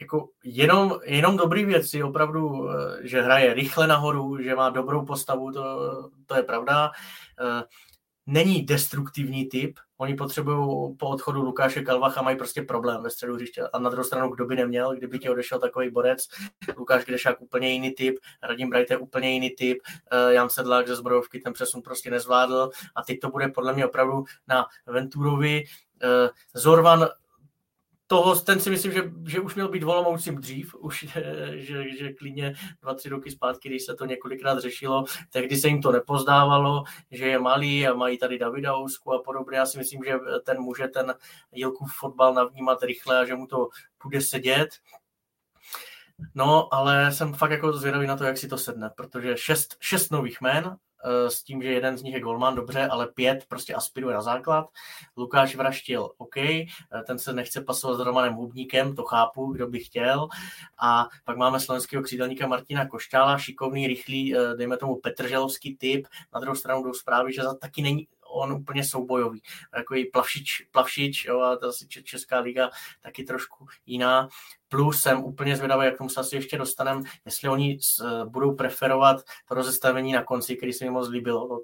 jako 0.00 0.28
jenom, 0.44 0.98
jenom 1.04 1.36
dobrý 1.36 1.64
věci, 1.64 2.02
opravdu, 2.02 2.70
eh, 2.70 3.08
že 3.08 3.22
hraje 3.22 3.54
rychle 3.54 3.86
nahoru, 3.86 4.42
že 4.42 4.54
má 4.54 4.70
dobrou 4.70 5.04
postavu, 5.04 5.52
to, 5.52 6.10
to 6.26 6.34
je 6.34 6.42
pravda. 6.42 6.90
Eh, 7.40 7.62
není 8.26 8.62
destruktivní 8.62 9.48
typ, 9.48 9.78
oni 9.98 10.14
potřebují 10.14 10.96
po 10.96 11.08
odchodu 11.08 11.42
Lukáše 11.42 11.82
Kalvacha, 11.82 12.22
mají 12.22 12.36
prostě 12.36 12.62
problém 12.62 13.02
ve 13.02 13.10
středu 13.10 13.34
hřiště. 13.34 13.62
A 13.72 13.78
na 13.78 13.90
druhou 13.90 14.04
stranu, 14.04 14.28
kdo 14.28 14.46
by 14.46 14.56
neměl, 14.56 14.96
kdyby 14.96 15.18
ti 15.18 15.30
odešel 15.30 15.58
takový 15.58 15.90
borec, 15.90 16.28
Lukáš 16.76 17.04
Grešák 17.04 17.40
úplně 17.40 17.72
jiný 17.72 17.90
typ, 17.90 18.18
Radim 18.42 18.70
Bright 18.70 18.90
je 18.90 18.96
úplně 18.96 19.32
jiný 19.32 19.50
typ, 19.50 19.78
eh, 20.10 20.34
Jan 20.34 20.50
Sedlák 20.50 20.88
ze 20.88 20.96
zbrojovky 20.96 21.40
ten 21.40 21.52
přesun 21.52 21.82
prostě 21.82 22.10
nezvládl 22.10 22.70
a 22.94 23.02
teď 23.02 23.20
to 23.20 23.30
bude 23.30 23.48
podle 23.48 23.72
mě 23.72 23.86
opravdu 23.86 24.24
na 24.48 24.66
Venturovi. 24.86 25.64
Zorvan 26.54 27.08
toho, 28.10 28.40
ten 28.40 28.60
si 28.60 28.70
myslím, 28.70 28.92
že, 28.92 29.12
že 29.26 29.40
už 29.40 29.54
měl 29.54 29.68
být 29.68 29.82
volomoucím 29.82 30.34
dřív, 30.34 30.74
už, 30.74 31.06
že, 31.54 31.96
že 31.96 32.12
klidně 32.12 32.54
dva, 32.82 32.94
tři 32.94 33.08
roky 33.08 33.30
zpátky, 33.30 33.68
když 33.68 33.84
se 33.84 33.94
to 33.94 34.04
několikrát 34.04 34.58
řešilo, 34.58 35.04
tehdy 35.32 35.56
se 35.56 35.68
jim 35.68 35.82
to 35.82 35.92
nepozdávalo, 35.92 36.84
že 37.10 37.26
je 37.26 37.38
malý 37.38 37.86
a 37.86 37.94
mají 37.94 38.18
tady 38.18 38.38
Davida 38.38 38.76
Ousku 38.76 39.12
a 39.12 39.22
podobně. 39.22 39.58
Já 39.58 39.66
si 39.66 39.78
myslím, 39.78 40.04
že 40.04 40.12
ten 40.44 40.60
může 40.60 40.88
ten 40.88 41.14
Jilkův 41.52 41.92
fotbal 41.98 42.34
navnímat 42.34 42.82
rychle 42.82 43.18
a 43.18 43.24
že 43.24 43.34
mu 43.34 43.46
to 43.46 43.68
bude 44.02 44.20
sedět. 44.20 44.68
No, 46.34 46.74
ale 46.74 47.12
jsem 47.12 47.34
fakt 47.34 47.50
jako 47.50 47.72
zvědavý 47.72 48.06
na 48.06 48.16
to, 48.16 48.24
jak 48.24 48.38
si 48.38 48.48
to 48.48 48.58
sedne, 48.58 48.90
protože 48.96 49.36
šest, 49.36 49.76
šest 49.80 50.10
nových 50.10 50.40
jmén, 50.40 50.76
s 51.28 51.42
tím, 51.42 51.62
že 51.62 51.72
jeden 51.72 51.98
z 51.98 52.02
nich 52.02 52.14
je 52.14 52.20
golman, 52.20 52.54
dobře, 52.54 52.86
ale 52.86 53.06
pět 53.06 53.44
prostě 53.48 53.74
aspiruje 53.74 54.14
na 54.14 54.22
základ. 54.22 54.68
Lukáš 55.16 55.54
Vraštil, 55.54 56.10
OK, 56.18 56.36
eh, 56.36 56.66
ten 57.06 57.18
se 57.18 57.32
nechce 57.32 57.60
pasovat 57.60 57.96
s 57.96 58.00
Romanem 58.00 58.34
Hubníkem, 58.34 58.94
to 58.94 59.02
chápu, 59.02 59.52
kdo 59.52 59.66
by 59.66 59.80
chtěl. 59.80 60.28
A 60.82 61.08
pak 61.24 61.36
máme 61.36 61.60
slovenského 61.60 62.02
křídelníka 62.02 62.46
Martina 62.46 62.86
Košťála, 62.86 63.38
šikovný, 63.38 63.86
rychlý, 63.86 64.36
eh, 64.36 64.56
dejme 64.56 64.76
tomu 64.76 64.96
Petrželovský 64.96 65.76
typ. 65.76 66.06
Na 66.34 66.40
druhou 66.40 66.56
stranu 66.56 66.82
jdou 66.82 66.92
zprávy, 66.92 67.32
že 67.32 67.42
taky 67.60 67.82
není 67.82 68.08
on 68.32 68.52
úplně 68.52 68.84
soubojový. 68.84 69.42
Takový 69.70 70.04
plavšič, 70.04 70.62
plavšič 70.70 71.24
jo, 71.24 71.40
a 71.40 71.56
ta 71.56 71.66
Česká 72.04 72.40
liga 72.40 72.70
taky 73.00 73.24
trošku 73.24 73.66
jiná. 73.86 74.28
Plus 74.70 75.00
jsem 75.00 75.24
úplně 75.24 75.56
zvědavý, 75.56 75.84
jak 75.84 75.98
tomu 75.98 76.10
se 76.10 76.20
asi 76.20 76.36
ještě 76.36 76.58
dostaneme, 76.58 77.02
jestli 77.24 77.48
oni 77.48 77.78
budou 78.24 78.54
preferovat 78.54 79.22
to 79.48 79.54
rozestavení 79.54 80.12
na 80.12 80.24
konci, 80.24 80.56
který 80.56 80.72
se 80.72 80.84
mi 80.84 80.90
moc 80.90 81.08
líbilo, 81.08 81.48
to 81.48 81.56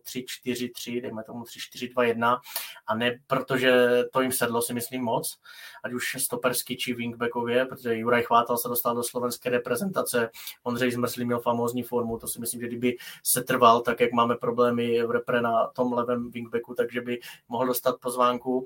3-4-3, 0.47 1.03
dejme 1.03 1.24
tomu 1.24 1.45
3-4-2-1, 1.45 2.39
a 2.87 2.95
ne 2.95 3.19
protože 3.27 4.03
to 4.12 4.20
jim 4.20 4.33
sedlo, 4.33 4.62
si 4.62 4.74
myslím 4.74 5.03
moc, 5.03 5.39
ať 5.85 5.93
už 5.93 6.16
stopersky 6.19 6.77
či 6.77 6.95
wingbackově, 6.95 7.65
protože 7.65 7.97
Juraj 7.97 8.23
Chvátal 8.23 8.57
se 8.57 8.69
dostal 8.69 8.95
do 8.95 9.03
slovenské 9.03 9.51
reprezentace, 9.51 10.31
Ondřej 10.62 10.91
Zmrzlý 10.91 11.24
měl 11.24 11.41
famózní 11.41 11.83
formu, 11.83 12.19
to 12.19 12.28
si 12.28 12.41
myslím, 12.41 12.61
že 12.61 12.66
kdyby 12.66 12.97
se 13.23 13.43
trval, 13.43 13.81
tak 13.81 14.01
jak 14.01 14.12
máme 14.12 14.37
problémy 14.37 15.03
v 15.03 15.11
repre 15.11 15.41
na 15.41 15.66
tom 15.66 15.93
levém 15.93 16.31
wingbacku, 16.31 16.74
takže 16.74 17.01
by 17.01 17.19
mohl 17.49 17.66
dostat 17.66 17.97
pozvánku. 18.01 18.65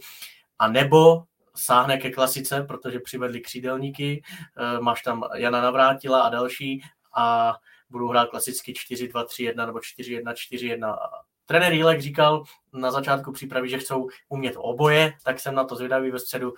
A 0.58 0.68
nebo 0.68 1.22
sáhne 1.54 1.98
ke 1.98 2.10
klasice, 2.10 2.62
protože 2.62 3.00
přivedli 3.00 3.40
křídelníky, 3.40 4.22
eh, 4.56 4.80
máš 4.80 5.02
tam 5.02 5.24
Jana 5.34 5.60
Navrátila 5.60 6.22
a 6.22 6.28
další 6.28 6.82
a 7.16 7.56
budou 7.90 8.08
hrát 8.08 8.28
klasicky 8.28 8.72
4-2-3-1 8.72 9.66
nebo 9.66 9.78
4-1-4-1. 9.78 10.98
Trenér 11.46 11.72
Jílek 11.72 12.00
říkal 12.00 12.44
na 12.72 12.90
začátku 12.90 13.32
přípravy, 13.32 13.68
že 13.68 13.78
chcou 13.78 14.08
umět 14.28 14.54
oboje, 14.56 15.12
tak 15.24 15.40
jsem 15.40 15.54
na 15.54 15.64
to 15.64 15.76
zvědavý 15.76 16.10
ve 16.10 16.18
středu, 16.18 16.54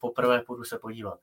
poprvé 0.00 0.40
půjdu 0.40 0.64
se 0.64 0.78
podívat. 0.78 1.18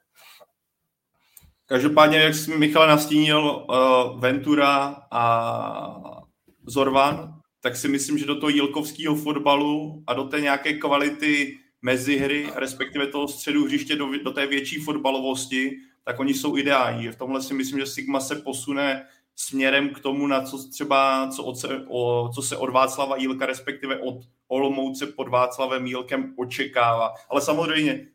Každopádně, 1.65 2.19
jak 2.19 2.35
jsi 2.35 2.57
Michal 2.57 2.87
nastínil 2.87 3.39
uh, 3.39 4.19
Ventura 4.19 4.95
a 5.11 6.21
Zorvan, 6.65 7.41
tak 7.61 7.75
si 7.75 7.87
myslím, 7.87 8.17
že 8.17 8.25
do 8.25 8.39
toho 8.39 8.49
jílkovského 8.49 9.15
fotbalu 9.15 10.03
a 10.07 10.13
do 10.13 10.23
té 10.23 10.41
nějaké 10.41 10.73
kvality 10.73 11.57
mezihry, 11.85 12.49
respektive 12.55 13.07
toho 13.07 13.27
středu 13.27 13.65
hřiště 13.65 13.95
do, 13.95 14.17
do 14.23 14.31
té 14.31 14.47
větší 14.47 14.75
fotbalovosti, 14.75 15.77
tak 16.03 16.19
oni 16.19 16.33
jsou 16.33 16.57
ideální. 16.57 17.07
V 17.07 17.15
tomhle 17.15 17.41
si 17.41 17.53
myslím, 17.53 17.79
že 17.79 17.85
Sigma 17.85 18.19
se 18.19 18.35
posune 18.35 19.05
směrem 19.35 19.89
k 19.89 19.99
tomu, 19.99 20.27
na 20.27 20.41
co 20.41 20.69
třeba, 20.69 21.29
co, 21.35 21.43
od, 21.43 21.55
o, 21.87 22.29
co 22.35 22.41
se 22.41 22.57
od 22.57 22.69
Václava 22.69 23.17
Jílka, 23.17 23.45
respektive 23.45 23.99
od 23.99 24.15
Olomouce 24.47 25.07
pod 25.07 25.27
Václavem 25.27 25.85
Jílkem 25.85 26.33
očekává. 26.37 27.13
Ale 27.29 27.41
samozřejmě 27.41 28.07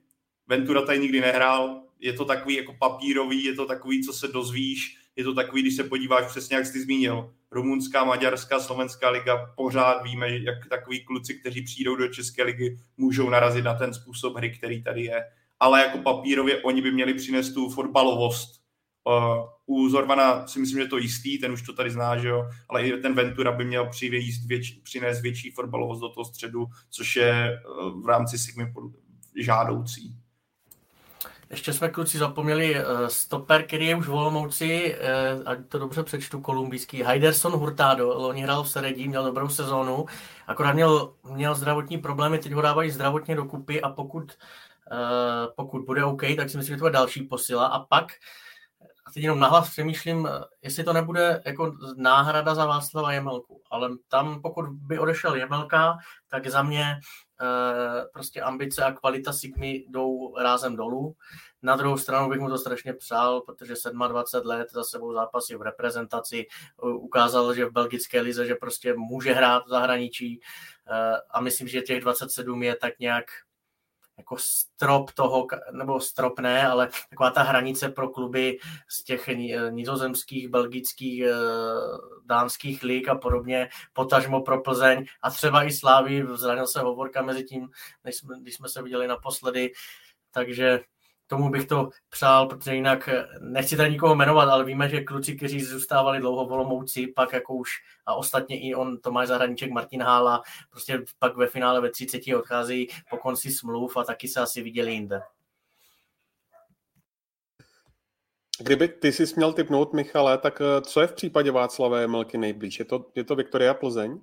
Ventura 0.46 0.82
tady 0.82 0.98
nikdy 0.98 1.20
nehrál, 1.20 1.82
je 2.00 2.12
to 2.12 2.24
takový 2.24 2.54
jako 2.54 2.74
papírový, 2.78 3.44
je 3.44 3.54
to 3.54 3.66
takový, 3.66 4.02
co 4.02 4.12
se 4.12 4.28
dozvíš, 4.28 4.96
je 5.20 5.24
to 5.24 5.34
takový, 5.34 5.62
když 5.62 5.76
se 5.76 5.84
podíváš 5.84 6.26
přesně, 6.26 6.56
jak 6.56 6.66
jsi 6.66 6.82
zmínil, 6.82 7.34
rumunská, 7.50 8.04
maďarská, 8.04 8.60
slovenská 8.60 9.10
liga, 9.10 9.52
pořád 9.56 10.02
víme, 10.02 10.38
jak 10.38 10.68
takový 10.68 11.04
kluci, 11.04 11.34
kteří 11.34 11.62
přijdou 11.62 11.96
do 11.96 12.08
České 12.08 12.42
ligy, 12.42 12.76
můžou 12.96 13.30
narazit 13.30 13.64
na 13.64 13.74
ten 13.74 13.94
způsob 13.94 14.36
hry, 14.36 14.50
který 14.50 14.82
tady 14.82 15.02
je. 15.02 15.24
Ale 15.60 15.80
jako 15.80 15.98
papírově 15.98 16.62
oni 16.62 16.82
by 16.82 16.92
měli 16.92 17.14
přinést 17.14 17.52
tu 17.52 17.70
fotbalovost. 17.70 18.60
Uh, 19.04 19.46
u 19.66 19.88
Zorvana 19.88 20.46
si 20.46 20.58
myslím, 20.58 20.82
že 20.82 20.88
to 20.88 20.98
jistý, 20.98 21.38
ten 21.38 21.52
už 21.52 21.62
to 21.62 21.72
tady 21.72 21.90
zná, 21.90 22.18
že 22.18 22.28
jo? 22.28 22.48
ale 22.68 22.86
i 22.86 23.00
ten 23.00 23.14
Ventura 23.14 23.52
by 23.52 23.64
měl 23.64 23.90
větší, 24.46 24.80
přinést 24.82 25.20
větší 25.20 25.50
fotbalovost 25.50 26.00
do 26.00 26.08
toho 26.08 26.24
středu, 26.24 26.66
což 26.90 27.16
je 27.16 27.60
uh, 27.82 28.02
v 28.02 28.06
rámci 28.06 28.38
Sigmy 28.38 28.72
žádoucí. 29.36 30.19
Ještě 31.50 31.72
jsme 31.72 31.88
kluci 31.88 32.18
zapomněli 32.18 32.84
uh, 32.84 33.06
stoper, 33.06 33.66
který 33.66 33.86
je 33.86 33.96
už 33.96 34.06
v 34.06 34.14
Olomouci, 34.14 34.98
uh, 35.36 35.42
ať 35.48 35.58
to 35.68 35.78
dobře 35.78 36.02
přečtu, 36.02 36.40
kolumbijský, 36.40 37.02
Heiderson 37.02 37.52
Hurtado, 37.52 38.18
loni 38.18 38.42
hrál 38.42 38.62
v 38.62 38.70
Seredí, 38.70 39.08
měl 39.08 39.24
dobrou 39.24 39.48
sezónu, 39.48 40.06
akorát 40.46 40.72
měl, 40.72 41.14
měl 41.32 41.54
zdravotní 41.54 41.98
problémy, 41.98 42.38
teď 42.38 42.52
ho 42.52 42.62
dávají 42.62 42.90
zdravotně 42.90 43.36
dokupy 43.36 43.82
a 43.82 43.88
pokud, 43.88 44.22
uh, 44.92 45.54
pokud 45.56 45.84
bude 45.84 46.04
OK, 46.04 46.22
tak 46.36 46.50
si 46.50 46.56
myslím, 46.56 46.76
že 46.76 46.80
to 46.80 46.86
je 46.86 46.92
další 46.92 47.22
posila. 47.22 47.66
A 47.66 47.78
pak 47.78 48.12
a 49.06 49.10
teď 49.10 49.22
jenom 49.22 49.40
nahlas 49.40 49.70
přemýšlím, 49.70 50.28
jestli 50.62 50.84
to 50.84 50.92
nebude 50.92 51.42
jako 51.46 51.72
náhrada 51.96 52.54
za 52.54 52.66
Václava 52.66 53.12
Jemelku, 53.12 53.62
ale 53.70 53.90
tam 54.08 54.42
pokud 54.42 54.68
by 54.68 54.98
odešel 54.98 55.34
Jemelka, 55.34 55.98
tak 56.28 56.46
za 56.46 56.62
mě 56.62 56.96
Eh, 56.96 57.29
prostě 58.12 58.40
ambice 58.40 58.84
a 58.84 58.92
kvalita 58.92 59.32
Sigmy 59.32 59.84
jdou 59.88 60.36
rázem 60.38 60.76
dolů. 60.76 61.16
Na 61.62 61.76
druhou 61.76 61.98
stranu 61.98 62.28
bych 62.28 62.40
mu 62.40 62.48
to 62.48 62.58
strašně 62.58 62.92
přál, 62.92 63.40
protože 63.40 63.74
27 64.08 64.48
let 64.48 64.68
za 64.70 64.84
sebou 64.84 65.12
zápasy 65.12 65.56
v 65.56 65.62
reprezentaci 65.62 66.46
ukázal, 66.82 67.54
že 67.54 67.66
v 67.66 67.72
belgické 67.72 68.20
lize, 68.20 68.46
že 68.46 68.54
prostě 68.54 68.94
může 68.94 69.32
hrát 69.32 69.66
v 69.66 69.68
zahraničí 69.68 70.40
eh, 70.90 71.16
a 71.30 71.40
myslím, 71.40 71.68
že 71.68 71.80
těch 71.80 72.00
27 72.00 72.62
je 72.62 72.76
tak 72.76 72.98
nějak 72.98 73.24
jako 74.20 74.36
strop 74.38 75.10
toho, 75.10 75.46
nebo 75.72 76.00
strop 76.00 76.40
ne, 76.40 76.66
ale 76.66 76.88
taková 77.10 77.30
ta 77.30 77.42
hranice 77.42 77.88
pro 77.88 78.08
kluby 78.08 78.58
z 78.88 79.04
těch 79.04 79.28
nizozemských, 79.70 80.48
belgických, 80.48 81.22
eh, 81.22 81.34
dánských 82.24 82.82
lig 82.82 83.08
a 83.08 83.14
podobně, 83.14 83.68
potažmo 83.92 84.40
pro 84.40 84.62
Plzeň. 84.62 85.04
A 85.22 85.30
třeba 85.30 85.64
i 85.64 85.72
Slávy, 85.72 86.26
zranil 86.34 86.66
se 86.66 86.80
hovorka 86.80 87.22
mezi 87.22 87.44
tím, 87.44 87.68
než 88.04 88.16
jsme, 88.16 88.40
když 88.40 88.54
jsme 88.54 88.68
se 88.68 88.82
viděli 88.82 89.08
naposledy, 89.08 89.72
takže 90.30 90.80
tomu 91.30 91.50
bych 91.50 91.66
to 91.66 91.90
přál, 92.08 92.46
protože 92.46 92.74
jinak 92.74 93.08
eh, 93.08 93.26
nechci 93.40 93.76
tady 93.76 93.90
nikoho 93.90 94.14
jmenovat, 94.14 94.48
ale 94.48 94.64
víme, 94.64 94.88
že 94.88 95.00
kluci, 95.00 95.36
kteří 95.36 95.60
zůstávali 95.64 96.20
dlouho 96.20 96.46
v 96.46 96.52
Olomouci, 96.52 97.06
pak 97.06 97.32
jako 97.32 97.54
už 97.54 97.70
a 98.06 98.14
ostatně 98.14 98.60
i 98.60 98.74
on, 98.74 98.98
Tomáš 98.98 99.28
Zahradníček, 99.28 99.70
Martin 99.70 100.02
Hála, 100.02 100.42
prostě 100.70 101.04
pak 101.18 101.36
ve 101.36 101.46
finále 101.46 101.80
ve 101.80 101.90
30 101.90 102.20
odchází 102.38 102.88
po 103.10 103.16
konci 103.16 103.50
smluv 103.50 103.96
a 103.96 104.04
taky 104.04 104.28
se 104.28 104.40
asi 104.40 104.62
viděli 104.62 104.92
jinde. 104.92 105.22
Kdyby 108.60 108.88
ty 108.88 109.12
si 109.12 109.24
měl 109.36 109.52
typnout, 109.52 109.92
Michale, 109.92 110.38
tak 110.38 110.60
eh, 110.60 110.80
co 110.80 111.00
je 111.00 111.06
v 111.06 111.12
případě 111.12 111.50
Václavé 111.50 112.06
Melky 112.06 112.38
nejblíž? 112.38 112.78
Je 112.78 112.84
to, 112.84 113.06
je 113.14 113.24
to 113.24 113.36
Viktoria 113.36 113.74
Plzeň? 113.74 114.20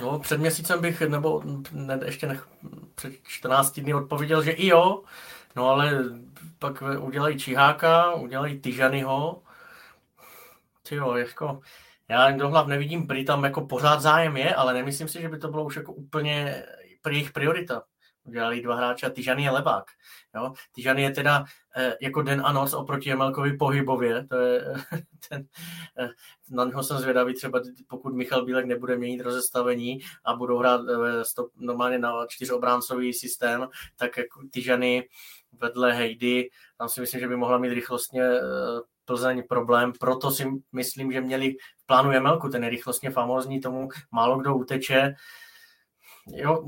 No, 0.00 0.18
před 0.18 0.40
měsícem 0.40 0.80
bych, 0.80 1.00
nebo 1.00 1.42
ne, 1.72 2.00
ještě 2.04 2.26
nech, 2.26 2.48
před 2.94 3.12
14 3.22 3.80
dny 3.80 3.94
odpověděl, 3.94 4.42
že 4.42 4.50
i 4.50 4.66
jo, 4.66 5.02
no 5.56 5.68
ale 5.68 6.04
pak 6.58 6.82
udělají 7.00 7.38
Čiháka, 7.38 8.14
udělají 8.14 8.60
Tyžanyho, 8.60 9.42
ty 10.88 10.94
jo, 10.94 11.14
jako, 11.14 11.60
já 12.08 12.30
do 12.30 12.48
hlav 12.48 12.66
nevidím, 12.66 13.06
prý 13.06 13.24
tam 13.24 13.44
jako 13.44 13.66
pořád 13.66 14.00
zájem 14.00 14.36
je, 14.36 14.54
ale 14.54 14.74
nemyslím 14.74 15.08
si, 15.08 15.20
že 15.20 15.28
by 15.28 15.38
to 15.38 15.48
bylo 15.48 15.64
už 15.64 15.76
jako 15.76 15.92
úplně 15.92 16.64
jejich 17.10 17.32
priorita 17.32 17.82
udělali 18.24 18.62
dva 18.62 18.76
hráče 18.76 19.06
a 19.06 19.10
Tyžany 19.10 19.42
je 19.42 19.50
levák. 19.50 19.84
Jo? 20.34 20.52
Tyžany 20.74 21.02
je 21.02 21.10
teda 21.10 21.44
eh, 21.76 21.96
jako 22.00 22.22
den 22.22 22.42
a 22.44 22.52
noc 22.52 22.74
oproti 22.74 23.08
Jemelkovi 23.08 23.56
pohybově, 23.56 24.26
to 24.26 24.36
je 24.36 24.64
eh, 24.92 25.02
ten, 25.28 25.46
eh, 25.98 26.08
na 26.50 26.64
něho 26.64 26.82
jsem 26.82 26.98
zvědavý, 26.98 27.34
třeba 27.34 27.60
pokud 27.88 28.14
Michal 28.14 28.44
Bílek 28.44 28.66
nebude 28.66 28.96
měnit 28.96 29.20
rozestavení 29.20 30.00
a 30.24 30.36
budou 30.36 30.58
hrát 30.58 30.80
eh, 30.88 31.24
stop, 31.24 31.50
normálně 31.56 31.98
na 31.98 32.26
čtyřobráncový 32.28 33.12
systém, 33.12 33.68
tak 33.96 34.16
jako 34.16 34.40
Tyžany 34.50 35.08
vedle 35.52 35.92
Hejdy, 35.92 36.50
tam 36.78 36.88
si 36.88 37.00
myslím, 37.00 37.20
že 37.20 37.28
by 37.28 37.36
mohla 37.36 37.58
mít 37.58 37.74
rychlostně 37.74 38.22
eh, 38.22 38.40
Plzeň 39.04 39.42
problém, 39.48 39.92
proto 40.00 40.30
si 40.30 40.44
myslím, 40.72 41.12
že 41.12 41.20
měli 41.20 41.56
v 41.82 41.86
plánu 41.86 42.12
Jemelku, 42.12 42.48
ten 42.48 42.64
je 42.64 42.70
rychlostně 42.70 43.10
famózní, 43.10 43.60
tomu 43.60 43.88
málo 44.10 44.38
kdo 44.38 44.54
uteče. 44.56 45.14
Jo, 46.26 46.64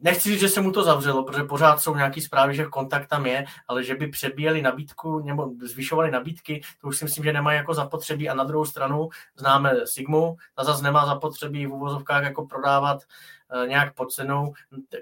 nechci 0.00 0.30
říct, 0.30 0.40
že 0.40 0.48
se 0.48 0.60
mu 0.60 0.72
to 0.72 0.84
zavřelo, 0.84 1.24
protože 1.24 1.42
pořád 1.42 1.80
jsou 1.80 1.94
nějaké 1.94 2.20
zprávy, 2.20 2.54
že 2.54 2.64
kontakt 2.64 3.08
tam 3.08 3.26
je, 3.26 3.44
ale 3.68 3.84
že 3.84 3.94
by 3.94 4.08
přebíjeli 4.08 4.62
nabídku 4.62 5.18
nebo 5.18 5.50
zvyšovali 5.62 6.10
nabídky, 6.10 6.60
to 6.80 6.88
už 6.88 6.96
si 6.96 7.04
myslím, 7.04 7.24
že 7.24 7.32
nemají 7.32 7.56
jako 7.56 7.74
zapotřebí 7.74 8.28
a 8.28 8.34
na 8.34 8.44
druhou 8.44 8.64
stranu 8.64 9.08
známe 9.36 9.86
Sigmu, 9.86 10.36
ta 10.54 10.64
zase 10.64 10.84
nemá 10.84 11.06
zapotřebí 11.06 11.66
v 11.66 11.72
uvozovkách 11.72 12.24
jako 12.24 12.46
prodávat 12.46 13.02
uh, 13.62 13.68
nějak 13.68 13.94
pod 13.94 14.12
cenou, 14.12 14.54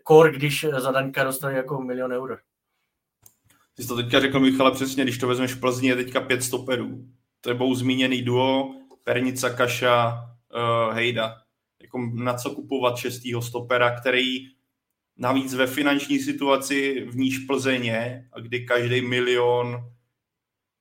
kor, 0.02 0.32
když 0.32 0.66
za 0.78 0.92
Daňka 0.92 1.24
dostali 1.24 1.54
jako 1.54 1.80
milion 1.80 2.12
eur. 2.12 2.38
Ty 3.74 3.82
jsi 3.82 3.88
to 3.88 3.96
teďka 3.96 4.20
řekl, 4.20 4.40
Michale, 4.40 4.70
přesně, 4.70 5.04
když 5.04 5.18
to 5.18 5.26
vezmeš 5.26 5.54
v 5.54 5.60
Plzni, 5.60 5.88
je 5.88 5.96
teďka 5.96 6.20
pět 6.20 6.42
stoperů. 6.42 7.04
Tebou 7.40 7.74
zmíněný 7.74 8.22
duo, 8.22 8.74
Pernica, 9.04 9.50
Kaša, 9.50 10.26
uh, 10.54 10.94
Hejda. 10.94 11.43
Jako 11.94 12.10
na 12.14 12.34
co 12.34 12.50
kupovat 12.50 12.96
šestýho 12.96 13.42
stopera, 13.42 14.00
který 14.00 14.48
Navíc 15.16 15.54
ve 15.54 15.66
finanční 15.66 16.18
situaci 16.18 17.06
v 17.10 17.16
níž 17.16 17.38
Plzeň 17.38 17.92
kdy 18.42 18.66
každý 18.66 19.00
milion 19.00 19.90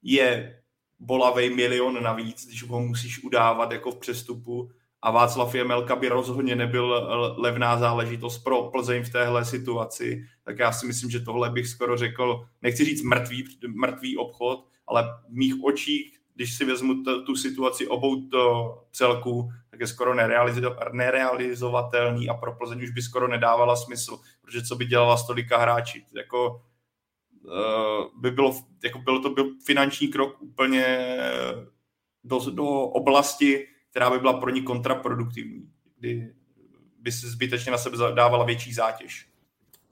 je 0.02 0.60
bolavý 1.00 1.50
milion 1.50 2.04
navíc, 2.04 2.48
když 2.48 2.64
ho 2.64 2.80
musíš 2.80 3.24
udávat 3.24 3.72
jako 3.72 3.92
v 3.92 4.00
přestupu 4.00 4.72
a 5.02 5.12
Václav 5.12 5.56
Jemelka 5.56 5.96
by 5.96 6.08
rozhodně 6.08 6.56
nebyl 6.56 7.08
levná 7.38 7.80
záležitost 7.80 8.44
pro 8.44 8.64
Plzeň 8.64 9.04
v 9.04 9.10
téhle 9.10 9.46
situaci, 9.46 10.24
tak 10.44 10.60
já 10.60 10.72
si 10.72 10.88
myslím, 10.88 11.10
že 11.10 11.20
tohle 11.20 11.50
bych 11.50 11.68
skoro 11.68 11.98
řekl, 11.98 12.46
nechci 12.62 12.86
říct 12.86 13.02
mrtvý, 13.02 13.44
mrtvý 13.68 14.18
obchod, 14.18 14.66
ale 14.88 15.04
v 15.30 15.34
mých 15.34 15.64
očích 15.64 16.24
když 16.36 16.54
si 16.54 16.66
vezmu 16.66 17.04
t- 17.04 17.22
tu 17.26 17.36
situaci 17.36 17.88
obou 17.88 18.28
to 18.28 18.74
celků, 18.92 19.52
tak 19.74 19.80
je 19.80 19.88
skoro 19.88 20.14
nerealizo- 20.14 20.94
nerealizovatelný 20.94 22.30
a 22.30 22.34
pro 22.34 22.54
Plzeň 22.54 22.84
už 22.84 22.90
by 22.90 23.02
skoro 23.02 23.28
nedávala 23.28 23.76
smysl, 23.76 24.20
protože 24.42 24.64
co 24.64 24.76
by 24.76 24.86
dělala 24.86 25.18
s 25.18 25.28
tolika 25.28 25.58
hráči. 25.58 26.06
Jako, 26.16 26.62
uh, 27.44 28.22
by 28.22 28.32
bylo, 28.32 28.56
jako 28.84 29.00
bylo 29.00 29.20
to 29.20 29.30
byl 29.30 29.46
finanční 29.66 30.08
krok 30.08 30.42
úplně 30.42 31.18
do, 32.24 32.40
do 32.50 32.66
oblasti, 32.70 33.68
která 33.90 34.10
by 34.10 34.20
byla 34.20 34.34
pro 34.34 34.50
ní 34.50 34.62
kontraproduktivní, 34.62 35.70
kdy 36.00 36.34
by 37.00 37.12
se 37.12 37.30
zbytečně 37.30 37.72
na 37.72 37.78
sebe 37.78 37.98
dávala 38.16 38.46
větší 38.46 38.74
zátěž. 38.74 39.33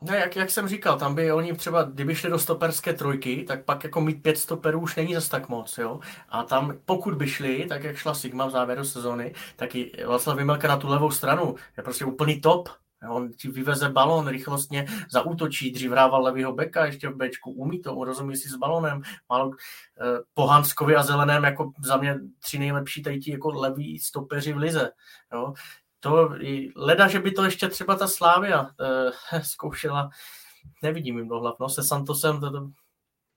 No, 0.04 0.14
jak, 0.14 0.36
jak 0.36 0.52
jsem 0.52 0.68
říkal, 0.68 1.00
tam 1.00 1.16
by 1.16 1.32
oni 1.32 1.54
třeba, 1.54 1.84
kdyby 1.84 2.16
šli 2.16 2.30
do 2.30 2.40
stoperské 2.40 2.94
trojky, 2.94 3.46
tak 3.48 3.66
pak 3.66 3.84
jako 3.84 4.02
mít 4.02 4.24
pět 4.24 4.38
stoperů 4.38 4.80
už 4.80 4.96
není 4.96 5.14
zas 5.14 5.30
tak 5.30 5.50
moc, 5.50 5.78
jo. 5.78 6.00
A 6.30 6.44
tam, 6.44 6.78
pokud 6.86 7.14
by 7.14 7.28
šli, 7.28 7.66
tak 7.70 7.84
jak 7.84 7.96
šla 7.96 8.14
Sigma 8.14 8.46
v 8.46 8.52
závěru 8.52 8.84
sezóny, 8.84 9.34
tak 9.56 9.76
i 9.76 9.92
Václav 10.08 10.38
Vymelka 10.38 10.68
na 10.68 10.78
tu 10.78 10.88
levou 10.88 11.12
stranu 11.12 11.56
je 11.78 11.84
prostě 11.84 12.06
úplný 12.06 12.42
top. 12.42 12.70
On 13.10 13.34
ti 13.34 13.48
vyveze 13.48 13.90
balon 13.90 14.28
rychlostně, 14.28 14.86
zaútočí, 15.12 15.72
dřív 15.72 15.92
hrával 15.92 16.24
levýho 16.24 16.54
beka, 16.54 16.86
ještě 16.86 17.10
v 17.10 17.16
bečku, 17.16 17.52
umí 17.52 17.82
to, 17.82 18.04
rozumí 18.04 18.38
si 18.38 18.50
s 18.50 18.56
balonem, 18.56 19.02
málo 19.30 19.52
eh, 19.52 20.20
po 20.34 20.48
Hanskovi 20.48 20.96
a 20.96 21.04
Zeleném 21.04 21.44
jako 21.44 21.72
za 21.84 21.98
mě 21.98 22.20
tři 22.40 22.60
nejlepší 22.60 23.04
tady 23.04 23.20
ti 23.20 23.32
jako 23.32 23.50
levý 23.50 24.00
stopeři 24.00 24.54
v 24.54 24.58
lize. 24.58 24.92
Jo 25.34 25.54
to 26.02 26.30
leda, 26.76 27.08
že 27.08 27.20
by 27.20 27.32
to 27.32 27.44
ještě 27.44 27.68
třeba 27.68 27.96
ta 27.96 28.08
Slávia 28.08 28.62
uh, 28.62 29.42
zkoušela, 29.42 30.10
nevidím 30.84 31.18
jim 31.18 31.28
do 31.28 31.40
hlav, 31.40 31.56
no, 31.60 31.70
se 31.70 31.84
Santosem 31.84 32.40
to, 32.40 32.52
to... 32.52 32.68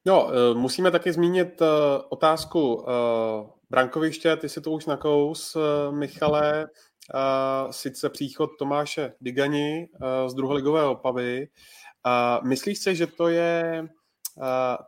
No, 0.07 0.25
uh, 0.25 0.59
musíme 0.59 0.91
taky 0.91 1.13
zmínit 1.13 1.61
uh, 1.61 1.69
otázku 2.09 2.87
brankoviště, 3.71 4.37
ty 4.37 4.49
si 4.49 4.61
to 4.61 4.71
už 4.71 4.87
nakous, 4.87 5.57
Michale, 5.91 6.67
sice 7.71 8.11
příchod 8.11 8.51
Tomáše 8.59 9.13
Digani 9.21 9.89
z 10.27 10.35
druholigového 10.35 10.93
Opavy. 10.93 11.49
Myslíš 12.43 12.79
si, 12.79 12.97
že 12.97 13.07
to 13.07 13.29
je 13.29 13.89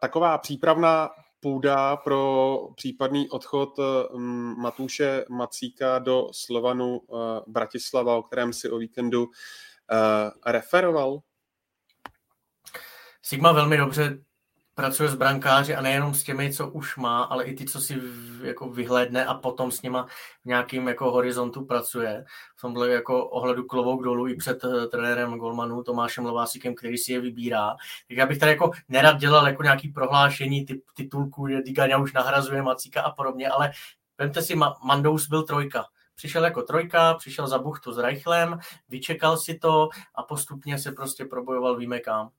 taková 0.01 0.39
přípravná 0.39 1.09
půda 1.47 1.97
pro 1.97 2.59
případný 2.75 3.31
odchod 3.31 3.79
mm, 4.15 4.55
Matuše 4.59 5.25
Macíka 5.29 5.99
do 5.99 6.29
Slovanu 6.33 7.01
eh, 7.01 7.41
Bratislava, 7.47 8.17
o 8.17 8.23
kterém 8.23 8.53
si 8.53 8.71
o 8.71 8.79
víkendu 8.79 9.31
eh, 9.93 10.51
referoval? 10.53 11.21
Sigma 13.23 13.53
velmi 13.53 13.77
dobře 13.77 14.19
pracuje 14.77 15.09
s 15.09 15.15
brankáři 15.15 15.75
a 15.75 15.81
nejenom 15.81 16.15
s 16.15 16.23
těmi, 16.23 16.53
co 16.53 16.69
už 16.69 16.97
má, 16.97 17.23
ale 17.23 17.45
i 17.45 17.55
ty, 17.55 17.65
co 17.65 17.81
si 17.81 18.01
jako 18.43 18.69
vyhlédne 18.69 19.27
a 19.27 19.35
potom 19.35 19.71
s 19.71 19.83
nima 19.83 20.07
v 20.43 20.45
nějakým 20.45 20.89
jako 20.89 21.11
horizontu 21.11 21.65
pracuje. 21.65 22.25
V 22.57 22.61
tomhle 22.61 22.91
jako 22.91 23.29
ohledu 23.29 23.65
klovouk 23.65 24.03
dolů 24.05 24.29
i 24.29 24.37
před 24.37 24.65
uh, 24.65 24.85
trenérem 24.85 25.35
Golmanu 25.35 25.83
Tomášem 25.83 26.25
Lovásíkem, 26.25 26.75
který 26.75 26.99
si 26.99 27.13
je 27.13 27.21
vybírá. 27.21 27.71
Tak 28.09 28.17
já 28.17 28.27
bych 28.27 28.39
tady 28.39 28.53
jako 28.53 28.71
nerad 28.89 29.19
dělal 29.19 29.47
jako 29.47 29.63
nějaký 29.63 29.89
prohlášení 29.89 30.67
typ, 30.67 30.85
titulku, 30.95 31.49
že 31.49 31.63
Digaňa 31.63 31.99
už 31.99 32.13
nahrazuje 32.13 32.63
Macíka 32.63 33.03
a 33.03 33.11
podobně, 33.11 33.49
ale 33.49 33.73
vemte 34.19 34.43
si, 34.43 34.55
Mandous 34.85 35.29
byl 35.29 35.43
trojka. 35.43 35.85
Přišel 36.17 36.45
jako 36.45 36.63
trojka, 36.63 37.15
přišel 37.15 37.47
za 37.47 37.59
buchtu 37.59 37.93
s 37.93 37.99
Reichlem, 37.99 38.59
vyčekal 38.89 39.37
si 39.37 39.59
to 39.59 39.89
a 40.15 40.23
postupně 40.23 40.79
se 40.79 40.93
prostě 40.93 41.25
probojoval 41.25 41.77
víme 41.77 41.99
kam. 42.01 42.31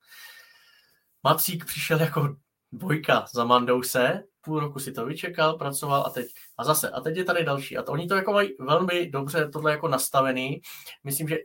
Macík 1.28 1.66
přišel 1.66 2.00
jako 2.00 2.36
dvojka 2.72 3.26
za 3.34 3.44
Mandouse, 3.44 4.24
půl 4.42 4.60
roku 4.60 4.80
si 4.80 4.92
to 4.92 5.06
vyčekal, 5.06 5.58
pracoval 5.58 6.04
a 6.08 6.10
teď, 6.10 6.28
a 6.58 6.64
zase, 6.64 6.90
a 6.90 7.02
teď 7.02 7.18
je 7.18 7.24
tady 7.24 7.44
další. 7.44 7.78
A 7.78 7.84
to, 7.84 7.92
oni 7.92 8.08
to 8.08 8.16
jako 8.16 8.34
mají 8.34 8.50
velmi 8.60 9.10
dobře 9.10 9.50
tohle 9.50 9.72
jako 9.72 9.88
nastavený. 9.88 10.62
Myslím, 11.04 11.28
že 11.28 11.38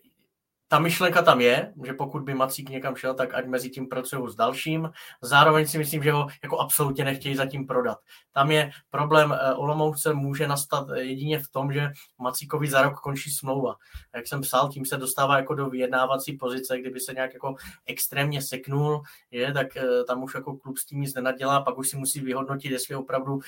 ta 0.72 0.78
myšlenka 0.78 1.22
tam 1.22 1.40
je, 1.40 1.72
že 1.86 1.92
pokud 1.92 2.22
by 2.22 2.34
Macík 2.34 2.70
někam 2.70 2.96
šel, 2.96 3.14
tak 3.14 3.34
ať 3.34 3.46
mezi 3.46 3.70
tím 3.70 3.88
pracují 3.88 4.32
s 4.32 4.36
dalším. 4.36 4.90
Zároveň 5.20 5.66
si 5.66 5.78
myslím, 5.78 6.02
že 6.02 6.12
ho 6.12 6.26
jako 6.42 6.58
absolutně 6.58 7.04
nechtějí 7.04 7.36
zatím 7.36 7.66
prodat. 7.66 7.98
Tam 8.32 8.50
je 8.50 8.70
problém 8.90 9.32
eh, 9.32 9.54
Olomouce 9.54 10.14
může 10.14 10.48
nastat 10.48 10.86
jedině 10.94 11.38
v 11.38 11.48
tom, 11.48 11.72
že 11.72 11.90
Macíkovi 12.18 12.70
za 12.70 12.82
rok 12.82 13.00
končí 13.00 13.30
smlouva. 13.30 13.76
Jak 14.14 14.26
jsem 14.26 14.40
psal, 14.40 14.68
tím 14.68 14.86
se 14.86 14.96
dostává 14.96 15.36
jako 15.36 15.54
do 15.54 15.70
vyjednávací 15.70 16.32
pozice, 16.32 16.80
kdyby 16.80 17.00
se 17.00 17.14
nějak 17.14 17.34
jako 17.34 17.54
extrémně 17.86 18.42
seknul, 18.42 19.02
je, 19.30 19.52
tak 19.52 19.76
eh, 19.76 20.04
tam 20.06 20.22
už 20.22 20.34
jako 20.34 20.56
klub 20.56 20.78
s 20.78 20.84
tím 20.84 21.00
nic 21.00 21.14
nenadělá, 21.14 21.60
pak 21.60 21.78
už 21.78 21.88
si 21.88 21.96
musí 21.96 22.20
vyhodnotit, 22.20 22.72
jestli 22.72 22.94
opravdu 22.94 23.40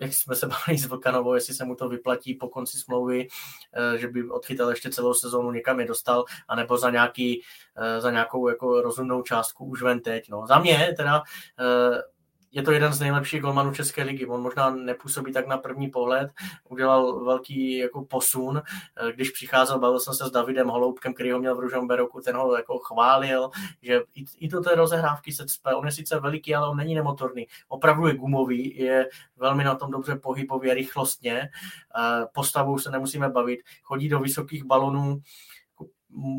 jak 0.00 0.14
jsme 0.14 0.34
se 0.34 0.46
bavili 0.46 0.78
s 0.78 0.86
Vlkanovou, 0.86 1.34
jestli 1.34 1.54
se 1.54 1.64
mu 1.64 1.74
to 1.74 1.88
vyplatí 1.88 2.34
po 2.34 2.48
konci 2.48 2.78
smlouvy, 2.78 3.28
eh, 3.72 3.98
že 3.98 4.08
by 4.08 4.30
odchytal 4.30 4.70
ještě 4.70 4.90
celou 4.90 5.14
sezónu, 5.14 5.50
někam 5.50 5.80
je 5.80 5.86
dostal, 5.86 6.24
anebo 6.48 6.78
za, 6.78 6.90
nějaký, 6.90 7.42
eh, 7.76 8.00
za 8.00 8.10
nějakou 8.10 8.48
jako 8.48 8.82
rozumnou 8.82 9.22
částku 9.22 9.64
už 9.64 9.82
ven 9.82 10.00
teď. 10.00 10.28
No. 10.30 10.46
Za 10.46 10.58
mě 10.58 10.94
teda 10.96 11.22
eh, 11.60 12.02
je 12.52 12.62
to 12.62 12.72
jeden 12.72 12.92
z 12.92 13.00
nejlepších 13.00 13.40
golmanů 13.40 13.74
České 13.74 14.02
ligy. 14.02 14.26
On 14.26 14.42
možná 14.42 14.70
nepůsobí 14.70 15.32
tak 15.32 15.46
na 15.46 15.58
první 15.58 15.88
pohled, 15.88 16.30
udělal 16.68 17.24
velký 17.24 17.78
jako 17.78 18.04
posun. 18.04 18.62
Eh, 18.96 19.12
když 19.12 19.30
přicházel, 19.30 19.78
bavil 19.78 20.00
jsem 20.00 20.14
se 20.14 20.26
s 20.26 20.30
Davidem 20.30 20.68
Holoubkem, 20.68 21.14
který 21.14 21.30
ho 21.30 21.38
měl 21.38 21.56
v 21.56 21.60
Ružomberoku, 21.60 22.20
ten 22.20 22.36
ho 22.36 22.56
jako 22.56 22.78
chválil, 22.78 23.50
že 23.82 24.00
i, 24.14 24.24
i 24.38 24.48
to 24.48 24.60
té 24.60 24.74
rozehrávky 24.74 25.32
se 25.32 25.46
cpe. 25.46 25.74
On 25.74 25.86
je 25.86 25.92
sice 25.92 26.20
veliký, 26.20 26.54
ale 26.54 26.68
on 26.68 26.76
není 26.76 26.94
nemotorný. 26.94 27.46
Opravdu 27.68 28.06
je 28.06 28.16
gumový, 28.16 28.76
je 28.78 29.08
velmi 29.36 29.64
na 29.64 29.74
tom 29.74 29.90
dobře 29.90 30.16
pohybově, 30.16 30.74
rychlostně. 30.74 31.40
Eh, 31.40 32.26
postavou 32.34 32.78
se 32.78 32.90
nemusíme 32.90 33.28
bavit. 33.28 33.60
Chodí 33.82 34.08
do 34.08 34.20
vysokých 34.20 34.64
balonů, 34.64 35.20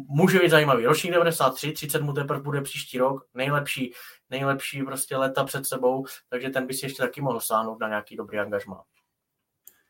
může 0.07 0.39
být 0.39 0.49
zajímavý. 0.49 0.85
Ročník 0.85 1.13
93, 1.13 1.71
30 1.71 2.01
mu 2.01 2.13
teprve 2.13 2.41
bude 2.41 2.61
příští 2.61 2.97
rok, 2.97 3.25
nejlepší, 3.33 3.93
nejlepší 4.29 4.83
prostě 4.83 5.17
leta 5.17 5.43
před 5.43 5.65
sebou, 5.65 6.05
takže 6.29 6.49
ten 6.49 6.67
by 6.67 6.73
si 6.73 6.85
ještě 6.85 7.01
taky 7.01 7.21
mohl 7.21 7.39
sáhnout 7.39 7.79
na 7.79 7.87
nějaký 7.87 8.15
dobrý 8.15 8.39
angažmá. 8.39 8.83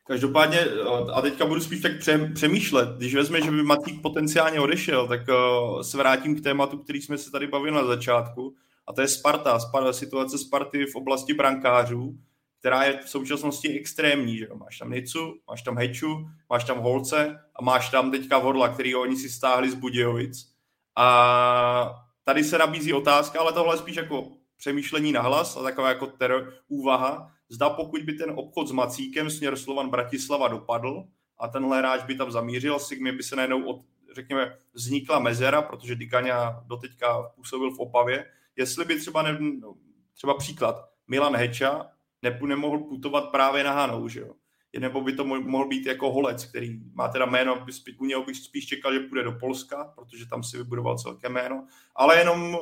Každopádně, 0.06 0.66
a 1.12 1.20
teďka 1.20 1.46
budu 1.46 1.60
spíš 1.60 1.80
tak 1.80 1.92
přemýšlet, 2.34 2.88
když 2.96 3.14
vezme, 3.14 3.42
že 3.42 3.50
by 3.50 3.62
Matík 3.62 4.02
potenciálně 4.02 4.60
odešel, 4.60 5.08
tak 5.08 5.20
uh, 5.28 5.80
se 5.82 5.96
vrátím 5.96 6.40
k 6.40 6.42
tématu, 6.42 6.78
který 6.78 7.02
jsme 7.02 7.18
se 7.18 7.30
tady 7.30 7.46
bavili 7.46 7.70
na 7.70 7.84
začátku, 7.84 8.54
a 8.86 8.92
to 8.92 9.00
je 9.00 9.08
Sparta, 9.08 9.58
situace 9.92 10.38
Sparty 10.38 10.86
v 10.86 10.96
oblasti 10.96 11.34
brankářů 11.34 12.18
která 12.60 12.82
je 12.82 12.98
v 13.04 13.10
současnosti 13.10 13.78
extrémní. 13.78 14.38
Že? 14.38 14.48
Máš 14.54 14.78
tam 14.78 14.90
Nicu, 14.90 15.40
máš 15.50 15.62
tam 15.62 15.76
Heču, 15.76 16.28
máš 16.50 16.64
tam 16.64 16.78
Holce 16.78 17.38
a 17.56 17.62
máš 17.62 17.90
tam 17.90 18.10
teďka 18.10 18.38
Vorla, 18.38 18.68
který 18.68 18.94
oni 18.94 19.16
si 19.16 19.30
stáhli 19.30 19.70
z 19.70 19.74
Budějovic. 19.74 20.52
A 20.96 22.06
tady 22.24 22.44
se 22.44 22.58
nabízí 22.58 22.92
otázka, 22.92 23.40
ale 23.40 23.52
tohle 23.52 23.74
je 23.74 23.78
spíš 23.78 23.96
jako 23.96 24.28
přemýšlení 24.56 25.12
na 25.12 25.22
hlas 25.22 25.56
a 25.56 25.62
taková 25.62 25.88
jako 25.88 26.06
ter 26.06 26.52
úvaha. 26.68 27.32
Zda 27.48 27.70
pokud 27.70 28.02
by 28.02 28.12
ten 28.12 28.30
obchod 28.30 28.68
s 28.68 28.72
Macíkem 28.72 29.30
směr 29.30 29.56
Slovan 29.56 29.90
Bratislava 29.90 30.48
dopadl 30.48 31.04
a 31.38 31.48
tenhle 31.48 31.78
hráč 31.78 32.04
by 32.04 32.14
tam 32.14 32.30
zamířil, 32.30 32.78
Sigmy 32.78 33.12
by 33.12 33.22
se 33.22 33.36
najednou 33.36 33.64
od, 33.64 33.82
řekněme, 34.14 34.56
vznikla 34.72 35.18
mezera, 35.18 35.62
protože 35.62 35.96
Dikaňa 35.96 36.64
doteďka 36.66 37.22
působil 37.22 37.70
v 37.70 37.80
Opavě, 37.80 38.26
jestli 38.56 38.84
by 38.84 39.00
třeba, 39.00 39.22
ne, 39.22 39.38
no, 39.40 39.74
třeba 40.14 40.34
příklad, 40.34 40.90
Milan 41.08 41.36
Heča 41.36 41.90
ne, 42.22 42.40
nemohl 42.46 42.78
putovat 42.78 43.30
právě 43.30 43.64
na 43.64 43.72
Hanou, 43.72 44.08
že 44.08 44.20
jo. 44.20 44.34
Nebo 44.78 45.00
by 45.00 45.12
to 45.12 45.24
mohl 45.24 45.68
být 45.68 45.86
jako 45.86 46.12
Holec, 46.12 46.44
který 46.44 46.80
má 46.94 47.08
teda 47.08 47.26
jméno, 47.26 47.66
u 47.98 48.04
něho 48.04 48.22
bych 48.22 48.36
spíš 48.36 48.66
čekal, 48.66 48.92
že 48.92 49.00
půjde 49.00 49.24
do 49.24 49.32
Polska, 49.32 49.84
protože 49.94 50.28
tam 50.28 50.42
si 50.42 50.56
vybudoval 50.56 50.98
celké 50.98 51.28
jméno, 51.28 51.66
ale 51.94 52.18
jenom 52.18 52.58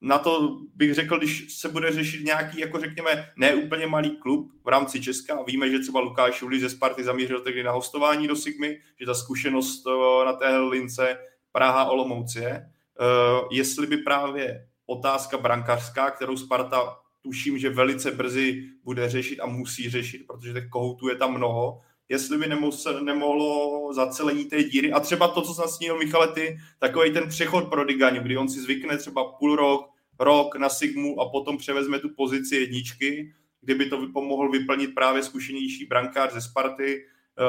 na 0.00 0.18
to 0.18 0.58
bych 0.74 0.94
řekl, 0.94 1.18
když 1.18 1.54
se 1.54 1.68
bude 1.68 1.92
řešit 1.92 2.24
nějaký, 2.24 2.60
jako 2.60 2.80
řekněme, 2.80 3.28
neúplně 3.36 3.86
malý 3.86 4.16
klub 4.16 4.52
v 4.64 4.68
rámci 4.68 5.00
Česka, 5.00 5.42
víme, 5.42 5.70
že 5.70 5.78
třeba 5.78 6.00
Lukáš 6.00 6.42
Uli 6.42 6.60
ze 6.60 6.70
Sparty 6.70 7.04
zamířil 7.04 7.40
tehdy 7.40 7.62
na 7.62 7.72
hostování 7.72 8.28
do 8.28 8.36
Sigmy, 8.36 8.80
že 9.00 9.06
ta 9.06 9.14
zkušenost 9.14 9.84
na 10.24 10.32
té 10.32 10.58
lince 10.58 11.18
Praha 11.52 11.84
Olomouc 11.84 12.34
je, 12.34 12.50
eh, 12.50 13.44
jestli 13.50 13.86
by 13.86 13.96
právě 13.96 14.68
otázka 14.86 15.38
brankářská, 15.38 16.10
kterou 16.10 16.36
Sparta 16.36 17.01
tuším, 17.22 17.58
že 17.58 17.70
velice 17.70 18.10
brzy 18.10 18.64
bude 18.84 19.08
řešit 19.08 19.40
a 19.40 19.46
musí 19.46 19.90
řešit, 19.90 20.26
protože 20.26 20.52
těch 20.52 20.68
kohoutů 20.68 21.08
je 21.08 21.16
tam 21.16 21.34
mnoho. 21.34 21.80
Jestli 22.08 22.38
by 22.38 22.46
nemohlo, 22.46 23.00
nemohlo 23.02 23.88
zacelení 23.94 24.44
té 24.44 24.62
díry 24.62 24.92
a 24.92 25.00
třeba 25.00 25.28
to, 25.28 25.42
co 25.42 25.68
snil 25.68 25.98
Michale 25.98 26.28
ty, 26.28 26.58
takový 26.78 27.12
ten 27.12 27.28
přechod 27.28 27.68
pro 27.68 27.84
Digaňu, 27.84 28.22
kdy 28.22 28.36
on 28.36 28.48
si 28.48 28.60
zvykne 28.60 28.98
třeba 28.98 29.32
půl 29.32 29.56
rok, 29.56 29.90
rok 30.18 30.56
na 30.56 30.68
Sigmu 30.68 31.20
a 31.20 31.30
potom 31.30 31.56
převezme 31.56 31.98
tu 31.98 32.08
pozici 32.16 32.56
jedničky, 32.56 33.32
kdyby 33.60 33.86
to 33.86 34.06
pomohl 34.12 34.50
vyplnit 34.50 34.94
právě 34.94 35.22
zkušenější 35.22 35.86
brankář 35.86 36.32
ze 36.32 36.40
Sparty, 36.40 37.04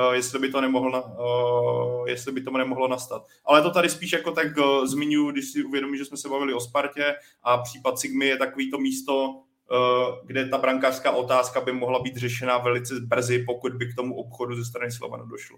Uh, 0.07 0.13
jestli 0.13 0.39
by 0.39 0.49
to 0.49 0.61
nemohlo, 0.61 1.03
uh, 1.03 2.07
jestli 2.09 2.31
by 2.31 2.41
to 2.41 2.51
nemohlo 2.51 2.87
nastat. 2.87 3.27
Ale 3.45 3.61
to 3.61 3.71
tady 3.71 3.89
spíš 3.89 4.11
jako 4.11 4.31
tak 4.31 4.57
uh, 4.57 4.85
zmiňuji, 4.85 5.31
když 5.31 5.51
si 5.51 5.63
uvědomím, 5.63 5.95
že 5.95 6.05
jsme 6.05 6.17
se 6.17 6.29
bavili 6.29 6.53
o 6.53 6.59
Spartě 6.59 7.15
a 7.43 7.57
případ 7.57 7.99
Sigmy 7.99 8.25
je 8.25 8.37
takový 8.37 8.71
to 8.71 8.77
místo, 8.77 9.43
Eh, 9.43 9.52
kde 10.25 10.49
ta 10.49 10.57
brankářská 10.57 11.11
otázka 11.11 11.61
by 11.61 11.71
mohla 11.71 11.99
být 11.99 12.17
řešena 12.17 12.57
velice 12.57 12.93
brzy, 12.99 13.43
pokud 13.47 13.73
by 13.73 13.85
k 13.85 13.95
tomu 13.95 14.15
obchodu 14.15 14.55
ze 14.55 14.65
strany 14.65 14.91
Slovanu 14.91 15.25
došlo. 15.25 15.57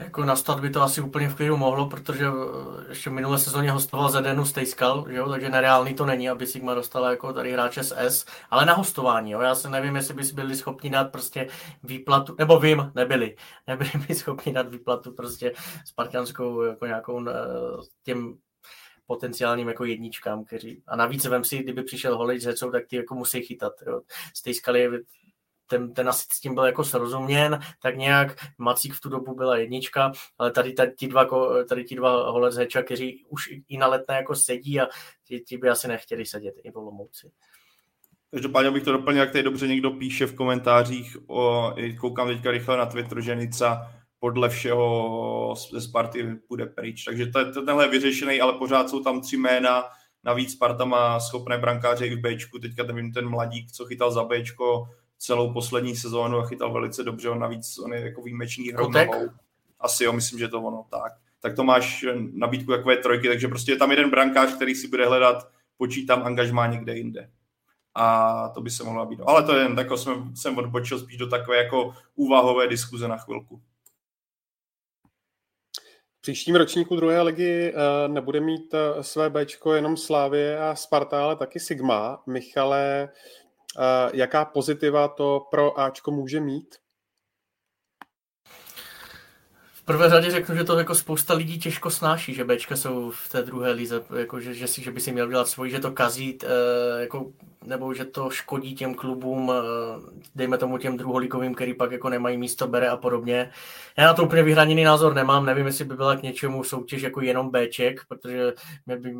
Jako 0.00 0.24
nastat 0.24 0.60
by 0.60 0.70
to 0.70 0.82
asi 0.82 1.00
úplně 1.00 1.28
v 1.28 1.34
klidu 1.34 1.56
mohlo, 1.56 1.86
protože 1.86 2.26
eh, 2.26 2.88
ještě 2.88 3.10
minulé 3.10 3.38
sezóně 3.38 3.70
hostoval 3.70 4.10
Zedenu 4.10 4.44
Stejskal, 4.44 5.06
že 5.08 5.16
jo? 5.16 5.30
takže 5.30 5.48
nereálný 5.48 5.94
to 5.94 6.06
není, 6.06 6.30
aby 6.30 6.46
Sigma 6.46 6.74
dostala 6.74 7.10
jako 7.10 7.32
tady 7.32 7.52
hráče 7.52 7.84
z 7.84 7.92
S, 7.96 8.26
ale 8.50 8.66
na 8.66 8.74
hostování. 8.74 9.30
Jo? 9.30 9.40
Já 9.40 9.54
se 9.54 9.70
nevím, 9.70 9.96
jestli 9.96 10.14
by 10.14 10.24
si 10.24 10.34
byli 10.34 10.56
schopni 10.56 10.90
dát 10.90 11.12
prostě 11.12 11.48
výplatu, 11.82 12.34
nebo 12.38 12.60
vím, 12.60 12.92
nebyli, 12.94 13.36
nebyli 13.66 13.90
by 14.08 14.14
schopni 14.14 14.52
dát 14.52 14.68
výplatu 14.68 15.12
prostě 15.12 15.52
spartianskou 15.84 16.62
jako 16.62 16.86
nějakou 16.86 17.28
eh, 17.28 17.32
těm 18.02 18.34
potenciálním 19.10 19.68
jako 19.68 19.84
jedničkám, 19.84 20.44
kteří, 20.44 20.82
a 20.86 20.96
navíc 20.96 21.24
vem 21.24 21.44
si, 21.44 21.58
kdyby 21.58 21.82
přišel 21.82 22.16
Holej 22.16 22.40
s 22.40 22.44
Hecou, 22.44 22.70
tak 22.70 22.86
ty 22.86 22.96
jako 22.96 23.14
musí 23.14 23.42
chytat, 23.42 23.72
jo. 23.86 24.00
Z 24.34 24.42
té 24.42 24.54
skaly 24.54 24.88
ten, 25.66 25.94
ten 25.94 26.08
asi 26.08 26.26
s 26.32 26.40
tím 26.40 26.54
byl 26.54 26.64
jako 26.64 26.84
srozuměn, 26.84 27.58
tak 27.82 27.96
nějak 27.96 28.36
Macík 28.58 28.94
v 28.94 29.00
tu 29.00 29.08
dobu 29.08 29.34
byla 29.34 29.56
jednička, 29.56 30.12
ale 30.38 30.50
tady, 30.50 30.72
tady, 30.72 30.92
ti, 30.92 31.08
dva, 31.08 31.26
tady 31.68 31.84
ti 31.84 31.96
dva 31.96 32.30
holec 32.30 32.56
Heča, 32.56 32.82
kteří 32.82 33.24
už 33.28 33.48
i 33.68 33.78
na 33.78 33.86
letné 33.86 34.16
jako 34.16 34.34
sedí 34.34 34.80
a 34.80 34.86
ti, 35.24 35.40
ti 35.40 35.58
by 35.58 35.68
asi 35.68 35.88
nechtěli 35.88 36.26
sedět 36.26 36.54
i 36.64 36.70
v 36.70 36.76
Olomouci. 36.76 37.30
Každopádně 38.30 38.70
bych 38.70 38.82
to 38.82 38.92
doplnil, 38.92 39.22
jak 39.22 39.32
tady 39.32 39.42
dobře 39.42 39.68
někdo 39.68 39.90
píše 39.90 40.26
v 40.26 40.34
komentářích, 40.34 41.16
o, 41.26 41.74
koukám 42.00 42.28
teďka 42.28 42.50
rychle 42.50 42.76
na 42.76 42.86
Twitter, 42.86 43.20
že 43.20 43.36
Nica 43.36 43.92
podle 44.20 44.48
všeho 44.48 45.54
ze 45.70 45.80
Sparty 45.80 46.36
bude 46.48 46.66
pryč. 46.66 47.04
Takže 47.04 47.26
to, 47.26 47.52
to, 47.52 47.62
tenhle 47.62 47.84
je 47.84 47.88
vyřešený, 47.88 48.40
ale 48.40 48.52
pořád 48.52 48.90
jsou 48.90 49.00
tam 49.00 49.20
tři 49.20 49.36
jména. 49.36 49.84
Navíc 50.24 50.52
Sparta 50.52 50.84
má 50.84 51.20
schopné 51.20 51.58
brankáře 51.58 52.06
i 52.06 52.16
v 52.16 52.20
Bčku. 52.20 52.58
Teďka 52.58 52.82
nevím, 52.82 53.12
ten 53.12 53.28
mladík, 53.28 53.72
co 53.72 53.84
chytal 53.84 54.10
za 54.10 54.24
Bčko 54.24 54.88
celou 55.18 55.52
poslední 55.52 55.96
sezónu 55.96 56.38
a 56.38 56.46
chytal 56.46 56.72
velice 56.72 57.04
dobře. 57.04 57.28
On 57.28 57.38
navíc 57.38 57.78
on 57.78 57.92
je 57.92 58.00
jako 58.00 58.22
výjimečný 58.22 58.68
hrou 58.68 58.90
Asi 59.80 60.04
jo, 60.04 60.12
myslím, 60.12 60.38
že 60.38 60.48
to 60.48 60.62
ono 60.62 60.86
tak. 60.90 61.12
Tak 61.40 61.56
to 61.56 61.64
máš 61.64 62.04
nabídku 62.32 62.70
takové 62.70 62.96
trojky, 62.96 63.28
takže 63.28 63.48
prostě 63.48 63.72
je 63.72 63.76
tam 63.76 63.90
jeden 63.90 64.10
brankář, 64.10 64.54
který 64.54 64.74
si 64.74 64.88
bude 64.88 65.06
hledat, 65.06 65.50
počítám 65.76 66.22
angažmá 66.22 66.66
někde 66.66 66.96
jinde. 66.96 67.30
A 67.94 68.48
to 68.48 68.60
by 68.60 68.70
se 68.70 68.84
mohlo 68.84 69.06
být. 69.06 69.20
Ale 69.26 69.42
to 69.42 69.56
je 69.56 69.62
jen 69.62 69.76
tak, 69.76 69.88
jsem, 69.96 70.36
jsem 70.36 70.58
odbočil 70.58 70.98
spíš 70.98 71.16
do 71.16 71.26
takové 71.26 71.56
jako 71.56 71.94
úvahové 72.14 72.68
diskuze 72.68 73.08
na 73.08 73.16
chvilku 73.16 73.62
příštím 76.20 76.56
ročníku 76.56 76.96
druhé 76.96 77.22
ligy 77.22 77.74
eh, 77.74 78.08
nebude 78.08 78.40
mít 78.40 78.74
eh, 78.74 79.02
své 79.02 79.30
Bčko 79.30 79.74
jenom 79.74 79.96
Slávě 79.96 80.58
a 80.58 80.74
Sparta, 80.74 81.22
ale 81.24 81.36
taky 81.36 81.60
Sigma. 81.60 82.22
Michale, 82.26 83.08
eh, 83.78 84.10
jaká 84.14 84.44
pozitiva 84.44 85.08
to 85.08 85.46
pro 85.50 85.80
Ačko 85.80 86.10
může 86.10 86.40
mít? 86.40 86.76
V 89.72 89.78
prvé 89.90 90.08
řadě 90.08 90.30
řeknu, 90.30 90.56
že 90.56 90.64
to 90.64 90.78
jako 90.78 90.94
spousta 90.94 91.34
lidí 91.34 91.58
těžko 91.58 91.90
snáší, 91.90 92.34
že 92.34 92.44
Bčka 92.44 92.76
jsou 92.76 93.10
v 93.10 93.28
té 93.28 93.42
druhé 93.42 93.70
lize, 93.70 94.02
jako 94.18 94.40
že, 94.40 94.54
že, 94.54 94.66
si, 94.66 94.82
že 94.82 94.90
by 94.90 95.00
si 95.00 95.12
měl 95.12 95.28
dělat 95.28 95.48
svůj, 95.48 95.70
že 95.70 95.78
to 95.78 95.92
kazí, 95.92 96.38
eh, 96.44 97.00
jako, 97.00 97.32
nebo 97.64 97.94
že 97.94 98.04
to 98.04 98.30
škodí 98.30 98.74
těm 98.74 98.94
klubům, 98.94 99.52
eh, 99.52 99.62
dejme 100.34 100.58
tomu 100.58 100.78
těm 100.78 100.96
druholigovým, 100.96 101.54
který 101.54 101.74
pak 101.74 101.92
jako 101.92 102.08
nemají 102.08 102.36
místo 102.36 102.68
bere 102.68 102.88
a 102.88 102.96
podobně. 102.96 103.50
Já 103.98 104.06
na 104.06 104.14
to 104.14 104.24
úplně 104.24 104.42
vyhraněný 104.42 104.84
názor 104.84 105.14
nemám, 105.14 105.46
nevím, 105.46 105.66
jestli 105.66 105.84
by 105.84 105.94
byla 105.96 106.16
k 106.16 106.22
něčemu 106.22 106.64
soutěž 106.64 107.02
jako 107.02 107.20
jenom 107.20 107.50
Bček, 107.50 108.00
protože 108.08 108.52
mě 108.86 108.96
by, 108.96 109.14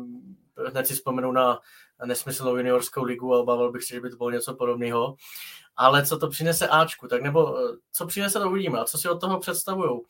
hned 0.67 0.87
si 0.87 0.93
vzpomenu 0.93 1.31
na 1.31 1.59
nesmyslnou 2.05 2.55
juniorskou 2.57 3.03
ligu 3.03 3.33
a 3.35 3.39
obával 3.39 3.71
bych 3.71 3.83
se, 3.83 3.93
že 3.93 4.01
by 4.01 4.09
to 4.09 4.17
bylo 4.17 4.31
něco 4.31 4.55
podobného. 4.55 5.15
Ale 5.75 6.05
co 6.05 6.17
to 6.17 6.27
přinese 6.27 6.67
Ačku, 6.67 7.07
tak 7.07 7.21
nebo 7.21 7.57
eh, 7.57 7.77
co 7.93 8.05
přinese, 8.05 8.39
to 8.39 8.49
uvidíme. 8.49 8.79
A 8.79 8.85
co 8.85 8.97
si 8.97 9.09
od 9.09 9.21
toho 9.21 9.39
představují? 9.39 10.01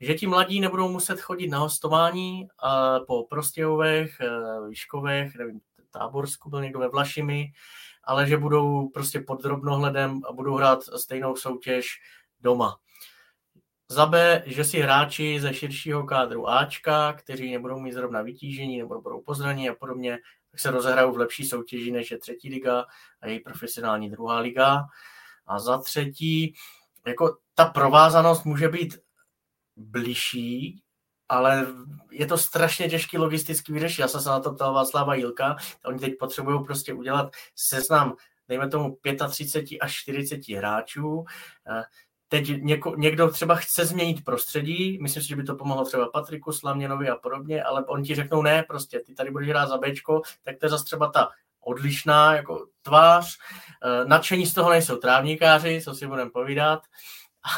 Že 0.00 0.14
ti 0.14 0.26
mladí 0.26 0.60
nebudou 0.60 0.88
muset 0.88 1.20
chodit 1.20 1.48
na 1.48 1.58
hostování 1.58 2.48
po 3.06 3.24
Prostějovech, 3.24 4.18
uh, 4.20 4.68
Výškovech, 4.68 5.34
nevím, 5.34 5.60
Táborsku 5.90 6.50
byl 6.50 6.62
někdo 6.62 6.78
ve 6.78 6.88
Vlašimi, 6.88 7.52
ale 8.04 8.26
že 8.26 8.36
budou 8.36 8.88
prostě 8.88 9.20
pod 9.20 9.42
drobnohledem 9.42 10.20
a 10.28 10.32
budou 10.32 10.54
hrát 10.54 10.82
stejnou 10.82 11.36
soutěž 11.36 11.86
doma. 12.40 12.76
Za 13.88 14.06
B, 14.06 14.42
že 14.46 14.64
si 14.64 14.80
hráči 14.80 15.40
ze 15.40 15.54
širšího 15.54 16.04
kádru 16.04 16.48
Ačka, 16.48 17.12
kteří 17.12 17.52
nebudou 17.52 17.80
mít 17.80 17.92
zrovna 17.92 18.22
vytížení 18.22 18.78
nebo 18.78 19.00
budou 19.00 19.20
pozraní 19.20 19.68
a 19.68 19.74
podobně, 19.74 20.18
tak 20.50 20.60
se 20.60 20.70
rozehrajou 20.70 21.12
v 21.12 21.18
lepší 21.18 21.44
soutěži 21.44 21.90
než 21.90 22.10
je 22.10 22.18
třetí 22.18 22.48
liga 22.48 22.84
a 23.20 23.28
její 23.28 23.40
profesionální 23.40 24.10
druhá 24.10 24.38
liga. 24.38 24.84
A 25.46 25.58
za 25.58 25.78
třetí, 25.78 26.54
jako 27.06 27.36
ta 27.54 27.64
provázanost 27.64 28.44
může 28.44 28.68
být 28.68 28.98
bližší, 29.76 30.82
ale 31.28 31.66
je 32.10 32.26
to 32.26 32.38
strašně 32.38 32.90
těžký 32.90 33.18
logistický 33.18 33.72
vyřešit. 33.72 34.00
Já 34.00 34.08
jsem 34.08 34.20
se 34.20 34.28
na 34.28 34.40
to 34.40 34.52
ptal 34.52 34.74
Václava 34.74 35.14
Jilka, 35.14 35.56
oni 35.84 35.98
teď 35.98 36.12
potřebují 36.18 36.64
prostě 36.64 36.94
udělat 36.94 37.30
seznam 37.54 38.16
dejme 38.50 38.68
tomu 38.68 38.98
35 39.28 39.78
až 39.78 39.94
40 39.94 40.48
hráčů. 40.48 41.24
Eh, 41.70 41.82
teď 42.28 42.48
něko, 42.62 42.94
někdo 42.96 43.30
třeba 43.30 43.54
chce 43.54 43.86
změnit 43.86 44.24
prostředí, 44.24 44.98
myslím 45.02 45.22
si, 45.22 45.28
že 45.28 45.36
by 45.36 45.42
to 45.42 45.54
pomohlo 45.54 45.84
třeba 45.84 46.08
Patriku 46.08 46.52
Slaměnovi 46.52 47.08
a 47.08 47.16
podobně, 47.16 47.62
ale 47.62 47.84
oni 47.84 48.04
ti 48.06 48.14
řeknou 48.14 48.42
ne, 48.42 48.62
prostě 48.62 49.00
ty 49.00 49.14
tady 49.14 49.30
budeš 49.30 49.48
hrát 49.48 49.68
za 49.68 49.78
Bčko, 49.78 50.22
tak 50.42 50.58
to 50.58 50.66
je 50.66 50.70
zase 50.70 50.84
třeba 50.84 51.10
ta 51.10 51.28
odlišná 51.60 52.34
jako 52.34 52.66
tvář. 52.82 53.38
Eh, 53.84 54.04
nadšení 54.04 54.46
z 54.46 54.54
toho 54.54 54.70
nejsou 54.70 54.96
trávníkáři, 54.96 55.80
co 55.84 55.94
si 55.94 56.06
budeme 56.06 56.30
povídat, 56.30 56.82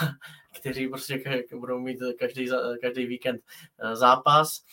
kteří 0.62 0.88
prostě 0.88 1.44
budou 1.54 1.78
mít 1.78 1.98
každý, 2.18 2.48
každý 2.82 3.06
víkend 3.06 3.40
eh, 3.78 3.96
zápas. 3.96 4.64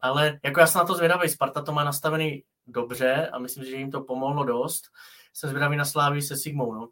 Ale 0.00 0.40
jako 0.44 0.60
já 0.60 0.66
jsem 0.66 0.78
na 0.78 0.84
to 0.84 0.94
zvědavý, 0.94 1.28
Sparta 1.28 1.62
to 1.62 1.72
má 1.72 1.84
nastavený 1.84 2.42
dobře 2.66 3.28
a 3.32 3.38
myslím 3.38 3.64
že 3.64 3.76
jim 3.76 3.90
to 3.90 4.00
pomohlo 4.00 4.44
dost. 4.44 4.84
Jsem 5.32 5.50
zvědavý 5.50 5.76
na 5.76 5.84
Slávy 5.84 6.22
se 6.22 6.36
Sigmou. 6.36 6.74
No. 6.74 6.88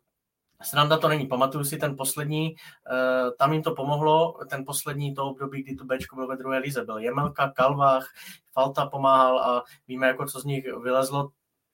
Sranda 0.63 0.99
to 0.99 1.09
není, 1.09 1.27
pamatuju 1.27 1.65
si 1.65 1.77
ten 1.77 1.97
poslední, 1.97 2.55
uh, 2.55 3.31
tam 3.39 3.53
jim 3.53 3.63
to 3.63 3.75
pomohlo, 3.75 4.39
ten 4.51 4.65
poslední 4.65 5.15
to 5.15 5.25
období, 5.25 5.63
kdy 5.63 5.77
tu 5.77 5.85
Bčko 5.85 6.17
byl 6.17 6.27
ve 6.27 6.37
druhé 6.37 6.59
lize, 6.59 6.85
byl 6.85 6.99
Jemelka, 6.99 7.53
Kalvách, 7.57 8.09
Falta 8.53 8.87
pomáhal 8.87 9.39
a 9.39 9.65
víme, 9.89 10.07
jako 10.07 10.27
co 10.27 10.41
z 10.41 10.45
nich 10.45 10.65
vylezlo. 10.83 11.31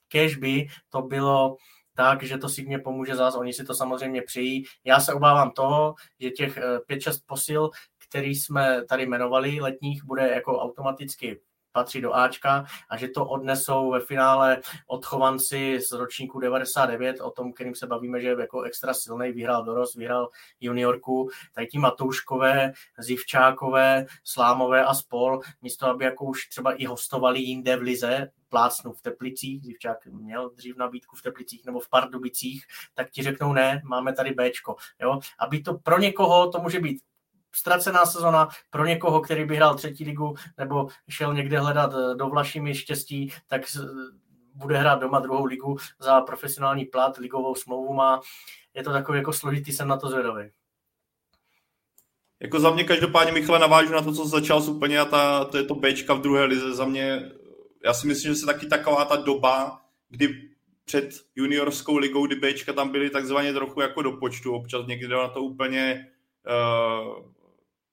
Kež 0.08 0.36
by 0.36 0.66
to 0.88 1.02
bylo 1.02 1.56
tak, 1.96 2.22
že 2.22 2.38
to 2.38 2.48
si 2.48 2.62
mě 2.62 2.78
pomůže 2.78 3.16
zás, 3.16 3.34
oni 3.34 3.52
si 3.52 3.64
to 3.64 3.74
samozřejmě 3.74 4.22
přijí. 4.22 4.64
Já 4.84 5.00
se 5.00 5.14
obávám 5.14 5.50
toho, 5.50 5.94
že 6.20 6.30
těch 6.30 6.58
5-6 6.58 7.10
eh, 7.10 7.20
posil, 7.26 7.70
který 8.08 8.34
jsme 8.34 8.84
tady 8.84 9.02
jmenovali 9.02 9.60
letních, 9.60 10.04
bude 10.04 10.28
jako 10.28 10.60
automaticky 10.60 11.40
patří 11.74 12.00
do 12.00 12.14
Ačka 12.14 12.64
a 12.90 12.96
že 12.96 13.08
to 13.08 13.26
odnesou 13.26 13.90
ve 13.90 14.00
finále 14.00 14.60
odchovanci 14.86 15.80
z 15.80 15.92
ročníku 15.92 16.40
99, 16.40 17.20
o 17.20 17.30
tom, 17.30 17.52
kterým 17.52 17.74
se 17.74 17.86
bavíme, 17.86 18.20
že 18.20 18.28
je 18.28 18.36
jako 18.40 18.62
extra 18.62 18.94
silný, 18.94 19.32
vyhrál 19.32 19.64
dorost, 19.64 19.94
vyhrál 19.96 20.28
juniorku, 20.60 21.30
tady 21.54 21.66
ti 21.66 21.78
Matouškové, 21.78 22.72
Zivčákové, 22.98 24.06
Slámové 24.24 24.84
a 24.84 24.94
spol, 24.94 25.40
místo 25.62 25.86
aby 25.86 26.04
jako 26.04 26.24
už 26.24 26.48
třeba 26.48 26.72
i 26.72 26.84
hostovali 26.84 27.40
jinde 27.40 27.76
v 27.76 27.82
lize, 27.82 28.30
plácnu 28.54 28.92
v 28.92 29.02
Teplicích, 29.02 29.64
Zivčák 29.64 30.06
měl 30.06 30.50
dřív 30.50 30.76
nabídku 30.76 31.16
v 31.16 31.22
Teplicích 31.22 31.66
nebo 31.66 31.80
v 31.80 31.88
Pardubicích, 31.88 32.64
tak 32.94 33.10
ti 33.10 33.22
řeknou 33.22 33.52
ne, 33.52 33.82
máme 33.84 34.12
tady 34.12 34.30
Bčko. 34.30 34.76
Jo? 35.02 35.18
Aby 35.38 35.60
to 35.60 35.74
pro 35.74 35.98
někoho, 35.98 36.50
to 36.50 36.58
může 36.58 36.80
být 36.80 37.02
ztracená 37.52 38.06
sezona 38.06 38.48
pro 38.70 38.86
někoho, 38.86 39.20
který 39.20 39.44
by 39.44 39.56
hrál 39.56 39.74
třetí 39.74 40.04
ligu 40.04 40.34
nebo 40.58 40.88
šel 41.08 41.34
někde 41.34 41.58
hledat 41.58 41.92
eh, 41.94 42.14
do 42.14 42.28
Vlašimi 42.28 42.74
štěstí, 42.74 43.32
tak 43.46 43.62
bude 44.54 44.78
hrát 44.78 45.00
doma 45.00 45.18
druhou 45.18 45.44
ligu 45.44 45.76
za 45.98 46.20
profesionální 46.20 46.84
plat, 46.84 47.16
ligovou 47.16 47.54
smlouvu 47.54 47.94
má. 47.94 48.20
Je 48.74 48.82
to 48.82 48.92
takový 48.92 49.18
jako 49.18 49.32
složitý, 49.32 49.72
jsem 49.72 49.88
na 49.88 49.96
to 49.96 50.08
zvědavý. 50.08 50.50
Jako 52.40 52.60
za 52.60 52.70
mě 52.70 52.84
každopádně, 52.84 53.32
Michale, 53.32 53.58
navážu 53.58 53.92
na 53.92 54.02
to, 54.02 54.12
co 54.12 54.28
začal 54.28 54.62
úplně 54.62 55.00
a 55.00 55.04
ta, 55.04 55.44
to 55.44 55.56
je 55.56 55.64
to 55.64 55.74
Bčka 55.74 56.14
v 56.14 56.20
druhé 56.20 56.44
lize. 56.44 56.74
Za 56.74 56.84
mě, 56.84 57.30
já 57.84 57.94
si 57.94 58.06
myslím, 58.06 58.32
že 58.32 58.40
se 58.40 58.46
taky 58.46 58.66
taková 58.66 59.04
ta 59.04 59.16
doba, 59.16 59.80
kdy 60.08 60.50
před 60.84 61.10
juniorskou 61.36 61.96
ligou, 61.96 62.26
kdy 62.26 62.36
Bčka 62.36 62.72
tam 62.72 62.88
byly 62.88 63.10
takzvaně 63.10 63.52
trochu 63.52 63.80
jako 63.80 64.02
do 64.02 64.12
počtu, 64.12 64.52
občas 64.52 64.86
někdy 64.86 65.08
na 65.08 65.28
to 65.28 65.42
úplně 65.42 66.06
uh, 66.46 67.34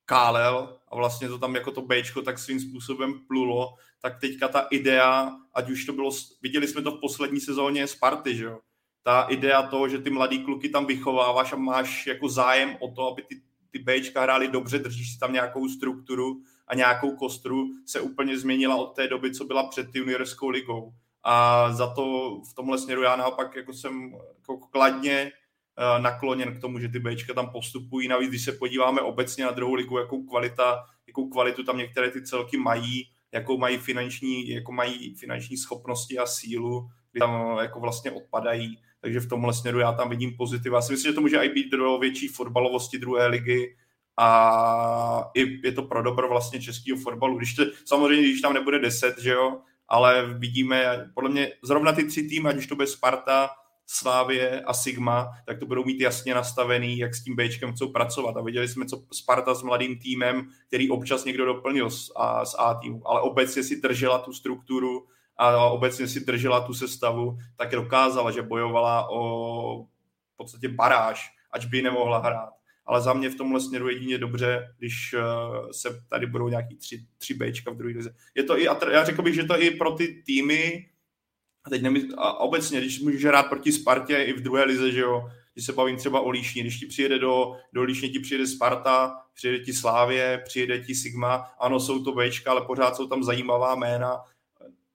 kálel 0.05 0.77
a 0.87 0.95
vlastně 0.95 1.27
to 1.27 1.37
tam 1.37 1.55
jako 1.55 1.71
to 1.71 1.81
Bčko 1.81 2.21
tak 2.21 2.39
svým 2.39 2.59
způsobem 2.59 3.19
plulo, 3.27 3.73
tak 4.01 4.19
teďka 4.19 4.47
ta 4.47 4.59
idea, 4.59 5.37
ať 5.53 5.69
už 5.69 5.85
to 5.85 5.93
bylo, 5.93 6.11
viděli 6.41 6.67
jsme 6.67 6.81
to 6.81 6.91
v 6.91 6.99
poslední 6.99 7.39
sezóně 7.39 7.87
Sparty, 7.87 8.35
že 8.35 8.43
jo, 8.43 8.59
ta 9.03 9.21
idea 9.21 9.63
toho, 9.63 9.89
že 9.89 9.99
ty 9.99 10.09
mladý 10.09 10.43
kluky 10.43 10.69
tam 10.69 10.85
vychováváš 10.85 11.53
a 11.53 11.55
máš 11.55 12.07
jako 12.07 12.29
zájem 12.29 12.77
o 12.79 12.91
to, 12.91 13.07
aby 13.07 13.21
ty, 13.21 13.41
ty 13.71 13.79
Bčka 13.79 14.21
hráli 14.21 14.47
dobře, 14.47 14.79
držíš 14.79 15.13
si 15.13 15.19
tam 15.19 15.33
nějakou 15.33 15.69
strukturu 15.69 16.41
a 16.71 16.75
nějakou 16.75 17.15
kostru, 17.15 17.67
se 17.85 18.01
úplně 18.01 18.39
změnila 18.39 18.75
od 18.75 18.95
té 18.95 19.07
doby, 19.07 19.33
co 19.33 19.45
byla 19.45 19.67
před 19.67 19.95
juniorskou 19.95 20.49
ligou. 20.49 20.93
A 21.23 21.65
za 21.73 21.93
to 21.93 22.37
v 22.51 22.53
tomhle 22.53 22.77
směru 22.77 23.01
já 23.01 23.15
naopak 23.15 23.55
jako 23.55 23.73
jsem 23.73 24.11
jako 24.39 24.57
kladně 24.57 25.31
Eh, 25.77 26.01
nakloněn 26.01 26.57
k 26.57 26.61
tomu, 26.61 26.79
že 26.79 26.89
ty 26.89 26.99
Bčka 26.99 27.33
tam 27.33 27.49
postupují. 27.49 28.07
Navíc, 28.07 28.29
když 28.29 28.43
se 28.43 28.51
podíváme 28.51 29.01
obecně 29.01 29.45
na 29.45 29.51
druhou 29.51 29.73
ligu, 29.73 29.97
jakou, 29.97 30.23
kvalita, 30.23 30.83
jakou 31.07 31.29
kvalitu 31.29 31.63
tam 31.63 31.77
některé 31.77 32.11
ty 32.11 32.23
celky 32.23 32.57
mají, 32.57 33.03
jakou 33.31 33.57
mají 33.57 33.77
finanční, 33.77 34.49
jako 34.49 34.71
mají 34.71 35.15
finanční 35.15 35.57
schopnosti 35.57 36.17
a 36.17 36.25
sílu, 36.25 36.87
kdy 37.11 37.19
tam 37.19 37.57
jako 37.61 37.79
vlastně 37.79 38.11
odpadají. 38.11 38.77
Takže 39.01 39.19
v 39.19 39.29
tomhle 39.29 39.53
směru 39.53 39.79
já 39.79 39.91
tam 39.91 40.09
vidím 40.09 40.37
pozitiva. 40.37 40.77
Já 40.77 40.81
si 40.81 40.93
myslím, 40.93 41.11
že 41.11 41.15
to 41.15 41.21
může 41.21 41.37
i 41.37 41.49
být 41.49 41.71
do 41.71 41.97
větší 41.97 42.27
fotbalovosti 42.27 42.99
druhé 42.99 43.27
ligy, 43.27 43.75
a 44.21 45.31
i 45.33 45.67
je 45.67 45.71
to 45.71 45.83
pro 45.83 46.03
dobro 46.03 46.29
vlastně 46.29 46.61
českého 46.61 46.97
fotbalu. 46.97 47.37
Když 47.37 47.53
to, 47.53 47.63
samozřejmě, 47.85 48.23
když 48.23 48.41
tam 48.41 48.53
nebude 48.53 48.79
10, 48.79 49.19
že 49.19 49.31
jo, 49.31 49.61
ale 49.87 50.33
vidíme, 50.33 51.09
podle 51.13 51.29
mě 51.29 51.51
zrovna 51.63 51.91
ty 51.91 52.03
tři 52.03 52.23
týmy, 52.23 52.49
ať 52.49 52.57
už 52.57 52.67
to 52.67 52.75
bude 52.75 52.87
Sparta, 52.87 53.49
Slávě 53.85 54.61
a 54.61 54.73
Sigma, 54.73 55.29
tak 55.45 55.59
to 55.59 55.65
budou 55.65 55.83
mít 55.83 56.01
jasně 56.01 56.35
nastavený, 56.35 56.97
jak 56.97 57.15
s 57.15 57.23
tím 57.23 57.35
Bčkem 57.35 57.73
chcou 57.73 57.91
pracovat. 57.91 58.37
A 58.37 58.41
viděli 58.41 58.67
jsme, 58.67 58.85
co 58.85 59.03
Sparta 59.13 59.53
s 59.53 59.63
mladým 59.63 59.99
týmem, 59.99 60.47
který 60.67 60.89
občas 60.89 61.25
někdo 61.25 61.45
doplnil 61.45 61.89
z 61.89 62.11
A, 62.15 62.45
z 62.45 62.55
A 62.59 62.73
týmu, 62.73 63.07
ale 63.07 63.21
obecně 63.21 63.63
si 63.63 63.81
držela 63.81 64.19
tu 64.19 64.33
strukturu 64.33 65.07
a 65.37 65.65
obecně 65.65 66.07
si 66.07 66.25
držela 66.25 66.61
tu 66.61 66.73
sestavu, 66.73 67.37
tak 67.55 67.71
dokázala, 67.71 68.31
že 68.31 68.41
bojovala 68.41 69.09
o 69.11 69.83
v 70.33 70.37
podstatě 70.37 70.69
baráž, 70.69 71.31
ač 71.51 71.65
by 71.65 71.81
nemohla 71.81 72.17
hrát. 72.17 72.60
Ale 72.91 73.01
za 73.01 73.13
mě 73.13 73.29
v 73.29 73.35
tomhle 73.35 73.61
směru 73.61 73.89
jedině 73.89 74.17
dobře, 74.17 74.75
když 74.77 75.13
uh, 75.13 75.69
se 75.71 76.03
tady 76.09 76.25
budou 76.25 76.49
nějaký 76.49 76.75
tři, 76.75 77.05
tři 77.17 77.33
Bčka 77.33 77.71
v 77.71 77.75
druhé 77.75 77.93
lize. 77.93 78.15
Je 78.35 78.43
to 78.43 78.59
i, 78.59 78.63
já 78.91 79.03
řekl 79.03 79.21
bych, 79.21 79.35
že 79.35 79.43
to 79.43 79.61
i 79.61 79.71
pro 79.71 79.91
ty 79.91 80.23
týmy, 80.25 80.89
a 81.63 81.69
teď 81.69 81.81
nemysl, 81.81 82.07
a 82.17 82.39
obecně, 82.39 82.79
když 82.79 82.99
můžeš 82.99 83.25
hrát 83.25 83.43
proti 83.43 83.71
Spartě 83.71 84.17
i 84.17 84.33
v 84.33 84.41
druhé 84.41 84.63
lize, 84.63 84.91
že 84.91 84.99
jo, 84.99 85.29
když 85.53 85.65
se 85.65 85.73
bavím 85.73 85.97
třeba 85.97 86.19
o 86.19 86.29
Líšni, 86.29 86.61
když 86.61 86.79
ti 86.79 86.85
přijede 86.85 87.19
do, 87.19 87.55
do 87.73 87.83
Líšně, 87.83 88.09
ti 88.09 88.19
přijede 88.19 88.47
Sparta, 88.47 89.17
přijede 89.33 89.59
ti 89.59 89.73
Slávě, 89.73 90.41
přijede 90.45 90.79
ti 90.79 90.95
Sigma, 90.95 91.35
ano, 91.59 91.79
jsou 91.79 92.03
to 92.03 92.11
Bčka, 92.11 92.51
ale 92.51 92.61
pořád 92.61 92.95
jsou 92.95 93.07
tam 93.07 93.23
zajímavá 93.23 93.75
jména, 93.75 94.17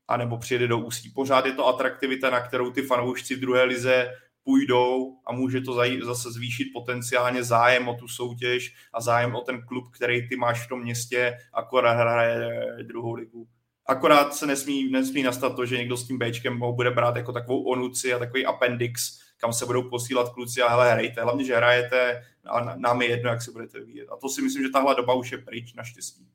anebo 0.09 0.39
přijede 0.39 0.68
do 0.68 0.78
Ústí. 0.78 1.10
Pořád 1.10 1.47
je 1.47 1.52
to 1.52 1.66
atraktivita, 1.66 2.31
na 2.31 2.40
kterou 2.40 2.70
ty 2.70 2.82
fanoušci 2.82 3.35
v 3.35 3.40
druhé 3.40 3.64
lize 3.64 4.10
půjdou 4.47 5.18
a 5.27 5.32
může 5.32 5.60
to 5.60 5.78
zase 6.02 6.32
zvýšit 6.32 6.70
potenciálně 6.73 7.44
zájem 7.44 7.89
o 7.89 7.94
tu 7.94 8.09
soutěž 8.09 8.74
a 8.93 9.01
zájem 9.01 9.35
o 9.35 9.40
ten 9.40 9.62
klub, 9.66 9.85
který 9.90 10.28
ty 10.28 10.36
máš 10.36 10.66
v 10.66 10.68
tom 10.68 10.82
městě, 10.82 11.39
akorát 11.52 11.93
hraje 11.93 12.51
druhou 12.82 13.12
ligu. 13.12 13.48
Akorát 13.86 14.35
se 14.35 14.47
nesmí, 14.47 14.90
nesmí 14.90 15.23
nastat 15.23 15.56
to, 15.56 15.66
že 15.66 15.77
někdo 15.77 15.97
s 15.97 16.06
tím 16.06 16.18
Bčkem 16.18 16.59
ho 16.59 16.73
bude 16.73 16.90
brát 16.90 17.16
jako 17.16 17.32
takovou 17.32 17.62
onuci 17.62 18.14
a 18.14 18.18
takový 18.18 18.47
appendix, 18.47 19.18
kam 19.36 19.52
se 19.52 19.66
budou 19.66 19.90
posílat 19.90 20.28
kluci 20.28 20.62
a 20.62 20.68
hele, 20.68 20.93
hrajte, 20.93 21.23
hlavně, 21.23 21.44
že 21.44 21.56
hrajete 21.56 22.23
a 22.47 22.77
nám 22.77 23.02
je 23.02 23.09
jedno, 23.09 23.31
jak 23.31 23.43
se 23.43 23.51
budete 23.51 23.81
vyvíjet. 23.81 24.09
A 24.12 24.16
to 24.16 24.28
si 24.28 24.43
myslím, 24.43 24.62
že 24.62 24.68
tahle 24.68 24.94
doba 24.94 25.14
už 25.14 25.32
je 25.32 25.39
pryč, 25.39 25.74
naštěstí. 25.74 26.28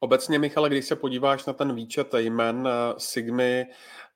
Obecně, 0.00 0.38
Michale, 0.38 0.68
když 0.68 0.84
se 0.84 0.96
podíváš 0.96 1.46
na 1.46 1.52
ten 1.52 1.74
výčet 1.74 2.14
jmen 2.14 2.56
uh, 2.56 2.98
Sigmy, 2.98 3.66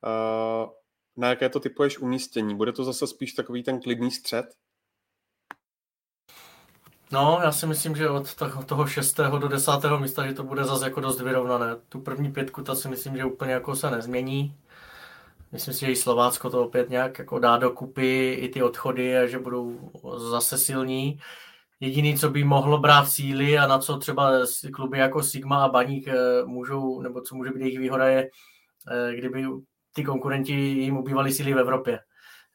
uh, 0.05 0.82
na 1.17 1.29
jaké 1.29 1.49
to 1.49 1.61
typuješ 1.61 1.99
umístění? 1.99 2.57
Bude 2.57 2.73
to 2.73 2.85
zase 2.85 3.07
spíš 3.07 3.33
takový 3.33 3.63
ten 3.63 3.81
klidný 3.81 4.11
střed? 4.11 4.47
No, 7.13 7.41
já 7.43 7.53
si 7.53 7.67
myslím, 7.67 7.97
že 7.97 8.11
od 8.11 8.35
toho 8.67 8.87
6. 8.87 9.17
do 9.39 9.49
10. 9.49 9.73
místa, 10.01 10.27
že 10.27 10.35
to 10.35 10.43
bude 10.43 10.65
zase 10.65 10.85
jako 10.85 11.01
dost 11.01 11.21
vyrovnané. 11.21 11.77
Tu 11.89 12.01
první 12.01 12.33
pětku, 12.33 12.63
ta 12.63 12.75
si 12.75 12.89
myslím, 12.89 13.17
že 13.17 13.25
úplně 13.25 13.53
jako 13.53 13.77
se 13.77 13.91
nezmění. 13.91 14.57
Myslím 15.53 15.75
si, 15.75 15.81
že 15.81 15.93
i 15.93 15.97
Slovácko 15.97 16.51
to 16.51 16.65
opět 16.65 16.91
nějak 16.91 17.19
jako 17.19 17.39
dá 17.39 17.57
dokupy 17.57 18.33
i 18.33 18.49
ty 18.49 18.63
odchody 18.63 19.19
a 19.19 19.27
že 19.27 19.39
budou 19.39 19.91
zase 20.17 20.59
silní. 20.59 21.21
Jediný, 21.81 22.19
co 22.19 22.31
by 22.31 22.45
mohlo 22.45 22.79
brát 22.79 23.09
síly 23.09 23.59
a 23.59 23.67
na 23.67 23.79
co 23.79 23.99
třeba 23.99 24.33
kluby 24.73 24.99
jako 24.99 25.23
Sigma 25.23 25.65
a 25.65 25.69
Baník 25.69 26.09
eh, 26.09 26.45
můžou, 26.45 27.01
nebo 27.01 27.21
co 27.21 27.35
může 27.35 27.51
být 27.51 27.61
jejich 27.61 27.79
výhoda, 27.79 28.07
je, 28.07 28.31
eh, 28.91 29.17
kdyby 29.17 29.47
ty 29.93 30.05
konkurenti 30.05 30.53
jim 30.53 30.97
ubývali 30.97 31.33
síly 31.33 31.55
v 31.55 31.59
Evropě. 31.59 32.01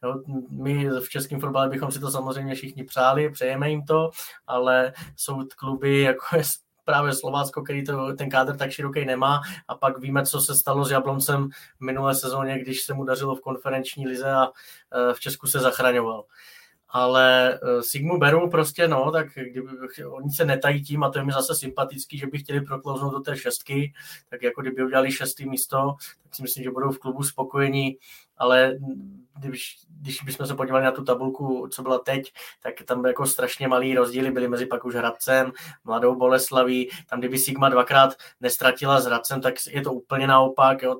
Jo, 0.04 0.22
my 0.50 0.90
v 0.90 1.10
českém 1.10 1.40
fotbale 1.40 1.70
bychom 1.70 1.92
si 1.92 2.00
to 2.00 2.12
samozřejmě 2.12 2.56
všichni 2.56 2.84
přáli, 2.84 3.30
přejeme 3.30 3.70
jim 3.70 3.86
to, 3.86 4.10
ale 4.48 4.94
jsou 5.16 5.44
kluby, 5.58 6.02
jako 6.02 6.38
je 6.38 6.44
právě 6.86 7.14
Slovácko, 7.14 7.62
který 7.62 7.84
to, 7.84 8.14
ten 8.14 8.30
kádr 8.30 8.58
tak 8.58 8.72
široký 8.72 9.06
nemá 9.06 9.42
a 9.68 9.76
pak 9.76 10.00
víme, 10.00 10.26
co 10.26 10.42
se 10.42 10.56
stalo 10.56 10.86
s 10.86 10.92
Jabloncem 10.92 11.50
v 11.80 11.86
minulé 11.86 12.16
sezóně, 12.16 12.60
když 12.60 12.82
se 12.82 12.94
mu 12.94 13.04
dařilo 13.04 13.36
v 13.36 13.42
konferenční 13.42 14.08
lize 14.08 14.32
a 14.32 14.46
e, 14.46 15.14
v 15.14 15.20
Česku 15.20 15.48
se 15.48 15.60
zachraňoval 15.60 16.24
ale 16.90 17.54
e, 17.54 17.84
Sigmu 17.84 18.18
beru 18.18 18.50
prostě, 18.50 18.88
no, 18.88 19.12
tak 19.12 19.28
kdyby, 19.34 19.70
oni 20.08 20.32
se 20.32 20.46
netají 20.46 20.84
tím, 20.84 21.04
a 21.04 21.10
to 21.10 21.20
je 21.20 21.26
mi 21.26 21.32
zase 21.32 21.56
sympatický, 21.56 22.18
že 22.18 22.28
by 22.28 22.38
chtěli 22.38 22.62
proklouznout 22.62 23.14
do 23.14 23.20
té 23.20 23.38
šestky, 23.38 23.94
tak 24.30 24.42
jako 24.42 24.62
kdyby 24.62 24.84
udělali 24.84 25.12
šestý 25.12 25.50
místo, 25.50 25.96
tak 26.24 26.36
si 26.36 26.42
myslím, 26.42 26.64
že 26.64 26.72
budou 26.72 26.92
v 26.92 27.00
klubu 27.00 27.24
spokojení 27.24 27.98
ale 28.38 28.78
když, 29.40 29.78
když 30.02 30.22
bychom 30.22 30.48
se 30.48 30.56
podívali 30.56 30.84
na 30.84 30.92
tu 30.92 31.04
tabulku, 31.04 31.68
co 31.72 31.82
byla 31.82 32.00
teď, 32.00 32.34
tak 32.64 32.74
tam 32.86 33.02
byly 33.02 33.10
jako 33.10 33.26
strašně 33.26 33.68
malý 33.68 33.96
rozdíly, 33.96 34.32
byly 34.32 34.48
mezi 34.48 34.66
pak 34.66 34.86
už 34.86 34.96
Hradcem, 34.96 35.52
Mladou 35.84 36.16
Boleslaví, 36.16 36.90
tam 37.10 37.20
kdyby 37.20 37.38
Sigma 37.38 37.70
dvakrát 37.70 38.16
nestratila 38.42 39.02
s 39.02 39.06
Hradcem, 39.06 39.42
tak 39.42 39.54
je 39.70 39.82
to 39.82 39.94
úplně 39.94 40.28
naopak, 40.28 40.84
jo. 40.84 41.00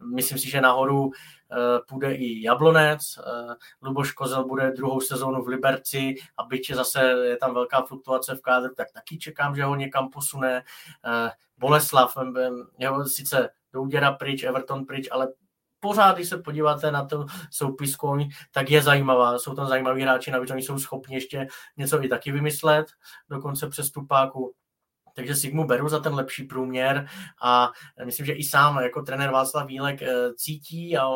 myslím 0.00 0.38
si, 0.38 0.50
že 0.50 0.60
nahoru 0.60 1.10
Eh, 1.52 1.80
půjde 1.88 2.14
i 2.14 2.42
Jablonec, 2.42 3.00
eh, 3.18 3.54
Luboš 3.82 4.12
Kozel 4.12 4.44
bude 4.44 4.70
druhou 4.70 5.00
sezónu 5.00 5.42
v 5.42 5.48
Liberci 5.48 6.14
a 6.36 6.44
byť 6.44 6.74
zase 6.74 7.00
je 7.02 7.36
tam 7.36 7.54
velká 7.54 7.82
fluktuace 7.82 8.34
v 8.34 8.40
kádru, 8.40 8.74
tak 8.74 8.92
taky 8.92 9.18
čekám, 9.18 9.56
že 9.56 9.64
ho 9.64 9.74
někam 9.74 10.10
posune. 10.10 10.62
Eh, 11.04 11.30
Boleslav, 11.58 12.16
jeho 12.78 13.04
sice 13.04 13.50
Douděra 13.72 14.12
pryč, 14.12 14.42
Everton 14.42 14.84
pryč, 14.84 15.08
ale 15.10 15.28
pořád, 15.86 16.16
když 16.16 16.28
se 16.28 16.38
podíváte 16.38 16.90
na 16.90 17.04
tu 17.04 17.26
soupisku, 17.50 18.18
tak 18.52 18.70
je 18.70 18.82
zajímavá. 18.82 19.38
Jsou 19.38 19.54
tam 19.54 19.66
zajímaví 19.66 20.02
hráči, 20.02 20.30
navíc 20.30 20.50
oni 20.50 20.62
jsou 20.62 20.78
schopni 20.78 21.16
ještě 21.16 21.46
něco 21.76 22.04
i 22.04 22.08
taky 22.08 22.32
vymyslet, 22.32 22.86
dokonce 23.30 23.68
přestupáku 23.68 24.54
takže 25.14 25.34
Sigmu 25.34 25.66
beru 25.66 25.88
za 25.88 26.00
ten 26.00 26.14
lepší 26.14 26.44
průměr 26.44 27.08
a 27.42 27.70
myslím, 28.04 28.26
že 28.26 28.32
i 28.32 28.44
sám 28.44 28.82
jako 28.82 29.02
trenér 29.02 29.30
Václav 29.30 29.66
Vílek 29.66 30.02
eh, 30.02 30.34
cítí 30.34 30.98
a 30.98 31.08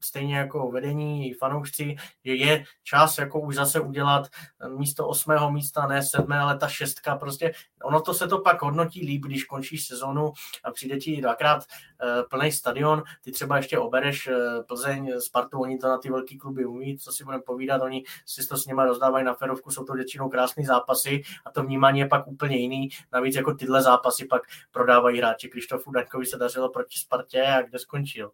stejně 0.00 0.36
jako 0.36 0.70
vedení, 0.70 1.34
fanoušci, 1.34 1.96
že 2.24 2.34
je 2.34 2.64
čas 2.82 3.18
jako 3.18 3.40
už 3.40 3.54
zase 3.54 3.80
udělat 3.80 4.28
místo 4.76 5.08
osmého 5.08 5.52
místa, 5.52 5.86
ne 5.86 6.02
sedmé, 6.02 6.38
ale 6.38 6.58
ta 6.58 6.68
šestka, 6.68 7.16
prostě 7.16 7.52
ono 7.82 8.00
to 8.00 8.14
se 8.14 8.28
to 8.28 8.38
pak 8.38 8.62
hodnotí 8.62 9.06
líp, 9.06 9.22
když 9.22 9.44
končíš 9.44 9.86
sezonu 9.86 10.32
a 10.64 10.70
přijde 10.70 10.96
ti 10.96 11.20
dvakrát 11.20 11.56
uh, 11.56 12.28
plný 12.30 12.52
stadion, 12.52 13.02
ty 13.24 13.32
třeba 13.32 13.56
ještě 13.56 13.78
obereš 13.78 14.28
uh, 14.28 14.34
Plzeň, 14.66 15.12
Spartu, 15.20 15.60
oni 15.60 15.78
to 15.78 15.88
na 15.88 15.98
ty 15.98 16.10
velký 16.10 16.38
kluby 16.38 16.64
umí, 16.64 16.98
co 16.98 17.12
si 17.12 17.24
budeme 17.24 17.42
povídat, 17.42 17.82
oni 17.82 18.04
si 18.26 18.46
to 18.46 18.56
s 18.56 18.66
nimi 18.66 18.82
rozdávají 18.84 19.24
na 19.24 19.34
ferovku, 19.34 19.70
jsou 19.70 19.84
to 19.84 19.92
většinou 19.92 20.28
krásné 20.28 20.64
zápasy 20.64 21.22
a 21.44 21.50
to 21.50 21.62
vnímání 21.62 22.00
je 22.00 22.06
pak 22.06 22.26
úplně 22.26 22.56
jiný, 22.56 22.88
navíc 23.12 23.36
jako 23.36 23.54
tyhle 23.54 23.82
zápasy 23.82 24.24
pak 24.24 24.42
prodávají 24.70 25.18
hráči. 25.18 25.48
Krištofu 25.48 25.90
Daňkovi 25.90 26.26
se 26.26 26.38
dařilo 26.38 26.68
proti 26.68 26.98
Spartě 26.98 27.42
a 27.42 27.62
kde 27.62 27.78
skončil. 27.78 28.30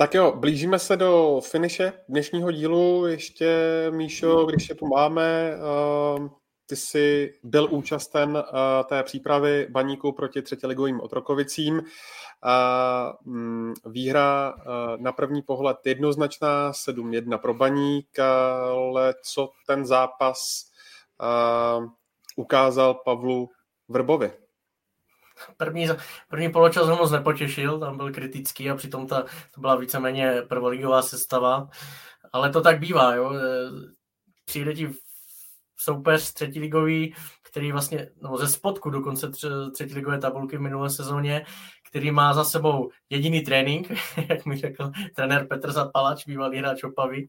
Tak 0.00 0.14
jo, 0.14 0.32
blížíme 0.36 0.78
se 0.78 0.96
do 0.96 1.40
finiše 1.50 1.92
dnešního 2.08 2.52
dílu. 2.52 3.06
Ještě, 3.06 3.46
Míšo, 3.90 4.44
když 4.44 4.68
je 4.68 4.74
tu 4.74 4.86
máme, 4.86 5.54
uh, 6.18 6.28
ty 6.66 6.76
jsi 6.76 7.34
byl 7.42 7.68
účasten 7.70 8.36
uh, 8.36 8.42
té 8.88 9.02
přípravy 9.02 9.66
baníku 9.70 10.12
proti 10.12 10.42
třetiligovým 10.42 11.00
Otrokovicím. 11.00 11.74
Uh, 11.74 11.82
výhra 13.92 14.54
uh, 14.54 14.62
na 15.02 15.12
první 15.12 15.42
pohled 15.42 15.76
jednoznačná, 15.84 16.72
7-1 16.72 17.38
pro 17.38 17.54
baník, 17.54 18.18
ale 18.18 19.14
co 19.22 19.50
ten 19.66 19.86
zápas 19.86 20.64
ukázal 22.36 22.94
Pavlu 22.94 23.48
Vrbovi? 23.88 24.32
První, 25.56 25.88
první 26.28 26.52
poločas 26.52 26.88
ho 26.88 26.96
moc 26.96 27.10
nepotěšil, 27.10 27.78
tam 27.78 27.96
byl 27.96 28.12
kritický 28.12 28.70
a 28.70 28.74
přitom 28.74 29.06
ta, 29.06 29.24
to 29.54 29.60
byla 29.60 29.76
víceméně 29.76 30.42
prvoligová 30.48 31.02
sestava. 31.02 31.68
Ale 32.32 32.50
to 32.50 32.60
tak 32.60 32.80
bývá, 32.80 33.14
jo. 33.14 33.32
E, 33.34 33.40
přijde 34.44 34.74
ti 34.74 34.90
soupeř 35.76 36.32
třetiligový, 36.32 37.14
který 37.42 37.72
vlastně, 37.72 38.10
no 38.22 38.36
ze 38.36 38.48
spodku 38.48 38.90
dokonce 38.90 39.30
třetiligové 39.72 40.18
tabulky 40.18 40.56
v 40.56 40.60
minulé 40.60 40.90
sezóně, 40.90 41.46
který 41.90 42.10
má 42.10 42.34
za 42.34 42.44
sebou 42.44 42.90
jediný 43.10 43.40
trénink, 43.40 43.90
jak 44.28 44.46
mi 44.46 44.56
řekl 44.56 44.90
trenér 45.14 45.46
Petr 45.46 45.72
Zapalač, 45.72 46.26
bývalý 46.26 46.58
hráč 46.58 46.84
Opavy, 46.84 47.28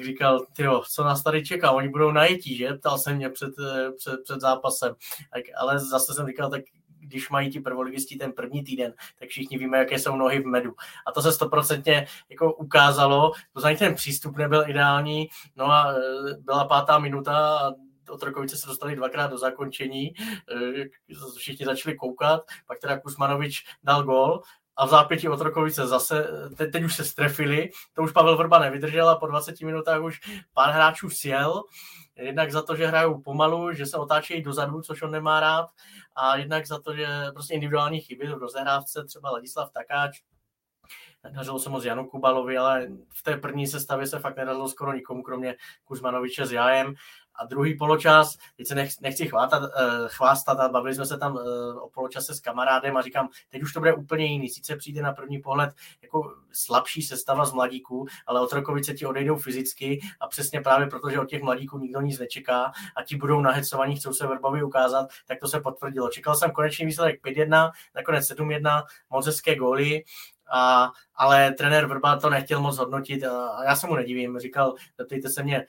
říkal, 0.00 0.46
tyjo, 0.56 0.82
co 0.90 1.04
nás 1.04 1.22
tady 1.22 1.44
čeká, 1.44 1.70
oni 1.70 1.88
budou 1.88 2.12
najetí, 2.12 2.56
že? 2.56 2.74
Ptal 2.74 2.98
se 2.98 3.14
mě 3.14 3.30
před, 3.30 3.58
e, 3.58 3.92
před, 3.92 4.20
před 4.24 4.40
zápasem. 4.40 4.94
Tak, 5.34 5.42
ale 5.56 5.78
zase 5.78 6.14
jsem 6.14 6.26
říkal, 6.26 6.50
tak 6.50 6.62
když 7.10 7.30
mají 7.30 7.50
ti 7.50 7.60
prvoligisti 7.60 8.16
ten 8.16 8.32
první 8.32 8.64
týden, 8.64 8.94
tak 9.18 9.28
všichni 9.28 9.58
víme, 9.58 9.78
jaké 9.78 9.98
jsou 9.98 10.16
nohy 10.16 10.40
v 10.40 10.46
medu. 10.46 10.74
A 11.06 11.12
to 11.12 11.22
se 11.22 11.32
stoprocentně 11.32 12.06
jako 12.28 12.54
ukázalo, 12.54 13.32
to 13.52 13.60
znamená, 13.60 13.78
ten 13.78 13.94
přístup 13.94 14.36
nebyl 14.36 14.64
ideální, 14.66 15.28
no 15.56 15.64
a 15.64 15.92
e, 15.92 16.00
byla 16.38 16.64
pátá 16.64 16.98
minuta 16.98 17.58
a 17.58 17.70
Otrokovice 18.10 18.56
se 18.56 18.66
dostali 18.66 18.96
dvakrát 18.96 19.30
do 19.30 19.38
zakončení, 19.38 20.06
e, 20.06 20.14
všichni 21.38 21.66
začali 21.66 21.96
koukat, 21.96 22.42
pak 22.66 22.78
teda 22.78 23.00
Kusmanovič 23.00 23.64
dal 23.82 24.02
gol 24.02 24.42
a 24.76 24.86
v 24.86 24.90
zápětí 24.90 25.28
Otrokovice 25.28 25.86
zase, 25.86 26.26
te, 26.56 26.66
teď 26.66 26.84
už 26.84 26.96
se 26.96 27.04
strefili, 27.04 27.70
to 27.92 28.02
už 28.02 28.12
Pavel 28.12 28.36
Vrba 28.36 28.58
nevydržel 28.58 29.08
a 29.08 29.16
po 29.16 29.26
20 29.26 29.60
minutách 29.60 30.02
už 30.02 30.20
pár 30.54 30.74
hráčů 30.74 31.10
sjel, 31.10 31.62
jednak 32.20 32.52
za 32.52 32.62
to, 32.62 32.76
že 32.76 32.86
hrajou 32.86 33.22
pomalu, 33.22 33.72
že 33.72 33.86
se 33.86 33.96
otáčejí 33.96 34.42
dozadu, 34.42 34.82
což 34.82 35.02
on 35.02 35.10
nemá 35.10 35.40
rád, 35.40 35.66
a 36.16 36.36
jednak 36.36 36.66
za 36.66 36.80
to, 36.80 36.94
že 36.94 37.06
prostě 37.32 37.54
individuální 37.54 38.00
chyby 38.00 38.26
v 38.26 38.38
rozehrávce, 38.38 39.04
třeba 39.04 39.30
Ladislav 39.30 39.70
Takáč, 39.72 40.20
Nedařilo 41.24 41.58
se 41.58 41.70
moc 41.70 41.84
Janu 41.84 42.06
Kubalovi, 42.06 42.58
ale 42.58 42.88
v 43.08 43.22
té 43.22 43.36
první 43.36 43.66
sestavě 43.66 44.06
se 44.06 44.18
fakt 44.18 44.36
nedařilo 44.36 44.68
skoro 44.68 44.92
nikomu, 44.92 45.22
kromě 45.22 45.56
Kuzmanoviče 45.84 46.46
s 46.46 46.52
Jajem. 46.52 46.94
A 47.40 47.46
druhý 47.46 47.76
poločas, 47.76 48.36
teď 48.56 48.66
se 48.66 48.74
nech, 48.74 48.90
nechci 49.00 49.28
chvátat, 49.28 49.62
uh, 49.62 49.68
chvástat, 50.06 50.60
a 50.60 50.68
bavili 50.68 50.94
jsme 50.94 51.06
se 51.06 51.18
tam 51.18 51.34
uh, 51.34 51.42
o 51.82 51.88
poločase 51.88 52.34
s 52.34 52.40
kamarádem 52.40 52.96
a 52.96 53.02
říkám, 53.02 53.28
teď 53.48 53.62
už 53.62 53.72
to 53.72 53.80
bude 53.80 53.94
úplně 53.94 54.26
jiný. 54.26 54.48
Sice 54.48 54.76
přijde 54.76 55.02
na 55.02 55.12
první 55.12 55.38
pohled 55.38 55.70
jako 56.02 56.34
slabší 56.52 57.02
sestava 57.02 57.44
z 57.44 57.52
mladíků, 57.52 58.06
ale 58.26 58.40
Otrokovice 58.40 58.94
ti 58.94 59.06
odejdou 59.06 59.36
fyzicky 59.36 60.00
a 60.20 60.28
přesně 60.28 60.60
právě 60.60 60.86
proto, 60.86 61.10
že 61.10 61.20
od 61.20 61.28
těch 61.28 61.42
mladíků 61.42 61.78
nikdo 61.78 62.00
nic 62.00 62.18
nečeká 62.18 62.72
a 62.96 63.02
ti 63.02 63.16
budou 63.16 63.40
nahecovaní, 63.40 63.96
chcou 63.96 64.12
se 64.12 64.26
verbovi 64.26 64.62
ukázat, 64.62 65.08
tak 65.26 65.40
to 65.40 65.48
se 65.48 65.60
potvrdilo. 65.60 66.08
Čekal 66.08 66.34
jsem 66.34 66.50
konečný 66.50 66.86
výsledek 66.86 67.24
5-1, 67.24 67.70
nakonec 67.94 68.30
7-1, 68.30 68.82
moc 69.10 69.26
hezké 69.26 69.56
góly, 69.56 70.04
a, 70.52 70.92
ale 71.14 71.52
trenér 71.52 71.86
Vrba 71.86 72.16
to 72.16 72.30
nechtěl 72.30 72.60
moc 72.60 72.78
hodnotit 72.78 73.24
a 73.24 73.64
já 73.64 73.76
se 73.76 73.86
mu 73.86 73.94
nedivím. 73.94 74.38
Říkal, 74.38 74.74
zeptejte 74.98 75.28
se 75.28 75.42
mě 75.42 75.66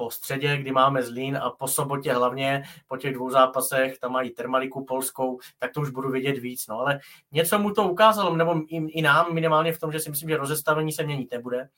po 0.00 0.10
středě, 0.10 0.56
kdy 0.56 0.72
máme 0.72 1.02
Zlín 1.02 1.36
a 1.36 1.50
po 1.50 1.68
sobotě 1.68 2.12
hlavně 2.12 2.62
po 2.88 2.96
těch 2.96 3.14
dvou 3.14 3.30
zápasech, 3.30 3.98
tam 3.98 4.12
mají 4.12 4.30
Termaliku 4.30 4.84
polskou, 4.84 5.38
tak 5.58 5.72
to 5.72 5.80
už 5.80 5.90
budu 5.90 6.10
vidět 6.10 6.38
víc. 6.38 6.66
No 6.66 6.78
ale 6.78 7.00
něco 7.32 7.58
mu 7.58 7.70
to 7.70 7.88
ukázalo, 7.88 8.36
nebo 8.36 8.62
i, 8.68 8.76
i 8.76 9.02
nám 9.02 9.34
minimálně 9.34 9.72
v 9.72 9.78
tom, 9.78 9.92
že 9.92 10.00
si 10.00 10.10
myslím, 10.10 10.28
že 10.28 10.36
rozestavení 10.36 10.92
se 10.92 11.02
měnit 11.02 11.32
nebude. 11.32 11.68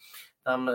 Tam 0.42 0.70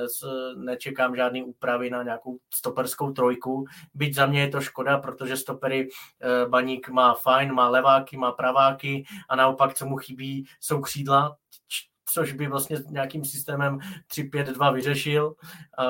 nečekám 0.55 1.15
žádný 1.15 1.43
úpravy 1.43 1.89
na 1.89 2.03
nějakou 2.03 2.37
stoperskou 2.53 3.11
trojku. 3.11 3.65
Byť 3.93 4.15
za 4.15 4.25
mě 4.25 4.41
je 4.41 4.49
to 4.49 4.61
škoda, 4.61 4.97
protože 4.97 5.37
stopery 5.37 5.89
eh, 6.21 6.45
Baník 6.49 6.89
má 6.89 7.13
fajn, 7.13 7.53
má 7.53 7.69
leváky, 7.69 8.17
má 8.17 8.31
praváky 8.31 9.03
a 9.29 9.35
naopak, 9.35 9.73
co 9.73 9.85
mu 9.85 9.97
chybí, 9.97 10.47
jsou 10.59 10.81
křídla 10.81 11.37
což 12.09 12.33
by 12.33 12.47
vlastně 12.47 12.77
nějakým 12.89 13.25
systémem 13.25 13.79
3-5-2 14.11 14.73
vyřešil. 14.73 15.35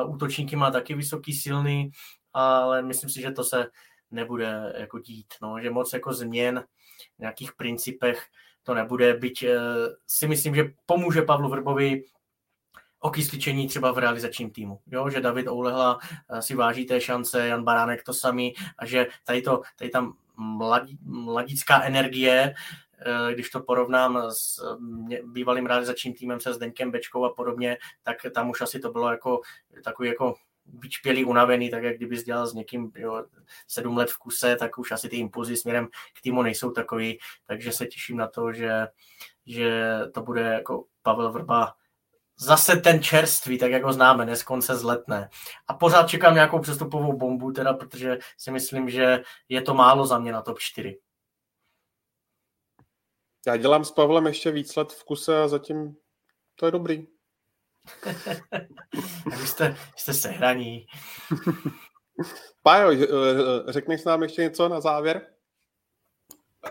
Útočníky 0.08 0.56
má 0.56 0.72
taky 0.72 0.96
vysoký, 0.96 1.34
silný, 1.34 1.92
ale 2.34 2.82
myslím 2.82 3.10
si, 3.10 3.22
že 3.22 3.32
to 3.32 3.44
se 3.44 3.68
nebude 4.12 4.74
jako 4.78 5.00
dít, 5.00 5.34
no, 5.42 5.60
že 5.62 5.70
moc 5.70 5.94
jako 5.94 6.14
změn 6.14 6.64
v 7.18 7.20
nějakých 7.20 7.54
principech 7.54 8.26
to 8.64 8.74
nebude, 8.74 9.14
byť 9.14 9.44
e, 9.44 9.58
si 10.08 10.28
myslím, 10.28 10.56
že 10.56 10.72
pomůže 10.86 11.22
Pavlu 11.22 11.50
Vrbovi 11.50 12.04
okysličení 13.00 13.68
třeba 13.68 13.92
v 13.92 13.98
realizačním 13.98 14.52
týmu. 14.52 14.80
Jo? 14.88 15.10
Že 15.10 15.22
David 15.22 15.48
Oulehla 15.48 16.00
eh, 16.30 16.42
si 16.42 16.56
váží 16.56 16.86
té 16.86 17.02
šance, 17.02 17.48
Jan 17.48 17.64
Baránek 17.64 18.04
to 18.04 18.14
samý 18.14 18.54
a 18.78 18.86
že 18.86 19.08
tady, 19.24 19.42
to, 19.42 19.62
tady 19.78 19.90
tam 19.90 20.14
mladí, 20.38 20.98
mladická 21.02 21.84
energie 21.84 22.54
Eh, 22.54 22.87
když 23.34 23.50
to 23.50 23.60
porovnám 23.60 24.24
s 24.30 24.62
bývalým 25.24 25.66
realizačním 25.66 26.14
týmem 26.14 26.40
se 26.40 26.54
Zdeňkem 26.54 26.92
Bečkou 26.92 27.26
a 27.26 27.34
podobně, 27.34 27.78
tak 28.04 28.18
tam 28.34 28.50
už 28.50 28.62
asi 28.62 28.80
to 28.80 28.92
bylo 28.92 29.12
jako 29.12 29.42
takový 29.84 30.10
jako 30.10 30.36
vyčpělý, 30.74 31.26
unavený, 31.26 31.70
tak 31.70 31.84
jak 31.84 31.96
kdyby 31.96 32.18
dělal 32.18 32.48
s 32.48 32.54
někým 32.54 32.92
jo, 32.96 33.26
sedm 33.68 33.98
let 33.98 34.12
v 34.12 34.18
kuse, 34.18 34.56
tak 34.56 34.78
už 34.78 34.92
asi 34.92 35.10
ty 35.10 35.18
impulzy 35.18 35.58
směrem 35.58 35.88
k 35.88 36.22
týmu 36.22 36.42
nejsou 36.42 36.72
takový, 36.72 37.20
takže 37.46 37.72
se 37.72 37.86
těším 37.86 38.18
na 38.18 38.28
to, 38.28 38.54
že, 38.54 38.88
že 39.46 40.00
to 40.14 40.22
bude 40.22 40.42
jako 40.42 40.86
Pavel 41.02 41.32
Vrba 41.32 41.74
zase 42.40 42.76
ten 42.76 43.04
čerstvý, 43.04 43.58
tak 43.58 43.72
jak 43.72 43.84
ho 43.84 43.94
známe, 43.94 44.26
dnes 44.26 44.44
konce 44.44 44.76
zletné. 44.76 45.30
A 45.68 45.74
pořád 45.74 46.10
čekám 46.10 46.34
nějakou 46.34 46.60
přestupovou 46.60 47.18
bombu, 47.18 47.52
teda, 47.52 47.74
protože 47.74 48.18
si 48.38 48.52
myslím, 48.52 48.90
že 48.90 49.22
je 49.50 49.62
to 49.62 49.74
málo 49.74 50.06
za 50.06 50.20
mě 50.20 50.32
na 50.32 50.42
top 50.42 50.60
4. 50.60 51.00
Já 53.48 53.58
dělám 53.58 53.86
s 53.86 53.92
Pavlem 53.92 54.28
ještě 54.28 54.52
víc 54.52 54.76
let 54.76 54.92
v 54.92 55.04
kuse 55.04 55.42
a 55.42 55.48
zatím 55.48 55.96
to 56.56 56.66
je 56.66 56.72
dobrý. 56.72 57.08
vy 59.40 59.48
jste, 59.48 59.78
jste 59.96 60.14
sehraní. 60.14 60.86
Pájo, 62.64 62.92
řekneš 63.68 64.04
nám 64.04 64.24
ještě 64.24 64.42
něco 64.42 64.70
na 64.70 64.82
závěr? 64.82 65.22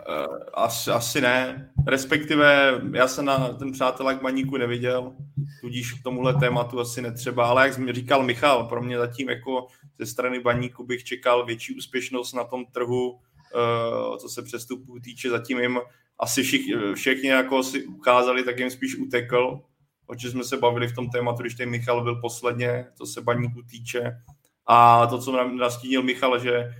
Uh, 0.08 0.36
asi, 0.54 0.90
asi 0.90 1.20
ne. 1.20 1.70
Respektive 1.86 2.80
já 2.92 3.08
jsem 3.08 3.24
na 3.24 3.48
ten 3.48 3.72
přátelák 3.72 4.22
baníku 4.22 4.56
neviděl, 4.56 5.16
tudíž 5.60 5.92
k 5.92 6.02
tomuhle 6.02 6.34
tématu 6.34 6.80
asi 6.80 7.02
netřeba, 7.02 7.46
ale 7.46 7.68
jak 7.68 7.78
mi 7.78 7.92
říkal 7.92 8.22
Michal, 8.22 8.64
pro 8.64 8.82
mě 8.82 8.98
zatím 8.98 9.28
jako 9.28 9.66
ze 9.98 10.06
strany 10.06 10.40
baníku 10.40 10.84
bych 10.84 11.04
čekal 11.04 11.46
větší 11.46 11.76
úspěšnost 11.76 12.32
na 12.32 12.44
tom 12.44 12.66
trhu, 12.66 13.20
co 14.18 14.28
se 14.28 14.42
přestupů 14.42 15.00
týče, 15.00 15.30
zatím 15.30 15.60
jim 15.60 15.80
asi 16.18 16.42
všich, 16.42 16.66
všichni 16.94 17.28
jako 17.28 17.62
si 17.62 17.86
ukázali, 17.86 18.44
tak 18.44 18.58
jim 18.58 18.70
spíš 18.70 18.96
utekl, 18.96 19.60
o 20.06 20.14
čem 20.14 20.30
jsme 20.30 20.44
se 20.44 20.56
bavili 20.56 20.88
v 20.88 20.94
tom 20.94 21.10
tématu, 21.10 21.42
když 21.42 21.54
ten 21.54 21.70
Michal 21.70 22.02
byl 22.02 22.20
posledně, 22.20 22.86
co 22.94 23.06
se 23.06 23.20
baníku 23.20 23.62
týče. 23.62 24.12
A 24.66 25.06
to, 25.06 25.18
co 25.18 25.44
nastínil 25.44 26.02
Michal, 26.02 26.38
že 26.38 26.70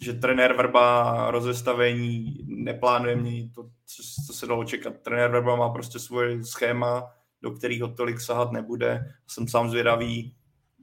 že 0.00 0.12
trenér 0.12 0.56
Vrba 0.56 1.30
rozestavení 1.30 2.38
neplánuje 2.44 3.16
měnit 3.16 3.52
to, 3.54 3.62
co, 3.62 4.02
co 4.26 4.32
se 4.32 4.46
dalo 4.46 4.64
čekat. 4.64 4.94
Trenér 5.02 5.30
Vrba 5.30 5.56
má 5.56 5.68
prostě 5.68 5.98
svoje 5.98 6.44
schéma, 6.44 7.04
do 7.42 7.50
kterého 7.50 7.88
tolik 7.88 8.20
sahat 8.20 8.52
nebude. 8.52 9.14
Jsem 9.26 9.48
sám 9.48 9.70
zvědavý, 9.70 10.35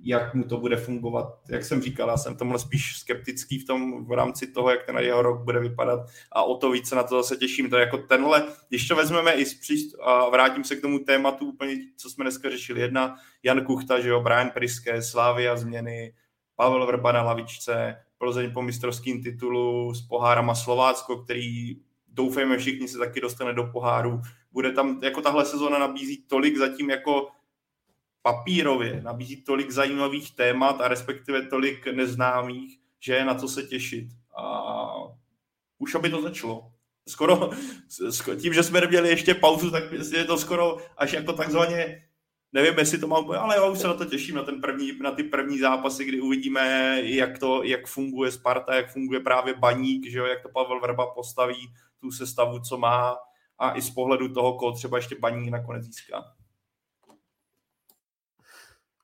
jak 0.05 0.33
mu 0.33 0.43
to 0.43 0.57
bude 0.57 0.77
fungovat. 0.77 1.39
Jak 1.49 1.63
jsem 1.63 1.81
říkal, 1.81 2.09
já 2.09 2.17
jsem 2.17 2.37
tomhle 2.37 2.59
spíš 2.59 2.97
skeptický 2.97 3.59
v 3.59 3.65
tom 3.65 4.05
v 4.05 4.11
rámci 4.11 4.47
toho, 4.47 4.69
jak 4.69 4.85
ten 4.85 4.97
jeho 4.97 5.21
rok 5.21 5.43
bude 5.43 5.59
vypadat 5.59 5.99
a 6.31 6.43
o 6.43 6.57
to 6.57 6.71
více 6.71 6.95
na 6.95 7.03
to 7.03 7.15
zase 7.15 7.37
těším. 7.37 7.69
To 7.69 7.75
je 7.75 7.81
jako 7.81 7.97
tenhle, 7.97 8.43
když 8.69 8.87
to 8.87 8.95
vezmeme 8.95 9.33
i 9.33 9.45
příst, 9.45 9.95
a 10.01 10.29
vrátím 10.29 10.63
se 10.63 10.75
k 10.75 10.81
tomu 10.81 10.99
tématu 10.99 11.45
úplně, 11.45 11.75
co 11.97 12.09
jsme 12.09 12.23
dneska 12.23 12.49
řešili. 12.49 12.81
Jedna, 12.81 13.15
Jan 13.43 13.65
Kuchta, 13.65 13.99
že 13.99 14.09
jo, 14.09 14.21
Brian 14.21 14.49
Priske, 14.49 15.01
Slávia 15.01 15.57
změny, 15.57 16.13
Pavel 16.55 16.85
Vrba 16.85 17.11
na 17.11 17.21
lavičce, 17.21 17.95
Plzeň 18.17 18.53
po 18.53 18.61
mistrovském 18.61 19.23
titulu 19.23 19.93
s 19.93 20.01
pohárama 20.01 20.55
Slovácko, 20.55 21.17
který 21.17 21.75
doufejme 22.07 22.57
všichni 22.57 22.87
se 22.87 22.97
taky 22.97 23.21
dostane 23.21 23.53
do 23.53 23.63
poháru. 23.63 24.21
Bude 24.51 24.71
tam, 24.71 24.99
jako 25.03 25.21
tahle 25.21 25.45
sezóna 25.45 25.79
nabízí 25.79 26.23
tolik 26.27 26.57
zatím 26.57 26.89
jako 26.89 27.27
papírově, 28.23 29.01
nabízí 29.03 29.43
tolik 29.43 29.71
zajímavých 29.71 30.35
témat 30.35 30.81
a 30.81 30.87
respektive 30.87 31.41
tolik 31.41 31.87
neznámých, 31.87 32.79
že 32.99 33.13
je 33.13 33.25
na 33.25 33.35
co 33.35 33.47
se 33.47 33.63
těšit. 33.63 34.07
A 34.37 34.93
už 35.77 35.95
aby 35.95 36.09
to 36.09 36.21
začalo. 36.21 36.71
Skoro, 37.09 37.49
tím, 38.41 38.53
že 38.53 38.63
jsme 38.63 38.81
neměli 38.81 39.09
ještě 39.09 39.33
pauzu, 39.33 39.71
tak 39.71 39.83
je 39.91 40.25
to 40.25 40.37
skoro 40.37 40.77
až 40.97 41.13
jako 41.13 41.33
takzvaně 41.33 42.03
nevím, 42.53 42.79
jestli 42.79 42.97
to 42.97 43.07
mám, 43.07 43.31
ale 43.31 43.55
já 43.55 43.65
už 43.65 43.79
se 43.79 43.87
na 43.87 43.93
to 43.93 44.05
těším, 44.05 44.35
na, 44.35 44.43
ten 44.43 44.61
první, 44.61 44.91
na 44.99 45.11
ty 45.11 45.23
první 45.23 45.59
zápasy, 45.59 46.05
kdy 46.05 46.21
uvidíme, 46.21 46.97
jak 47.03 47.39
to, 47.39 47.63
jak 47.63 47.87
funguje 47.87 48.31
Sparta, 48.31 48.75
jak 48.75 48.91
funguje 48.91 49.19
právě 49.19 49.53
Baník, 49.53 50.09
že 50.09 50.17
jo, 50.17 50.25
jak 50.25 50.41
to 50.41 50.49
Pavel 50.49 50.79
Verba 50.79 51.07
postaví, 51.07 51.73
tu 51.99 52.11
sestavu, 52.11 52.59
co 52.59 52.77
má 52.77 53.17
a 53.59 53.77
i 53.77 53.81
z 53.81 53.89
pohledu 53.89 54.33
toho, 54.33 54.53
koho 54.53 54.71
třeba 54.71 54.97
ještě 54.97 55.15
Baník 55.19 55.51
nakonec 55.51 55.83
získá. 55.83 56.32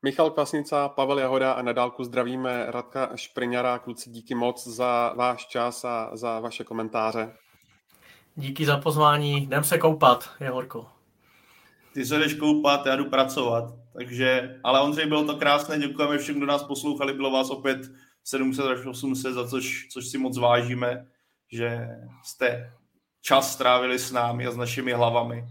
Michal 0.04 0.32
Kvasnica, 0.32 0.90
Pavel 0.90 1.20
Jahoda 1.20 1.52
a 1.52 1.62
nadálku 1.62 2.04
zdravíme 2.04 2.66
Radka 2.68 3.16
Špriňara. 3.16 3.80
Kluci, 3.80 4.10
díky 4.10 4.36
moc 4.36 4.68
za 4.68 5.14
váš 5.18 5.48
čas 5.48 5.86
a 5.86 6.10
za 6.14 6.40
vaše 6.40 6.64
komentáře. 6.64 7.34
Díky 8.36 8.66
za 8.66 8.78
pozvání. 8.78 9.44
Jdem 9.44 9.64
se 9.64 9.78
koupat, 9.78 10.30
je 10.40 10.50
horko 10.50 11.00
ty 11.94 12.06
se 12.06 12.20
jdeš 12.20 12.34
koupat, 12.34 12.86
já 12.86 12.96
jdu 12.96 13.10
pracovat. 13.10 13.74
Takže, 13.94 14.60
ale 14.64 14.82
Ondřej, 14.82 15.06
bylo 15.06 15.26
to 15.26 15.36
krásné, 15.36 15.80
děkujeme 15.80 16.18
všem, 16.18 16.38
kdo 16.38 16.46
nás 16.46 16.64
poslouchali, 16.64 17.14
bylo 17.14 17.32
vás 17.32 17.50
opět 17.50 17.80
700 18.24 18.66
až 18.66 18.86
800, 18.86 19.34
za 19.34 19.48
což, 19.48 19.88
což 19.92 20.08
si 20.08 20.18
moc 20.18 20.38
vážíme, 20.38 21.06
že 21.52 21.88
jste 22.24 22.74
čas 23.22 23.54
strávili 23.54 24.00
s 24.00 24.12
námi 24.12 24.48
a 24.48 24.52
s 24.52 24.58
našimi 24.58 24.94
hlavami 24.94 25.46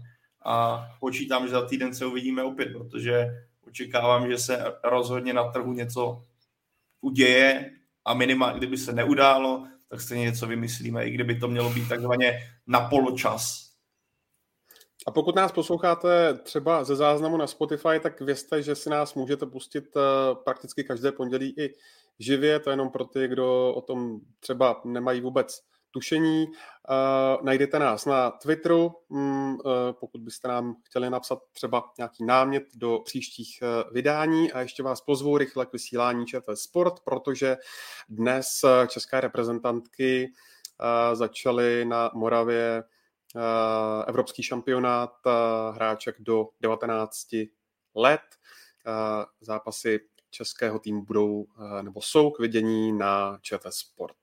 a 0.45 0.85
počítám, 0.99 1.45
že 1.45 1.51
za 1.51 1.65
týden 1.65 1.95
se 1.95 2.05
uvidíme 2.05 2.43
opět, 2.43 2.73
protože 2.73 3.27
očekávám, 3.69 4.29
že 4.29 4.37
se 4.37 4.63
rozhodně 4.83 5.33
na 5.33 5.51
trhu 5.51 5.73
něco 5.73 6.23
uděje 7.01 7.71
a 8.05 8.13
minimálně, 8.13 8.57
kdyby 8.57 8.77
se 8.77 8.93
neudálo, 8.93 9.67
tak 9.89 10.01
stejně 10.01 10.23
něco 10.25 10.47
vymyslíme, 10.47 11.05
i 11.05 11.11
kdyby 11.11 11.39
to 11.39 11.47
mělo 11.47 11.69
být 11.69 11.89
takzvaně 11.89 12.39
na 12.67 12.89
poločas, 12.89 13.69
a 15.07 15.11
pokud 15.11 15.35
nás 15.35 15.51
posloucháte 15.51 16.33
třeba 16.33 16.83
ze 16.83 16.95
záznamu 16.95 17.37
na 17.37 17.47
Spotify, 17.47 17.99
tak 18.01 18.21
vězte, 18.21 18.63
že 18.63 18.75
si 18.75 18.89
nás 18.89 19.13
můžete 19.13 19.45
pustit 19.45 19.85
eh, 19.97 20.01
prakticky 20.43 20.83
každé 20.83 21.11
pondělí 21.11 21.53
i 21.57 21.75
živě, 22.19 22.59
to 22.59 22.69
je 22.69 22.73
jenom 22.73 22.89
pro 22.89 23.05
ty, 23.05 23.27
kdo 23.27 23.73
o 23.73 23.81
tom 23.81 24.19
třeba 24.39 24.81
nemají 24.85 25.21
vůbec 25.21 25.61
tušení. 25.91 26.47
Uh, 26.47 27.45
najdete 27.45 27.79
nás 27.79 28.05
na 28.05 28.31
Twitteru, 28.31 28.91
um, 29.07 29.53
uh, 29.53 29.71
pokud 29.99 30.21
byste 30.21 30.47
nám 30.47 30.75
chtěli 30.85 31.09
napsat 31.09 31.39
třeba 31.51 31.83
nějaký 31.97 32.25
námět 32.25 32.63
do 32.75 32.99
příštích 33.05 33.59
uh, 33.61 33.93
vydání 33.93 34.51
a 34.51 34.61
ještě 34.61 34.83
vás 34.83 35.01
pozvu 35.01 35.37
rychle 35.37 35.65
k 35.65 35.73
vysílání 35.73 36.25
ČT 36.25 36.57
Sport, 36.57 36.93
protože 37.05 37.57
dnes 38.09 38.47
české 38.87 39.21
reprezentantky 39.21 40.33
začaly 41.13 41.85
na 41.85 42.11
Moravě 42.13 42.83
evropský 44.07 44.43
šampionát 44.43 45.13
hráček 45.71 46.15
do 46.19 46.47
19 46.61 47.27
let. 47.95 48.21
Zápasy 49.41 49.99
českého 50.29 50.79
týmu 50.79 51.05
budou 51.05 51.45
nebo 51.81 52.01
jsou 52.01 52.31
k 52.31 52.39
vidění 52.39 52.91
na 52.91 53.37
ČT 53.41 53.73
Sport. 53.73 54.17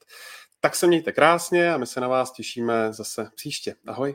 Tak 0.66 0.76
se 0.76 0.86
mějte 0.86 1.12
krásně 1.12 1.72
a 1.74 1.78
my 1.78 1.86
se 1.86 2.00
na 2.00 2.08
vás 2.08 2.32
těšíme 2.32 2.92
zase 2.92 3.30
příště. 3.34 3.74
Ahoj. 3.86 4.14